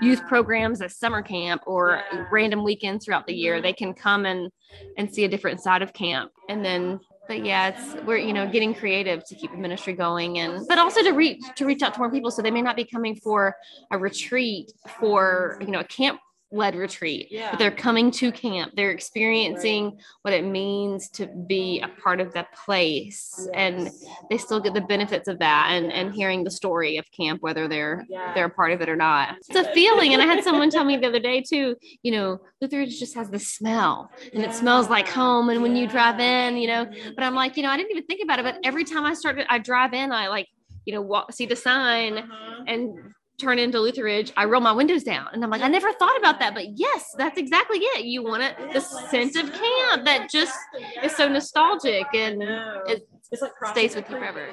youth 0.00 0.24
programs 0.26 0.80
at 0.80 0.92
summer 0.92 1.22
camp 1.22 1.62
or 1.66 2.02
random 2.30 2.64
weekends 2.64 3.04
throughout 3.04 3.26
the 3.26 3.34
year. 3.34 3.60
They 3.60 3.72
can 3.72 3.94
come 3.94 4.26
and 4.26 4.50
and 4.96 5.12
see 5.12 5.24
a 5.24 5.28
different 5.28 5.60
side 5.60 5.82
of 5.82 5.92
camp. 5.92 6.32
And 6.48 6.64
then 6.64 7.00
but 7.28 7.44
yeah 7.44 7.68
it's 7.68 7.94
we're 8.06 8.16
you 8.16 8.32
know 8.32 8.48
getting 8.48 8.74
creative 8.74 9.24
to 9.24 9.34
keep 9.34 9.52
the 9.52 9.56
ministry 9.56 9.92
going 9.92 10.38
and 10.38 10.66
but 10.66 10.78
also 10.78 11.00
to 11.02 11.10
reach 11.10 11.40
to 11.56 11.64
reach 11.64 11.82
out 11.82 11.94
to 11.94 12.00
more 12.00 12.10
people. 12.10 12.30
So 12.30 12.42
they 12.42 12.50
may 12.50 12.62
not 12.62 12.76
be 12.76 12.84
coming 12.84 13.16
for 13.16 13.56
a 13.90 13.98
retreat 13.98 14.72
for 14.98 15.58
you 15.60 15.68
know 15.68 15.80
a 15.80 15.84
camp 15.84 16.20
led 16.52 16.74
retreat 16.74 17.28
Yeah. 17.30 17.50
but 17.50 17.58
they're 17.58 17.70
coming 17.70 18.10
to 18.12 18.32
camp. 18.32 18.72
They're 18.74 18.90
experiencing 18.90 19.98
what 20.22 20.34
it 20.34 20.44
means 20.44 21.08
to 21.10 21.26
be 21.26 21.80
a 21.80 21.88
part 22.02 22.20
of 22.20 22.32
that 22.34 22.52
place 22.54 23.48
and 23.54 23.90
they 24.28 24.36
still 24.38 24.60
get 24.60 24.74
the 24.74 24.80
benefits 24.80 25.28
of 25.28 25.38
that 25.38 25.68
and 25.72 25.92
and 25.92 26.12
hearing 26.12 26.42
the 26.44 26.50
story 26.50 26.96
of 26.96 27.04
camp 27.12 27.42
whether 27.42 27.68
they're 27.68 28.04
they're 28.34 28.46
a 28.46 28.50
part 28.50 28.72
of 28.72 28.80
it 28.80 28.88
or 28.88 28.96
not. 28.96 29.36
It's 29.48 29.54
a 29.56 29.72
feeling 29.72 30.12
and 30.12 30.22
i 30.22 30.26
had 30.26 30.42
someone 30.44 30.70
tell 30.70 30.84
me 30.84 30.96
the 30.96 31.06
other 31.06 31.20
day 31.20 31.40
too 31.40 31.76
you 32.02 32.12
know 32.12 32.40
lutheridge 32.60 32.98
just 32.98 33.14
has 33.14 33.30
the 33.30 33.38
smell 33.38 34.10
and 34.34 34.42
it 34.42 34.52
smells 34.54 34.88
like 34.88 35.08
home 35.08 35.50
and 35.50 35.62
when 35.62 35.76
you 35.76 35.86
drive 35.86 36.18
in 36.20 36.56
you 36.56 36.66
know 36.66 36.86
but 37.14 37.22
i'm 37.24 37.34
like 37.34 37.56
you 37.56 37.62
know 37.62 37.70
i 37.70 37.76
didn't 37.76 37.90
even 37.90 38.04
think 38.04 38.22
about 38.22 38.38
it 38.38 38.42
but 38.42 38.58
every 38.64 38.84
time 38.84 39.04
i 39.04 39.14
started 39.14 39.46
i 39.48 39.58
drive 39.58 39.92
in 39.94 40.12
i 40.12 40.28
like 40.28 40.48
you 40.84 40.94
know 40.94 41.00
walk 41.02 41.32
see 41.32 41.46
the 41.46 41.56
sign 41.56 42.18
uh-huh. 42.18 42.64
and 42.66 43.14
turn 43.40 43.58
into 43.58 43.78
Lutheridge, 43.78 44.32
I 44.36 44.44
roll 44.44 44.60
my 44.60 44.72
windows 44.72 45.02
down. 45.02 45.28
And 45.32 45.42
I'm 45.42 45.50
like, 45.50 45.62
I 45.62 45.68
never 45.68 45.92
thought 45.92 46.16
about 46.18 46.38
that. 46.40 46.54
But 46.54 46.78
yes, 46.78 47.14
that's 47.16 47.38
exactly 47.38 47.78
it. 47.78 48.04
You 48.04 48.22
want 48.22 48.42
it, 48.42 48.56
the 48.72 48.80
sense 48.80 49.36
of 49.36 49.52
camp 49.52 50.04
that 50.04 50.28
just 50.30 50.56
is 51.02 51.16
so 51.16 51.28
nostalgic 51.28 52.06
and 52.14 52.42
it 52.86 53.08
stays 53.64 53.96
with 53.96 54.08
you 54.10 54.16
forever. 54.16 54.50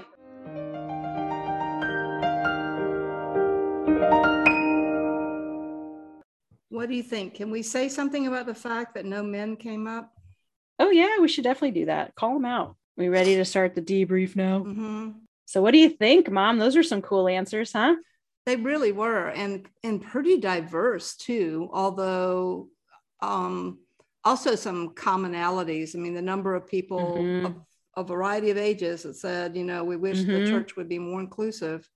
What 6.69 6.89
do 6.89 6.95
you 6.95 7.03
think? 7.03 7.33
Can 7.33 7.49
we 7.49 7.63
say 7.63 7.89
something 7.89 8.27
about 8.27 8.45
the 8.45 8.53
fact 8.53 8.93
that 8.95 9.05
no 9.05 9.23
men 9.23 9.55
came 9.55 9.87
up? 9.87 10.11
Oh 10.79 10.91
yeah, 10.91 11.19
we 11.19 11.27
should 11.27 11.43
definitely 11.43 11.79
do 11.79 11.85
that. 11.87 12.13
Call 12.15 12.33
them 12.35 12.45
out. 12.45 12.75
We 12.95 13.09
ready 13.09 13.35
to 13.35 13.45
start 13.45 13.73
the 13.73 13.81
debrief 13.81 14.35
now? 14.35 14.59
Mm-hmm. 14.59 15.09
So 15.45 15.61
what 15.61 15.71
do 15.71 15.79
you 15.79 15.89
think, 15.89 16.29
Mom? 16.29 16.59
Those 16.59 16.75
are 16.75 16.83
some 16.83 17.01
cool 17.01 17.27
answers, 17.27 17.71
huh? 17.73 17.95
They 18.47 18.55
really 18.55 18.93
were, 18.93 19.27
and 19.27 19.67
and 19.83 20.01
pretty 20.01 20.37
diverse 20.39 21.17
too. 21.17 21.69
Although, 21.73 22.69
um, 23.21 23.79
also 24.23 24.55
some 24.55 24.95
commonalities. 24.95 25.93
I 25.95 25.99
mean, 25.99 26.13
the 26.13 26.21
number 26.21 26.55
of 26.55 26.65
people 26.65 27.17
Mhm. 27.17 27.45
of 27.45 27.55
a 27.97 28.03
variety 28.05 28.49
of 28.49 28.57
ages 28.57 29.03
that 29.03 29.15
said, 29.15 29.57
you 29.57 29.65
know, 29.65 29.83
we 29.83 29.97
wish 29.97 30.19
the 30.23 30.31
Mhm. 30.31 30.47
church 30.49 30.77
would 30.77 30.87
be 30.87 30.97
more 30.97 31.19
inclusive. 31.19 31.89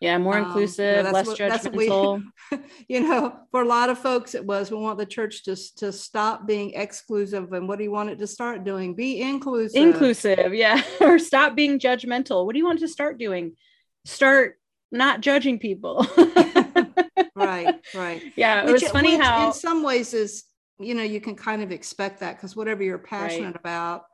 Yeah, 0.00 0.18
more 0.18 0.34
Um, 0.34 0.38
you 0.38 0.42
know, 0.44 0.48
inclusive, 0.50 1.04
less 1.06 1.26
what- 1.26 1.26
what 1.26 1.74
we- 1.74 1.88
judgmental. 1.88 2.22
you 2.88 3.00
know, 3.00 3.36
for 3.50 3.62
a 3.62 3.66
lot 3.66 3.90
of 3.90 3.98
folks, 3.98 4.36
it 4.36 4.44
was 4.46 4.70
we 4.70 4.76
want 4.76 4.98
the 4.98 5.06
church 5.06 5.42
to 5.46 5.56
to 5.78 5.90
stop 5.90 6.46
being 6.46 6.74
exclusive, 6.74 7.52
and 7.52 7.66
what 7.68 7.76
do 7.78 7.82
you 7.84 7.90
want 7.90 8.10
it 8.10 8.20
to 8.20 8.26
start 8.28 8.62
doing? 8.62 8.94
Be 8.94 9.20
inclusive. 9.20 9.82
inclusive 9.82 10.54
yeah 10.54 10.80
or 11.00 11.18
stop 11.18 11.56
being 11.56 11.80
judgmental 11.80 12.44
what 12.46 12.52
do 12.52 12.60
you 12.60 12.64
want 12.66 12.78
to 12.78 12.86
start 12.86 13.18
doing 13.18 13.56
start 14.04 14.57
not 14.90 15.20
judging 15.20 15.58
people 15.58 16.06
right, 17.34 17.74
right. 17.94 18.22
yeah 18.36 18.62
it 18.62 18.72
Which- 18.72 18.82
was 18.82 18.90
funny 18.90 19.16
how 19.16 19.48
in 19.48 19.52
some 19.52 19.82
ways 19.82 20.14
is 20.14 20.44
you 20.78 20.94
know 20.94 21.02
you 21.02 21.20
can 21.20 21.34
kind 21.34 21.62
of 21.62 21.72
expect 21.72 22.20
that 22.20 22.36
because 22.36 22.54
whatever 22.54 22.82
you're 22.82 22.98
passionate 22.98 23.56
about, 23.56 24.04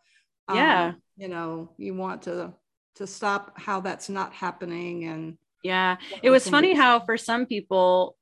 um, 0.49 0.57
Yeah. 0.57 0.93
you 1.17 1.29
know, 1.29 1.71
you 1.77 1.95
want 1.95 2.23
to 2.23 2.53
to 2.97 3.07
stop 3.07 3.59
how 3.59 3.81
that's 3.81 4.09
not 4.09 4.33
happening 4.33 5.05
and 5.05 5.37
yeah 5.63 5.97
it 6.23 6.31
was 6.31 6.49
funny 6.49 6.75
how 6.75 7.01
for 7.01 7.17
some 7.19 7.45
people 7.47 8.17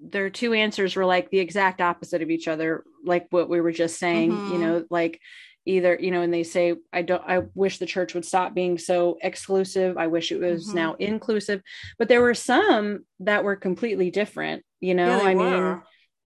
their 0.00 0.28
two 0.30 0.52
answers 0.54 0.96
were 0.96 1.04
like 1.04 1.30
the 1.30 1.38
exact 1.38 1.80
opposite 1.80 2.20
of 2.22 2.30
each 2.30 2.48
other 2.48 2.82
like 3.04 3.26
what 3.30 3.48
we 3.48 3.60
were 3.60 3.72
just 3.72 3.98
saying 3.98 4.30
you 4.30 4.36
Mhm. 4.36 4.60
know 4.60 4.84
like 4.90 5.20
either 5.64 5.96
you 6.00 6.10
know 6.10 6.22
and 6.22 6.34
they 6.34 6.42
say 6.42 6.74
i 6.92 7.02
don't 7.02 7.22
i 7.26 7.40
wish 7.54 7.78
the 7.78 7.86
church 7.86 8.14
would 8.14 8.24
stop 8.24 8.54
being 8.54 8.78
so 8.78 9.16
exclusive. 9.22 9.96
I 9.96 10.08
wish 10.08 10.32
it 10.32 10.40
was 10.40 10.68
Mhm. 10.68 10.74
now 10.74 10.94
inclusive. 10.98 11.62
But 11.98 12.08
there 12.08 12.20
were 12.22 12.34
some 12.34 13.04
that 13.20 13.44
were 13.44 13.56
completely 13.56 14.10
different 14.10 14.64
you 14.80 14.94
know? 14.94 15.18
Yeah, 15.18 15.26
i 15.28 15.34
mean 15.34 15.82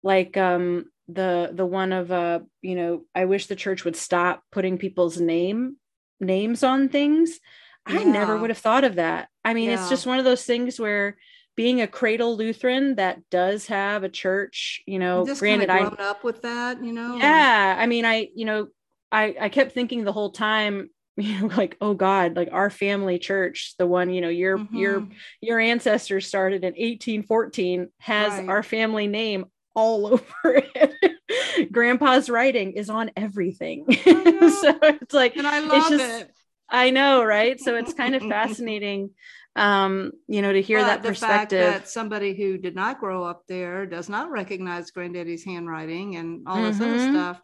like 0.02 0.36
um 0.36 0.84
the 1.08 1.50
the 1.52 1.66
one 1.66 1.92
of 1.92 2.10
uh 2.12 2.40
you 2.62 2.74
know 2.76 3.04
i 3.14 3.24
wish 3.24 3.46
the 3.46 3.56
church 3.56 3.84
would 3.84 3.96
stop 3.96 4.42
putting 4.52 4.78
people's 4.78 5.20
name 5.20 5.76
names 6.20 6.62
on 6.62 6.88
things. 6.88 7.38
I 7.86 8.02
never 8.04 8.36
would 8.36 8.50
have 8.50 8.58
thought 8.58 8.84
of 8.84 8.96
that. 8.96 9.28
I 9.44 9.54
mean 9.54 9.70
it's 9.70 9.88
just 9.88 10.06
one 10.06 10.18
of 10.18 10.24
those 10.24 10.44
things 10.44 10.80
where 10.80 11.16
being 11.56 11.80
a 11.80 11.86
cradle 11.86 12.36
lutheran 12.36 12.96
that 12.96 13.18
does 13.30 13.66
have 13.66 14.04
a 14.04 14.08
church 14.10 14.82
you 14.86 14.98
know 14.98 15.24
just 15.24 15.40
kind 15.42 15.62
granted 15.62 15.70
of 15.70 15.76
i 15.76 15.80
grown 15.88 15.96
up 16.00 16.22
with 16.22 16.42
that, 16.42 16.84
you 16.84 16.92
know. 16.92 17.16
yeah 17.18 17.76
i 17.78 17.86
mean 17.86 18.04
i 18.04 18.28
you 18.34 18.44
know 18.44 18.68
i 19.12 19.34
i 19.40 19.48
kept 19.48 19.72
thinking 19.72 20.04
the 20.04 20.12
whole 20.12 20.30
time 20.30 20.90
you 21.16 21.40
know 21.40 21.46
like 21.56 21.76
oh 21.80 21.94
god 21.94 22.36
like 22.36 22.48
our 22.52 22.70
family 22.70 23.18
church 23.18 23.74
the 23.78 23.86
one 23.86 24.10
you 24.12 24.20
know 24.20 24.28
your 24.28 24.66
your 24.72 25.00
Mhm. 25.02 25.12
your 25.40 25.58
ancestors 25.58 26.26
started 26.26 26.62
in 26.64 26.74
1814 26.76 27.88
has 28.00 28.38
Right. 28.38 28.48
our 28.48 28.62
family 28.62 29.06
name 29.06 29.46
all 29.74 30.06
over 30.12 30.62
it 30.74 31.72
grandpa's 31.72 32.28
writing 32.30 32.72
is 32.72 32.90
on 32.90 33.10
everything 33.16 33.86
so 33.90 34.78
it's 34.82 35.14
like 35.14 35.36
And 35.36 35.46
I 35.46 35.58
it's 35.60 35.88
love 35.88 35.92
just 35.92 36.20
it. 36.20 36.30
i 36.70 36.90
know 36.90 37.24
right 37.24 37.60
so 37.60 37.76
it's 37.76 37.92
kind 37.94 38.14
of 38.14 38.22
fascinating 38.22 39.10
um 39.54 40.12
you 40.28 40.42
know 40.42 40.52
to 40.52 40.60
hear 40.60 40.78
But 40.78 40.86
that 40.86 41.02
the 41.02 41.08
fact 41.14 41.50
perspective 41.50 41.74
that 41.74 41.88
somebody 41.88 42.34
who 42.34 42.58
did 42.58 42.74
not 42.74 43.00
grow 43.00 43.24
up 43.24 43.44
there 43.48 43.86
does 43.86 44.08
not 44.08 44.30
recognize 44.30 44.90
granddaddy's 44.90 45.44
handwriting 45.44 46.16
and 46.16 46.46
all 46.46 46.62
this 46.62 46.80
other 46.80 46.98
Mhm. 46.98 47.10
stuff 47.10 47.40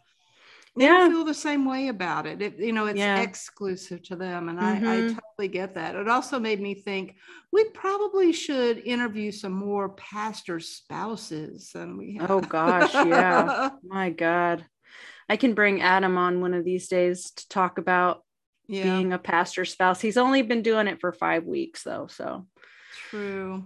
they 0.77 0.85
Yeah. 0.85 1.09
feel 1.09 1.25
the 1.25 1.35
same 1.35 1.65
way 1.65 1.89
about 1.89 2.27
it. 2.27 2.41
it 2.41 2.59
you 2.59 2.73
know 2.73 2.87
it's 2.87 2.99
Yeah. 2.99 3.21
exclusive 3.21 4.03
to 4.05 4.17
them 4.17 4.49
and 4.49 4.59
I, 4.61 4.71
I 4.73 5.01
Mhm. 5.03 5.15
totally 5.15 5.49
get 5.49 5.75
that 5.75 5.95
it 5.95 6.09
also 6.09 6.39
made 6.39 6.61
me 6.61 6.75
think 6.75 7.17
we 7.51 7.65
probably 7.71 8.33
should 8.33 8.79
interview 8.79 9.31
some 9.33 9.53
more 9.53 9.91
pastor 9.91 10.61
spouses 10.61 11.71
than 11.73 11.97
we 11.97 12.17
have 12.17 12.31
Oh 12.31 12.41
gosh, 12.41 12.95
yeah. 12.95 13.71
My 13.87 14.11
God. 14.11 14.65
I 15.29 15.37
can 15.37 15.55
bring 15.55 15.81
Adam 15.83 16.19
on 16.19 16.41
one 16.41 16.55
of 16.55 16.65
these 16.65 16.89
days 16.89 17.31
to 17.33 17.49
talk 17.49 17.79
about 17.79 18.23
Yeah. 18.67 18.85
being 18.85 19.13
a 19.13 19.19
pastor 19.19 19.65
spouse. 19.65 20.01
He's 20.01 20.17
only 20.17 20.43
been 20.43 20.63
doing 20.63 20.87
it 20.89 21.01
for 21.01 21.13
five 21.13 21.45
weeks 21.45 21.83
though. 21.83 22.07
So 22.09 22.47
True. 23.11 23.65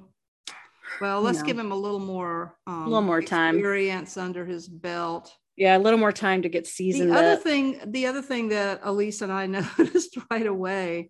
Well, 1.00 1.20
let's 1.20 1.42
give 1.42 1.58
him 1.58 1.72
a 1.72 1.76
little 1.76 2.00
more 2.00 2.56
um, 2.66 2.86
little 2.86 3.02
more 3.02 3.20
time. 3.20 3.56
experience 3.56 4.16
under 4.16 4.46
his 4.46 4.66
belt. 4.68 5.32
Yeah, 5.56 5.76
a 5.76 5.80
little 5.80 5.98
more 5.98 6.12
time 6.12 6.42
to 6.42 6.48
get 6.48 6.66
seasoned. 6.66 7.10
the 7.10 7.14
other 7.16 7.32
up. 7.32 7.42
thing 7.42 7.80
the 7.86 8.06
other 8.06 8.22
thing 8.22 8.48
that 8.50 8.80
elise 8.82 9.22
and 9.22 9.32
i 9.32 9.46
noticed 9.58 10.16
right 10.30 10.46
away 10.46 11.08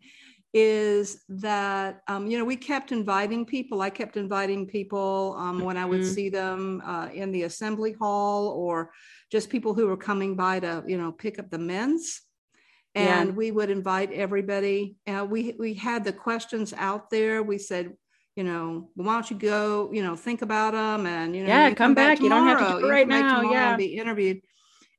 is 0.55 1.23
that 1.29 2.01
um, 2.09 2.27
you 2.27 2.39
know 2.39 2.45
we 2.45 2.57
kept 2.57 2.93
inviting 2.93 3.45
people 3.45 3.83
i 3.83 3.91
kept 3.91 4.17
inviting 4.17 4.67
people 4.67 5.35
um, 5.39 5.61
when 5.61 5.77
i 5.77 5.85
would 5.85 6.01
Mhm. 6.01 6.15
see 6.15 6.29
them 6.31 6.81
uh, 6.85 7.09
in 7.13 7.33
the 7.33 7.43
assembly 7.43 7.93
hall 7.93 8.49
or 8.49 8.91
just 9.31 9.51
people 9.51 9.75
who 9.75 9.87
were 9.89 9.97
coming 9.97 10.37
by 10.37 10.61
to 10.61 10.83
you 10.87 10.97
know 10.97 11.13
pick 11.13 11.39
up 11.39 11.51
the 11.51 11.59
men's 11.59 12.23
Yeah. 12.95 13.21
and 13.21 13.37
we 13.37 13.51
would 13.51 13.71
invite 13.71 14.13
everybody 14.13 14.97
uh, 15.07 15.27
we 15.29 15.55
we 15.59 15.75
had 15.75 16.05
the 16.05 16.13
questions 16.13 16.73
out 16.89 17.11
there 17.11 17.43
we 17.43 17.59
said 17.59 17.87
you 18.37 18.45
know 18.45 18.91
why 18.95 19.15
don't 19.15 19.31
you 19.31 19.37
go 19.37 19.91
you 19.93 20.03
know 20.03 20.15
think 20.15 20.43
about 20.43 20.75
them 20.75 21.07
and 21.07 21.35
you 21.35 21.43
know 21.43 21.49
Yeah, 21.49 21.69
you 21.69 21.75
come 21.75 21.95
back. 21.95 22.21
You 22.21 22.29
don't 22.29 22.47
have 22.47 22.59
to 22.59 22.81
do 22.83 22.87
it 22.87 22.91
right 22.91 23.09
now. 23.09 23.41
tomorrow 23.41 23.55
Yeah. 23.55 23.69
and 23.71 23.79
be 23.79 23.97
interviewed 23.97 24.41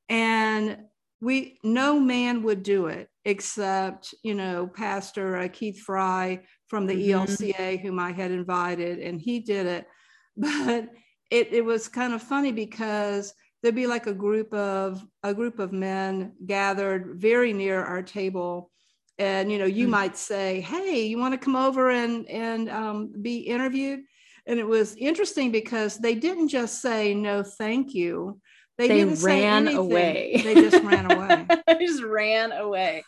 and 0.08 0.78
we 1.20 1.58
no 1.64 1.98
man 1.98 2.42
would 2.42 2.62
do 2.62 2.86
it 2.86 3.08
except 3.24 4.14
you 4.22 4.34
know 4.34 4.66
pastor 4.66 5.36
uh, 5.36 5.48
keith 5.52 5.80
fry 5.80 6.40
from 6.68 6.86
the 6.86 6.94
Mhm. 6.94 7.26
elca 7.26 7.80
whom 7.80 7.98
i 7.98 8.12
had 8.12 8.30
invited 8.30 8.98
and 8.98 9.20
he 9.20 9.40
did 9.40 9.66
it 9.66 9.86
but 10.36 10.88
it, 11.30 11.52
it 11.52 11.64
was 11.64 11.88
kind 11.88 12.14
of 12.14 12.22
funny 12.22 12.52
because 12.52 13.34
there'd 13.62 13.74
be 13.74 13.86
like 13.88 14.06
a 14.06 14.14
group 14.14 14.52
of 14.54 15.04
a 15.22 15.34
group 15.34 15.58
of 15.58 15.72
men 15.72 16.32
gathered 16.46 17.14
very 17.20 17.52
near 17.52 17.82
our 17.82 18.02
table 18.02 18.70
and 19.18 19.50
you 19.50 19.58
know 19.58 19.64
you 19.66 19.86
Mm. 19.86 19.90
might 19.90 20.16
say 20.16 20.60
hey 20.60 21.06
you 21.06 21.18
want 21.18 21.34
to 21.34 21.38
come 21.38 21.56
over 21.56 21.90
and 21.90 22.28
and 22.28 22.68
um, 22.70 23.12
be 23.20 23.38
interviewed 23.38 24.00
and 24.46 24.58
it 24.58 24.66
was 24.66 24.94
interesting 24.96 25.50
because 25.50 25.98
they 25.98 26.14
didn't 26.14 26.48
just 26.48 26.80
say 26.80 27.14
no 27.14 27.42
thank 27.42 27.94
you 27.94 28.40
they, 28.78 28.86
They 28.86 29.04
ran 29.06 29.66
away. 29.66 30.40
they 30.44 30.54
just 30.54 30.84
ran 30.84 31.06
away 31.10 31.46
They 31.66 31.84
just 31.84 32.00
ran 32.00 32.52
away. 32.52 33.02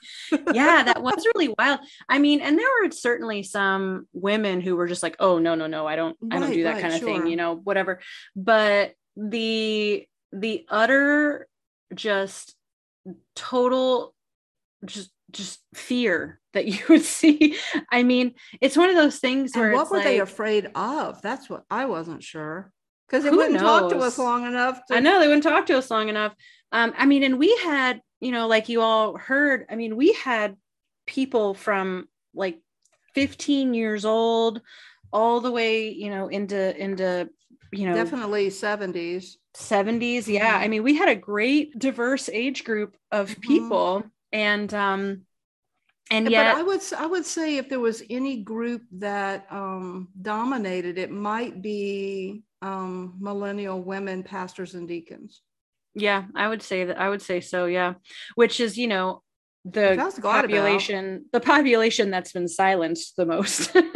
Yeah, 0.53 0.83
that 0.83 1.01
was 1.01 1.25
really 1.33 1.55
wild. 1.57 1.79
I 2.09 2.19
mean, 2.19 2.41
and 2.41 2.59
there 2.59 2.67
were 2.83 2.91
certainly 2.91 3.45
some 3.45 4.09
women 4.13 4.61
who 4.61 4.75
were 4.75 4.89
just 4.89 5.05
like, 5.05 5.15
"Oh 5.21 5.39
no, 5.39 5.55
no, 5.55 5.69
no, 5.69 5.87
I 5.87 5.95
don't, 5.95 6.17
I 6.29 6.41
don't 6.41 6.53
do 6.53 6.65
that 6.65 6.73
right, 6.75 6.83
kind 6.83 6.93
of 6.95 7.01
thing," 7.01 7.29
you 7.29 7.37
know, 7.37 7.55
whatever. 7.55 8.01
But 8.35 8.95
the 9.17 10.05
the 10.33 10.67
utter 10.69 11.47
just 11.95 12.57
total 13.37 14.13
just 14.85 15.11
just 15.33 15.61
fear 15.75 16.41
that 16.53 16.67
you 16.67 16.79
would 16.89 17.03
see. 17.05 17.57
I 17.91 18.03
mean, 18.03 18.35
it's 18.61 18.77
one 18.77 18.91
of 18.91 18.97
those 18.97 19.19
things 19.19 19.53
where 19.55 19.69
and 19.69 19.77
what 19.77 19.91
were 19.91 20.03
they 20.03 20.21
afraid 20.21 20.71
of 20.75 21.21
that's 21.23 21.49
what 21.49 21.65
i 21.71 21.85
wasn't 21.87 22.23
sure 22.23 22.73
because 23.07 23.25
they 23.25 23.31
wouldn't 23.31 23.59
talk 23.59 23.91
to 23.91 23.99
us 23.99 24.19
long 24.19 24.47
enough 24.47 24.81
to 24.87 24.95
I 24.95 25.01
know 25.01 25.21
they 25.21 25.27
wouldn't 25.27 25.43
talk 25.43 25.67
to 25.67 25.79
us 25.79 25.91
long 25.91 26.09
enough. 26.09 26.35
Um, 26.73 26.95
I 26.97 27.07
mean, 27.07 27.25
and 27.25 27.39
we 27.41 27.57
had, 27.57 28.01
you 28.21 28.31
know, 28.31 28.47
like 28.47 28.69
you 28.69 28.81
all 28.83 29.17
heard, 29.17 29.67
I 29.69 29.75
mean, 29.75 29.97
we 29.97 30.13
had 30.13 30.57
people 31.07 31.55
from 31.55 32.09
like 32.35 32.61
15 33.15 33.75
years 33.75 34.05
old 34.05 34.61
all 35.13 35.41
the 35.41 35.51
way, 35.51 35.89
you 35.89 36.11
know, 36.11 36.29
into 36.29 36.77
into, 36.81 37.29
you 37.73 37.89
know, 37.89 37.95
definitely 37.95 38.49
70s 38.49 39.37
70s. 39.55 40.27
Yeah. 40.27 40.57
I 40.57 40.69
mean, 40.69 40.83
we 40.83 40.95
had 40.95 41.09
a 41.09 41.17
great 41.17 41.79
diverse 41.79 42.29
age 42.29 42.65
group 42.65 42.97
of 43.11 43.31
Mm-hmm. 43.31 43.41
And 44.33 44.73
um 44.73 45.23
and 46.11 46.27
but 46.27 46.35
I 46.35 46.63
would 46.63 46.81
I 46.99 47.07
would 47.07 47.25
say 47.25 47.57
if 47.57 47.69
there 47.69 47.79
was 47.79 48.03
any 48.11 48.43
group 48.43 48.83
that 48.99 49.47
um, 49.49 50.09
dominated, 50.21 50.99
it 50.99 51.13
might 51.13 51.63
be 51.63 52.43
um, 52.63 53.17
millennial 53.21 53.81
women 53.81 54.25
pastors 54.25 54.75
and 54.75 54.89
deacons. 54.89 55.41
Yeah, 55.95 56.25
I 56.35 56.49
would 56.49 56.63
say 56.63 56.85
that. 56.85 56.99
I 56.99 57.09
would 57.09 57.23
say 57.23 57.41
so. 57.41 57.67
Yeah, 57.67 57.95
which 58.35 58.59
is 58.59 58.77
you 58.77 58.89
know 58.89 59.23
the 59.65 59.95
That's 59.97 60.19
about. 60.19 60.43
population, 60.43 61.27
the 61.33 61.41
population 61.41 62.11
that's 62.11 62.33
been 62.33 62.49
silenced 62.49 63.17
the 63.17 63.27
most. 63.27 63.75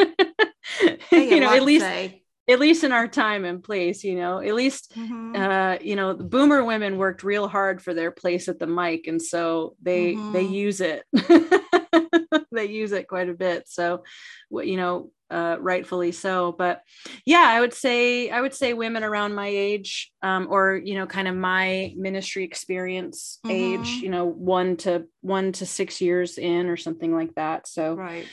You 1.11 1.41
know, 1.41 1.55
at 1.55 1.63
least 1.63 1.85
say. 1.85 2.24
At 2.49 2.61
least 2.61 2.85
in 2.85 2.93
our 2.93 3.09
time 3.09 3.45
and 3.45 3.63
place. 3.63 4.05
You 4.05 4.17
know, 4.17 4.39
at 4.41 4.55
least 4.55 4.95
Mhm. 4.97 5.37
uh, 5.37 5.79
you 5.83 5.97
know 5.97 6.13
the 6.15 6.25
boomer 6.25 6.65
women 6.65 6.99
worked 6.99 7.25
real 7.25 7.49
hard 7.49 7.83
for 7.83 7.95
their 7.95 8.11
place 8.11 8.49
at 8.49 8.59
the 8.59 8.67
mic, 8.67 9.07
and 9.07 9.21
so 9.21 9.77
they 9.83 10.23
they 10.29 10.47
Mhm. 10.47 10.53
use 10.53 10.81
it. 10.81 11.05
they 12.53 12.67
use 12.67 12.93
it 12.93 13.09
quite 13.09 13.29
a 13.29 13.35
bit. 13.35 13.69
So, 13.69 14.05
what 14.49 14.67
you 14.67 14.77
know, 14.77 15.11
uh, 15.31 15.57
rightfully 15.59 16.13
so. 16.13 16.53
But 16.53 16.83
yeah, 17.27 17.45
I 17.49 17.61
would 17.61 17.75
say 17.75 18.31
I 18.31 18.41
would 18.41 18.55
say 18.55 18.75
women 18.75 19.03
around 19.05 19.35
my 19.35 19.49
age, 19.49 20.13
um, 20.23 20.47
or 20.51 20.77
you 20.77 20.95
know, 20.95 21.07
kind 21.07 21.29
of 21.29 21.35
my 21.35 21.93
ministry 21.97 22.45
experience 22.45 23.41
mm-hmm. 23.45 23.51
age, 23.83 24.01
you 24.03 24.11
know, 24.11 24.27
one 24.27 24.77
to 24.79 25.07
one 25.23 25.53
to 25.53 25.67
six 25.67 26.01
years 26.01 26.39
in, 26.39 26.67
or 26.69 26.77
something 26.77 27.15
like 27.15 27.35
that. 27.35 27.67
So 27.67 27.95
right, 27.95 28.27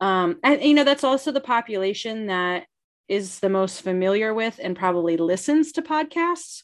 um, 0.00 0.38
and 0.42 0.62
you 0.62 0.74
know, 0.74 0.84
that's 0.84 1.04
also 1.04 1.32
the 1.32 1.40
population 1.40 2.26
that 2.26 2.66
is 3.08 3.38
the 3.38 3.48
most 3.48 3.82
familiar 3.82 4.34
with 4.34 4.58
and 4.62 4.76
probably 4.76 5.16
listens 5.16 5.72
to 5.72 5.82
podcasts. 5.82 6.62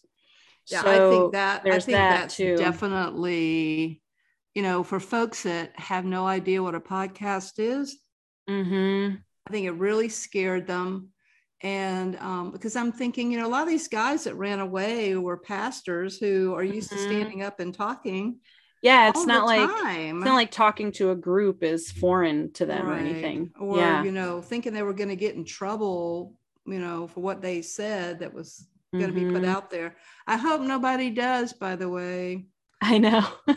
Yeah, 0.71 0.83
so 0.83 0.89
I 0.89 1.11
think 1.11 1.33
that 1.33 1.63
I 1.65 1.71
think 1.71 1.85
that 1.97 2.21
that's 2.21 2.37
too. 2.37 2.57
definitely, 2.57 4.01
you 4.55 4.63
know, 4.63 4.83
for 4.85 5.01
folks 5.01 5.43
that 5.43 5.79
have 5.79 6.05
no 6.05 6.27
idea 6.27 6.63
what 6.63 6.75
a 6.75 6.81
podcast 6.81 7.59
is, 7.59 7.99
mm-hmm. 8.49 9.17
I 9.47 9.51
think 9.51 9.67
it 9.67 9.73
really 9.73 10.09
scared 10.09 10.67
them. 10.67 11.09
And 11.63 12.17
um, 12.17 12.51
because 12.51 12.75
I'm 12.75 12.93
thinking, 12.93 13.31
you 13.31 13.39
know, 13.39 13.47
a 13.47 13.49
lot 13.49 13.63
of 13.63 13.69
these 13.69 13.89
guys 13.89 14.25
that 14.25 14.35
ran 14.35 14.61
away 14.61 15.17
were 15.17 15.37
pastors 15.37 16.19
who 16.19 16.55
are 16.55 16.65
used 16.65 16.91
mm-hmm. 16.91 17.09
to 17.09 17.15
standing 17.15 17.43
up 17.43 17.61
and 17.61 17.73
talking. 17.73 18.39
Yeah, 18.83 19.09
it's 19.09 19.25
not 19.25 19.47
like 19.47 19.69
time. 19.69 20.19
it's 20.19 20.25
not 20.25 20.35
like 20.35 20.51
talking 20.51 20.91
to 20.93 21.11
a 21.11 21.15
group 21.15 21.63
is 21.63 21.91
foreign 21.91 22.53
to 22.55 22.67
them 22.67 22.87
right. 22.87 22.97
or 22.97 22.99
anything. 22.99 23.53
Or 23.59 23.79
yeah. 23.79 24.03
you 24.03 24.11
know, 24.13 24.43
thinking 24.43 24.75
they 24.75 24.83
were 24.83 24.93
going 24.93 25.09
to 25.09 25.17
get 25.17 25.37
in 25.37 25.45
trouble, 25.45 26.35
you 26.67 26.81
know, 26.81 27.07
for 27.07 27.21
what 27.21 27.41
they 27.41 27.63
said 27.63 28.19
that 28.19 28.35
was 28.35 28.67
going 28.93 29.07
to 29.07 29.13
mm-hmm. 29.13 29.35
be 29.35 29.41
put 29.41 29.49
out 29.49 29.71
there. 29.71 29.95
I 30.27 30.37
hope 30.37 30.61
nobody 30.61 31.11
does. 31.11 31.53
By 31.53 31.77
the 31.77 31.89
way, 31.89 32.47
I 32.81 32.99
know. 32.99 33.25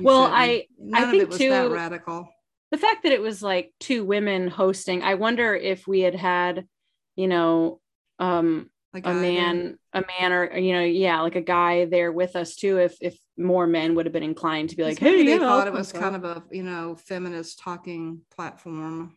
well, 0.00 0.22
I 0.22 0.66
None 0.78 1.04
I 1.04 1.10
think 1.10 1.32
too 1.32 1.72
radical 1.72 2.28
the 2.70 2.78
fact 2.78 3.04
that 3.04 3.12
it 3.12 3.22
was 3.22 3.42
like 3.42 3.72
two 3.80 4.04
women 4.04 4.48
hosting 4.48 5.02
i 5.02 5.14
wonder 5.14 5.54
if 5.54 5.86
we 5.86 6.00
had 6.00 6.14
had 6.14 6.66
you 7.14 7.28
know 7.28 7.80
um 8.18 8.70
a, 9.04 9.10
a 9.10 9.14
man 9.14 9.78
a 9.92 10.02
man 10.20 10.32
or 10.32 10.56
you 10.56 10.72
know 10.72 10.82
yeah 10.82 11.20
like 11.20 11.36
a 11.36 11.40
guy 11.40 11.84
there 11.84 12.12
with 12.12 12.36
us 12.36 12.54
too 12.56 12.78
if 12.78 12.96
if 13.00 13.18
more 13.36 13.66
men 13.66 13.94
would 13.94 14.06
have 14.06 14.12
been 14.12 14.22
inclined 14.22 14.70
to 14.70 14.76
be 14.76 14.82
like 14.82 14.98
hey 14.98 15.24
they 15.24 15.32
yeah, 15.32 15.38
thought 15.38 15.66
it 15.66 15.72
was 15.72 15.92
kind 15.92 16.16
of 16.16 16.24
a 16.24 16.42
you 16.50 16.62
know 16.62 16.96
feminist 16.96 17.58
talking 17.58 18.20
platform. 18.34 19.16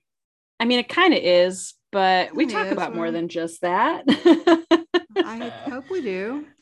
I 0.60 0.66
mean 0.66 0.80
it 0.80 0.90
kind 0.90 1.14
of 1.14 1.22
is 1.22 1.74
but 1.92 2.36
we 2.36 2.46
talk 2.46 2.68
is, 2.68 2.74
about 2.74 2.96
more 2.96 3.12
than 3.12 3.30
just 3.30 3.62
that. 3.62 4.04
I 5.16 5.52
hope 5.70 5.90
we 5.90 6.02
do. 6.02 6.46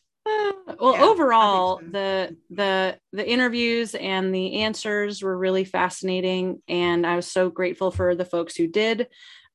Well 0.77 0.93
yeah, 0.93 1.03
overall 1.05 1.79
so. 1.79 1.85
the 1.89 2.35
the 2.49 2.99
the 3.13 3.25
interviews 3.25 3.95
and 3.95 4.35
the 4.35 4.63
answers 4.63 5.23
were 5.23 5.37
really 5.37 5.63
fascinating 5.63 6.61
and 6.67 7.07
i 7.07 7.15
was 7.15 7.31
so 7.31 7.49
grateful 7.49 7.91
for 7.91 8.13
the 8.13 8.25
folks 8.25 8.53
who 8.53 8.67
did 8.67 9.07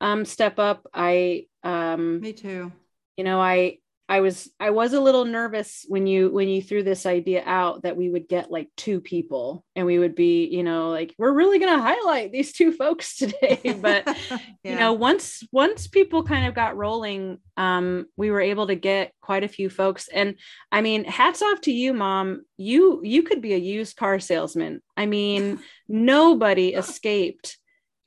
um, 0.03 0.25
step 0.25 0.59
up. 0.59 0.87
I 0.93 1.47
um 1.63 2.21
me 2.21 2.33
too 2.33 2.73
you 3.17 3.25
know 3.25 3.41
i 3.41 3.77
I 4.13 4.21
was 4.21 4.51
I 4.61 4.71
was 4.71 4.93
a 4.93 5.01
little 5.01 5.25
nervous 5.25 5.87
when 5.89 6.07
you 6.07 6.29
when 6.31 6.47
you 6.47 6.61
threw 6.61 6.83
this 6.83 7.07
idea 7.07 7.43
out 7.47 7.85
that 7.85 7.97
we 7.97 8.11
would 8.11 8.29
get 8.29 8.51
like 8.51 8.69
two 8.77 9.01
people 9.01 9.65
and 9.75 9.87
we 9.87 9.99
would 9.99 10.15
be 10.15 10.45
you 10.45 10.63
know 10.63 10.91
like 10.91 11.15
we're 11.17 11.33
really 11.33 11.59
going 11.59 11.75
to 11.75 11.83
highlight 11.83 12.31
these 12.31 12.53
two 12.53 12.73
folks 12.73 13.17
today. 13.17 13.79
But 13.81 14.07
yeah. 14.31 14.39
you 14.65 14.77
know 14.77 14.93
once 14.93 15.43
once 15.51 15.87
people 15.87 16.25
kind 16.25 16.47
of 16.47 16.55
got 16.55 16.77
rolling 16.77 17.39
um 17.57 18.05
we 18.19 18.31
were 18.31 18.43
able 18.43 18.67
to 18.67 18.75
get 18.75 19.13
quite 19.23 19.45
a 19.45 19.49
few 19.49 19.71
folks. 19.71 20.09
And 20.13 20.35
I 20.71 20.83
mean 20.83 21.05
hats 21.05 21.41
off 21.41 21.63
to 21.63 21.73
you 21.73 21.95
mom. 21.95 22.43
You 22.59 23.01
you 23.03 23.23
could 23.23 23.41
be 23.41 23.55
a 23.55 23.59
used 23.59 23.97
car 23.97 24.19
salesman. 24.19 24.83
I 24.95 25.07
mean 25.07 25.61
nobody 25.89 26.75
escaped 26.75 27.57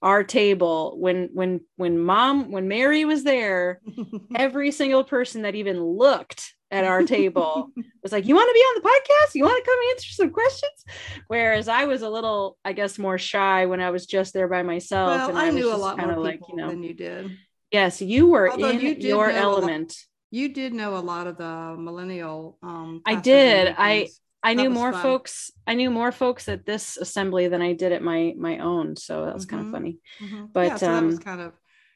our 0.05 0.23
table 0.23 0.95
when 0.99 1.29
when 1.33 1.59
when 1.77 1.97
mom 1.97 2.51
when 2.51 2.67
mary 2.67 3.05
was 3.05 3.23
there 3.23 3.81
every 4.35 4.71
single 4.71 5.03
person 5.03 5.41
that 5.41 5.55
even 5.55 5.83
looked 5.83 6.53
at 6.69 6.83
our 6.83 7.01
table 7.01 7.71
was 8.03 8.11
like 8.11 8.27
you 8.27 8.35
want 8.35 8.47
to 8.47 8.53
be 8.53 8.59
on 8.59 8.75
the 8.75 8.87
podcast? 8.87 9.33
You 9.33 9.45
want 9.45 9.63
to 9.63 9.69
come 9.69 9.79
answer 9.91 10.11
some 10.11 10.29
questions? 10.29 10.85
Whereas 11.27 11.67
i 11.67 11.85
was 11.85 12.03
a 12.03 12.09
little 12.09 12.55
i 12.63 12.71
guess 12.71 12.99
more 12.99 13.17
shy 13.17 13.65
when 13.65 13.81
i 13.81 13.89
was 13.89 14.05
just 14.05 14.33
there 14.33 14.47
by 14.47 14.61
myself 14.61 15.09
well, 15.09 15.29
and 15.29 15.39
i, 15.39 15.47
I 15.47 15.49
knew 15.49 15.73
a 15.73 15.75
lot 15.75 15.97
more 15.97 16.17
like 16.17 16.39
you 16.49 16.55
know 16.55 16.69
than 16.69 16.83
you 16.83 16.93
did. 16.93 17.31
Yes 17.71 17.99
you 17.99 18.27
were 18.27 18.51
Although 18.51 18.69
in 18.69 18.81
you 18.81 18.91
your 18.91 19.29
element. 19.31 19.97
you 20.29 20.53
did 20.53 20.71
know 20.73 20.97
a 20.97 20.99
lot 20.99 21.25
of 21.25 21.37
the 21.37 21.75
millennial 21.79 22.59
um 22.61 23.01
i 23.07 23.15
did. 23.15 23.73
I 23.75 24.09
I 24.45 24.53
knew 24.53 24.69
more 24.69 24.91
fun. 24.91 25.01
folks. 25.01 25.51
I 25.65 25.73
knew 25.73 25.89
more 25.89 26.11
folks 26.11 26.47
at 26.47 26.65
this 26.65 26.97
assembly 26.97 27.47
than 27.47 27.61
I 27.61 27.73
did 27.73 27.91
at 27.91 28.01
my 28.01 28.33
my 28.37 28.59
own. 28.59 28.95
So 28.95 29.25
that 29.25 29.33
was 29.33 29.45
mm-hmm. 29.45 29.55
kind 29.55 29.67
of 29.67 29.73
funny. 29.73 29.97
Mm-hmm. 30.21 30.45
But 30.53 30.67
yeah, 30.67 30.75
so 30.77 30.91
um, 30.91 30.93
that 30.93 31.05
was 31.05 31.19
kind 31.19 31.41
of 31.41 31.53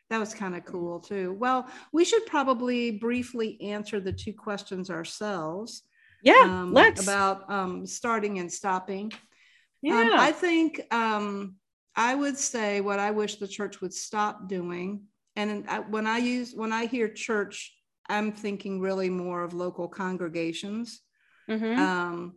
that 0.09 0.19
was 0.19 0.33
kind 0.33 0.55
of 0.55 0.65
cool 0.65 0.99
too. 0.99 1.33
Well, 1.33 1.67
we 1.93 2.03
should 2.05 2.25
probably 2.25 2.91
briefly 2.91 3.61
answer 3.61 3.99
the 3.99 4.13
two 4.13 4.33
questions 4.33 4.89
ourselves. 4.89 5.83
Yeah, 6.23 6.41
um, 6.43 6.73
let's 6.73 7.03
about 7.03 7.49
um, 7.49 7.85
starting 7.85 8.39
and 8.39 8.51
stopping. 8.51 9.05
Um, 9.13 9.19
yeah, 9.81 10.15
I 10.17 10.31
think 10.31 10.81
um, 10.91 11.55
I 11.95 12.15
would 12.15 12.37
say 12.37 12.81
what 12.81 12.99
I 12.99 13.11
wish 13.11 13.35
the 13.35 13.47
church 13.47 13.79
would 13.81 13.93
stop 13.93 14.49
doing. 14.49 15.03
And 15.35 15.65
I, 15.69 15.79
when 15.79 16.07
I 16.07 16.17
use 16.17 16.53
when 16.53 16.73
I 16.73 16.87
hear 16.87 17.07
church, 17.07 17.73
I'm 18.09 18.31
thinking 18.31 18.81
really 18.81 19.09
more 19.09 19.43
of 19.43 19.53
local 19.53 19.87
congregations. 19.87 21.01
Mm-hmm. 21.49 21.79
Um, 21.79 22.35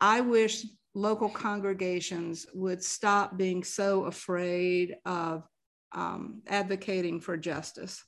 I 0.00 0.20
wish 0.22 0.66
local 0.94 1.28
congregations 1.28 2.46
would 2.52 2.82
stop 2.82 3.36
being 3.36 3.62
so 3.62 4.04
afraid 4.04 4.96
of 5.04 5.44
um, 5.92 6.42
advocating 6.46 7.20
for 7.20 7.36
justice. 7.36 8.02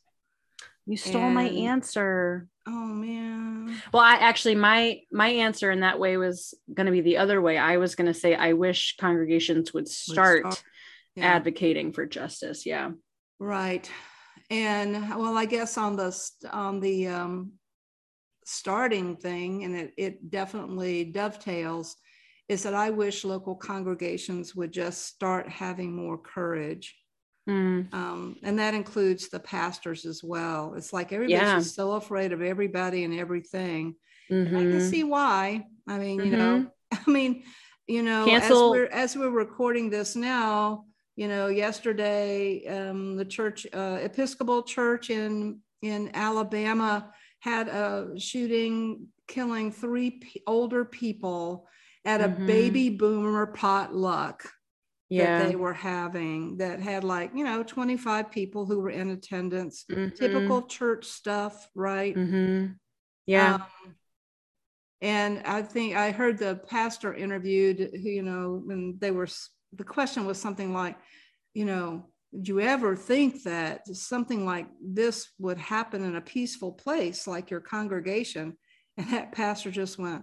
You 0.87 0.97
stole 0.97 1.23
and, 1.23 1.35
my 1.35 1.49
answer. 1.49 2.49
Oh 2.67 2.71
man. 2.87 3.77
Well, 3.93 4.03
I 4.03 4.15
actually 4.15 4.57
my 4.57 5.01
my 5.13 5.29
answer 5.29 5.71
in 5.71 5.81
that 5.81 6.01
way 6.01 6.17
was 6.17 6.55
going 6.73 6.87
to 6.87 6.93
be 6.93 7.01
the 7.01 7.19
other 7.19 7.41
way. 7.41 7.57
I 7.57 7.77
was 7.77 7.95
going 7.95 8.13
to 8.13 8.19
say 8.19 8.35
I 8.35 8.55
wish 8.55 8.97
congregations 8.99 9.73
would 9.73 9.87
start, 9.89 10.45
would 10.45 10.55
start 10.55 10.69
yeah. 11.15 11.25
advocating 11.25 11.93
for 11.93 12.05
justice. 12.05 12.67
Yeah. 12.67 12.91
Right. 13.39 13.89
And 14.51 15.11
well, 15.11 15.37
I 15.37 15.45
guess 15.45 15.79
on 15.79 15.97
the 15.97 16.31
on 16.51 16.81
the 16.81 17.09
um, 17.09 17.53
starting 18.45 19.17
thing, 19.17 19.65
and 19.65 19.77
it, 19.77 19.93
it 19.97 20.31
definitely 20.31 21.05
dovetails, 21.05 21.97
is 22.49 22.63
that 22.65 22.75
I 22.75 22.91
wish 22.91 23.25
local 23.25 23.55
congregations 23.55 24.55
would 24.55 24.73
just 24.73 25.07
start 25.07 25.49
having 25.49 25.95
more 25.95 26.19
courage. 26.19 26.97
Mm. 27.49 27.93
Um, 27.93 28.37
and 28.43 28.59
that 28.59 28.75
includes 28.75 29.29
the 29.29 29.41
pastors 29.41 30.05
as 30.05 30.23
well. 30.23 30.75
It's 30.77 30.93
like 30.93 31.13
everybody's 31.13 31.41
yeah. 31.41 31.57
just 31.57 31.75
so 31.75 31.93
afraid 31.93 32.33
of 32.33 32.43
everybody 32.43 33.05
and 33.05 33.19
everything. 33.19 33.97
Mm-hmm. 34.31 34.57
I 34.57 34.61
can 34.61 34.73
mm-hmm. 34.73 34.89
see 34.89 35.05
why. 35.05 35.67
I 35.89 35.99
mean, 35.99 36.21
mm-hmm. 36.21 36.31
you 36.31 36.37
know, 36.37 36.71
I 36.93 37.11
mean, 37.11 37.45
you 37.87 38.03
know, 38.03 38.27
Cancel. 38.27 38.67
as 38.67 38.71
we're 38.71 38.87
as 38.87 39.17
we're 39.17 39.31
recording 39.31 39.91
this 39.91 40.15
now, 40.15 40.85
you 41.17 41.29
know, 41.29 41.49
yesterday 41.49 42.65
um, 42.67 43.17
the 43.17 43.25
church, 43.25 43.67
uh, 43.73 43.99
Episcopal 44.01 44.63
Church 44.63 45.11
in 45.11 45.61
in 45.83 46.11
Alabama 46.15 47.13
had 47.43 47.69
a 47.69 48.13
shooting 48.19 49.09
killing 49.27 49.73
three 49.73 50.13
p- 50.13 50.43
older 50.47 50.85
people 50.85 51.67
at 52.05 52.21
a 52.21 52.29
mm-hmm. 52.29 52.47
baby 52.47 52.89
boomer 52.89 53.47
potluck 53.47 54.49
yeah. 55.09 55.39
that 55.39 55.49
they 55.49 55.57
were 55.57 55.75
having 55.75 56.57
that 56.59 56.81
had 56.81 57.03
like 57.03 57.33
you 57.35 57.45
know 57.45 57.63
25 57.63 58.31
people 58.31 58.65
who 58.65 58.79
were 58.81 58.91
in 58.91 59.11
attendance 59.11 59.85
mm-hmm. 59.91 60.15
typical 60.15 60.63
church 60.63 61.05
stuff 61.05 61.69
right 61.75 62.15
mm-hmm. 62.15 62.73
yeah 63.27 63.55
um, 63.55 63.95
and 65.01 65.43
i 65.45 65.63
think 65.63 65.97
i 65.97 66.13
heard 66.13 66.39
the 66.39 66.61
pastor 66.69 67.13
interviewed 67.13 67.91
who 67.93 68.09
you 68.09 68.23
know 68.23 68.63
and 68.69 69.01
they 69.01 69.11
were 69.11 69.29
the 69.75 69.85
question 69.85 70.27
was 70.27 70.41
something 70.41 70.73
like 70.73 70.97
you 71.55 71.65
know 71.65 72.09
you 72.33 72.61
ever 72.61 72.97
think 72.97 73.43
that 73.43 73.87
something 73.89 74.45
like 74.47 74.67
this 74.83 75.29
would 75.39 75.59
happen 75.59 76.03
in 76.05 76.17
a 76.17 76.21
peaceful 76.21 76.73
place 76.73 77.27
like 77.27 77.51
your 77.51 77.61
congregation? 77.61 78.57
And 78.99 79.09
that 79.09 79.33
pastor 79.33 79.71
just 79.71 79.99
went, 79.99 80.23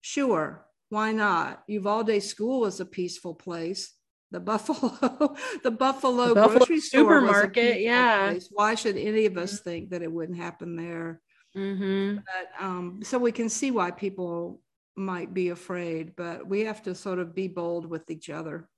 Sure, 0.00 0.66
why 0.88 1.12
not? 1.12 1.62
Uvalde 1.68 2.20
School 2.20 2.66
is 2.66 2.80
a 2.80 2.84
peaceful 2.84 3.34
place. 3.34 3.92
The 4.32 4.40
Buffalo, 4.40 4.90
the 5.62 5.70
Buffalo, 5.70 6.28
the 6.28 6.34
Buffalo 6.34 6.58
grocery 6.58 6.80
supermarket, 6.80 7.80
yeah. 7.80 8.30
Place. 8.30 8.48
Why 8.50 8.74
should 8.74 8.96
any 8.96 9.26
of 9.26 9.38
us 9.38 9.60
think 9.60 9.90
that 9.90 10.02
it 10.02 10.10
wouldn't 10.10 10.36
happen 10.36 10.74
there? 10.74 11.20
Mm-hmm. 11.56 12.16
But 12.16 12.64
um, 12.64 13.00
so 13.04 13.18
we 13.18 13.30
can 13.30 13.48
see 13.48 13.70
why 13.70 13.92
people 13.92 14.60
might 14.96 15.32
be 15.32 15.50
afraid, 15.50 16.14
but 16.16 16.46
we 16.46 16.64
have 16.64 16.82
to 16.82 16.94
sort 16.94 17.18
of 17.18 17.34
be 17.34 17.48
bold 17.48 17.86
with 17.86 18.10
each 18.10 18.30
other. 18.30 18.68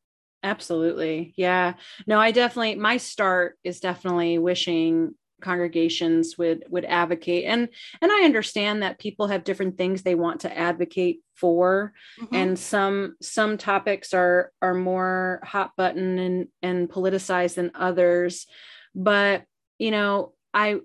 Absolutely. 0.43 1.35
Yeah. 1.37 1.75
No, 2.07 2.19
I 2.21 2.31
definitely 2.31 2.77
my 2.77 2.97
start 2.97 3.59
is 3.65 3.81
definitely 3.81 4.39
wishing 4.39 5.15
congregations 5.41 6.37
would 6.37 6.65
would 6.69 6.85
advocate 6.85 7.45
and 7.45 7.69
and 8.03 8.11
I 8.11 8.25
understand 8.25 8.83
that 8.83 8.99
people 8.99 9.29
have 9.29 9.45
different 9.45 9.79
things 9.79 10.03
they 10.03 10.17
want 10.17 10.41
to 10.41 10.59
advocate 10.59 11.21
for 11.35 11.93
mm-hmm. 12.21 12.35
and 12.35 12.59
some 12.59 13.17
some 13.23 13.57
topics 13.57 14.13
are 14.13 14.53
are 14.61 14.75
more 14.75 15.41
hot 15.45 15.73
button 15.77 16.19
and 16.19 16.49
and 16.63 16.91
politicized 16.91 17.55
than 17.55 17.71
others 17.75 18.47
but 18.95 19.45
you 19.79 19.93
know 19.93 20.33
i 20.53 20.81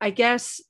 i 0.00 0.10
guess 0.10 0.60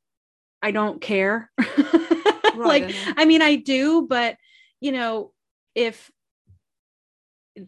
i 0.62 0.70
don't 0.70 1.00
care 1.00 1.50
like 2.56 2.94
i 3.16 3.24
mean 3.24 3.42
i 3.42 3.56
do 3.56 4.06
but 4.08 4.36
you 4.80 4.92
know 4.92 5.32
if 5.74 6.10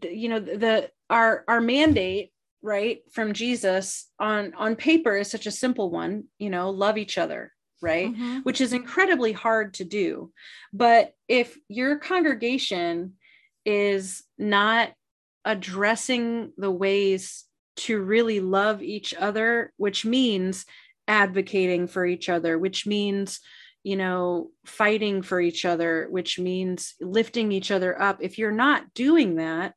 you 0.02 0.28
know 0.28 0.40
the 0.40 0.90
our 1.08 1.44
our 1.48 1.60
mandate 1.60 2.32
right 2.62 3.00
from 3.12 3.32
jesus 3.32 4.08
on 4.18 4.52
on 4.54 4.76
paper 4.76 5.16
is 5.16 5.30
such 5.30 5.46
a 5.46 5.50
simple 5.50 5.90
one 5.90 6.24
you 6.38 6.50
know 6.50 6.70
love 6.70 6.98
each 6.98 7.16
other 7.18 7.52
right 7.82 8.12
Mhm. 8.14 8.44
which 8.44 8.60
is 8.60 8.72
incredibly 8.72 9.32
hard 9.32 9.74
to 9.74 9.84
do 9.84 10.32
but 10.72 11.14
if 11.28 11.56
your 11.68 11.96
congregation 11.98 13.14
is 13.64 14.22
not 14.38 14.90
addressing 15.44 16.52
the 16.56 16.70
ways 16.70 17.44
to 17.76 18.00
really 18.00 18.40
love 18.40 18.82
each 18.82 19.14
other 19.14 19.72
which 19.78 20.04
means 20.04 20.66
advocating 21.08 21.86
for 21.86 22.04
each 22.04 22.28
other 22.28 22.58
which 22.58 22.86
means 22.86 23.40
you 23.82 23.96
know 23.96 24.50
fighting 24.66 25.22
for 25.22 25.40
each 25.40 25.64
other 25.64 26.06
which 26.10 26.38
means 26.38 26.94
lifting 27.00 27.50
each 27.52 27.70
other 27.70 28.00
up 28.00 28.18
if 28.20 28.36
you're 28.38 28.52
not 28.52 28.92
doing 28.94 29.36
that 29.36 29.74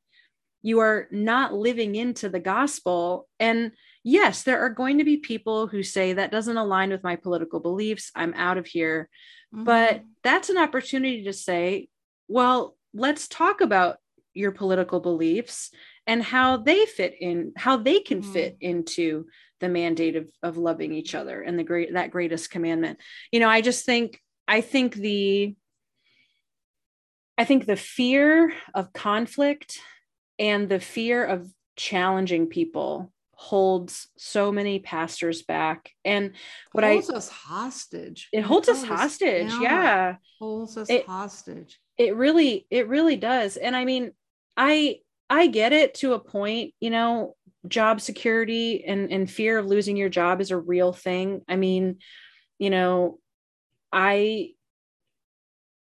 you 0.64 0.80
are 0.80 1.08
not 1.12 1.54
living 1.54 1.96
into 1.96 2.30
the 2.30 2.40
gospel. 2.40 3.28
And 3.40 3.74
yes 4.04 4.44
there 4.44 4.60
are 4.62 4.70
going 4.70 4.98
to 4.98 5.04
be 5.04 5.18
people 5.18 5.68
who 5.68 5.84
say 5.84 6.14
that 6.14 6.32
doesn't 6.32 6.58
align 6.58 6.90
with 6.90 7.04
my 7.04 7.16
political 7.16 7.60
beliefs. 7.60 8.12
I'm 8.16 8.34
out 8.34 8.58
of 8.58 8.66
here. 8.66 9.10
Mm-hmm. 9.54 9.66
But 9.66 10.04
that's 10.24 10.50
an 10.50 10.58
opportunity 10.58 11.26
to 11.26 11.34
say 11.34 11.90
well 12.28 12.76
let's 12.94 13.28
talk 13.28 13.62
about 13.62 13.98
your 14.34 14.52
political 14.52 15.00
beliefs 15.00 15.72
and 16.08 16.24
how 16.24 16.58
they 16.58 16.86
fit 16.86 17.14
in 17.20 17.52
how 17.58 17.78
they 17.78 18.00
can 18.00 18.22
mm-hmm. 18.22 18.34
fit 18.34 18.58
into 18.62 19.26
the 19.60 19.70
mandate 19.70 20.16
of, 20.16 20.30
of 20.42 20.58
loving 20.58 20.94
each 20.94 21.16
other 21.16 21.42
and 21.42 21.58
the 21.58 21.64
great 21.64 21.94
that 21.94 22.12
greatest 22.12 22.50
commandment. 22.50 23.00
You 23.32 23.40
know 23.40 23.50
i 23.50 23.62
just 23.62 23.86
think 23.86 24.20
i 24.48 24.62
think 24.62 24.96
the 24.96 25.56
i 27.38 27.46
think 27.46 27.66
the 27.66 27.76
fear 27.76 28.54
of 28.74 28.94
conflict 28.94 29.80
and 30.40 30.68
the 30.70 30.80
fear 30.80 31.24
of 31.26 31.48
challenging 31.76 32.48
people 32.48 33.12
holds 33.36 34.08
so 34.18 34.52
many 34.52 34.80
pastors 34.80 35.42
back. 35.42 35.92
And 36.06 36.32
what 36.72 36.84
I 36.84 36.94
holds 36.94 37.10
i 37.10 37.16
us 37.16 37.30
hostage. 37.30 38.30
it 38.32 38.42
holds 38.42 38.70
us 38.70 38.78
Holds 38.84 38.90
hostage 39.02 39.52
yeah. 39.60 40.16
Holds 40.40 40.78
us 40.78 40.90
It- 40.90 41.06
hostage. 41.06 41.80
it 41.98 42.16
really 42.16 42.66
it 42.70 42.88
really 42.88 43.16
does. 43.16 43.58
And 43.58 43.76
i 43.76 43.86
mean 43.86 44.12
i 44.56 45.00
i 45.30 45.48
get 45.48 45.74
it 45.74 45.96
to 45.96 46.14
a 46.14 46.20
point 46.20 46.74
you 46.80 46.90
know 46.92 47.36
job 47.68 48.00
security 48.02 48.84
and 48.86 49.12
and 49.12 49.30
fear 49.30 49.58
of 49.58 49.66
losing 49.66 49.98
your 49.98 50.10
job 50.10 50.40
is 50.42 50.52
a 50.52 50.58
real 50.58 50.94
thing. 50.94 51.42
I 51.48 51.56
mean 51.56 51.98
you 52.60 52.70
know 52.70 53.20
i 53.92 54.50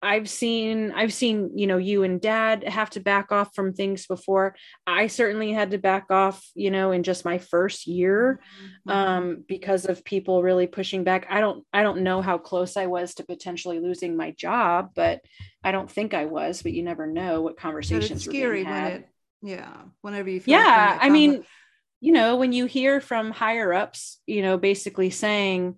i've 0.01 0.29
seen 0.29 0.93
i've 0.93 1.13
seen 1.13 1.51
you 1.57 1.67
know 1.67 1.77
you 1.77 2.05
and 2.05 2.21
dad 2.21 2.63
have 2.63 2.89
to 2.91 3.01
back 3.01 3.33
off 3.33 3.55
from 3.55 3.73
things 3.73 4.07
before. 4.07 4.55
I 4.87 5.09
certainly 5.09 5.53
had 5.53 5.73
to 5.73 5.79
back 5.79 6.11
off 6.11 6.45
you 6.55 6.71
know 6.71 6.93
in 6.93 7.03
just 7.03 7.25
my 7.25 7.39
first 7.39 7.87
year 7.87 8.41
um 8.87 9.45
because 9.49 9.87
of 9.87 10.05
people 10.05 10.43
really 10.43 10.67
pushing 10.67 11.05
back. 11.05 11.27
I 11.31 11.41
don't 11.41 11.65
i 11.73 11.83
don't 11.83 12.03
know 12.03 12.23
how 12.23 12.39
close 12.39 12.77
i 12.77 12.87
was 12.87 13.15
to 13.15 13.25
potentially 13.25 13.81
losing 13.81 14.17
my 14.17 14.31
job 14.33 14.91
but 14.95 15.21
i 15.65 15.73
don't 15.73 15.91
think 15.91 16.15
i 16.15 16.27
was 16.27 16.63
but 16.63 16.73
you 16.73 16.83
never 16.83 17.07
know 17.07 17.43
what 17.43 17.57
But 17.57 17.63
conversations 17.63 18.11
it's 18.11 18.27
were 18.27 18.33
being 18.33 18.43
scary 18.43 18.65
when 18.65 18.85
it, 18.85 19.09
yeah, 19.43 19.77
whenever 20.01 20.31
you 20.31 20.41
feel 20.41 20.59
like 20.59 20.67
yeah 20.67 20.95
you're 20.95 21.03
i 21.03 21.09
mean 21.11 21.45
you 22.01 22.13
know 22.13 22.37
when 22.37 22.53
you 22.53 22.67
hear 22.67 23.01
from 23.01 23.31
higher 23.31 23.73
ups 23.73 24.21
you 24.27 24.43
know 24.43 24.57
basically 24.57 25.11
saying 25.11 25.77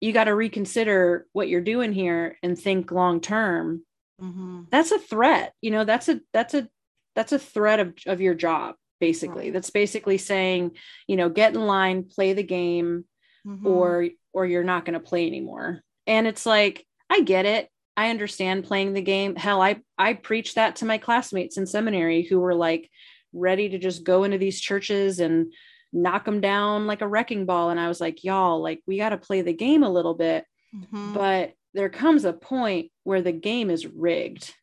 you 0.00 0.12
got 0.12 0.24
to 0.24 0.34
reconsider 0.34 1.26
what 1.32 1.48
you're 1.48 1.60
doing 1.60 1.92
here 1.92 2.38
and 2.42 2.58
think 2.58 2.90
long 2.90 3.20
term 3.20 3.84
Mhm. 4.20 4.68
that's 4.70 4.90
a 4.92 4.98
threat 4.98 5.54
you 5.62 5.70
know 5.70 5.84
that's 5.84 6.08
a 6.08 6.20
that's 6.32 6.52
a 6.54 6.68
that's 7.16 7.32
a 7.32 7.38
threat 7.38 7.80
of, 7.80 7.94
of 8.06 8.20
your 8.20 8.34
job 8.34 8.74
basically. 9.00 9.48
That's 9.50 9.70
basically 9.70 10.18
saying 10.18 10.72
you 11.06 11.16
know 11.16 11.30
get 11.30 11.54
in 11.54 11.60
line 11.66 12.04
play 12.04 12.34
the 12.34 12.42
game 12.42 13.04
Mhm. 13.46 13.64
or 13.64 14.08
or 14.34 14.44
you're 14.46 14.62
not 14.64 14.84
going 14.84 14.92
to 14.94 15.00
play 15.00 15.26
anymore. 15.26 15.80
And 16.06 16.26
it's 16.26 16.44
like 16.44 16.84
i 17.08 17.20
get 17.22 17.46
it. 17.46 17.68
I 17.96 18.10
understand 18.10 18.64
playing 18.64 18.92
the 18.92 19.00
game. 19.02 19.36
Hell 19.36 19.62
i 19.62 19.80
i 19.96 20.12
preached 20.12 20.56
that 20.56 20.76
to 20.76 20.84
my 20.84 20.98
classmates 20.98 21.56
in 21.56 21.66
seminary 21.66 22.22
who 22.22 22.38
were 22.40 22.54
like 22.54 22.90
ready 23.32 23.70
to 23.70 23.78
just 23.78 24.04
go 24.04 24.24
into 24.24 24.36
these 24.38 24.60
churches 24.60 25.18
and 25.20 25.52
knock 25.92 26.24
them 26.24 26.40
down 26.40 26.86
like 26.86 27.00
a 27.00 27.08
wrecking 27.08 27.46
ball 27.46 27.70
and 27.70 27.80
i 27.80 27.88
was 27.88 28.00
like 28.00 28.22
y'all 28.24 28.62
like 28.62 28.80
we 28.86 28.96
got 28.96 29.08
to 29.10 29.16
play 29.18 29.42
the 29.42 29.52
game 29.52 29.82
a 29.82 29.90
little 29.90 30.14
bit 30.14 30.44
Mhm. 30.74 31.14
but 31.14 31.54
there 31.74 31.88
comes 31.88 32.24
a 32.24 32.32
point 32.32 32.90
where 33.04 33.22
the 33.22 33.32
game 33.32 33.70
is 33.70 33.86
rigged 33.86 34.54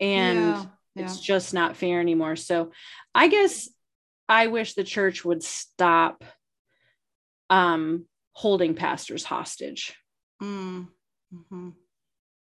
and 0.00 0.38
Yeah, 0.38 0.64
it's 0.96 1.16
yeah. 1.18 1.22
just 1.34 1.52
not 1.54 1.76
fair 1.76 2.00
anymore 2.00 2.36
so 2.36 2.72
i 3.14 3.28
guess 3.28 3.68
i 4.28 4.46
wish 4.46 4.72
the 4.74 4.84
church 4.84 5.24
would 5.24 5.42
stop 5.42 6.24
um 7.50 8.06
holding 8.32 8.74
pastors 8.74 9.24
hostage 9.24 9.94
Mm. 10.42 10.88
Mhm. 11.32 11.74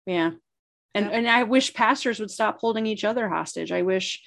yeah 0.07 0.31
and 0.95 1.07
and 1.13 1.29
i 1.29 1.43
wish 1.45 1.75
pastors 1.75 2.19
would 2.19 2.31
stop 2.31 2.59
holding 2.61 2.87
each 2.87 3.05
other 3.05 3.29
hostage 3.29 3.71
i 3.73 3.83
wish 3.83 4.23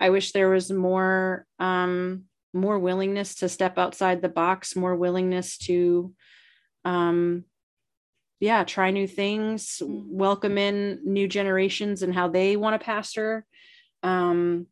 i 0.00 0.10
wish 0.10 0.32
there 0.32 0.48
was 0.48 0.70
more 0.72 1.46
um 1.58 2.24
more 2.54 2.78
willingness 2.78 3.34
to 3.36 3.48
step 3.48 3.78
outside 3.78 4.22
the 4.22 4.28
box 4.28 4.76
more 4.76 4.94
willingness 4.96 5.58
to 5.58 6.12
um 6.84 7.44
yeah 8.40 8.64
try 8.64 8.90
new 8.90 9.06
things 9.06 9.82
welcome 9.86 10.56
in 10.56 11.00
new 11.04 11.26
generations 11.28 12.02
and 12.02 12.14
how 12.14 12.28
they 12.28 12.56
want 12.56 12.80
to 12.80 12.84
pastor 12.84 13.44
um 14.02 14.66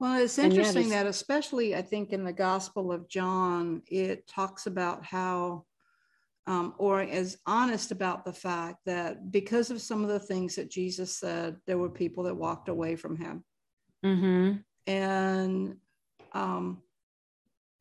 Well, 0.00 0.16
it's 0.22 0.38
and 0.38 0.52
yeah, 0.52 0.60
interesting 0.60 0.88
that, 0.90 1.06
especially 1.06 1.76
I 1.76 1.82
think 1.82 2.12
in 2.12 2.24
the 2.24 2.32
Gospel 2.32 2.90
of 2.90 3.06
John, 3.06 3.82
it 3.86 4.26
talks 4.26 4.66
about 4.66 5.04
how, 5.04 5.66
um, 6.46 6.72
or 6.78 7.02
is 7.02 7.36
honest 7.44 7.92
about 7.92 8.24
the 8.24 8.32
fact 8.32 8.78
that 8.86 9.30
because 9.30 9.70
of 9.70 9.82
some 9.82 10.02
of 10.02 10.08
the 10.08 10.18
things 10.18 10.56
that 10.56 10.70
Jesus 10.70 11.14
said, 11.14 11.56
there 11.66 11.76
were 11.76 11.90
people 11.90 12.24
that 12.24 12.34
walked 12.34 12.70
away 12.70 12.96
from 12.96 13.18
him. 13.18 13.44
Mm-hmm. 14.02 14.62
And 14.86 15.76
um, 16.32 16.82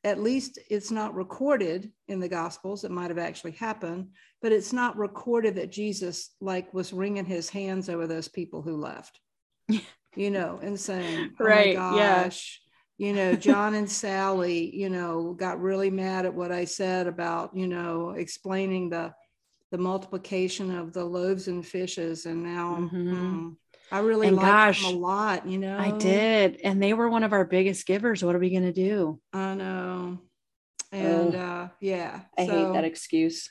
at 0.04 0.22
least 0.22 0.60
it's 0.70 0.92
not 0.92 1.14
recorded 1.14 1.92
in 2.08 2.20
the 2.20 2.30
Gospels. 2.30 2.84
It 2.84 2.92
might 2.92 3.10
have 3.10 3.18
actually 3.18 3.52
happened, 3.52 4.10
but 4.42 4.52
it's 4.52 4.72
not 4.72 4.98
recorded 4.98 5.56
that 5.56 5.72
Jesus 5.72 6.32
like 6.40 6.74
was 6.74 6.94
wringing 6.94 7.26
his 7.26 7.50
hands 7.50 7.90
over 7.90 8.08
those 8.08 8.28
people 8.28 8.62
who 8.62 8.78
left. 8.78 9.20
you 10.16 10.32
know, 10.32 10.60
and 10.62 10.80
saying, 10.80 11.32
"Oh 11.40 11.46
Right, 11.46 11.78
my 11.78 11.96
yeah. 11.98 12.30
You 12.98 13.14
know, 13.14 13.34
John 13.34 13.76
and 13.76 13.90
Sally, 13.90 14.76
you 14.76 14.90
know, 14.90 15.34
got 15.34 15.62
really 15.62 15.90
mad 15.90 16.26
at 16.26 16.34
what 16.34 16.52
I 16.52 16.66
said 16.66 17.08
about, 17.08 17.56
you 17.56 17.68
know, 17.68 18.12
explaining 18.12 18.90
the 18.90 19.14
the 19.72 19.78
multiplication 19.78 20.76
of 20.76 20.94
the 20.94 21.06
loaves 21.06 21.48
and 21.48 21.66
fishes, 21.66 22.26
and 22.26 22.44
now 22.44 22.90
mm, 22.92 23.56
I 23.92 24.00
really 24.00 24.28
And 24.28 24.38
like 24.38 24.46
gosh, 24.46 24.84
them 24.86 24.96
a 24.96 24.98
lot. 24.98 25.48
You 25.48 25.58
know, 25.58 25.78
i 25.78 25.92
did 25.92 26.62
and 26.64 26.82
they 26.82 26.94
were 26.94 27.10
one 27.10 27.24
of 27.24 27.34
our 27.34 27.46
biggest 27.46 27.86
givers 27.86 28.24
what 28.24 28.36
are 28.36 28.40
we 28.40 28.50
going 28.50 28.64
to 28.64 28.74
do 28.74 29.20
I 29.34 29.56
know. 29.56 30.20
And 30.92 31.36
uh 31.36 31.68
yeah. 31.80 32.22
i 32.38 32.42
hate 32.42 32.50
so 32.50 32.74
that 32.74 32.84
excuse 32.84 33.50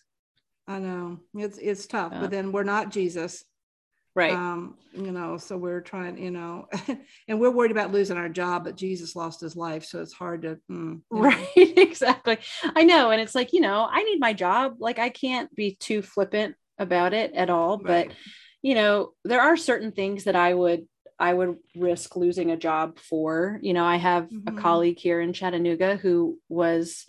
I 0.69 0.79
know. 0.79 1.21
It's 1.35 1.57
it's 1.57 1.87
tough, 1.87 2.13
Yeah. 2.13 2.21
but 2.21 2.31
then 2.31 2.53
we're 2.53 2.63
not 2.63 2.91
Jesus. 2.91 3.43
Right. 4.15 4.35
Um, 4.35 4.77
you 4.93 5.13
know, 5.13 5.39
so 5.39 5.57
we're 5.57 5.81
trying, 5.81 6.19
you 6.19 6.31
know, 6.31 6.69
and 7.29 7.41
we're 7.41 7.51
worried 7.51 7.71
about 7.71 7.93
losing 7.93 8.17
our 8.19 8.29
job, 8.29 8.65
but 8.65 8.77
Jesus 8.77 9.15
lost 9.17 9.41
his 9.41 9.57
life. 9.57 9.85
So 9.85 10.03
it's 10.03 10.13
hard 10.13 10.43
to 10.43 10.59
mm, 10.71 11.01
know. 11.01 11.01
right 11.11 11.49
exactly 11.57 12.39
i 12.77 12.85
know 12.85 13.11
and 13.11 13.21
it's 13.21 13.35
like 13.35 13.53
you 13.53 13.61
know 13.61 13.89
i 13.91 14.03
need 14.03 14.21
my 14.21 14.33
job 14.33 14.77
like 14.79 14.99
i 14.99 15.09
can't 15.09 15.53
be 15.55 15.77
too 15.81 16.03
flippant 16.03 16.55
about 16.79 17.13
it 17.13 17.33
at 17.35 17.51
all 17.51 17.77
but 17.77 18.09
you 18.63 18.75
know 18.75 19.13
there 19.25 19.41
are 19.41 19.57
certain 19.57 19.93
things 19.93 20.25
that 20.25 20.37
i 20.37 20.53
would 20.53 20.87
i 21.19 21.33
would 21.33 21.57
risk 21.77 22.17
losing 22.17 22.51
a 22.51 22.57
job 22.57 22.99
for 22.99 23.59
you 23.63 23.73
know 23.73 23.85
i 23.85 23.97
have 23.97 24.29
Mhm. 24.29 24.49
a 24.59 24.61
colleague 24.61 24.99
here 24.99 25.21
in 25.21 25.33
chattanooga 25.33 25.97
who 25.97 26.39
was 26.49 27.07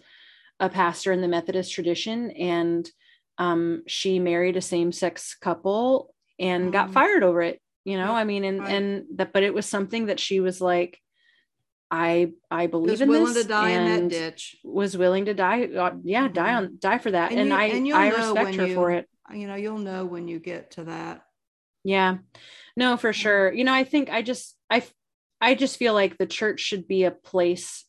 a 0.60 0.70
pastor 0.70 1.12
in 1.12 1.22
the 1.22 1.28
methodist 1.28 1.72
tradition 1.74 2.32
and 2.32 2.90
um, 3.38 3.84
she 3.88 4.20
married 4.20 4.58
a 4.58 4.62
same-sex 4.62 5.36
couple 5.36 6.14
and 6.38 6.74
got 6.74 6.90
Mm. 6.90 6.94
fired 6.94 7.24
over 7.24 7.42
it 7.42 7.62
you 7.86 7.98
know 7.98 8.08
Yep, 8.12 8.16
i 8.16 8.24
mean 8.26 8.44
and 8.44 8.60
right. 8.60 8.70
and 8.74 9.06
that 9.16 9.32
but 9.34 9.44
it 9.44 9.54
was 9.54 9.66
something 9.66 10.08
that 10.08 10.20
she 10.20 10.40
was 10.40 10.60
like 10.62 11.00
I 11.92 12.34
I 12.52 12.68
believe 12.68 12.92
Was 12.92 13.02
in 13.02 13.10
willing 13.10 13.34
this 13.34 13.44
to 13.44 13.50
die 13.50 13.70
in 13.72 13.86
that 13.88 14.10
ditch. 14.10 14.58
Was 14.64 14.96
willing 14.96 15.26
to 15.26 15.34
die. 15.34 15.64
uh, 15.74 15.96
yeah, 16.04 16.28
die 16.28 16.54
on 16.54 16.78
die 16.78 17.00
for 17.00 17.10
that, 17.10 17.32
and, 17.32 17.50
you- 17.50 17.56
I 17.56 17.66
you'll 17.66 17.98
I 17.98 18.10
respect 18.10 18.56
her 18.58 18.68
you- 18.68 18.76
for 18.76 18.92
it. 18.92 19.10
You 19.34 19.48
know, 19.48 19.56
you'll 19.56 19.80
know 19.80 20.06
when 20.06 20.28
you 20.28 20.38
get 20.40 20.70
to 20.72 20.84
that. 20.84 21.24
Yeah, 21.84 22.18
no, 22.76 22.97
for 22.97 23.14
sure. 23.14 23.51
You 23.53 23.64
know, 23.64 23.73
I 23.73 23.84
think 23.84 24.10
I 24.10 24.22
just 24.22 24.56
I 24.69 24.84
I 25.41 25.56
just 25.56 25.77
feel 25.77 25.93
like 25.93 26.18
the 26.18 26.26
church 26.26 26.60
should 26.60 26.88
be 26.88 27.03
a 27.06 27.11
place 27.11 27.85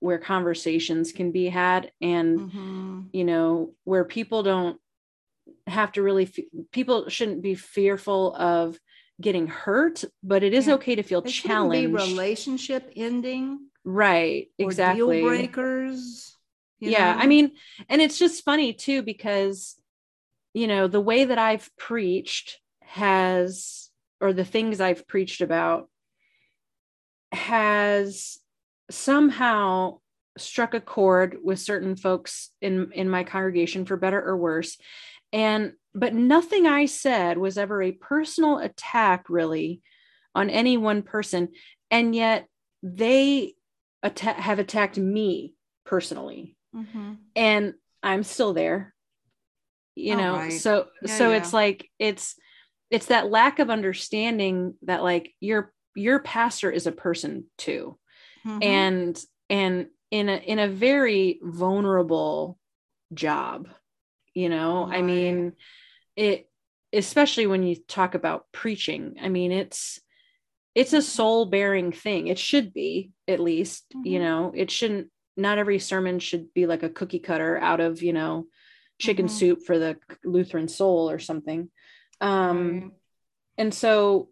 where 0.00 0.18
conversations 0.18 1.12
can 1.12 1.32
be 1.32 1.48
had 1.48 1.90
and 2.00 2.38
Mm-hmm. 2.40 3.00
you 3.12 3.24
know 3.24 3.74
where 3.84 4.04
people 4.04 4.42
don't 4.42 4.78
have 5.66 5.92
to 5.92 6.02
really 6.02 6.26
fe- 6.26 6.48
people 6.72 7.08
shouldn't 7.08 7.42
be 7.42 7.54
fearful 7.54 8.34
of 8.34 8.78
getting 9.20 9.46
hurt 9.48 10.04
but 10.22 10.42
it 10.42 10.54
is 10.54 10.68
Yeah. 10.68 10.74
okay 10.74 10.94
to 10.94 11.02
feel 11.02 11.20
It 11.22 11.28
challenged 11.30 11.92
relationship 11.94 12.92
ending 12.96 13.66
right 13.84 14.48
exactly 14.58 15.20
deal 15.20 15.28
breakers. 15.28 16.36
yeah 16.80 17.14
know? 17.14 17.20
i 17.22 17.26
mean 17.26 17.52
and 17.88 18.00
it's 18.00 18.18
just 18.18 18.44
funny 18.44 18.72
too 18.72 19.02
because 19.02 19.76
you 20.54 20.66
know 20.66 20.86
the 20.86 21.00
way 21.00 21.24
that 21.24 21.38
i've 21.38 21.68
preached 21.76 22.60
has 22.88 23.90
or 24.20 24.32
the 24.32 24.44
things 24.46 24.80
i've 24.80 25.06
preached 25.06 25.42
about 25.42 25.88
has 27.32 28.38
somehow 28.90 29.98
struck 30.38 30.72
a 30.72 30.80
chord 30.80 31.36
with 31.44 31.58
certain 31.58 31.96
folks 31.96 32.50
in 32.62 32.90
in 32.92 33.10
my 33.10 33.24
congregation 33.24 33.84
for 33.84 33.96
better 33.96 34.22
or 34.22 34.36
worse 34.36 34.78
and 35.32 35.72
but 35.94 36.14
nothing 36.14 36.66
i 36.66 36.86
said 36.86 37.36
was 37.36 37.58
ever 37.58 37.82
a 37.82 37.92
personal 37.92 38.58
attack 38.58 39.28
really 39.28 39.82
on 40.34 40.48
any 40.48 40.76
one 40.78 41.02
person 41.02 41.48
and 41.90 42.14
yet 42.14 42.46
they 42.82 43.52
atta- 44.02 44.32
have 44.32 44.58
attacked 44.58 44.96
me 44.96 45.52
personally 45.84 46.56
Mhm. 46.74 47.18
and 47.36 47.74
i'm 48.02 48.22
still 48.22 48.54
there 48.54 48.94
you 49.94 50.14
Oh, 50.14 50.18
know 50.18 50.36
right. 50.36 50.52
so 50.52 50.86
Yeah, 51.02 51.18
so 51.18 51.30
yeah. 51.30 51.36
it's 51.38 51.52
like 51.52 51.90
it's 51.98 52.36
it's 52.90 53.06
that 53.06 53.30
lack 53.30 53.58
of 53.58 53.70
understanding 53.70 54.74
that 54.82 55.02
like 55.02 55.34
your 55.40 55.72
your 55.94 56.20
pastor 56.20 56.70
is 56.70 56.86
a 56.86 56.92
person 56.92 57.46
too 57.58 57.98
Mhm. 58.46 58.62
and 58.62 59.24
and 59.50 59.86
in 60.10 60.28
a 60.28 60.36
in 60.36 60.58
a 60.58 60.68
very 60.68 61.38
vulnerable 61.42 62.58
job 63.12 63.68
you 64.34 64.48
know 64.48 64.84
i 64.90 65.02
mean 65.02 65.52
it 66.16 66.48
especially 66.92 67.46
when 67.46 67.62
you 67.62 67.76
talk 67.76 68.14
about 68.14 68.46
preaching 68.52 69.16
i 69.20 69.28
mean 69.28 69.52
it's 69.52 70.00
it's 70.74 70.92
a 70.92 71.02
soul 71.02 71.46
bearing 71.46 71.90
thing 71.92 72.28
it 72.28 72.38
should 72.38 72.72
be 72.72 73.10
at 73.26 73.40
least 73.40 73.84
you 74.04 74.18
Mhm. 74.18 74.22
know 74.22 74.52
it 74.54 74.70
shouldn't 74.70 75.10
not 75.36 75.58
every 75.58 75.78
sermon 75.78 76.18
should 76.18 76.52
be 76.54 76.66
like 76.66 76.82
a 76.82 76.88
cookie 76.90 77.18
cutter 77.18 77.58
out 77.58 77.80
of 77.80 78.02
you 78.02 78.12
know 78.12 78.46
chicken 78.98 79.26
Mhm. 79.26 79.30
soup 79.30 79.58
for 79.66 79.78
the 79.78 79.96
lutheran 80.24 80.68
soul 80.68 81.10
or 81.10 81.18
something 81.18 81.70
um 82.20 82.92
and 83.56 83.72
so 83.72 84.28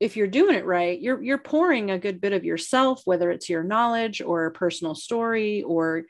if 0.00 0.16
you're 0.16 0.26
doing 0.26 0.54
it 0.54 0.64
right 0.64 1.00
you're 1.00 1.22
you're 1.22 1.38
pouring 1.38 1.90
a 1.90 1.98
good 1.98 2.20
bit 2.20 2.32
of 2.32 2.44
yourself 2.44 3.02
whether 3.04 3.30
it's 3.30 3.48
your 3.48 3.62
knowledge 3.62 4.20
or 4.20 4.46
a 4.46 4.52
personal 4.52 4.94
story 4.94 5.62
or 5.62 6.04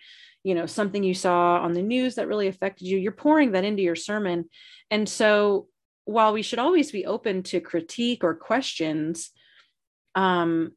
you 0.45 0.55
know 0.55 0.67
something 0.67 1.03
you 1.03 1.15
saw 1.15 1.59
on 1.59 1.73
the 1.73 1.83
news 1.83 2.15
that 2.15 2.29
really 2.29 2.49
affected 2.49 2.87
you 2.87 2.99
you're 2.99 3.13
pouring 3.13 3.53
that 3.53 3.65
into 3.65 3.83
your 3.83 3.97
sermon. 3.97 4.49
And 4.91 5.09
so 5.09 5.69
while 6.05 6.33
we 6.33 6.43
should 6.43 6.59
always 6.59 6.91
be 6.91 7.05
open 7.05 7.43
to 7.43 7.61
critique 7.61 8.25
or 8.25 8.35
questions 8.35 9.31
um 10.15 10.73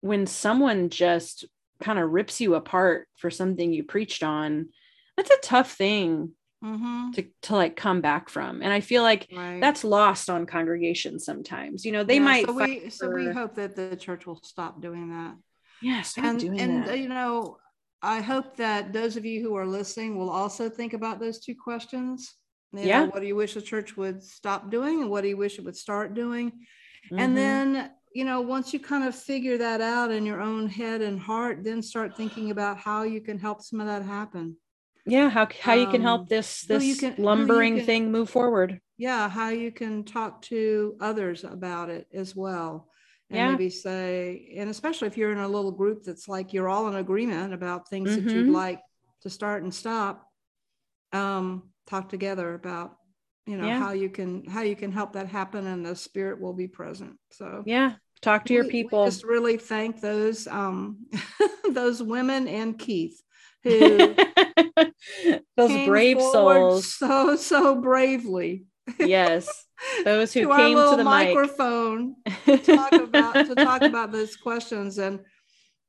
when 0.00 0.26
someone 0.26 0.90
just 0.90 1.44
kind 1.82 1.98
of 1.98 2.10
rips 2.10 2.40
you 2.40 2.54
apart 2.54 3.08
for 3.16 3.30
something 3.30 3.72
you 3.72 3.82
preached 3.82 4.22
on 4.22 4.68
that's 5.16 5.30
a 5.30 5.40
tough 5.42 5.72
thing 5.72 6.30
Mhm. 6.62 7.14
to, 7.14 7.24
to 7.42 7.54
like 7.56 7.74
come 7.74 8.00
back 8.00 8.28
from 8.28 8.60
and 8.62 8.72
i 8.72 8.80
feel 8.80 9.02
like 9.02 9.28
Right. 9.34 9.60
that's 9.60 9.82
lost 9.82 10.28
on 10.28 10.44
congregations 10.46 11.24
sometimes 11.24 11.84
you 11.86 11.92
know 11.92 12.04
they 12.04 12.18
Yeah, 12.18 12.24
might 12.24 12.46
So 12.46 12.52
we, 12.52 12.90
so 12.90 13.10
we 13.10 13.28
hope 13.28 13.54
that 13.54 13.74
the 13.76 13.96
church 13.96 14.26
will 14.26 14.40
stop 14.42 14.80
doing 14.82 15.10
that. 15.10 15.36
yeah 15.80 16.02
stop 16.02 16.24
and 16.24 16.38
doing 16.38 16.58
and 16.58 16.86
that. 16.86 16.98
you 16.98 17.08
know, 17.08 17.56
I 18.02 18.20
hope 18.20 18.56
that 18.56 18.92
those 18.92 19.16
of 19.16 19.24
you 19.24 19.42
who 19.42 19.54
are 19.56 19.66
listening 19.66 20.18
will 20.18 20.30
also 20.30 20.68
think 20.68 20.92
about 20.92 21.20
those 21.20 21.38
two 21.40 21.54
questions. 21.54 22.34
You 22.72 22.80
know, 22.80 22.88
Yeah. 22.88 23.06
what 23.06 23.20
do 23.20 23.26
you 23.26 23.36
wish 23.36 23.54
the 23.54 23.62
church 23.62 23.96
would 23.96 24.22
stop 24.22 24.70
doing, 24.70 25.02
and 25.02 25.10
what 25.10 25.22
do 25.22 25.28
you 25.28 25.36
wish 25.36 25.58
it 25.58 25.64
would 25.64 25.76
start 25.76 26.14
doing? 26.14 26.52
Mhm. 27.10 27.18
And 27.20 27.36
then, 27.36 27.90
you 28.14 28.24
know, 28.24 28.40
once 28.40 28.72
you 28.72 28.80
kind 28.80 29.04
of 29.04 29.14
figure 29.14 29.58
that 29.58 29.80
out 29.80 30.10
in 30.10 30.24
your 30.24 30.40
own 30.40 30.68
head 30.68 31.00
and 31.02 31.18
heart, 31.20 31.64
then 31.64 31.82
start 31.82 32.16
thinking 32.16 32.50
about 32.50 32.78
how 32.78 33.02
you 33.02 33.20
can 33.20 33.38
help 33.38 33.62
some 33.62 33.80
of 33.80 33.86
that 33.86 34.02
happen. 34.04 34.56
Yeah 35.10 35.28
how 35.28 35.46
how 35.60 35.74
you 35.74 35.86
can 35.86 35.96
um, 36.02 36.02
help 36.02 36.28
this 36.28 36.64
who 36.66 36.74
you 36.74 36.94
this 36.94 37.00
can- 37.00 37.22
lumbering 37.22 37.76
can- 37.76 37.86
thing 37.86 38.12
move 38.12 38.30
forward 38.30 38.80
yeah 38.98 39.28
how 39.28 39.48
you 39.48 39.70
can 39.72 40.04
talk 40.04 40.42
to 40.42 40.96
others 41.00 41.44
about 41.44 41.88
it 41.90 42.06
as 42.12 42.34
well 42.36 42.88
and 43.30 43.36
Yeah. 43.38 43.50
maybe 43.52 43.70
say 43.70 44.54
and 44.56 44.68
especially 44.70 45.08
if 45.08 45.16
you're 45.16 45.32
in 45.32 45.38
a 45.38 45.48
little 45.48 45.72
group 45.72 46.02
that's 46.04 46.28
like 46.28 46.52
you're 46.52 46.68
all 46.68 46.88
in 46.88 46.96
agreement 46.96 47.52
about 47.54 47.88
things 47.88 48.14
that 48.16 48.24
you'd 48.24 48.48
Mhm. 48.48 48.52
like 48.64 48.80
to 49.22 49.30
start 49.30 49.62
and 49.62 49.72
stop 49.74 50.26
um 51.12 51.70
talk 51.86 52.08
together 52.08 52.54
about 52.54 52.96
you 53.46 53.56
know 53.56 53.66
Yeah. 53.66 53.78
how 53.78 53.92
you 53.92 54.08
can 54.10 54.44
how 54.46 54.62
you 54.62 54.76
can 54.76 54.92
help 54.92 55.12
that 55.14 55.26
happen 55.28 55.66
and 55.66 55.84
the 55.84 55.96
spirit 55.96 56.40
will 56.40 56.52
be 56.54 56.68
present 56.68 57.18
so 57.30 57.62
yeah 57.66 57.94
talk 58.20 58.44
to 58.44 58.54
your 58.54 58.62
we- 58.64 58.68
we 58.68 58.72
people 58.72 59.04
just 59.06 59.24
really 59.24 59.56
thank 59.56 60.00
those 60.00 60.46
um 60.46 61.06
those 61.72 62.02
women 62.02 62.46
and 62.48 62.78
keith 62.78 63.20
who 63.64 64.14
those 65.56 65.68
came 65.70 65.88
brave 65.88 66.20
souls. 66.20 66.94
so 66.94 67.36
so 67.36 67.74
bravely. 67.80 68.64
Yes. 68.98 69.48
Those 70.04 70.32
who 70.34 70.42
to 70.42 70.54
came 70.56 70.76
to 70.76 70.90
the 70.90 70.96
mic. 70.98 71.04
microphone 71.34 72.16
to 72.46 72.58
talk 72.76 72.92
about 72.92 73.46
to 73.46 73.54
talk 73.54 73.80
about 73.82 74.12
those 74.12 74.36
questions. 74.36 74.98
And 74.98 75.20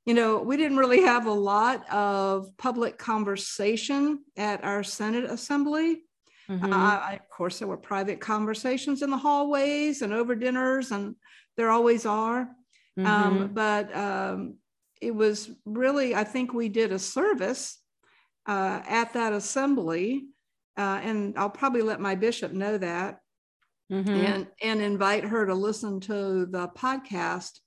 you 0.05 0.13
know 0.13 0.39
we 0.39 0.55
didn't 0.55 0.77
really 0.77 1.01
have 1.01 1.25
a 1.25 1.31
lot 1.33 1.89
of 1.91 2.47
public 2.57 2.97
conversation 2.97 4.23
at 4.37 4.63
our 4.63 4.83
Synod 4.83 5.25
assembly. 5.25 6.03
Mhm. 6.49 6.71
uh, 6.73 7.13
of 7.15 7.29
course 7.29 7.59
there 7.59 7.67
were 7.67 7.77
private 7.77 8.19
conversations 8.21 9.01
in 9.01 9.09
the 9.09 9.17
hallways 9.17 10.01
and 10.01 10.13
over 10.13 10.35
dinners 10.35 10.91
and 10.91 11.15
there 11.57 11.69
always 11.69 12.05
are. 12.05 12.41
Um, 12.97 13.49
Mhm. 13.49 13.53
but 13.53 13.95
um, 13.95 14.55
it 15.01 15.13
was 15.15 15.49
really 15.65 16.13
i 16.15 16.23
think 16.23 16.53
we 16.53 16.69
did 16.69 16.91
a 16.91 16.99
service 16.99 17.80
uh, 18.51 18.77
at 19.01 19.13
that 19.13 19.31
assembly 19.41 20.05
uh, 20.77 20.99
and 21.07 21.37
i'll 21.39 21.49
probably 21.61 21.81
let 21.91 21.99
my 22.07 22.15
bishop 22.15 22.51
know 22.63 22.77
that 22.77 23.11
Mhm. 23.91 24.07
and 24.31 24.47
and 24.69 24.79
invite 24.81 25.25
her 25.25 25.45
to 25.45 25.53
listen 25.67 25.99
to 26.11 26.45
the 26.45 26.65
podcast 26.83 27.59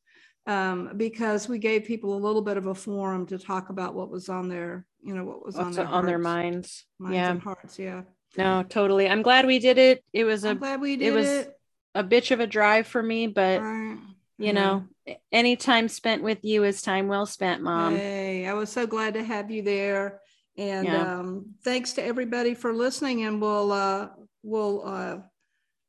um, 0.47 0.78
because 0.97 1.48
we 1.52 1.59
gave 1.59 1.85
people 1.85 2.11
a 2.16 2.24
little 2.27 2.40
bit 2.48 2.56
of 2.56 2.66
a 2.66 2.74
forum 2.74 3.27
to 3.27 3.36
talk 3.39 3.69
about 3.74 3.94
what 3.94 4.11
was 4.11 4.28
on 4.31 4.48
their 4.48 4.86
you 5.06 5.15
know 5.15 5.24
what 5.31 5.44
was 5.44 5.56
on 5.56 5.73
their 5.73 5.86
on 5.86 6.06
their 6.06 6.19
minds. 6.35 6.86
Minds 6.98 7.16
yeah. 7.16 7.31
and 7.31 7.43
hearts 7.43 7.78
yeah. 7.78 8.02
No 8.39 8.62
totally. 8.62 9.06
I'm 9.12 9.23
glad 9.28 9.47
we 9.47 9.59
did 9.59 9.77
it. 9.78 10.02
It 10.12 10.24
was 10.24 10.44
a 10.44 10.51
I'm 10.51 10.59
glad 10.59 10.81
we 10.81 10.97
did 10.97 11.09
it 11.09 11.12
was 11.12 11.28
it. 11.28 11.52
a 11.94 12.02
bitch 12.02 12.31
of 12.31 12.40
a 12.40 12.47
drive 12.47 12.86
for 12.86 13.02
me 13.02 13.27
but 13.27 13.61
Right. 13.61 13.98
you 14.39 14.52
know 14.55 14.85
any 15.31 15.56
time 15.56 15.89
spent 15.89 16.23
with 16.23 16.40
you 16.43 16.65
is 16.65 16.81
time 16.81 17.06
well 17.09 17.27
spent 17.27 17.59
mom. 17.62 17.97
Hey, 17.97 18.47
I 18.47 18.55
was 18.55 18.70
so 18.70 18.86
glad 18.86 19.12
to 19.15 19.23
have 19.23 19.51
you 19.51 19.62
there. 19.62 20.20
And 20.56 20.86
Yeah. 20.86 21.18
um, 21.18 21.55
thanks 21.64 21.94
to 21.94 22.05
everybody 22.05 22.55
for 22.55 22.72
listening. 22.72 23.24
And 23.24 23.40
we'll 23.40 23.72
uh, 23.72 24.10
we'll 24.43 24.86
uh, 24.86 25.18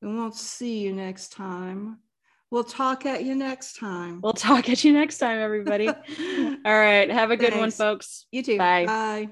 we 0.01 0.07
won't 0.15 0.35
see 0.35 0.79
you 0.79 0.93
next 0.93 1.31
time. 1.31 1.99
We'll 2.51 2.63
talk 2.63 3.05
at 3.05 3.23
you 3.23 3.35
next 3.35 3.77
time. 3.77 4.21
we'll 4.21 4.33
talk 4.33 4.69
at 4.69 4.83
you 4.83 4.93
next 4.93 5.17
time 5.17 5.39
everybody 5.39 5.87
all 5.87 6.55
right 6.65 7.09
have 7.09 7.31
a 7.31 7.37
good 7.37 7.53
one 7.53 7.71
folks 7.71 8.27
You 8.31 8.43
too. 8.43 8.57
bye 8.57 8.85
Bye. 8.85 9.29